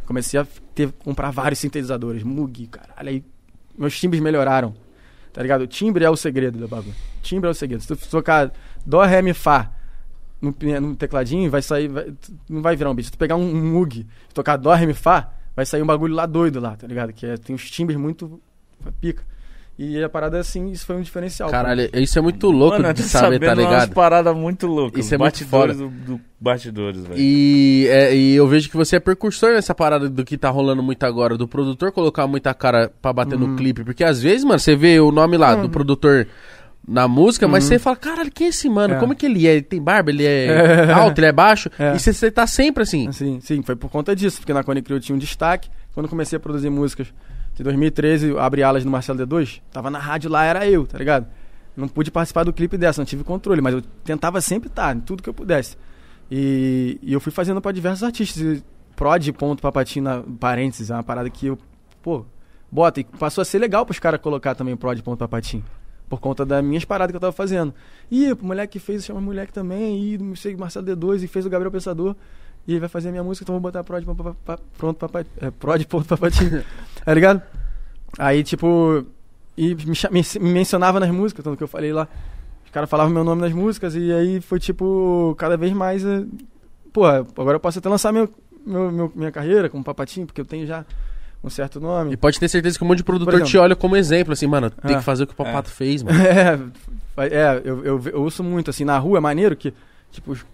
[0.05, 3.23] Comecei a ter, comprar vários sintetizadores, Moog, caralho, aí
[3.79, 4.75] meus timbres melhoraram,
[5.33, 5.61] tá ligado?
[5.61, 6.93] O timbre é o segredo do bagulho.
[7.23, 7.81] Timbre é o segredo.
[7.81, 8.51] Se tu tocar
[8.85, 9.71] Dó, Ré, Mi, Fá
[10.41, 12.13] no, no tecladinho, vai sair, vai-
[12.49, 13.05] não vai virar um beat.
[13.05, 16.13] Se tu pegar um, Moog e tocar Dó, Ré, Mi, Fá, vai sair um bagulho
[16.13, 17.11] lá doido lá, tá ligado?
[17.13, 18.41] Que é, tem os timbres muito
[19.01, 19.23] pica.
[19.81, 21.49] E a parada assim, isso foi um diferencial.
[21.49, 23.93] Caralho, isso é muito louco Mano, de saber, tá umas ligado?
[23.93, 25.05] paradas muito loucas.
[25.05, 27.17] Isso é muito Batidores do, do bastidores, velho.
[27.17, 30.83] E, é, e eu vejo que você é precursor nessa parada do que tá rolando
[30.83, 33.85] muito agora, do produtor colocar muita cara pra bater no clipe.
[33.85, 36.27] Porque às vezes, mano, você vê o nome lá do produtor
[36.85, 38.95] na música, mas você fala, caralho, quem é esse mano?
[38.95, 38.99] É.
[38.99, 39.53] Como é que ele é?
[39.53, 41.69] Ele tem barba, ele é, alto, ele é baixo?
[41.79, 41.95] É.
[41.95, 43.09] E você, você tá sempre assim.
[43.13, 45.69] Sim, sim, foi por conta disso, porque na Cone Crew eu tinha um destaque.
[45.93, 47.07] Quando comecei a produzir músicas
[47.59, 50.97] de 2013, eu abri alas no Marcelo D2, tava na rádio lá, era eu, tá
[50.97, 51.27] ligado?
[51.75, 55.01] Não pude participar do clipe dessa, não tive controle, mas eu tentava sempre estar em
[55.01, 55.75] tudo que eu pudesse.
[56.31, 58.63] E, e eu fui fazendo pra diversos artistas.
[58.95, 61.57] Prod, ponto, papatinho, na, parênteses, é uma parada que eu,
[62.01, 62.25] pô,
[62.71, 63.01] bota.
[63.01, 65.63] E passou a ser legal pros caras colocar também prod, ponto, papatinho.
[66.07, 67.73] Por conta das minhas paradas que eu tava fazendo.
[68.09, 71.45] E o moleque que fez, chama moleque também, e não sei, Marcelo D2, e fez
[71.45, 72.15] o Gabriel Pensador.
[72.69, 74.97] E ele vai fazer a minha música, então eu vou botar prod, pa- pa- pronto,
[74.97, 76.63] papai, é, prod, ponto, papatinho.
[77.03, 77.41] tá ligado?
[78.17, 79.03] Aí, tipo,
[79.57, 82.07] e me, me, me mencionava nas músicas, tanto que eu falei lá.
[82.65, 86.05] Os caras falavam meu nome nas músicas e aí foi, tipo, cada vez mais.
[86.05, 86.23] eh,
[86.93, 88.29] Pô, agora eu posso até lançar meu,
[88.65, 90.85] meu, meu- minha carreira como papatinho, porque eu tenho já
[91.43, 92.13] um certo nome.
[92.13, 93.49] E pode ter certeza que um monte de produtor exemplo.
[93.49, 94.99] te olha como exemplo, assim, mano, tem É.
[94.99, 96.17] que fazer o que o Papato fez, mano.
[97.17, 99.73] É, é eu, eu, eu ouço muito, assim, na rua é maneiro que,
[100.11, 100.45] tipo, os,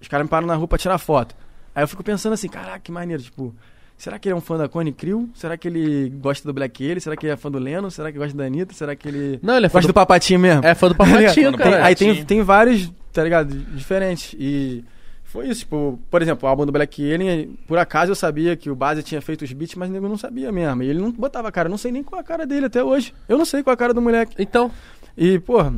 [0.00, 1.34] os caras me param na rua pra tirar foto.
[1.76, 3.54] Aí eu fico pensando assim, caraca, que maneiro, tipo,
[3.98, 5.28] será que ele é um fã da Cone Crew?
[5.34, 7.00] Será que ele gosta do Black Alien?
[7.00, 7.90] Será que ele é fã do Leno?
[7.90, 8.72] Será que gosta da Anitta?
[8.74, 10.64] Será que ele Não, ele é fã gosta do, do Papatinho mesmo?
[10.64, 11.04] é fã do Tá?
[11.04, 11.84] Papatinho, Tem- Tem- cara.
[11.84, 14.34] aí tem, tem vários, tá ligado, diferentes.
[14.38, 14.82] E
[15.22, 18.70] foi isso, tipo, por exemplo, o álbum do Black Alien, por acaso eu sabia que
[18.70, 20.82] o Base tinha feito os beats, mas o nego não sabia mesmo.
[20.82, 22.82] E ele não botava a cara, eu não sei nem qual a cara dele até
[22.82, 23.12] hoje.
[23.28, 24.34] Eu não sei qual a cara do moleque.
[24.38, 24.70] Então,
[25.14, 25.74] E, porra,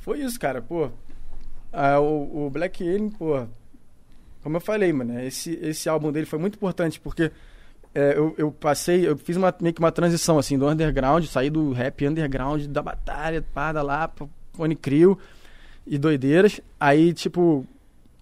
[0.00, 0.90] foi isso, cara, pô.
[1.72, 3.46] Ah, o, o Black Alien, pô,
[4.48, 7.30] como eu falei, mano, esse, esse álbum dele foi muito importante, porque
[7.94, 11.50] é, eu, eu passei, eu fiz uma, meio que uma transição, assim, do underground, saí
[11.50, 14.10] do rap underground, da batalha, parada lá,
[14.54, 15.18] Pony Crew
[15.86, 16.62] e doideiras.
[16.80, 17.66] Aí, tipo,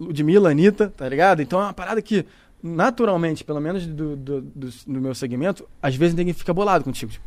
[0.00, 1.42] Ludmilla, Anitta, tá ligado?
[1.42, 2.26] Então é uma parada que,
[2.60, 7.12] naturalmente, pelo menos do, do, do, do meu segmento, às vezes ninguém fica bolado contigo.
[7.12, 7.24] Tipo,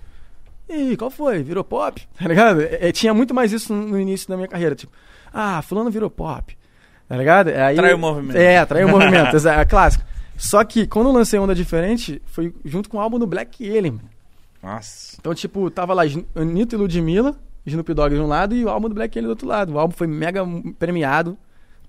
[0.68, 1.42] Ih, qual foi?
[1.42, 2.06] Virou pop?
[2.20, 2.60] Tá ligado?
[2.64, 4.76] É, é, tinha muito mais isso no início da minha carreira.
[4.76, 4.92] Tipo,
[5.32, 6.59] ah, fulano virou pop.
[7.10, 7.50] Tá ligado?
[7.50, 8.38] Aí, Traiu o movimento.
[8.38, 9.36] É, traiu o movimento.
[9.36, 10.06] exa- é clássico.
[10.38, 14.00] Só que quando eu lancei Onda Diferente, foi junto com o álbum do Black Alien.
[14.64, 15.18] Nossa.
[15.20, 16.04] Então, tipo, tava lá
[16.36, 19.32] Anitta e Ludmilla, Snoop Dogg de um lado e o álbum do Black Alien do
[19.32, 19.74] outro lado.
[19.74, 20.46] O álbum foi mega
[20.78, 21.38] premiado,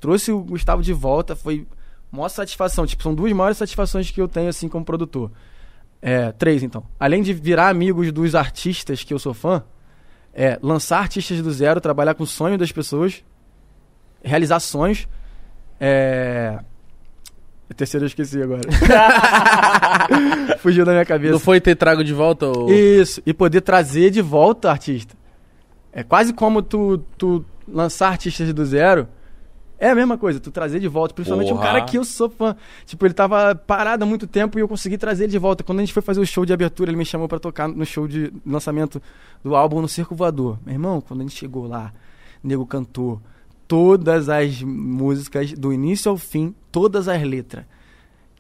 [0.01, 1.67] trouxe o Gustavo de volta, foi
[2.11, 2.87] maior satisfação.
[2.87, 5.31] Tipo, são duas maiores satisfações que eu tenho, assim, como produtor.
[6.03, 6.83] É, três, então.
[6.99, 9.63] Além de virar amigos dos artistas que eu sou fã,
[10.33, 13.23] é lançar artistas do zero, trabalhar com o sonho das pessoas,
[14.23, 15.09] realizar sonhos.
[15.79, 16.59] É...
[17.71, 18.63] A terceira eu esqueci agora.
[20.59, 21.33] Fugiu da minha cabeça.
[21.33, 22.69] não foi ter trago de volta o...
[22.69, 25.15] Isso, e poder trazer de volta o artista.
[25.93, 29.09] É quase como tu, tu lançar artistas do zero.
[29.79, 31.15] É a mesma coisa, tu trazer de volta.
[31.15, 31.69] Principalmente um Porra.
[31.69, 32.55] cara que eu sou fã.
[32.85, 35.65] Tipo, ele tava parado há muito tempo e eu consegui trazer ele de volta.
[35.65, 37.87] Quando a gente foi fazer o show de abertura, ele me chamou pra tocar no
[37.87, 39.01] show de lançamento
[39.43, 40.59] do álbum no Circo Voador.
[40.67, 41.93] Meu irmão, quando a gente chegou lá,
[42.45, 43.23] o nego cantou
[43.71, 47.65] todas as músicas, do início ao fim, todas as letras.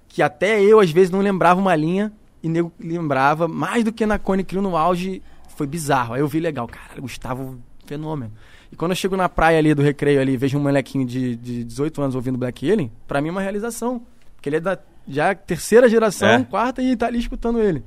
[0.08, 2.12] Que até eu, às vezes, não lembrava uma linha
[2.42, 5.22] e nego lembrava, mais do que na Cone Crew no auge,
[5.56, 6.14] foi bizarro.
[6.14, 8.32] Aí eu vi legal, cara, Gustavo, fenômeno.
[8.72, 11.62] E quando eu chego na praia ali do recreio ali, vejo um molequinho de, de
[11.62, 14.02] 18 anos ouvindo Black Alien, pra mim é uma realização.
[14.34, 14.76] Porque ele é da
[15.06, 16.42] já terceira geração, É.
[16.44, 17.84] quarta, e tá ali escutando ele.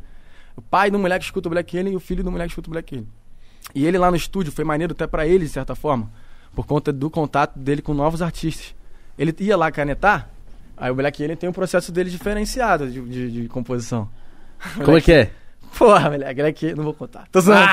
[0.56, 2.72] O pai do moleque escuta o Black Alien e o filho do moleque escuta o
[2.72, 3.10] Black Alien.
[3.76, 6.10] E ele lá no estúdio foi maneiro até pra ele, de certa forma,
[6.56, 8.76] por conta do contato dele com novos artistas.
[9.18, 10.30] Ele ia lá canetar,
[10.78, 14.10] aí o Black Alien tem um processo dele diferenciado de, de- de composição.
[14.84, 15.32] Como é que é?
[15.78, 17.26] Porra, Black Alien, não vou contar.
[17.32, 17.68] Tô zoando,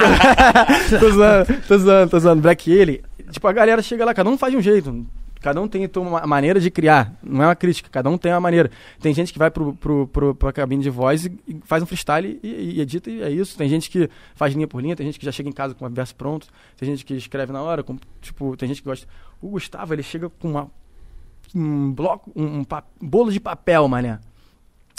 [0.90, 2.43] tô, tô zoando, tô zoando, tô zoando.
[2.43, 3.01] Black Alien,
[3.31, 5.07] tipo, a galera chega lá, cada um faz de um jeito.
[5.40, 7.14] Cada um tem uma maneira de criar.
[7.22, 8.70] Não é uma crítica, cada um tem uma maneira.
[9.00, 11.86] Tem gente que vai pro, pro, pro, pra cabine de voz e, e faz um
[11.86, 13.56] freestyle e, e edita e é isso.
[13.56, 15.86] Tem gente que faz linha por linha, tem gente que já chega em casa com
[15.86, 16.46] o verso pronto,
[16.76, 19.06] tem gente que escreve na hora, com, tipo, tem gente que gosta.
[19.40, 20.70] O Gustavo, ele chega com uma,
[21.54, 22.66] um bloco, um, um
[23.00, 24.20] bolo de papel, mané.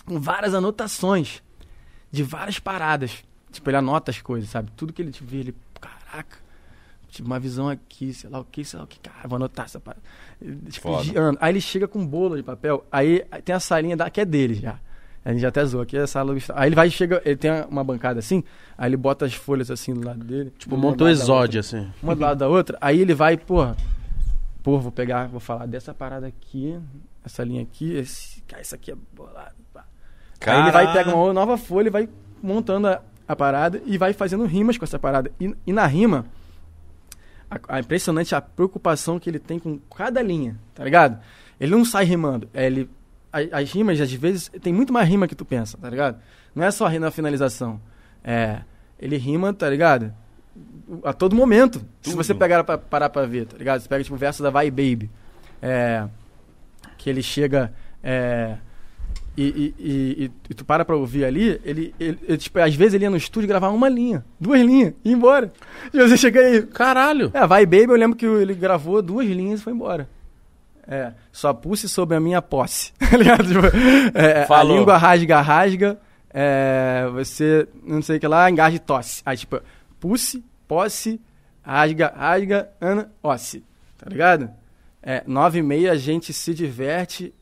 [0.05, 1.43] Com várias anotações
[2.11, 3.23] de várias paradas.
[3.51, 4.72] Tipo, ele anota as coisas, sabe?
[4.76, 6.39] Tudo que ele te vê, ele, caraca,
[7.11, 9.65] tive uma visão aqui, sei lá o que, sei lá o que, cara, vou anotar
[9.65, 10.01] essa parada.
[10.69, 11.38] Tipo, girando.
[11.41, 14.25] Aí ele chega com um bolo de papel, aí, tem a salinha da, que é
[14.25, 14.79] dele já.
[15.23, 16.59] A gente já até zoou aqui, é a sala do Gustavo.
[16.59, 18.43] Aí ele vai e chega, ele tem uma bancada assim,
[18.75, 20.51] aí ele bota as folhas assim do lado dele.
[20.57, 21.91] Tipo, montou exódio, assim.
[22.01, 23.75] Uma do lado da outra, aí ele vai, porra,
[24.63, 26.79] pô, vou pegar, vou falar dessa parada aqui,
[27.23, 29.85] essa linha aqui, esse, cara, isso aqui é bolado, pá.
[30.47, 32.09] Aí ele vai pegar uma nova folha e vai
[32.41, 35.29] montando a, a parada e vai fazendo rimas com essa parada.
[35.39, 36.25] E, e na rima,
[37.52, 41.19] a, a impressionante a preocupação que ele tem com cada linha, tá ligado?
[41.60, 42.90] Ele não sai rimando, é, ele,
[43.32, 46.19] as rimas, às vezes, tem muito mais rima que tu pensa, tá ligado?
[46.56, 47.80] Não é só rir na finalização.
[48.23, 48.61] É,
[48.99, 50.14] ele rima, tá ligado?
[51.03, 51.80] A todo momento.
[52.02, 52.18] Se Tudo.
[52.18, 53.80] você pegar pra, parar pra ver, tá ligado?
[53.80, 55.10] Você pega, tipo, o verso da Vai Baby.
[55.61, 56.07] É,
[56.98, 57.73] que ele chega...
[58.03, 58.57] É,
[59.38, 59.76] e, e,
[60.26, 63.10] e- e- tu para pra ouvir ali, ele, ele, ele, tipo, às vezes ele ia
[63.10, 65.52] no estúdio gravar uma linha, duas linhas, e ia embora.
[65.94, 66.62] E você chega aí.
[66.64, 67.32] Caralho!
[67.34, 70.08] É, vai baby, eu lembro que ele gravou duas linhas e foi embora.
[70.88, 72.91] É, só pulse sobre a minha posse.
[73.12, 73.45] Tá ligado?
[73.45, 74.78] Tipo, é, a Falou.
[74.78, 75.98] língua rasga, rasga.
[76.34, 79.22] É, você, não sei o que lá, engaja e tosse.
[79.26, 79.60] Aí, tipo,
[79.99, 81.20] pulse, posse,
[81.62, 83.64] rasga, rasga, ana, osse.
[83.98, 84.49] Tá ligado?
[85.03, 87.34] É, nove e meia a gente se diverte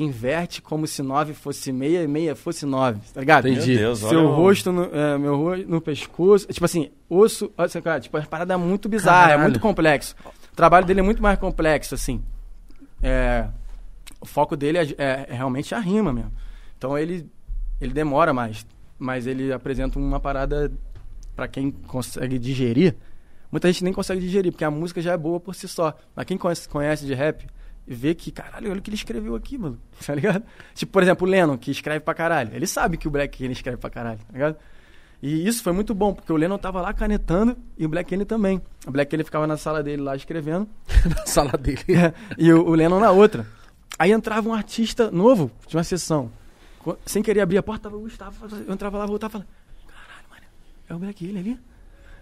[0.00, 3.48] inverte como se 9 fosse meia e meia fosse 9, tá ligado?
[3.48, 3.72] Entendi.
[3.74, 6.46] Meu Deus, Seu rosto no, é, meu rosto no pescoço.
[6.48, 7.50] Tipo assim, osso.
[7.56, 9.40] olha essa cara, tipo, é uma parada muito bizarra, Caralho.
[9.40, 10.14] é muito complexo.
[10.52, 12.22] O trabalho dele é muito mais complexo, assim.
[13.02, 13.48] É,
[14.20, 16.32] o foco dele é, é- é realmente a rima mesmo.
[16.76, 17.26] Então ele,
[17.80, 18.66] ele demora mais.
[18.98, 20.72] Mas ele apresenta uma parada
[21.36, 22.96] pra quem consegue digerir.
[23.50, 25.94] Muita gente nem consegue digerir, porque a música já é boa por si só.
[26.14, 27.46] Mas quem conhece, conhece de rap
[27.88, 29.80] vê que, caralho, olha o que ele escreveu aqui, mano.
[30.04, 30.44] Tá ligado?
[30.74, 32.54] Tipo, por exemplo, o Lennon, que escreve pra caralho.
[32.54, 34.56] Ele sabe que o Black Alien escreve pra caralho, tá ligado?
[35.20, 38.26] E isso foi muito bom, porque o Lennon tava lá canetando e o Black Alien
[38.26, 38.62] também.
[38.86, 40.68] O Black Alien ficava na sala dele lá escrevendo
[41.16, 41.82] Na sala dele.
[42.38, 43.44] e o, o Lennon na outra.
[43.98, 46.30] Aí entrava um artista novo de uma sessão.
[47.04, 48.46] Sem querer abrir a porta, tava o Gustavo.
[48.66, 49.50] Eu entrava lá, voltava e falava:
[49.88, 50.42] Caralho, mano,
[50.88, 51.60] é o Black Alien ali?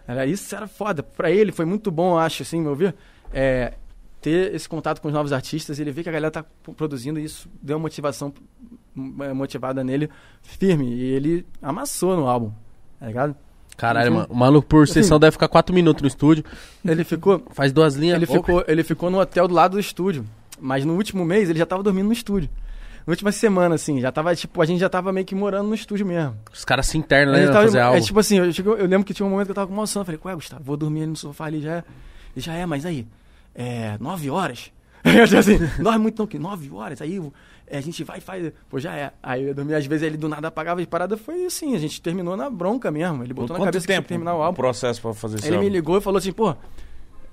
[0.09, 1.03] Era, isso era foda.
[1.03, 2.95] Pra ele foi muito bom, acho, assim, meu ver.
[3.33, 3.75] É,
[4.27, 6.45] ter esse contato com os novos artistas, ele vê que a galera tá
[6.77, 8.35] produzindo e isso deu uma motivação
[9.21, 10.11] é, motivada nele
[10.43, 10.93] firme.
[10.93, 12.51] E ele amassou no álbum,
[12.99, 13.37] tá ligado?
[13.77, 14.27] Caralho, mano.
[14.29, 16.43] O maluco por Assim, sessão deve ficar 4 minutos no estúdio.
[16.85, 18.17] Ele ficou Faz duas linhas.
[18.17, 18.35] Ele Opa.
[18.35, 20.25] ficou, ele ficou no hotel do lado do estúdio.
[20.59, 22.51] Mas no último mês ele já tava dormindo no estúdio.
[23.07, 25.75] Na última semana, assim, já tava, tipo, a gente já tava meio que morando no
[25.77, 26.37] estúdio mesmo.
[26.53, 27.47] Os caras se internam, né?
[27.47, 28.01] tava- fazer é algo.
[28.01, 30.01] tipo assim, eu, eu lembro que tinha um momento que eu tava com uma sono.
[30.03, 31.85] Eu falei, ué, Gustavo, vou dormir ali no sofá ali, já é.
[32.37, 33.07] Já é, mas aí,
[33.57, 34.71] é, nove horas.
[35.05, 37.21] Eu disse assim, dorme muito não, que nove horas, aí
[37.69, 38.53] é, a gente vai e faz.
[38.69, 39.13] Pô, já é.
[39.23, 42.01] Aí eu dormi, às vezes ele do nada apagava e parada foi assim, a gente
[42.03, 43.23] terminou na bronca mesmo.
[43.25, 44.57] Ele botou na Quanto cabeça que tinha tempo que terminar o álbum.
[44.57, 45.75] processo pra fazer esse Ele me álbum?
[45.75, 46.55] ligou e falou assim, pô,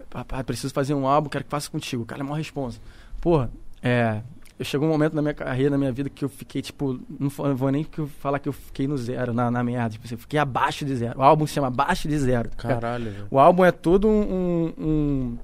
[0.10, 2.04] papai, preciso fazer um álbum, quero que faça contigo.
[2.04, 2.80] O cara é maior responsa.
[3.20, 3.50] Porra,
[3.82, 4.22] é.
[4.60, 7.28] Eu chegou um momento na minha carreira, na minha vida, que eu fiquei, tipo, não
[7.56, 9.90] vou nem eu falar que eu fiquei no zero, na, na merda.
[9.90, 11.20] Tipo, assim, eu fiquei abaixo de zero.
[11.20, 12.50] O álbum se chama Abaixo de Zero.
[12.56, 13.28] Caralho, velho.
[13.32, 14.22] O álbum é todo um.
[14.22, 15.38] um- um-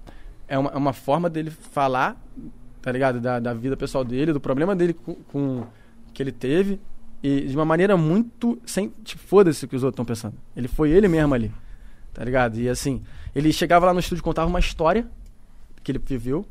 [0.49, 2.17] é, uma, é uma forma dele falar,
[2.81, 3.21] tá ligado?
[3.21, 5.63] Da, da vida pessoal dele, do problema dele com, com
[6.13, 6.80] que ele teve.
[7.21, 8.59] E de uma maneira muito.
[8.65, 10.35] sem Tipo, foda-se o que os outros estão pensando.
[10.55, 11.51] Ele foi ele mesmo ali.
[12.13, 12.59] Tá ligado?
[12.59, 13.03] E assim,
[13.35, 15.07] ele chegava lá no estúdio contava uma história
[15.84, 16.45] que ele viveu.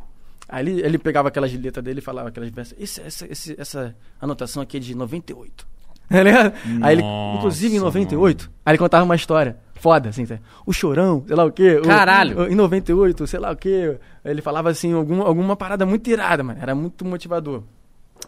[0.48, 2.76] Aí ele, ele pegava aquelas letras dele e falava aquelas versos.
[2.98, 3.26] Essa,
[3.58, 5.66] essa anotação aqui é de 98.
[6.18, 6.54] Tá ligado?
[6.82, 7.02] Aí ele,
[7.36, 10.38] inclusive em 98, aí ele contava uma história foda, assim, tá?
[10.66, 11.76] o chorão, sei lá o quê.
[11.76, 12.40] o- Caralho.
[12.40, 13.96] o- em 98, sei lá o quê.
[14.24, 16.58] Ele falava assim, alguma, alguma parada muito irada, mano.
[16.60, 17.62] Era muito motivador.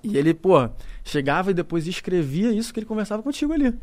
[0.05, 0.69] E ele, pô,
[1.03, 3.75] chegava e depois escrevia isso que ele conversava contigo ali.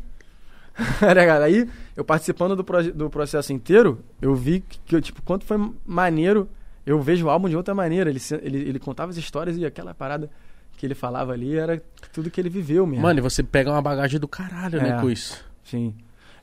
[1.00, 1.42] Tá?
[1.44, 2.64] Aí, eu participando do,
[2.94, 6.48] do processo inteiro, eu vi que, que, tipo, quanto foi maneiro.
[6.86, 8.08] Eu vejo o álbum de outra maneira.
[8.08, 10.30] Ele, ele, ele contava as histórias e aquela parada
[10.78, 11.82] que ele falava ali era
[12.12, 13.02] tudo que ele viveu mesmo.
[13.02, 15.00] Mano, e você pega uma bagagem do caralho, né, É.
[15.00, 15.44] com isso.
[15.64, 15.94] Sim.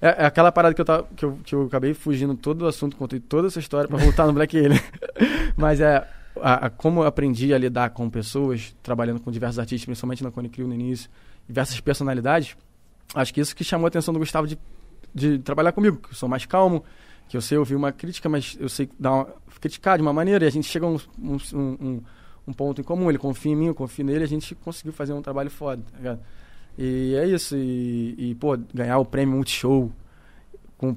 [0.02, 2.68] É, é aquela parada que eu, tava, que, eu, que eu acabei fugindo todo o
[2.68, 4.80] assunto, contei toda essa história pra voltar no Black Alien.
[5.56, 6.06] Mas é
[6.42, 10.30] a, a- como eu aprendi a lidar com pessoas, trabalhando com diversos artistas, principalmente na
[10.32, 11.10] Cone Crew no início,
[11.48, 12.56] diversas personalidades,
[13.14, 14.60] acho que isso que chamou a atenção do Gustavo de,
[15.14, 16.84] de trabalhar comigo, que eu sou mais calmo,
[17.30, 19.28] que eu sei ouvir uma crítica, mas eu sei dar uma,
[19.62, 22.02] criticar de uma maneira e a gente chega a um, um, um,
[22.48, 23.10] um ponto em comum.
[23.10, 25.98] Ele confia em mim, eu confio nele, a gente conseguiu fazer um trabalho foda, tá
[25.98, 26.20] ligado?
[26.78, 27.56] E é isso.
[27.56, 29.92] E, e, pô, ganhar o prêmio Multishow
[30.78, 30.96] com,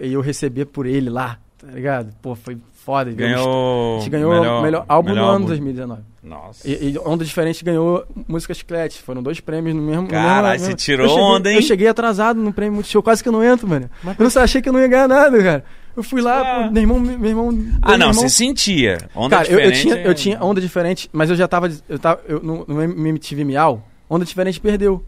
[0.00, 2.14] e eu receber por ele lá, tá ligado?
[2.20, 3.10] Pô, foi foda.
[3.10, 4.00] A Ganhou.
[4.00, 6.02] gente ganhou o melhor, álbum do ano 2019.
[6.22, 6.68] Nossa.
[6.68, 9.00] E, e Onda Diferente ganhou Música Chiclete.
[9.00, 10.06] Foram dois prêmios no mesmo.
[10.08, 11.56] Caralho, você tirou eu cheguei, onda, hein?
[11.56, 13.90] Eu cheguei atrasado no prêmio Multishow, quase que eu não entro, mano.
[14.04, 15.64] Eu não achei que eu não ia ganhar nada, cara.
[15.96, 16.70] Eu fui lá, Ah.
[16.70, 16.98] meu irmão.
[17.00, 17.48] Meu irmão
[17.82, 18.98] Ah, meu não, irmão- você sentia.
[19.14, 19.80] Onda Cara, eu, eu diferente.
[19.82, 21.70] tinha, eu é- tinha onda diferente, mas eu já tava.
[21.88, 25.04] Eu tava eu, no, no MTV Miau, onda diferente perdeu.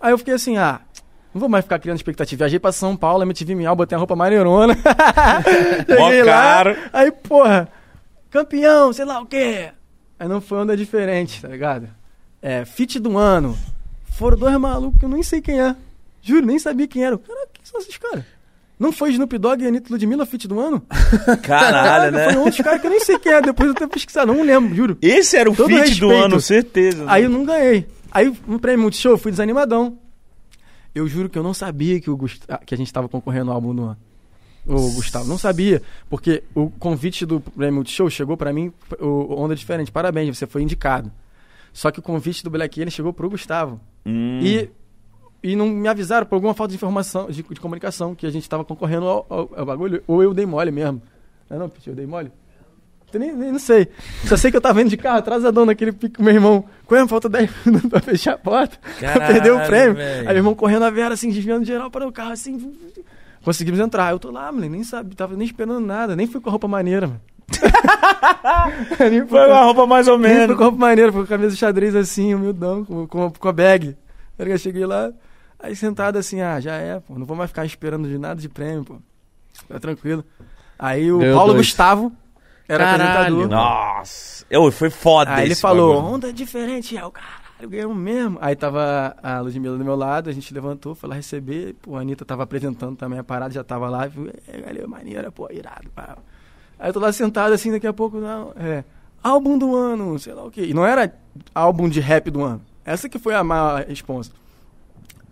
[0.00, 0.80] Aí eu fiquei assim, ah,
[1.32, 2.38] não vou mais ficar criando expectativa.
[2.40, 4.74] Viajei pra São Paulo, MTV Miau, botei a roupa maneirona.
[5.98, 6.76] Mó Cheguei lá, caro.
[6.92, 7.68] aí, porra,
[8.30, 9.70] campeão, sei lá o quê.
[10.18, 11.88] Aí não foi onda diferente, tá ligado?
[12.40, 13.56] É, fit do ano.
[14.12, 15.74] Foram dois malucos que eu nem sei quem é.
[16.20, 17.16] Juro, nem sabia quem era.
[17.18, 18.24] Caraca, quem são esses caras?
[18.82, 20.82] Não foi Snoop Dogg e Anitta Ludmilla fit do ano?
[21.42, 22.32] Caralho, né?
[22.32, 23.40] Foi outros caras que eu nem sei quem é.
[23.40, 24.98] Depois eu tenho pesquisado, não lembro, juro.
[25.00, 26.10] Esse era o Todo do respeito.
[26.10, 27.04] ano, certeza.
[27.06, 27.86] Aí eu não ganhei.
[28.10, 29.96] Aí no prêmio Multishow eu fui desanimadão.
[30.94, 33.50] Eu juro que eu não sabia que, o Gust- ah, que a gente tava concorrendo
[33.50, 33.96] ao álbum do ano.
[34.66, 35.80] O Gustavo, não sabia.
[36.10, 39.90] Porque o convite do prêmio Multishow chegou pra mim, o Onda Diferente.
[39.90, 41.10] Parabéns, você foi indicado.
[41.72, 43.80] Só que o convite do Black Alien chegou pro Gustavo.
[44.04, 44.40] Hum.
[44.42, 44.68] E,
[45.42, 48.48] e não me avisaram por alguma falta de informação, de, de comunicação, que a gente
[48.48, 50.02] tava concorrendo ao, ao- ao bagulho.
[50.06, 51.02] Ou eu dei mole mesmo.
[51.50, 52.30] Não, é não, eu dei mole?
[53.12, 53.88] Eu nem, nem não sei.
[54.24, 56.64] Só sei que eu tava indo de carro atrasadão naquele pico com meu irmão.
[56.86, 59.94] Quando falta 10 minutos pra fechar a porta, Caralho, perder o prêmio.
[59.96, 60.20] velho.
[60.20, 62.72] Aí meu irmão correndo a Vera, assim, desviando geral para o carro, assim.
[63.44, 64.12] Conseguimos entrar.
[64.12, 66.66] Eu tô lá, moleque, nem sabe, tava nem esperando nada, nem fui com a roupa
[66.68, 67.20] maneira, mano.
[69.28, 70.56] Foi uma roupa mais ou Sim, foi menos.
[70.56, 73.96] com roupa maneira, foi com camisa xadrez assim, humildão, com, com, com a bag.
[74.38, 75.12] Eu cheguei lá,
[75.62, 78.48] aí sentado assim, ah, já é, pô, não vou mais ficar esperando de nada de
[78.48, 78.96] prêmio, pô.
[79.68, 80.24] Tá tranquilo.
[80.78, 81.66] Aí o Ganhou Paulo dois.
[81.66, 82.12] Gustavo
[82.68, 83.04] era Caralho.
[83.04, 83.48] apresentador.
[83.48, 84.44] Nossa.
[84.50, 86.14] Eu, foi foda Aí ele falou, bagulho.
[86.14, 88.38] onda diferente, é o caralho, ganhamos mesmo.
[88.40, 92.00] Aí tava a Ludmilla do meu lado, a gente levantou, foi lá receber, pô, a
[92.00, 95.88] Anitta tava apresentando também a parada, já tava lá, viu, é, galera, maneira, pô, irado,
[95.94, 96.16] pá.
[96.78, 98.82] Aí eu tô lá sentado assim, daqui a pouco, não, é,
[99.22, 100.64] álbum do ano, sei lá o quê.
[100.64, 101.14] E não era
[101.54, 102.60] álbum de rap do ano.
[102.84, 104.34] Essa que foi a maior resposta.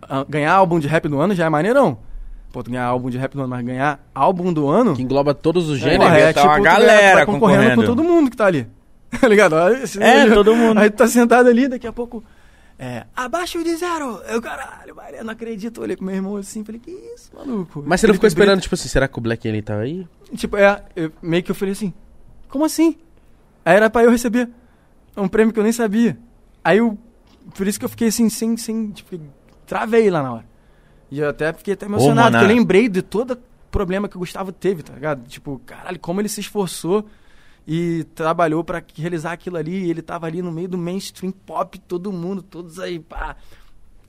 [0.01, 1.97] Ah, Ganhar álbum de rap do ano já é maneirão.
[2.51, 4.93] Pô, tu ganhar álbum de rap do ano, mas ganhar álbum do ano...
[4.95, 6.13] Que engloba todos os Porra, gêneros.
[6.17, 7.81] é, tá uma tu galera vai concorrendo concorrendo.
[7.81, 8.67] com todo mundo que tá ali.
[9.19, 9.55] Tá ligado?
[9.57, 10.77] Aí, É, todo mundo.
[10.79, 12.23] Aí tu tá sentado ali, daqui a pouco.
[12.79, 14.21] É, abaixo de zero.
[14.27, 15.77] Eu, caralho, Maria, não acredito.
[15.79, 17.83] Eu olhei com meu irmão assim, falei, que isso, maluco?
[17.85, 20.07] Mas você não ficou esperando, tipo assim, será que o Black Alien tava aí?
[20.35, 21.93] Tipo, é, eu- meio que eu falei assim,
[22.49, 22.95] como assim?
[23.63, 24.49] Aí era pra eu receber
[25.15, 26.17] um prêmio que eu nem sabia.
[26.63, 26.97] Aí eu,
[27.55, 29.19] por isso que eu fiquei assim, sem, sem, tipo,
[29.71, 30.45] travei lá na hora.
[31.09, 32.59] E eu até fiquei até emocionado, mano, porque eu é.
[32.59, 33.39] lembrei de todo
[33.71, 35.25] problema que o Gustavo teve, tá ligado?
[35.29, 37.05] Tipo, caralho, como ele se esforçou
[37.65, 39.85] e trabalhou pra realizar aquilo ali.
[39.85, 43.37] E ele tava ali no meio do mainstream pop, todo mundo, todos aí, pá.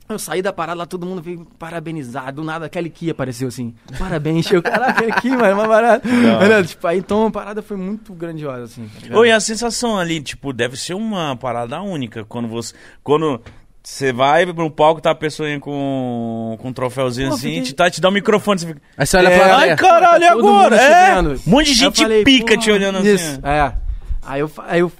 [0.09, 2.33] Eu saí da parada lá, todo mundo veio parabenizar.
[2.33, 3.73] Do nada, aquele Ki apareceu assim.
[3.97, 6.03] Parabéns, eu, caraca, aquele Ki, mano, uma parada.
[6.43, 8.85] Olha, tipo, aí, então a parada foi muito grandiosa, assim.
[8.85, 9.17] Tá ligado?
[9.17, 12.73] Oi, a sensação ali, tipo, deve ser uma parada única quando você.
[13.01, 13.41] Quando
[13.83, 17.61] você vai pro palco, tá a pessoa aí com, com um troféuzinho Pô, assim, fiquei-
[17.63, 18.81] te, tá, te dá um microfone, você fica.
[18.97, 19.75] Aí você olha É, pra Ai, plateia.
[19.75, 20.75] caralho, e Tá agora?
[20.77, 23.39] É, um monte de gente falei, pica te olhando isso, assim.
[23.43, 23.73] É.
[24.21, 24.91] Aí eu, aí eu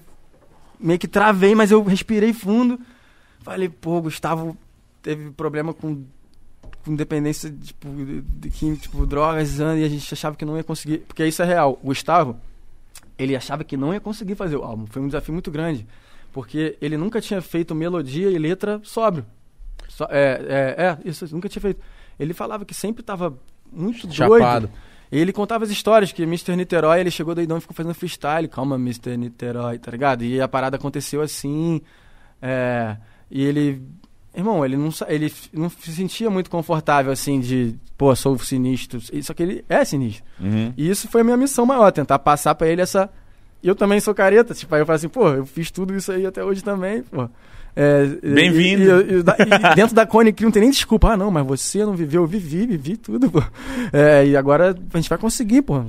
[0.80, 2.78] meio que travei, mas eu respirei fundo.
[3.42, 4.58] Falei, pô, Gustavo
[5.02, 6.04] teve problema com,
[6.86, 10.64] com dependência tipo, de, de quim- tipo, drogas, e a gente achava que não ia
[10.64, 11.00] conseguir.
[11.00, 11.80] Porque isso é real.
[11.82, 12.36] O Gustavo,
[13.18, 14.86] ele achava que não ia conseguir fazer o álbum.
[14.88, 15.88] Foi um desafio muito grande.
[16.34, 19.26] Porque ele nunca tinha feito melodia e letra sóbrio.
[19.88, 20.42] Só- é,
[20.78, 21.80] é, é, isso, nunca tinha feito.
[22.20, 23.38] Ele falava que sempre tava
[23.72, 24.68] muito Chapado.
[24.68, 24.74] doido.
[25.12, 26.56] E ele contava as histórias que Mr.
[26.56, 28.48] Niterói, ele chegou doidão e ficou fazendo freestyle.
[28.48, 29.16] Calma, Mr.
[29.16, 30.24] Niterói, tá ligado?
[30.24, 31.80] E a parada aconteceu assim.
[32.42, 32.98] é,
[33.30, 33.82] e ele.
[34.36, 39.00] Irmão, ele não, ele não se sentia muito confortável assim de, pô, sou sinistro.
[39.22, 40.24] Só que ele é sinistro.
[40.40, 40.74] Uhum.
[40.76, 43.12] E isso foi a minha missão maior, tentar passar pra ele essa.
[43.64, 46.26] Eu também sou careta, tipo, aí eu falo assim, pô, eu fiz tudo isso aí
[46.26, 47.30] até hoje também, pô.
[47.76, 48.84] É, e- Bem-vindo.
[48.84, 51.14] E, e- e e dentro da Cone que não tem nem desculpa.
[51.14, 52.22] Ah, não, mas você não viveu.
[52.22, 53.42] Eu vivi, vivi tudo, pô.
[53.92, 55.84] É, e agora a gente vai conseguir, pô.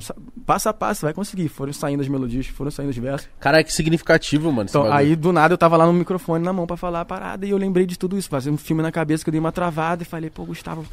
[0.47, 1.47] Passo a passo, vai conseguir.
[1.47, 3.29] Foram saindo as melodias, foram saindo os versos.
[3.39, 4.67] Caralho, que significativo, mano.
[4.67, 7.45] Então, aí do nada eu tava lá no microfone na mão pra falar a parada
[7.45, 8.29] e eu lembrei de tudo isso.
[8.29, 10.83] Fazer um filme na cabeça que eu dei uma travada e falei, pô, Gustavo,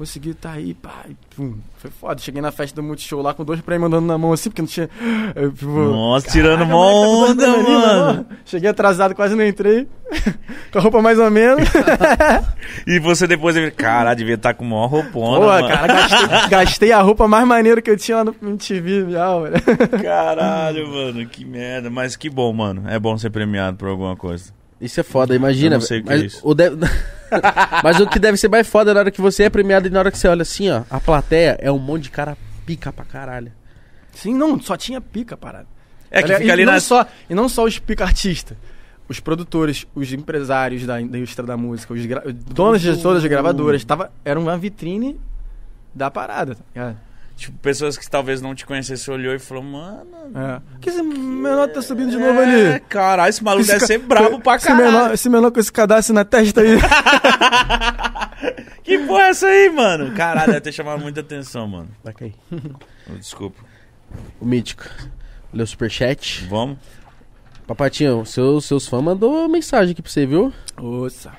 [0.00, 1.04] consegui tá aí, pá.
[1.36, 2.18] Pum, foi foda.
[2.22, 4.66] Cheguei na festa do Multishow lá com dois prêmios andando na mão assim, porque não
[4.66, 4.88] tinha.
[5.36, 8.26] eu, tipo, Nossa, caraca, tirando mó tá dois onda, prêmios ali, mano.
[8.46, 9.86] Cheguei atrasado, quase não entrei.
[10.72, 11.68] com a roupa mais ou menos.
[12.86, 15.68] E você depois, caralho, devia estar com maior roupona, Pô, mano.
[15.68, 20.00] cara, gastei, gastei a roupa mais maneira que eu tinha lá no MTV, velho.
[20.02, 21.90] Caralho, mano, que merda.
[21.90, 22.84] Mas que bom, mano.
[22.88, 24.52] É bom ser premiado por alguma coisa.
[24.80, 25.76] Isso é foda, imagina.
[25.76, 26.40] Eu não sei o que mas é isso.
[26.42, 26.70] O de-
[27.84, 29.90] mas o que deve ser mais foda é na hora que você é premiado e
[29.90, 32.92] na hora que você olha assim, ó, a plateia é um monte de cara pica
[32.92, 33.52] pra caralho.
[34.14, 35.66] Sim, não, só tinha pica, parada.
[36.10, 36.80] É que fica e ali não na.
[36.80, 38.56] só E não só os pica artistas.
[39.08, 43.28] Os produtores, os empresários da, da indústria da música, os gra- donos de todas as
[43.30, 45.20] gravadoras, tava, era uma vitrine
[45.94, 46.54] da parada.
[46.54, 46.96] tá ligado?
[47.40, 50.04] Tipo, pessoas que talvez não te conhecessem olhou e falou, mano.
[50.34, 50.60] É.
[50.78, 52.80] que esse menor tá subindo de novo É, ali?
[52.80, 54.84] caralho, esse maluco Esse deve ca- ser brabo pra esse caralho.
[54.92, 56.76] menor, esse menor com esse cadastro na testa aí.
[58.82, 60.12] Que porra é essa aí, mano?
[60.14, 61.88] Caralho, deve ter chamado muita atenção, mano.
[62.02, 62.34] Vai cair.
[62.52, 63.60] Oh, Desculpa.
[64.40, 64.84] O Mítico.
[65.52, 66.46] Leu o superchat.
[66.48, 66.78] Vamos?
[67.66, 70.52] Papatinho, seus, seus fãs mandou mensagem aqui pra você, viu?
[70.76, 71.32] Nossa.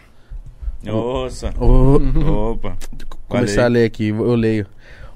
[0.83, 1.51] Nossa.
[1.51, 2.77] Vou Opa.
[3.27, 4.65] começar a ler aqui, eu leio.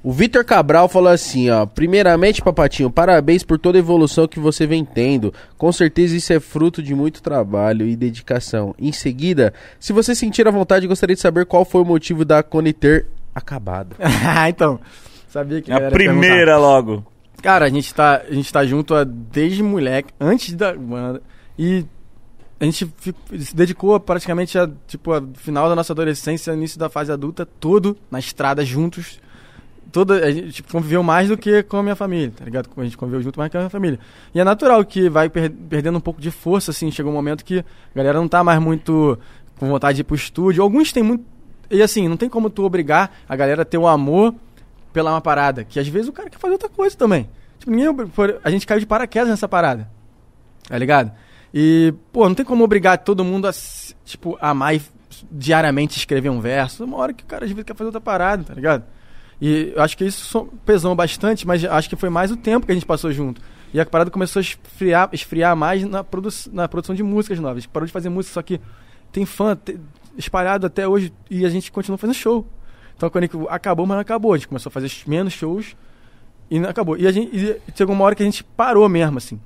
[0.06, 1.65] O Vitor Cabral falou assim, ó.
[1.65, 5.34] Primeiramente, Papatinho, parabéns por toda a evolução que você vem tendo.
[5.57, 8.76] Com certeza isso é fruto de muito trabalho e dedicação.
[8.77, 12.44] Em seguida, se você sentir a vontade, gostaria de saber qual foi o motivo da
[12.44, 13.95] Cone ter acabado.
[14.38, 14.80] Ah, então.
[15.27, 15.95] Sabia que A ia perguntar.
[16.19, 17.03] primeira logo.
[17.41, 21.19] Cara, a gente tá, a gente tá junto a, desde moleque, antes da banda.
[21.57, 21.84] E
[22.60, 22.88] a gente
[23.40, 27.98] se dedicou praticamente a, tipo, a final da nossa adolescência, início da fase adulta, todo
[28.11, 29.19] na estrada juntos.
[29.95, 32.69] Toda, a gente tipo, conviveu mais do que com a minha família, tá ligado?
[32.76, 33.97] A gente conviveu junto mais que a minha família.
[34.34, 36.91] E é natural que vai per- perdendo um pouco de força, assim.
[36.91, 37.63] Chegou um momento que a
[37.95, 39.17] galera não tá mais muito
[39.57, 40.61] com vontade de ir pro estúdio.
[40.61, 41.23] Alguns têm muito.
[41.72, 44.35] E assim, não tem como tu obrigar a galera a ter o amor
[44.91, 45.63] pela uma parada.
[45.63, 47.30] Que às vezes o cara quer fazer outra coisa também.
[47.57, 47.88] Tipo, ninguém.
[48.43, 49.89] A gente caiu de paraquedas nessa parada.
[50.67, 51.13] Tá ligado?
[51.53, 53.51] E, pô, não tem como obrigar todo mundo a,
[54.03, 54.81] tipo, amar e
[55.31, 56.84] diariamente escrever um verso.
[56.84, 58.84] Uma hora que o cara às vezes quer fazer outra parada, tá ligado?
[59.41, 62.72] E acho que isso so- pesou bastante, mas acho que foi mais o tempo que
[62.72, 63.41] a gente passou junto.
[63.74, 67.57] E a parada começou a esfriar, esfriar mais na, produ na produção de músicas novas.
[67.57, 68.62] A gente parou de fazer música, só que
[69.12, 69.57] tem fã
[70.18, 72.48] espalhado até hoje e a gente continua fazendo show.
[72.95, 74.34] Então quando acabou, mas não acabou.
[74.34, 75.76] A gente começou a fazer menos shows
[76.49, 76.98] e não acabou.
[76.98, 79.40] E a gente e chegou uma hora que a gente parou mesmo, assim.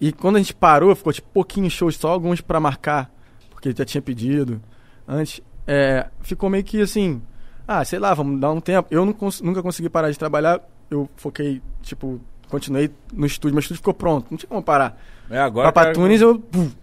[0.00, 3.10] E quando a gente parou, ficou tipo pouquinhos shows, só alguns pra marcar,
[3.50, 4.60] porque já tinha pedido
[5.06, 5.40] antes.
[5.66, 7.20] É, ficou meio que assim,
[7.66, 8.88] ah, sei lá, vamos dar um tempo.
[8.90, 10.60] Eu cons- nunca consegui parar de trabalhar,
[10.90, 15.00] eu foquei, tipo, continuei no estúdio, meu estúdio ficou pronto, não tinha como parar.
[15.30, 15.72] É, agora.
[15.72, 16.76] Pra cara, eu puf,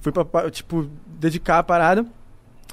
[0.00, 0.86] fui pra, tipo,
[1.18, 2.06] dedicar a parada.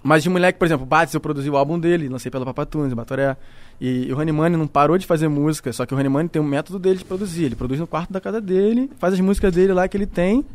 [0.01, 3.35] Mas de moleque, por exemplo, Bates, eu produzi o álbum dele, lancei pela Papatunes, Batoré.
[3.81, 6.79] E o Honeymoney não parou de fazer música, só que o Honeymoney tem um método
[6.79, 7.43] dele de produzir.
[7.45, 10.45] Ele produz no quarto da casa dele, faz as músicas dele lá que ele tem,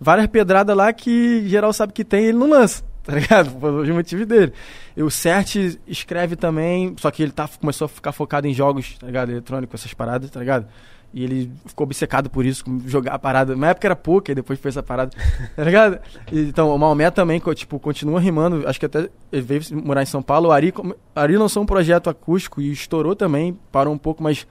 [0.00, 3.50] várias pedradas lá que geral sabe que tem e ele não lança, tá ligado?
[3.52, 4.52] Por os motivos dele.
[4.96, 5.56] E o Cert
[5.86, 9.30] escreve também, só que ele tá, começou a ficar focado em jogos, tá ligado?
[9.30, 10.66] Eletrônico, essas paradas, tá ligado?
[11.12, 13.56] E ele ficou obcecado por isso, jogar a parada.
[13.56, 15.10] Na época era poker, depois foi essa parada.
[15.56, 15.98] Tá ligado?
[16.30, 18.66] E, então, o Maomé também, tipo, continua rimando.
[18.68, 20.48] Acho que até ele veio morar em São Paulo.
[20.48, 20.72] O Ari,
[21.14, 23.58] Ari lançou um projeto acústico e estourou também.
[23.72, 24.46] Parou um pouco, mas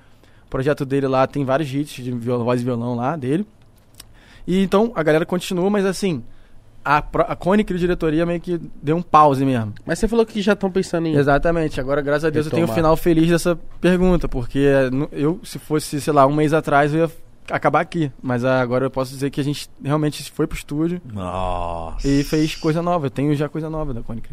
[0.45, 3.47] o projeto dele lá tem vários hits de voz e violão lá dele.
[4.45, 6.23] E então, a galera continua, mas assim,
[6.97, 6.97] a,
[7.33, 9.73] a Cone, diretoria, meio que deu um pause mesmo.
[9.85, 11.15] Mas você falou que já estão pensando em.
[11.15, 11.79] Exatamente.
[11.79, 12.75] Agora, graças a Deus, eu tenho o Retomar.
[12.75, 17.01] final feliz dessa pergunta, porque no- eu, se fosse, sei lá, um mês atrás, eu
[17.01, 17.11] ia
[17.51, 18.11] acabar aqui.
[18.21, 22.07] Mas agora eu posso dizer que a gente realmente foi pro estúdio Nossa.
[22.07, 23.07] e fez coisa nova.
[23.07, 24.29] Eu tenho já coisa nova da Cônica.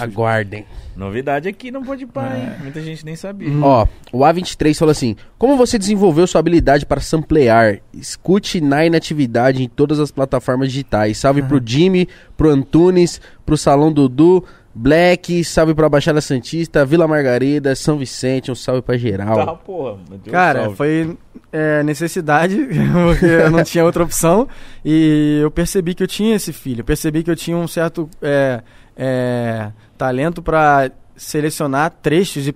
[0.00, 0.64] Aguardem.
[0.96, 2.40] Novidade aqui não pode parar, É.
[2.42, 2.50] hein?
[2.62, 3.48] Muita gente nem sabia.
[3.48, 3.62] Hum.
[3.62, 7.78] Ó, o A23 falou assim: Como você desenvolveu sua habilidade para samplear?
[7.92, 11.18] Escute na inatividade em todas as plataformas digitais.
[11.18, 14.44] Salve pro Jimmy, pro Antunes, pro Salão Dudu,
[14.74, 19.34] Black, salve pra Baixada Santista, Vila Margarida, São Vicente, um salve pra geral.
[19.46, 19.98] Tá, porra.
[20.08, 20.76] meu Deus, Cara, salve.
[20.76, 21.16] foi
[21.52, 22.56] é, necessidade,
[23.06, 24.48] porque eu não tinha outra opção.
[24.84, 26.80] E eu percebi que eu tinha esse filho.
[26.80, 28.62] Eu percebi que eu tinha um certo é,
[28.96, 32.54] é, talento pra selecionar trechos de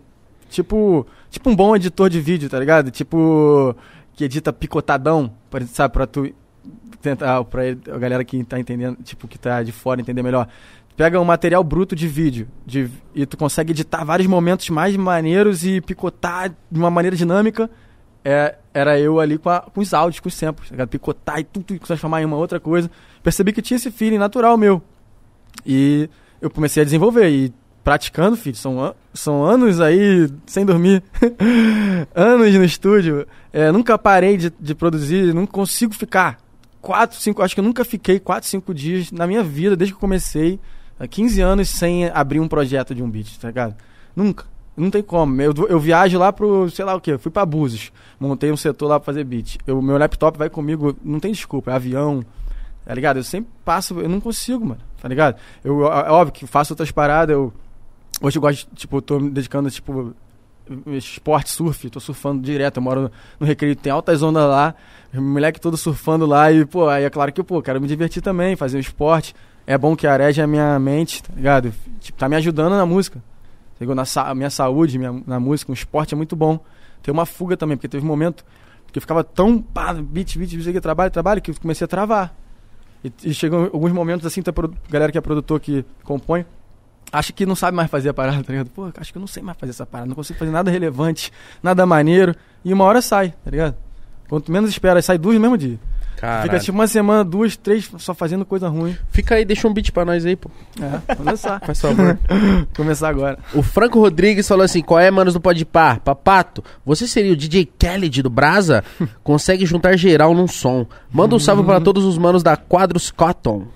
[0.48, 2.90] tipo, tipo um bom editor de vídeo, tá ligado?
[2.90, 3.74] Tipo
[4.14, 6.32] que edita picotadão, pra, sabe, pra tu
[7.02, 10.48] tentar pra a galera que tá entendendo, tipo que tá de fora entender melhor.
[10.96, 15.62] Pega um material bruto de vídeo de, e tu consegue editar vários momentos mais maneiros
[15.66, 17.70] e picotar de uma maneira dinâmica.
[18.24, 21.44] É, era eu ali com, a- com os áudios, com os samples, tá picotar e
[21.44, 22.90] tudo, e transformar em uma outra coisa.
[23.22, 24.82] Percebi que tinha esse feeling natural meu.
[25.64, 26.08] E
[26.46, 27.28] eu comecei a desenvolver.
[27.28, 27.52] E
[27.84, 31.02] praticando, filho, são, são anos aí sem dormir.
[32.14, 33.26] anos no estúdio.
[33.52, 36.38] É, nunca parei de, de produzir, não consigo ficar.
[36.80, 40.00] Quatro, cinco, acho que eu nunca fiquei quatro, cinco dias na minha vida, desde que
[40.00, 40.60] comecei,
[40.98, 43.74] há 15 anos, sem abrir um projeto de um beat, tá ligado?
[44.14, 44.44] Nunca.
[44.76, 45.40] Não tem como.
[45.40, 48.88] Eu, eu viajo lá pro, sei lá o quê, fui pra Búzios, montei um setor
[48.88, 49.58] lá pra fazer beat.
[49.66, 52.24] Eu, meu laptop vai comigo, não tem desculpa, é avião,
[52.86, 53.18] tá ligado?
[53.18, 55.36] Eu sempre passo, eu não consigo, mano, tá ligado?
[55.62, 57.52] Eu, é óbvio que faço outras paradas, eu.
[58.22, 60.14] Hoje eu gosto, tipo, tô me dedicando, tipo,
[60.86, 64.74] esporte, surf, tô surfando direto, eu moro no Recreio, tem altas ondas lá,
[65.12, 68.56] moleque todo surfando lá e, pô, aí é claro que, pô, quero me divertir também,
[68.56, 69.34] fazer um esporte.
[69.66, 71.74] É bom que areja a minha mente, tá ligado?
[72.00, 73.20] Tipo, tá me ajudando na música.
[73.78, 76.60] Chegou na sa minha saúde, minha, na música, um esporte é muito bom.
[77.02, 78.44] Tem uma fuga também, porque teve um momento
[78.92, 82.34] que eu ficava tão, pá, beat, beat, beat, trabalho, trabalho, que eu comecei a travar.
[83.06, 84.52] E, e chegou alguns momentos assim, tá,
[84.90, 86.44] galera que é produtor que compõe,
[87.12, 88.70] acha que não sabe mais fazer a parada, tá ligado?
[88.70, 91.32] Pô, acho que eu não sei mais fazer essa parada, não consigo fazer nada relevante,
[91.62, 92.34] nada maneiro.
[92.64, 93.76] E uma hora sai, tá ligado?
[94.28, 95.78] Quanto menos espera, sai duas no mesmo dia.
[96.16, 96.42] Caralho.
[96.44, 98.96] Fica tipo uma semana, duas, três, só fazendo coisa ruim.
[99.10, 100.50] Fica aí, deixa um beat pra nós aí, pô.
[100.80, 101.60] É, começar.
[101.64, 102.18] Faz favor.
[102.74, 103.38] começar agora.
[103.54, 106.00] o Franco Rodrigues falou assim: qual é, manos do Podpah?
[106.00, 108.82] Papato, você seria o DJ Khaled do Brasa?
[109.22, 110.86] Consegue juntar geral num som.
[111.12, 113.66] Manda um salve pra todos os manos da Quadros Cotton.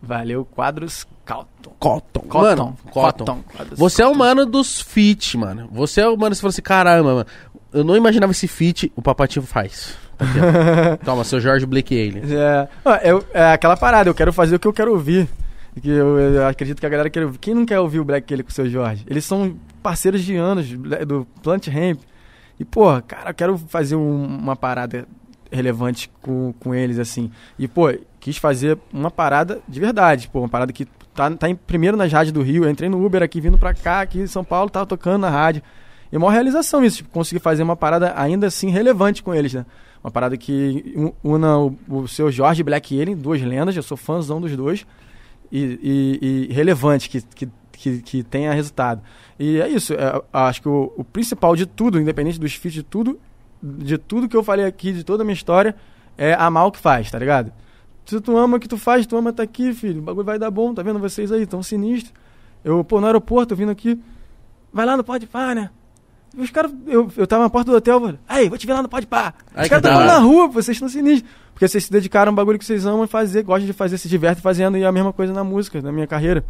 [0.00, 1.72] Valeu, quadros Calton.
[1.78, 2.20] Cotton.
[2.20, 2.38] Cotton.
[2.40, 3.42] Mano, Cotton.
[3.56, 4.18] Quadros Você é o Cotton.
[4.18, 5.68] mano dos feat, mano.
[5.72, 7.26] Você é o mano que você falou assim: caramba, mano.
[7.72, 9.96] Eu não imaginava esse feat, o Papatinho faz.
[10.18, 10.96] Aqui, ó.
[11.04, 12.24] Toma, seu Jorge Blake Alien.
[12.34, 12.68] É,
[13.10, 15.28] eu- é aquela parada, eu quero fazer o que eu quero ouvir.
[15.80, 17.38] Que eu, eu acredito que a galera quer ouvir.
[17.38, 19.04] Quem não quer ouvir o Black Kelly com o seu Jorge?
[19.08, 20.66] Eles são parceiros de anos
[21.06, 22.00] do Plant Ramp.
[22.60, 25.04] E, pô, cara, eu quero fazer um- uma parada
[25.50, 27.30] relevante com, com eles, assim.
[27.58, 31.54] E, pô, quis fazer uma parada de verdade, pô, uma parada que tá, tá em,
[31.56, 32.64] primeiro nas rádios do Rio.
[32.64, 35.30] Eu entrei no Uber aqui, vindo pra cá, aqui em São Paulo, tava tocando na
[35.30, 35.60] rádio.
[36.12, 39.52] E a maior realização isso, tipo, conseguir fazer uma parada ainda assim relevante com eles,
[39.54, 39.66] né?
[40.04, 43.96] Uma parada que un- una o, o seu Jorge Black Alien, duas lendas, eu sou
[43.96, 44.86] fãzão dos dois,
[45.50, 49.00] e, e- e relevante, que, que, que, que tenha resultado.
[49.38, 52.82] E é isso, é, acho que o, o principal de tudo, independente dos feats, de
[52.82, 53.18] tudo,
[53.62, 55.74] de tudo que eu falei aqui, de toda a minha história,
[56.18, 57.50] é amar o que faz, tá ligado?
[58.04, 60.38] Se tu ama o que tu faz, tu ama tá aqui, filho, o bagulho vai
[60.38, 62.12] dar bom, tá vendo vocês aí, tão sinistro.
[62.62, 63.98] Eu, pô, no aeroporto, vindo aqui,
[64.70, 65.70] vai lá no Pode Pá, né?
[66.36, 68.18] Os caras, eu, eu tava na porta do hotel, mano.
[68.28, 69.34] Aí, vou te ver lá no Pode Pá.
[69.64, 71.30] Os caras estão na rua, vocês estão sinistros.
[71.52, 74.08] Porque vocês se dedicaram a um bagulho que vocês amam fazer, gostam de fazer, se
[74.08, 76.44] divertem fazendo, e é a mesma coisa na música, na minha carreira.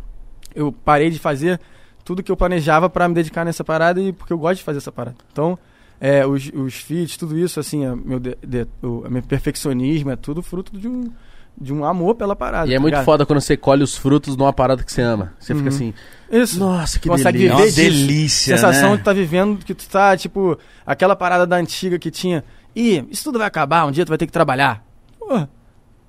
[0.54, 1.60] Eu parei de fazer
[2.04, 4.78] tudo que eu planejava pra me dedicar nessa parada e porque eu gosto de fazer
[4.78, 5.16] essa parada.
[5.32, 5.58] Então,
[6.00, 10.16] é, os, os feats, tudo isso, assim, é meu, de, de- o meu perfeccionismo, é
[10.16, 11.10] tudo fruto de um,
[11.60, 12.68] de um amor pela parada.
[12.68, 13.04] E é tá muito ligado?
[13.04, 15.32] foda quando você colhe os frutos numa parada que você ama.
[15.38, 15.74] Você fica Uhum.
[15.74, 15.94] assim,
[16.30, 16.58] Isso.
[16.58, 17.52] nossa, que Consegue delícia.
[17.52, 18.06] É uma viver disso.
[18.06, 18.96] delícia, sensação né?
[18.96, 22.44] de tu tá vivendo, que tu tá, tipo, aquela parada da antiga que tinha.
[22.74, 24.84] Ih, isso tudo vai acabar, um dia tu vai ter que trabalhar.
[25.18, 25.46] Pô,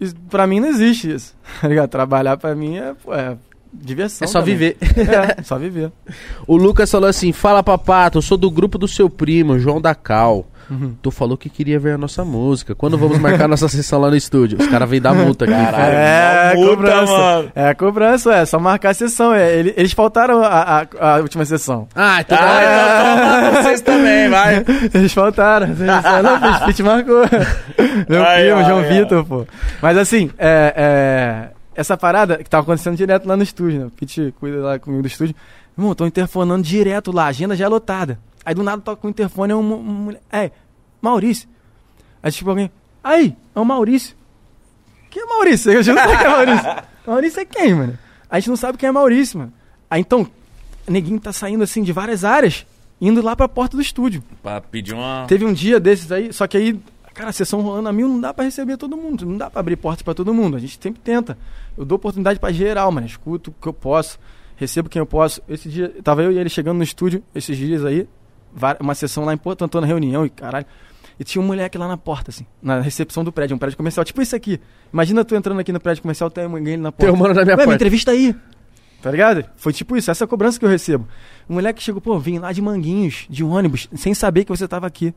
[0.01, 1.35] isso, pra mim não existe isso.
[1.61, 1.90] Tá ligado?
[1.90, 3.38] Trabalhar pra mim é, pô, é
[3.82, 4.26] diversão.
[4.26, 4.56] É só também.
[4.56, 4.78] viver.
[5.38, 5.92] É, só viver.
[6.48, 9.94] O Lucas falou assim: Fala papato, eu sou do grupo do seu primo, João da
[9.95, 10.45] Cal.
[10.68, 10.95] Uhum.
[11.00, 12.74] Tu falou que queria ver a nossa música.
[12.74, 14.58] Quando vamos marcar nossa sessão lá no estúdio?
[14.60, 15.94] Os caras vêm dar multa, caralho.
[15.94, 17.14] é, multa, cobrança.
[17.14, 17.52] mano.
[17.54, 18.45] É, cobrança, é.
[18.48, 19.32] Só marcar a sessão.
[19.32, 21.88] É, ele- eles faltaram a, a, a última sessão.
[21.95, 22.36] Ah, então.
[22.42, 24.66] Ah, então toma vocês também, vai.
[24.95, 25.68] Eles faltaram.
[25.68, 27.22] Não, Fit marcou.
[28.10, 28.90] Meu Ai, primo, ai, João ai.
[28.90, 29.45] Vitor, pô.
[29.84, 33.86] Mas assim, é, é, essa parada que tava acontecendo direto lá no estúdio, né?
[33.86, 35.36] O Fit cuida lá comigo do estúdio.
[35.78, 38.18] Irmão, tô interfonando direto lá, a agenda já é lotada.
[38.45, 40.22] Aí do nada toca o interfone, é um, um mulher.
[40.32, 40.52] É,
[41.02, 41.50] Maurício.
[42.24, 42.72] Aí tipo alguém.
[43.04, 44.16] Aí, é o Maurício.
[45.10, 45.72] Quem é Maurício?
[45.72, 46.76] Eu já não sei quem é Maurício.
[47.06, 48.00] Maurício é quem, mano?
[48.30, 49.54] A gente não sabe quem é Maurício, mano.
[49.90, 50.28] Aí então,
[50.88, 52.66] neguinho tá saindo assim de várias áreas,
[53.00, 54.24] indo lá pra porta do estúdio.
[54.42, 55.26] Pra pedir uma.
[55.28, 56.80] Teve um dia desses aí, só que aí,
[57.16, 59.61] cara, a sessão rolando a mil não dá pra receber todo mundo, não dá pra
[59.61, 60.58] abrir portas pra todo mundo.
[60.58, 61.38] A gente sempre tenta.
[61.76, 63.08] Eu dou oportunidade pra geral, mano.
[63.08, 64.19] Escuto o que eu posso,
[64.56, 65.42] recebo quem eu posso.
[65.50, 68.08] Esse dia, tava eu e ele chegando no estúdio, esses dias aí,
[68.80, 70.66] uma sessão lá em Porto Antônio, reunião e caralho.
[71.18, 74.03] E tinha um moleque lá na porta, assim, na recepção do prédio, um prédio comercial,
[74.03, 74.60] tipo esse aqui.
[74.92, 77.06] Imagina tu entrando aqui no prédio comercial, tem alguém na porta.
[77.06, 77.76] Tem um mano na minha Ué, me porta.
[77.76, 78.35] entrevista aí.
[79.02, 79.45] Tá ligado?
[79.56, 81.08] Foi tipo isso, essa é a cobrança que eu recebo.
[81.48, 84.85] O moleque chegou, pô, vim lá de Manguinhos, de ônibus, sem saber que você tava
[84.88, 85.14] aqui.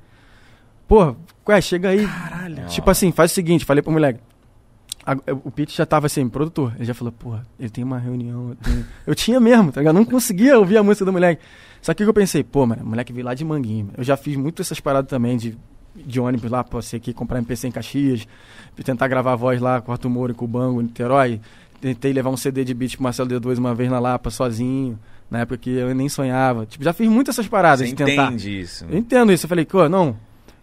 [0.89, 1.15] Pô,
[1.49, 2.05] ué, chega aí.
[2.07, 2.67] Caralho.
[2.67, 4.18] Tipo assim, faz o seguinte, falei pro moleque.
[5.07, 6.73] A- O Pete já tava assim, produtor.
[6.76, 8.50] Ele já falou, porra, ele tem uma reunião.
[8.50, 9.94] Eu, tenho- eu tinha mesmo, tá ligado?
[9.94, 11.41] Não conseguia ouvir a música do moleque.
[11.81, 13.91] Só que eu pensei, pô, mano, o moleque veio lá de Manguinho.
[13.97, 15.57] Eu já fiz muito essas paradas também de,
[15.94, 18.26] de ônibus lá, pra você aqui comprar MPC em Caxias,
[18.84, 21.41] tentar gravar a voz lá com o Arthur Moura e com o Bango em Niterói.
[21.81, 24.99] Tentei levar um CD de beat pro Marcelo D2 uma vez na Lapa, sozinho,
[25.31, 26.67] na época que eu nem sonhava.
[26.67, 28.25] Tipo, já fiz muito essas paradas Você de tentar.
[28.26, 28.84] entende isso.
[28.91, 29.44] Eu entendo isso.
[29.47, 30.17] Eu falei, pô, não,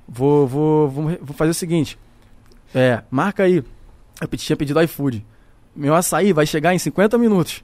[0.08, 1.98] vou, vou, vou, vou fazer o seguinte.
[2.74, 3.64] É, marca aí.
[4.22, 5.25] Eu tinha pedido iFood.
[5.75, 7.64] Meu açaí vai chegar em 50 minutos.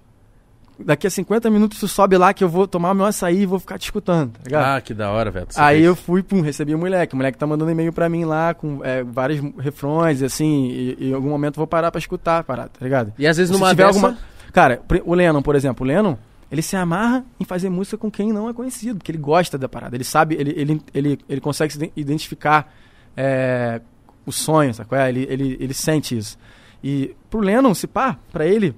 [0.83, 3.59] Daqui a 50 minutos tu sobe lá que eu vou tomar meu açaí e vou
[3.59, 4.65] ficar te escutando, tá ligado?
[4.65, 5.47] Ah, que da hora, velho.
[5.55, 5.85] Aí fez.
[5.85, 7.13] eu fui, pum, recebi o moleque.
[7.13, 11.09] O moleque tá mandando e-mail pra mim lá com é, vários refrões, assim, e, e
[11.11, 13.13] em algum momento eu vou parar pra escutar a parada, tá ligado?
[13.17, 13.99] E às vezes Se numa tiver dessa...
[13.99, 14.17] alguma.
[14.51, 16.17] Cara, o Lennon, por exemplo, o Lennon,
[16.51, 19.69] ele se amarra em fazer música com quem não é conhecido, porque ele gosta da
[19.69, 19.95] parada.
[19.95, 22.71] Ele sabe, ele, ele, ele, ele consegue se iden- identificar
[23.15, 23.79] é,
[24.25, 24.97] o sonho, sacou?
[24.97, 25.07] É?
[25.09, 26.37] Ele, ele, ele sente isso.
[26.83, 28.75] E pro Lennon, se pá, pra ele,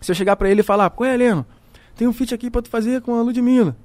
[0.00, 1.44] se eu chegar pra ele e falar, qual é, Lennon?
[1.96, 3.76] Tem um feat aqui pra tu fazer com a Ludmilla.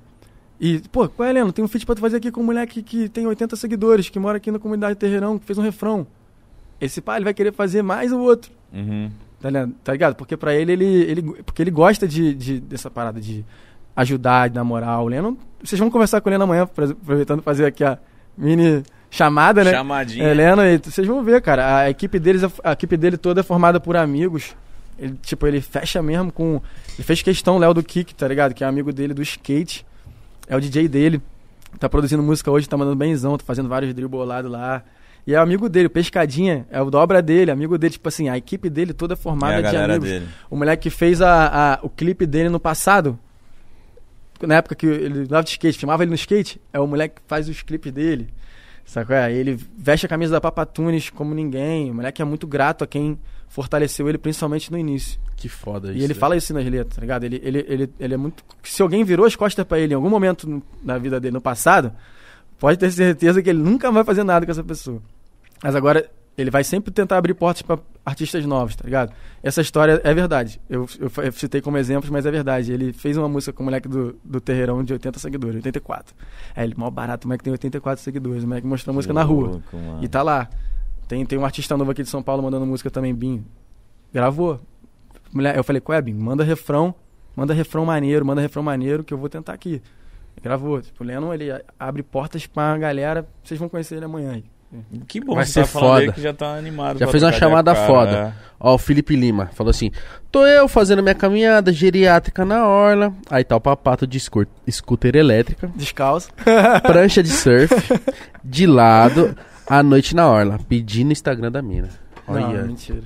[0.59, 1.51] E, pô, qual é, Lennon?
[1.51, 4.19] Tem um feat pra tu fazer aqui com um moleque que tem 80 seguidores, que
[4.19, 6.05] mora aqui na comunidade Terreirão, que fez um refrão.
[6.79, 8.51] Esse pá, ele vai querer fazer mais o outro.
[8.71, 9.09] Uhum.
[9.43, 9.71] Tá ligado?
[9.83, 10.15] Tá ligado?
[10.15, 13.43] Porque pra ele, ele, ele porque ele gosta de, de- dessa parada de
[13.93, 15.03] ajudar, de dar moral.
[15.03, 17.97] O Lennon, vocês vão conversar com o Lennon amanhã, aproveitando fazer aqui a
[18.37, 19.71] mini chamada, né?
[19.71, 20.23] Chamadinha.
[20.23, 21.79] É, Lennon, e vocês vão ver, cara.
[21.79, 24.55] A equipe deles, a equipe dele toda é formada por amigos.
[24.97, 26.61] Ele, tipo, ele fecha mesmo com.
[26.95, 28.53] Ele fez questão, Léo do Kick, tá ligado?
[28.53, 29.85] Que é amigo dele do skate.
[30.47, 31.21] É o DJ dele.
[31.79, 34.83] Tá produzindo música hoje, tá mandando benzão, tá fazendo vários drill bolados lá.
[35.25, 38.37] E é amigo dele, o Pescadinha, é o dobra dele, amigo dele, tipo assim, a
[38.37, 40.09] equipe dele toda é É formada a de amigos.
[40.09, 40.27] dele.
[40.49, 43.17] O moleque que fez a, a- o clipe dele no passado,
[44.41, 47.21] na época que ele andava de skate, filmava ele no skate, é o moleque que
[47.27, 48.27] faz os clipes dele.
[48.85, 49.15] Sacou?
[49.15, 51.89] É, ele veste a camisa da Papatunes como ninguém.
[51.89, 55.17] O moleque é muito grato a quem fortaleceu ele, principalmente no início.
[55.37, 55.95] Que foda isso.
[55.99, 56.19] E ele velho.
[56.19, 57.23] fala isso nas letras, tá ligado?
[57.23, 58.43] Ele, ele, ele, ele é muito.
[58.61, 61.93] Se alguém virou as costas pra ele em algum momento na vida dele no passado,
[62.59, 65.01] pode ter certeza que ele nunca vai fazer nada com essa pessoa.
[65.63, 69.13] Mas agora, ele vai sempre tentar abrir portas pra artistas novos, tá ligado?
[69.41, 70.59] Essa história é verdade.
[70.69, 72.71] Eu, eu, eu citei como exemplos, mas é verdade.
[72.71, 76.13] Ele fez uma música com o moleque do, do Terreirão de 80 seguidores, 84.
[76.55, 78.43] É, ele, mó barato, o moleque tem 84 seguidores.
[78.43, 79.47] O moleque mostrou a música na rua.
[79.47, 80.03] Louco, mano.
[80.03, 80.49] E tá lá.
[81.07, 83.45] Tem, tem um artista novo aqui de São Paulo mandando música também, Bim.
[84.11, 84.59] Gravou.
[85.31, 86.13] Mulher, eu falei, qual é, Bim?
[86.13, 86.93] Manda refrão,
[87.35, 89.81] manda refrão maneiro, manda refrão maneiro que eu vou tentar aqui.
[90.41, 90.81] Gravou.
[90.81, 94.52] Tipo, o Lennon, ele abre portas pra galera, vocês vão conhecer ele amanhã aí.
[95.07, 96.11] Que bom Vai você ser tá foda.
[96.11, 96.97] que já tá animado.
[96.99, 98.11] Já fez uma chamada cara, foda.
[98.39, 98.53] é.
[98.59, 99.91] Ó, o Felipe Lima falou assim:
[100.31, 103.13] Tô eu fazendo minha caminhada geriátrica na orla.
[103.29, 106.29] Aí tá o papato de scooter, scooter elétrica, Descalço.
[106.83, 107.73] prancha de surf,
[108.43, 109.35] de lado,
[109.67, 111.89] à noite na orla, pedindo o Instagram da mina.
[112.27, 112.63] Não, Olha.
[112.63, 113.03] mentira.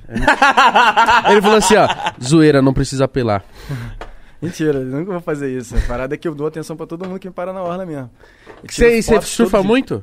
[1.28, 1.88] Ele falou assim: ó,
[2.22, 3.44] zoeira, não precisa apelar.
[4.40, 5.76] Mentira, eu nunca vou fazer isso.
[5.76, 7.84] A parada é que eu dou atenção pra todo mundo que me para na orla
[7.84, 8.08] mesmo.
[8.70, 10.02] Você surfa todo dia.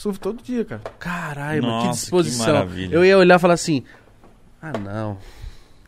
[0.00, 0.80] Surfo todo dia, cara.
[0.98, 2.46] Caralho, mano, que Nossa, que disposição.
[2.54, 2.94] maravilha.
[2.94, 3.84] eu ia olhar e falar assim:
[4.62, 5.18] Ah, não.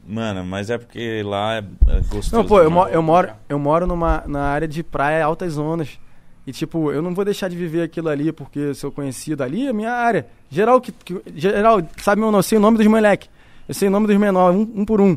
[0.06, 1.58] Mano, mas é porque lá é,
[1.88, 2.36] é gostoso.
[2.36, 2.94] Não, pô, eu, mo- demais.
[2.94, 5.98] eu moro, eu moro numa, na área de praia altas zonas.
[6.46, 9.66] E, tipo, eu não vou deixar de viver aquilo ali porque eu sou conhecido ali,
[9.66, 10.26] é minha área.
[10.50, 12.40] Geral, que, que- geral sabe meu nome?
[12.40, 13.28] Eu sei o nome dos moleque.
[13.66, 15.16] Eu sei o nome dos menores, um, um por um.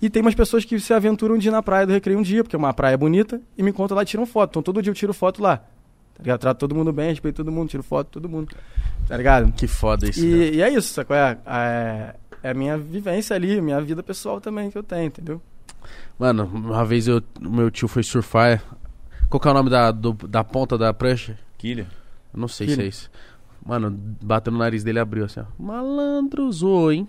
[0.00, 2.44] E tem umas pessoas que se aventuram de ir na praia do Recreio um dia,
[2.44, 4.50] porque é uma praia bonita, e me encontram lá e tiram foto.
[4.50, 5.60] Então todo dia eu tiro foto lá.
[6.14, 6.40] Tá ligado?
[6.40, 8.54] Trato todo mundo bem, respeito todo mundo, tiro foto todo mundo.
[9.08, 9.52] Tá ligado?
[9.52, 10.24] Que foda isso.
[10.24, 11.16] E, e é isso, sacou?
[11.16, 15.40] É, é, é a minha vivência ali, minha vida pessoal também que eu tenho, entendeu?
[16.18, 18.62] Mano, uma vez eu, o meu tio foi surfar.
[19.28, 21.38] Qual que é o nome da, do- da ponta da prancha?
[21.58, 21.86] Quilha.
[22.32, 22.76] Eu não sei Filho.
[22.76, 23.10] se é isso.
[23.64, 23.90] Mano,
[24.22, 25.44] bateu no nariz dele e abriu assim, ó.
[25.62, 27.08] Malandro zoou, hein?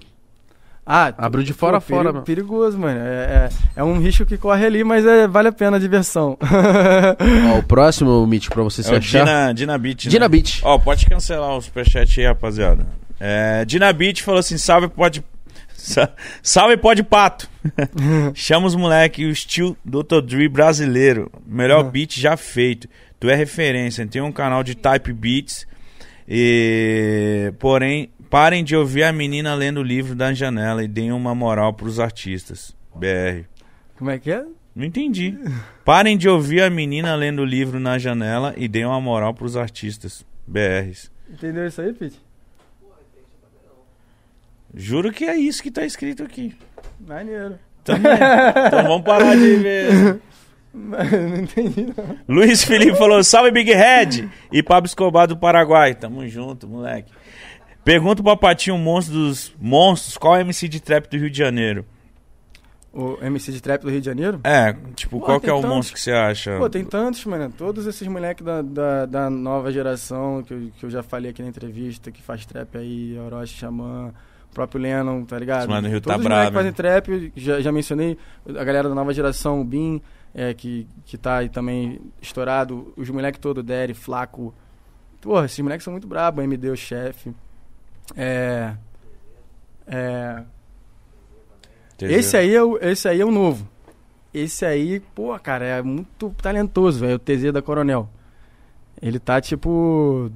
[0.85, 2.25] Ah, Abriu de fora a fora, peri- mano.
[2.25, 2.99] Perigoso, mano.
[2.99, 6.37] É, é, é um risco que corre ali, mas é, vale a pena a diversão.
[7.53, 9.19] Ó, o próximo, Mitch, pra você se É o achar.
[9.25, 10.11] Dina, Dina Beat, né?
[10.63, 12.85] Ó, pode cancelar o superchat aí, rapaziada.
[13.19, 15.23] É, Dina Beat falou assim: salve, pode.
[15.73, 16.09] sa-
[16.41, 17.47] Salve, pode pato.
[18.35, 20.19] Chama os moleque, o estilo Dr.
[20.21, 21.31] Dre brasileiro.
[21.47, 21.91] Melhor Uhum.
[21.91, 22.89] beat já feito.
[23.21, 24.05] Tu é referência.
[24.05, 25.65] Tem um canal de type beats.
[26.27, 31.35] E porém, parem de ouvir a menina lendo o livro da janela e deem uma
[31.35, 32.75] moral pros artistas.
[32.95, 33.45] BR.
[33.95, 34.43] Como é que é?
[34.75, 35.37] Não entendi.
[35.85, 39.55] Parem de ouvir a menina lendo o livro na janela e deem uma moral pros
[39.55, 40.25] artistas.
[40.47, 41.11] BRs.
[41.31, 42.19] Entendeu isso aí, Pete?
[44.73, 46.57] Juro que é isso que tá escrito aqui.
[46.99, 47.59] Maneiro.
[47.83, 47.95] Então,
[48.65, 50.19] então vamos parar de ver.
[50.73, 52.17] não entendi, não.
[52.27, 55.93] Luiz Felipe falou: salve Big Head e Pablo Escobar do Paraguai.
[55.93, 57.11] Tamo junto, moleque.
[57.83, 61.37] Pergunta pro Patinho, monstro dos monstros, qual é o MC de trap do Rio de
[61.37, 61.85] Janeiro?
[62.93, 64.39] O MC de Trap do Rio de Janeiro?
[64.43, 65.75] É, tipo, Pô, qual que é tem o tantos.
[65.75, 66.59] monstro que você acha?
[66.59, 67.51] Pô, tem tantos, mano.
[67.57, 71.41] Todos esses moleques da, da, da nova geração que eu, que eu já falei aqui
[71.41, 74.13] na entrevista, que faz trap aí, Orochi, Xamã,
[74.51, 75.67] o próprio Lennon, tá ligado?
[75.67, 78.15] Mano do Rio Todos tá os moleques bravo, que fazem trap, já, já mencionei
[78.47, 79.99] a galera da nova geração, o Bin,
[80.31, 84.53] é, que, que tá aí também estourado, os moleques todos, Derry, Flaco.
[85.19, 87.33] Porra, esses moleques são muito brabos, MD, o chefe.
[88.15, 88.73] É.
[89.87, 90.43] É.
[92.01, 93.67] Esse aí, é o, esse aí é o novo.
[94.33, 97.15] Esse aí, pô, cara, é muito talentoso, velho.
[97.15, 98.09] O TZ da Coronel.
[99.01, 100.31] Ele tá, tipo.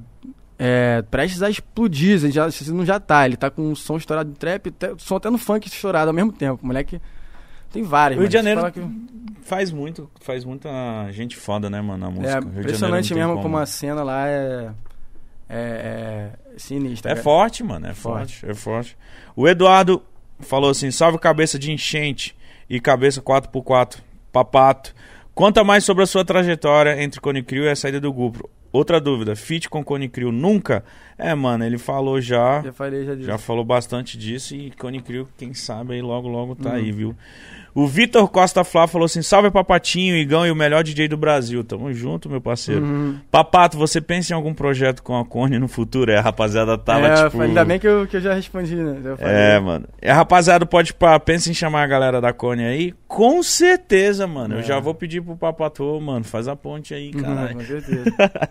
[0.58, 2.22] É, prestes a explodir.
[2.22, 3.26] ele Já, se não já tá.
[3.26, 6.14] Ele tá com um som estourado de trap, até, som até no funk estourado ao
[6.14, 6.64] mesmo tempo.
[6.64, 7.00] Moleque.
[7.72, 8.18] Tem vários.
[8.18, 8.34] O Rio de.
[8.34, 8.80] Janeiro que-
[9.42, 10.68] faz muito, faz muita
[11.10, 12.28] gente foda, né, mano, na música.
[12.28, 13.58] É de Janeiro impressionante mesmo como.
[13.58, 14.70] a cena lá é.
[15.50, 17.12] É, é sinistra.
[17.12, 17.24] É cara.
[17.24, 18.44] forte, mano, é forte.
[18.46, 18.96] é forte.
[19.34, 20.02] O Eduardo
[20.40, 22.36] falou assim: salve cabeça de enchente
[22.68, 23.98] e cabeça 4x4,
[24.32, 24.94] papato.
[25.34, 28.50] Conta mais sobre a sua trajetória entre Cone Crew e a saída do grupo.
[28.72, 30.84] Outra dúvida, fit com Cone Crew nunca?
[31.18, 33.26] É, mano, ele falou já, Já falei, já disse.
[33.26, 36.74] já falou bastante disso e Cone Crew, quem sabe aí logo logo tá Uhum.
[36.76, 37.16] aí, viu?
[37.74, 41.62] O Vitor Costa Flá falou assim: salve Papatinho, Igão e o melhor DJ do Brasil.
[41.62, 42.82] Tamo junto, meu parceiro.
[42.84, 43.18] Uhum.
[43.30, 46.10] Papato, você pensa em algum projeto com a Cone no futuro?
[46.10, 47.40] É, a rapaziada tava É, tipo.
[47.40, 48.98] Ainda bem que eu, que eu já respondi, né?
[49.04, 49.32] Já falei.
[49.34, 49.86] É, mano.
[50.02, 52.94] A rapaziada pode pá, pensa em chamar a galera da Cone aí?
[53.06, 54.56] Com certeza, mano.
[54.56, 54.62] Eu É.
[54.64, 57.54] já vou pedir pro Papatô, mano, faz a ponte aí, Uhum, caralho.
[57.54, 58.04] com certeza.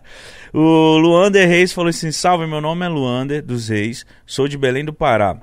[0.54, 4.86] o Luander Reis falou assim: salve, meu nome é Luander dos Reis, sou de Belém
[4.86, 5.42] do Pará.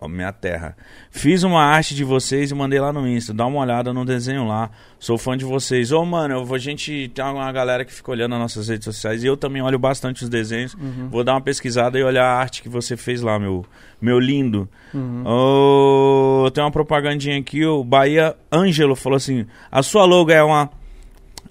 [0.00, 0.76] Ó, minha terra.
[1.10, 3.32] Fiz uma arte de vocês e mandei lá no Insta.
[3.32, 4.70] Dá uma olhada no desenho lá.
[4.98, 5.92] Sou fã de vocês.
[5.92, 8.84] Ô, mano, eu vou, a gente tem uma galera que fica olhando nas nossas redes
[8.84, 10.74] sociais e eu também olho bastante os desenhos.
[10.74, 11.08] Uhum.
[11.10, 13.64] Vou dar uma pesquisada e olhar a arte que você fez lá, meu,
[14.00, 14.68] meu lindo.
[14.92, 15.22] Uhum.
[15.26, 20.70] Ô, tem uma propagandinha aqui, o Bahia Ângelo falou assim: a sua logo é uma.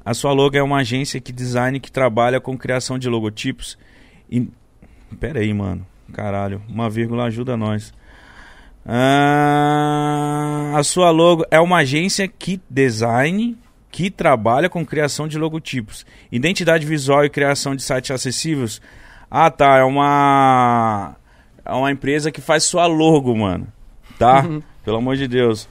[0.06, 3.78] A sua logo é uma agência que design que trabalha com criação de logotipos.
[4.30, 4.50] E...
[5.20, 5.86] Pera aí, mano.
[6.12, 7.94] Caralho, uma vírgula ajuda nós.
[8.86, 13.58] Ah, a sua logo é uma agência Kit Design
[13.90, 18.82] que trabalha com criação de logotipos, identidade visual e criação de sites acessíveis.
[19.30, 19.78] Ah, tá.
[19.78, 21.16] É uma
[21.66, 23.68] é uma empresa que faz sua logo, mano.
[24.20, 24.44] Tá?
[24.84, 25.70] Pelo amor de Deus.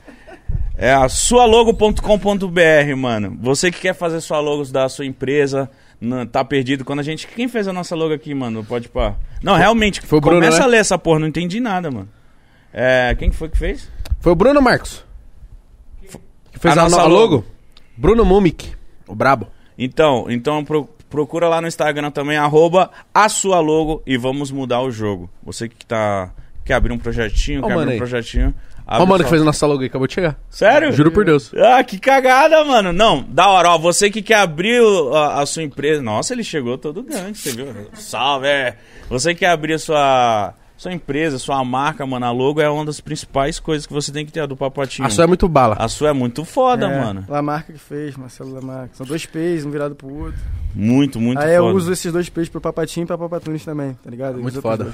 [0.77, 3.37] É a sualogo.com.br, mano.
[3.41, 5.71] Você que quer fazer sua logo da sua empresa,
[6.03, 6.85] não- tá perdido.
[6.85, 7.27] Quando a gente.
[7.29, 8.65] Quem fez a nossa logo aqui, mano?
[8.65, 9.15] Pode pá.
[9.43, 10.65] Não, realmente, Foi o Bruno, começa né?
[10.65, 12.09] a ler essa porra, não entendi nada, mano.
[12.73, 13.89] É, quem que foi que fez?
[14.21, 15.05] Foi o Bruno Marcos.
[16.53, 17.15] Que fez A a, nossa logo.
[17.37, 17.45] logo?
[17.97, 18.73] Bruno Mumik,
[19.07, 19.47] o brabo.
[19.79, 24.81] Então, então pro- procura lá no Instagram também, arroba a sua logo e vamos mudar
[24.83, 25.31] o jogo.
[25.43, 26.31] Você que tá.
[26.65, 28.55] Quer abrir um projetinho, Ó, quer abrir um projetinho.
[28.87, 30.39] Ó, o mano que fez a nossa logo aí, acabou de chegar.
[30.51, 30.93] Sério?
[30.93, 31.53] Juro por Deus.
[31.55, 32.93] Ah, que cagada, mano.
[32.93, 33.79] Não, da hora, ó.
[33.79, 36.03] Você que quer abrir o- a, a sua empresa.
[36.03, 37.67] Nossa, ele chegou todo grande, você viu?
[37.95, 38.77] Salve, é.
[39.09, 42.27] Você que quer abrir a sua, sua empresa, sua marca, mano.
[42.27, 45.07] A logo é uma das principais coisas que você tem que ter, a do Papatinho.
[45.07, 45.77] A sua é muito bala.
[45.79, 47.25] A sua é muito foda, É, mano.
[47.29, 48.91] Lamarca que fez, Marcelo Lamarca.
[48.95, 50.41] São dois P's, um virado pro outro.
[50.75, 51.69] Muito, muito Aí foda.
[51.71, 54.37] eu uso esses dois P's pro Papatinho e pra Papatunes também, tá ligado?
[54.39, 54.93] Eu Muito foda.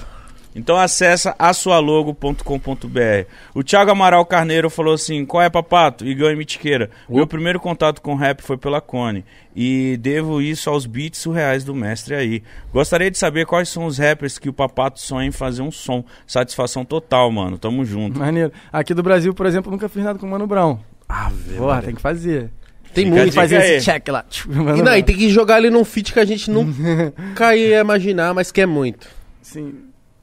[0.54, 3.26] Então acessa asualogo.com.br.
[3.54, 6.06] O Thiago Amaral Carneiro falou assim: qual é, papato?
[6.06, 6.90] Igão e Mitiqueira.
[7.08, 9.24] Meu primeiro contato com rap foi pela Cone.
[9.54, 12.42] E devo isso aos beats surreais do mestre aí.
[12.72, 16.04] Gostaria de saber quais são os rappers que o papato sonha em fazer um som.
[16.26, 17.58] Satisfação total, mano.
[17.58, 18.18] Tamo junto.
[18.18, 18.52] Maneiro.
[18.72, 20.78] Aqui do Brasil, por exemplo, eu nunca fiz nada com o Mano Brown.
[21.08, 21.58] Ah, velho.
[21.58, 22.50] Porra, tem que fazer.
[22.94, 23.34] Tem Fica muito.
[23.34, 23.70] fazer aí.
[23.76, 24.24] esse check lá.
[24.46, 27.80] Mano E, não, e tem que jogar ele num feat que a gente nunca ia
[27.80, 29.08] imaginar, mas quer muito.
[29.42, 29.74] Sim.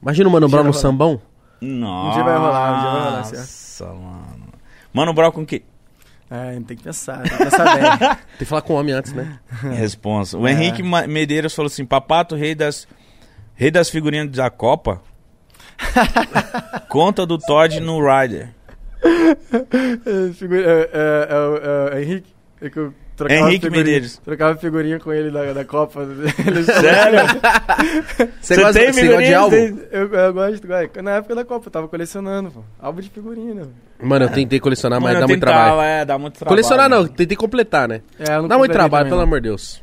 [0.02, 0.76] Imagina o Mano Brown no lá.
[0.76, 1.20] sambão.
[1.60, 3.38] Nossa, Um dia vai rolar, um dia vai rolar, certo?
[3.40, 4.46] Nossa, mano.
[4.92, 5.64] Mano, Brau com que?
[6.30, 8.08] É, tem que pensar, tem que pensar bem.
[8.08, 9.38] Tem que falar com o homem antes, né?
[9.76, 10.36] Responsa.
[10.36, 10.52] O É.
[10.52, 12.86] Henrique Medeiros falou assim: Papato, rei das,
[13.54, 15.00] rei das figurinhas da Copa.
[16.88, 18.48] Conta do Todd no Rider.
[19.02, 22.34] É, figura- é, é, é, é Henrique.
[22.60, 24.18] É que eu trocava Henrique figurinha- Medeiros.
[24.18, 26.06] Trocava figurinha com ele da, da Copa.
[26.64, 27.20] Sério?
[28.40, 29.78] Você Você gosta, tem você gosta de álbum?
[29.90, 31.02] Eu, eu gosto, gosto.
[31.02, 32.60] Na época da Copa, eu tava colecionando, pô.
[32.80, 33.62] Álbum de figurinha, né?
[34.02, 35.88] Mano, eu tentei colecionar, mas Mano, dá muito tentava, trabalho.
[35.88, 36.48] É, dá muito trabalho.
[36.56, 38.02] Colecionar não, tentei completar, né?
[38.18, 39.26] É, não Dá muito trabalho, também, pelo não.
[39.26, 39.82] amor de Deus.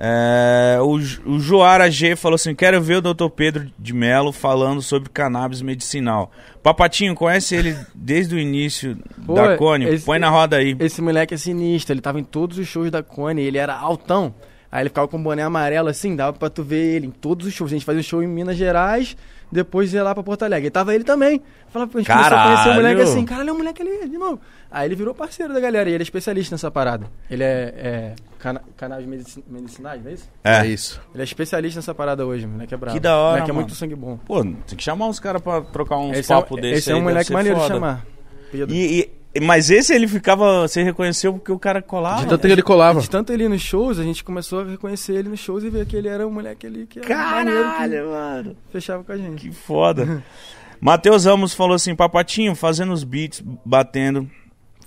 [0.00, 0.92] É, o,
[1.28, 3.28] o Joara G falou assim: quero ver o Dr.
[3.34, 6.30] Pedro de Melo falando sobre cannabis medicinal.
[6.62, 8.96] Papatinho, conhece ele desde o início
[9.26, 9.86] Pô, da Cone?
[9.86, 10.76] esse- Põe na roda aí.
[10.78, 14.32] Esse moleque é sinistro, ele tava em todos os shows da Cone, ele era altão.
[14.70, 17.46] Aí ele ficava com um boné amarelo assim, dava pra tu ver ele em todos
[17.46, 17.70] os shows.
[17.72, 19.16] A gente fazia um show em Minas Gerais,
[19.50, 20.68] depois ia lá pra Porto Alegre.
[20.68, 21.40] E tava ele também.
[21.70, 23.02] Falava, a gente começou a conhecer o moleque Caralho!
[23.02, 24.38] assim, caralho, é o moleque ali, de novo.
[24.70, 27.06] Aí ele virou parceiro da galera e ele é especialista nessa parada.
[27.30, 28.60] Ele é, é cana
[29.06, 30.30] medici- medicinais, não é isso?
[30.44, 30.66] É, É.
[30.66, 31.00] isso.
[31.14, 32.94] Ele é especialista nessa parada hoje, moleque é brabo.
[32.94, 33.66] Que da hora, moleque é mano.
[33.66, 34.18] muito sangue bom.
[34.18, 36.90] Pô, tem que chamar uns caras pra trocar uns Esse é, um- papos desse esse
[36.90, 38.06] é aí, um deve moleque maneiro de chamar.
[38.52, 38.74] Pedro.
[38.74, 40.66] E, e- mas esse ele ficava.
[40.68, 42.22] Você reconheceu porque o cara colava?
[42.22, 43.00] De tanto que ele colava.
[43.00, 45.86] De tanto ele nos shows, a gente começou a reconhecer ele nos shows e ver
[45.86, 48.56] que ele era o moleque ali que era maneiro que Caralho, mano.
[48.70, 49.48] fechava com a gente.
[49.48, 50.22] Que foda.
[50.80, 54.28] Matheus Ramos falou assim: Papatinho, fazendo os beats, batendo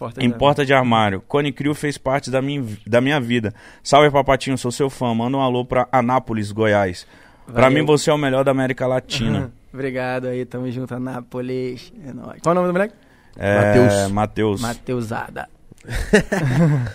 [0.01, 0.35] Forte em né?
[0.35, 1.21] porta de armário.
[1.27, 3.53] Cone Crew fez parte da minha, da minha vida.
[3.83, 5.13] Salve, Papatinho, sou seu fã.
[5.13, 7.05] Manda um alô pra Anápolis, Goiás.
[7.45, 7.79] Pra Valeu.
[7.79, 9.51] mim, você é o melhor da América Latina.
[9.71, 11.93] Obrigado aí, tamo junto, Anápolis.
[12.03, 12.41] É nóis.
[12.41, 12.95] Qual o nome do moleque?
[13.37, 14.11] É, Matheus.
[14.11, 14.61] Matheus.
[14.61, 15.47] Mateusada.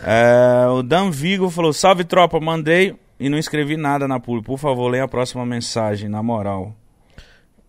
[0.04, 4.42] É, o Dan Vigo falou: Salve tropa, mandei e não escrevi nada na publi.
[4.42, 6.74] Por favor, leia a próxima mensagem, na moral.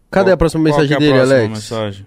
[0.10, 1.54] Cadê Qual- a próxima qual mensagem que é a dele, próxima Alex?
[1.54, 2.06] mensagem?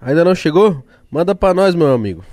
[0.00, 0.84] Ainda não chegou?
[1.14, 2.24] Manda pra nós, meu amigo.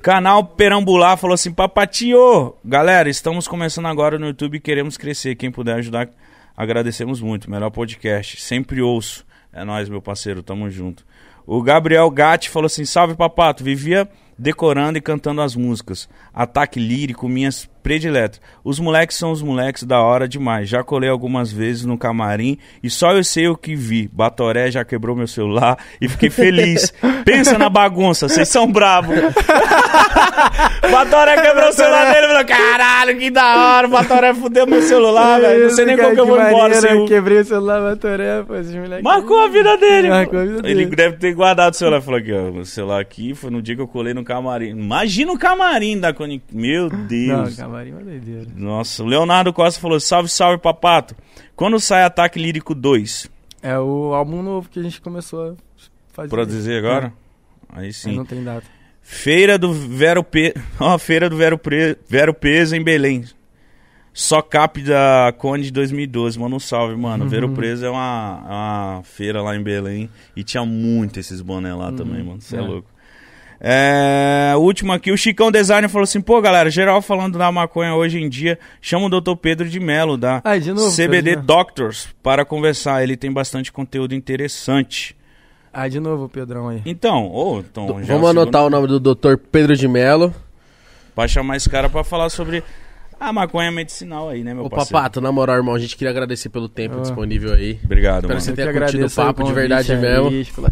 [0.00, 2.54] Canal Perambular falou assim: Papatio!
[2.64, 5.34] Galera, estamos começando agora no YouTube e queremos crescer.
[5.34, 6.08] Quem puder ajudar,
[6.56, 7.50] agradecemos muito.
[7.50, 8.40] Melhor podcast.
[8.40, 9.26] Sempre ouço.
[9.52, 10.40] É nóis, meu parceiro.
[10.40, 11.04] Tamo junto.
[11.44, 13.64] O Gabriel Gatti falou assim: Salve, papato.
[13.64, 16.08] Vivia decorando e cantando as músicas.
[16.32, 18.40] Ataque lírico, minhas prediletas.
[18.64, 20.68] Os moleques são os moleques da hora demais.
[20.68, 24.10] Já colei algumas vezes no camarim e só eu sei o que vi.
[24.12, 26.92] Batoré já quebrou meu celular e fiquei feliz.
[27.24, 29.16] Pensa na bagunça, vocês são bravos.
[30.90, 33.88] Batoré quebrou o celular dele e falou: Caralho, que da hora.
[33.88, 35.64] Batoré fudeu meu celular, velho.
[35.64, 37.06] Não sei nem como que eu vou embora sem o.
[37.06, 39.02] Quebrei o celular, Batoré, pô, esses moleques.
[39.04, 40.08] Marcou a vida dele.
[40.08, 40.96] Marcou a vida Ele dele.
[40.96, 42.00] deve ter guardado o celular.
[42.00, 42.50] Falou aqui, ó.
[42.50, 44.70] O celular aqui foi no dia que eu colei no camarim.
[44.70, 46.42] Imagina o camarim da Coni.
[46.52, 48.46] Meu Não, Camarim é doideira.
[48.54, 51.14] Nossa, o Leonardo Costa falou: Salve, salve, papato.
[51.54, 53.30] Quando sai Ataque Lírico 2?
[53.62, 55.54] É o álbum novo que a gente começou a
[56.12, 56.30] fazer.
[56.30, 57.12] Pra dizer agora?
[57.68, 58.16] Aí Aí sim.
[58.16, 58.66] Não tem data.
[59.02, 60.54] Feira do Vero Pe...
[60.80, 61.96] Ó, Feira do Vero, Pre...
[62.08, 63.24] Vero Peso em Belém.
[64.12, 66.38] Só cap da Cone de 2012.
[66.38, 67.28] Manda um salve, mano.
[67.28, 70.08] Vero Preso é uma, uma feira lá em Belém.
[70.34, 72.40] E tinha muito esses boné lá também, mano.
[72.40, 72.58] Você é.
[72.58, 72.62] É.
[72.62, 72.88] louco.
[73.60, 78.18] É, último aqui, o Chicão Designer falou assim: pô, galera, geral falando da maconha hoje
[78.20, 79.34] em dia, chama o Dr.
[79.40, 81.44] Pedro de Melo, da Ai, de novo, CBD Pedro.
[81.46, 83.02] Doctors, para conversar.
[83.02, 85.16] Ele tem bastante conteúdo interessante.
[85.72, 86.80] Ah, de novo Pedrão aí.
[86.86, 89.36] Então, ô, então, já é o Vamos segundo- anotar o nome do Dr.
[89.50, 90.34] Pedro de Melo.
[91.14, 92.62] Pra chamar esse cara pra falar sobre
[93.18, 94.92] a maconha medicinal aí, né, meu Ô, parceiro?
[94.92, 97.00] Papato, na moral, irmão, a gente queria agradecer pelo tempo Ah.
[97.00, 97.78] disponível aí.
[97.84, 98.40] Obrigado, Espero mano.
[98.42, 100.54] você Eu tenha que curtido o aí papo de verdade aí, mesmo.
[100.54, 100.70] pela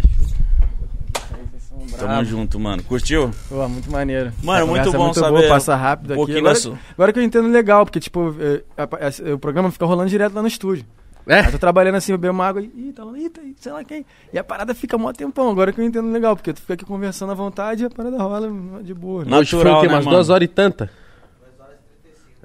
[1.99, 2.83] Tamo junto, mano.
[2.83, 3.31] Curtiu?
[3.49, 4.33] Pô, muito maneiro.
[4.43, 6.37] Mano, muito é bom muito saber Boa, passa rápido um aqui.
[6.39, 6.59] Agora,
[6.93, 10.43] agora que eu entendo legal, porque, tipo, é, a- o programa fica rolando direto lá
[10.43, 10.85] no estúdio.
[11.27, 11.41] É?
[11.41, 13.73] Aí eu tô trabalhando assim, eu bebo uma água e, ih, tá lá, aí, sei
[13.73, 14.05] lá quem.
[14.31, 16.85] E a parada fica mó tempão, agora que eu entendo legal, porque tu fica aqui
[16.85, 18.51] conversando à vontade e a parada rola
[18.83, 19.25] de boa.
[19.25, 19.43] Não.
[19.45, 19.87] Foi o quê?
[19.89, 20.91] né, Umas duas horas e tanta?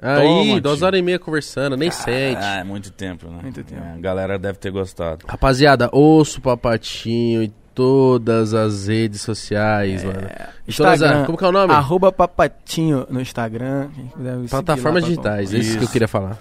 [0.02, 0.86] Aí, Toma, duas tio.
[0.86, 2.40] horas e meia conversando, nem sente.
[2.42, 3.40] Ah, é muito tempo, né?
[3.42, 3.82] Muito tempo.
[3.82, 5.26] É, a galera deve ter gostado.
[5.28, 10.28] Rapaziada, ouça o Papatinho em todas as redes sociais, mano.
[10.68, 11.72] Em todas as- como que é o nome?
[11.72, 13.88] Arroba Papatinho no Instagram.
[14.48, 15.60] Plataformas digitais, papai.
[15.60, 15.92] esse que eu Isso.
[15.92, 16.38] queira falar.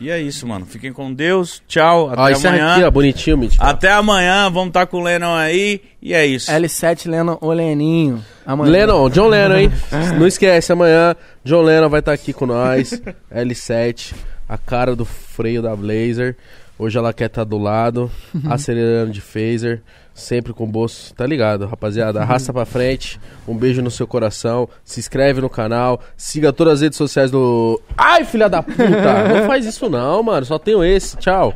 [0.00, 0.64] E é isso, mano.
[0.64, 1.62] Fiquem com Deus.
[1.68, 2.08] Tchau.
[2.10, 2.72] Até amanhã.
[2.76, 3.62] aqui, ó, bonitinho, Mítico.
[3.62, 4.44] Até amanhã.
[4.50, 5.82] Vamos estar com o Lennon aí.
[6.00, 6.50] E é isso.
[6.50, 8.24] L7 Lennon o Leninho.
[8.46, 8.72] Amanhã.
[8.72, 9.70] Lennon, John Lennon, hein?
[10.18, 12.98] Não esquece, amanhã John Lennon vai estar aqui com nós.
[13.30, 14.14] L7,
[14.48, 16.34] a cara do freio da Blazer.
[16.78, 18.10] Hoje ela quer estar do lado,
[18.48, 19.82] acelerando de phaser,
[20.14, 21.14] sempre com o bolso.
[21.14, 22.20] Tá ligado, rapaziada?
[22.20, 23.20] Arrasta pra frente.
[23.46, 24.68] Um beijo no seu coração.
[24.84, 26.00] Se inscreve no canal.
[26.16, 27.80] Siga todas as redes sociais do.
[27.96, 29.28] Ai, filha da puta!
[29.28, 30.44] Não faz isso não, mano.
[30.46, 31.16] Só tenho esse.
[31.16, 31.54] Tchau.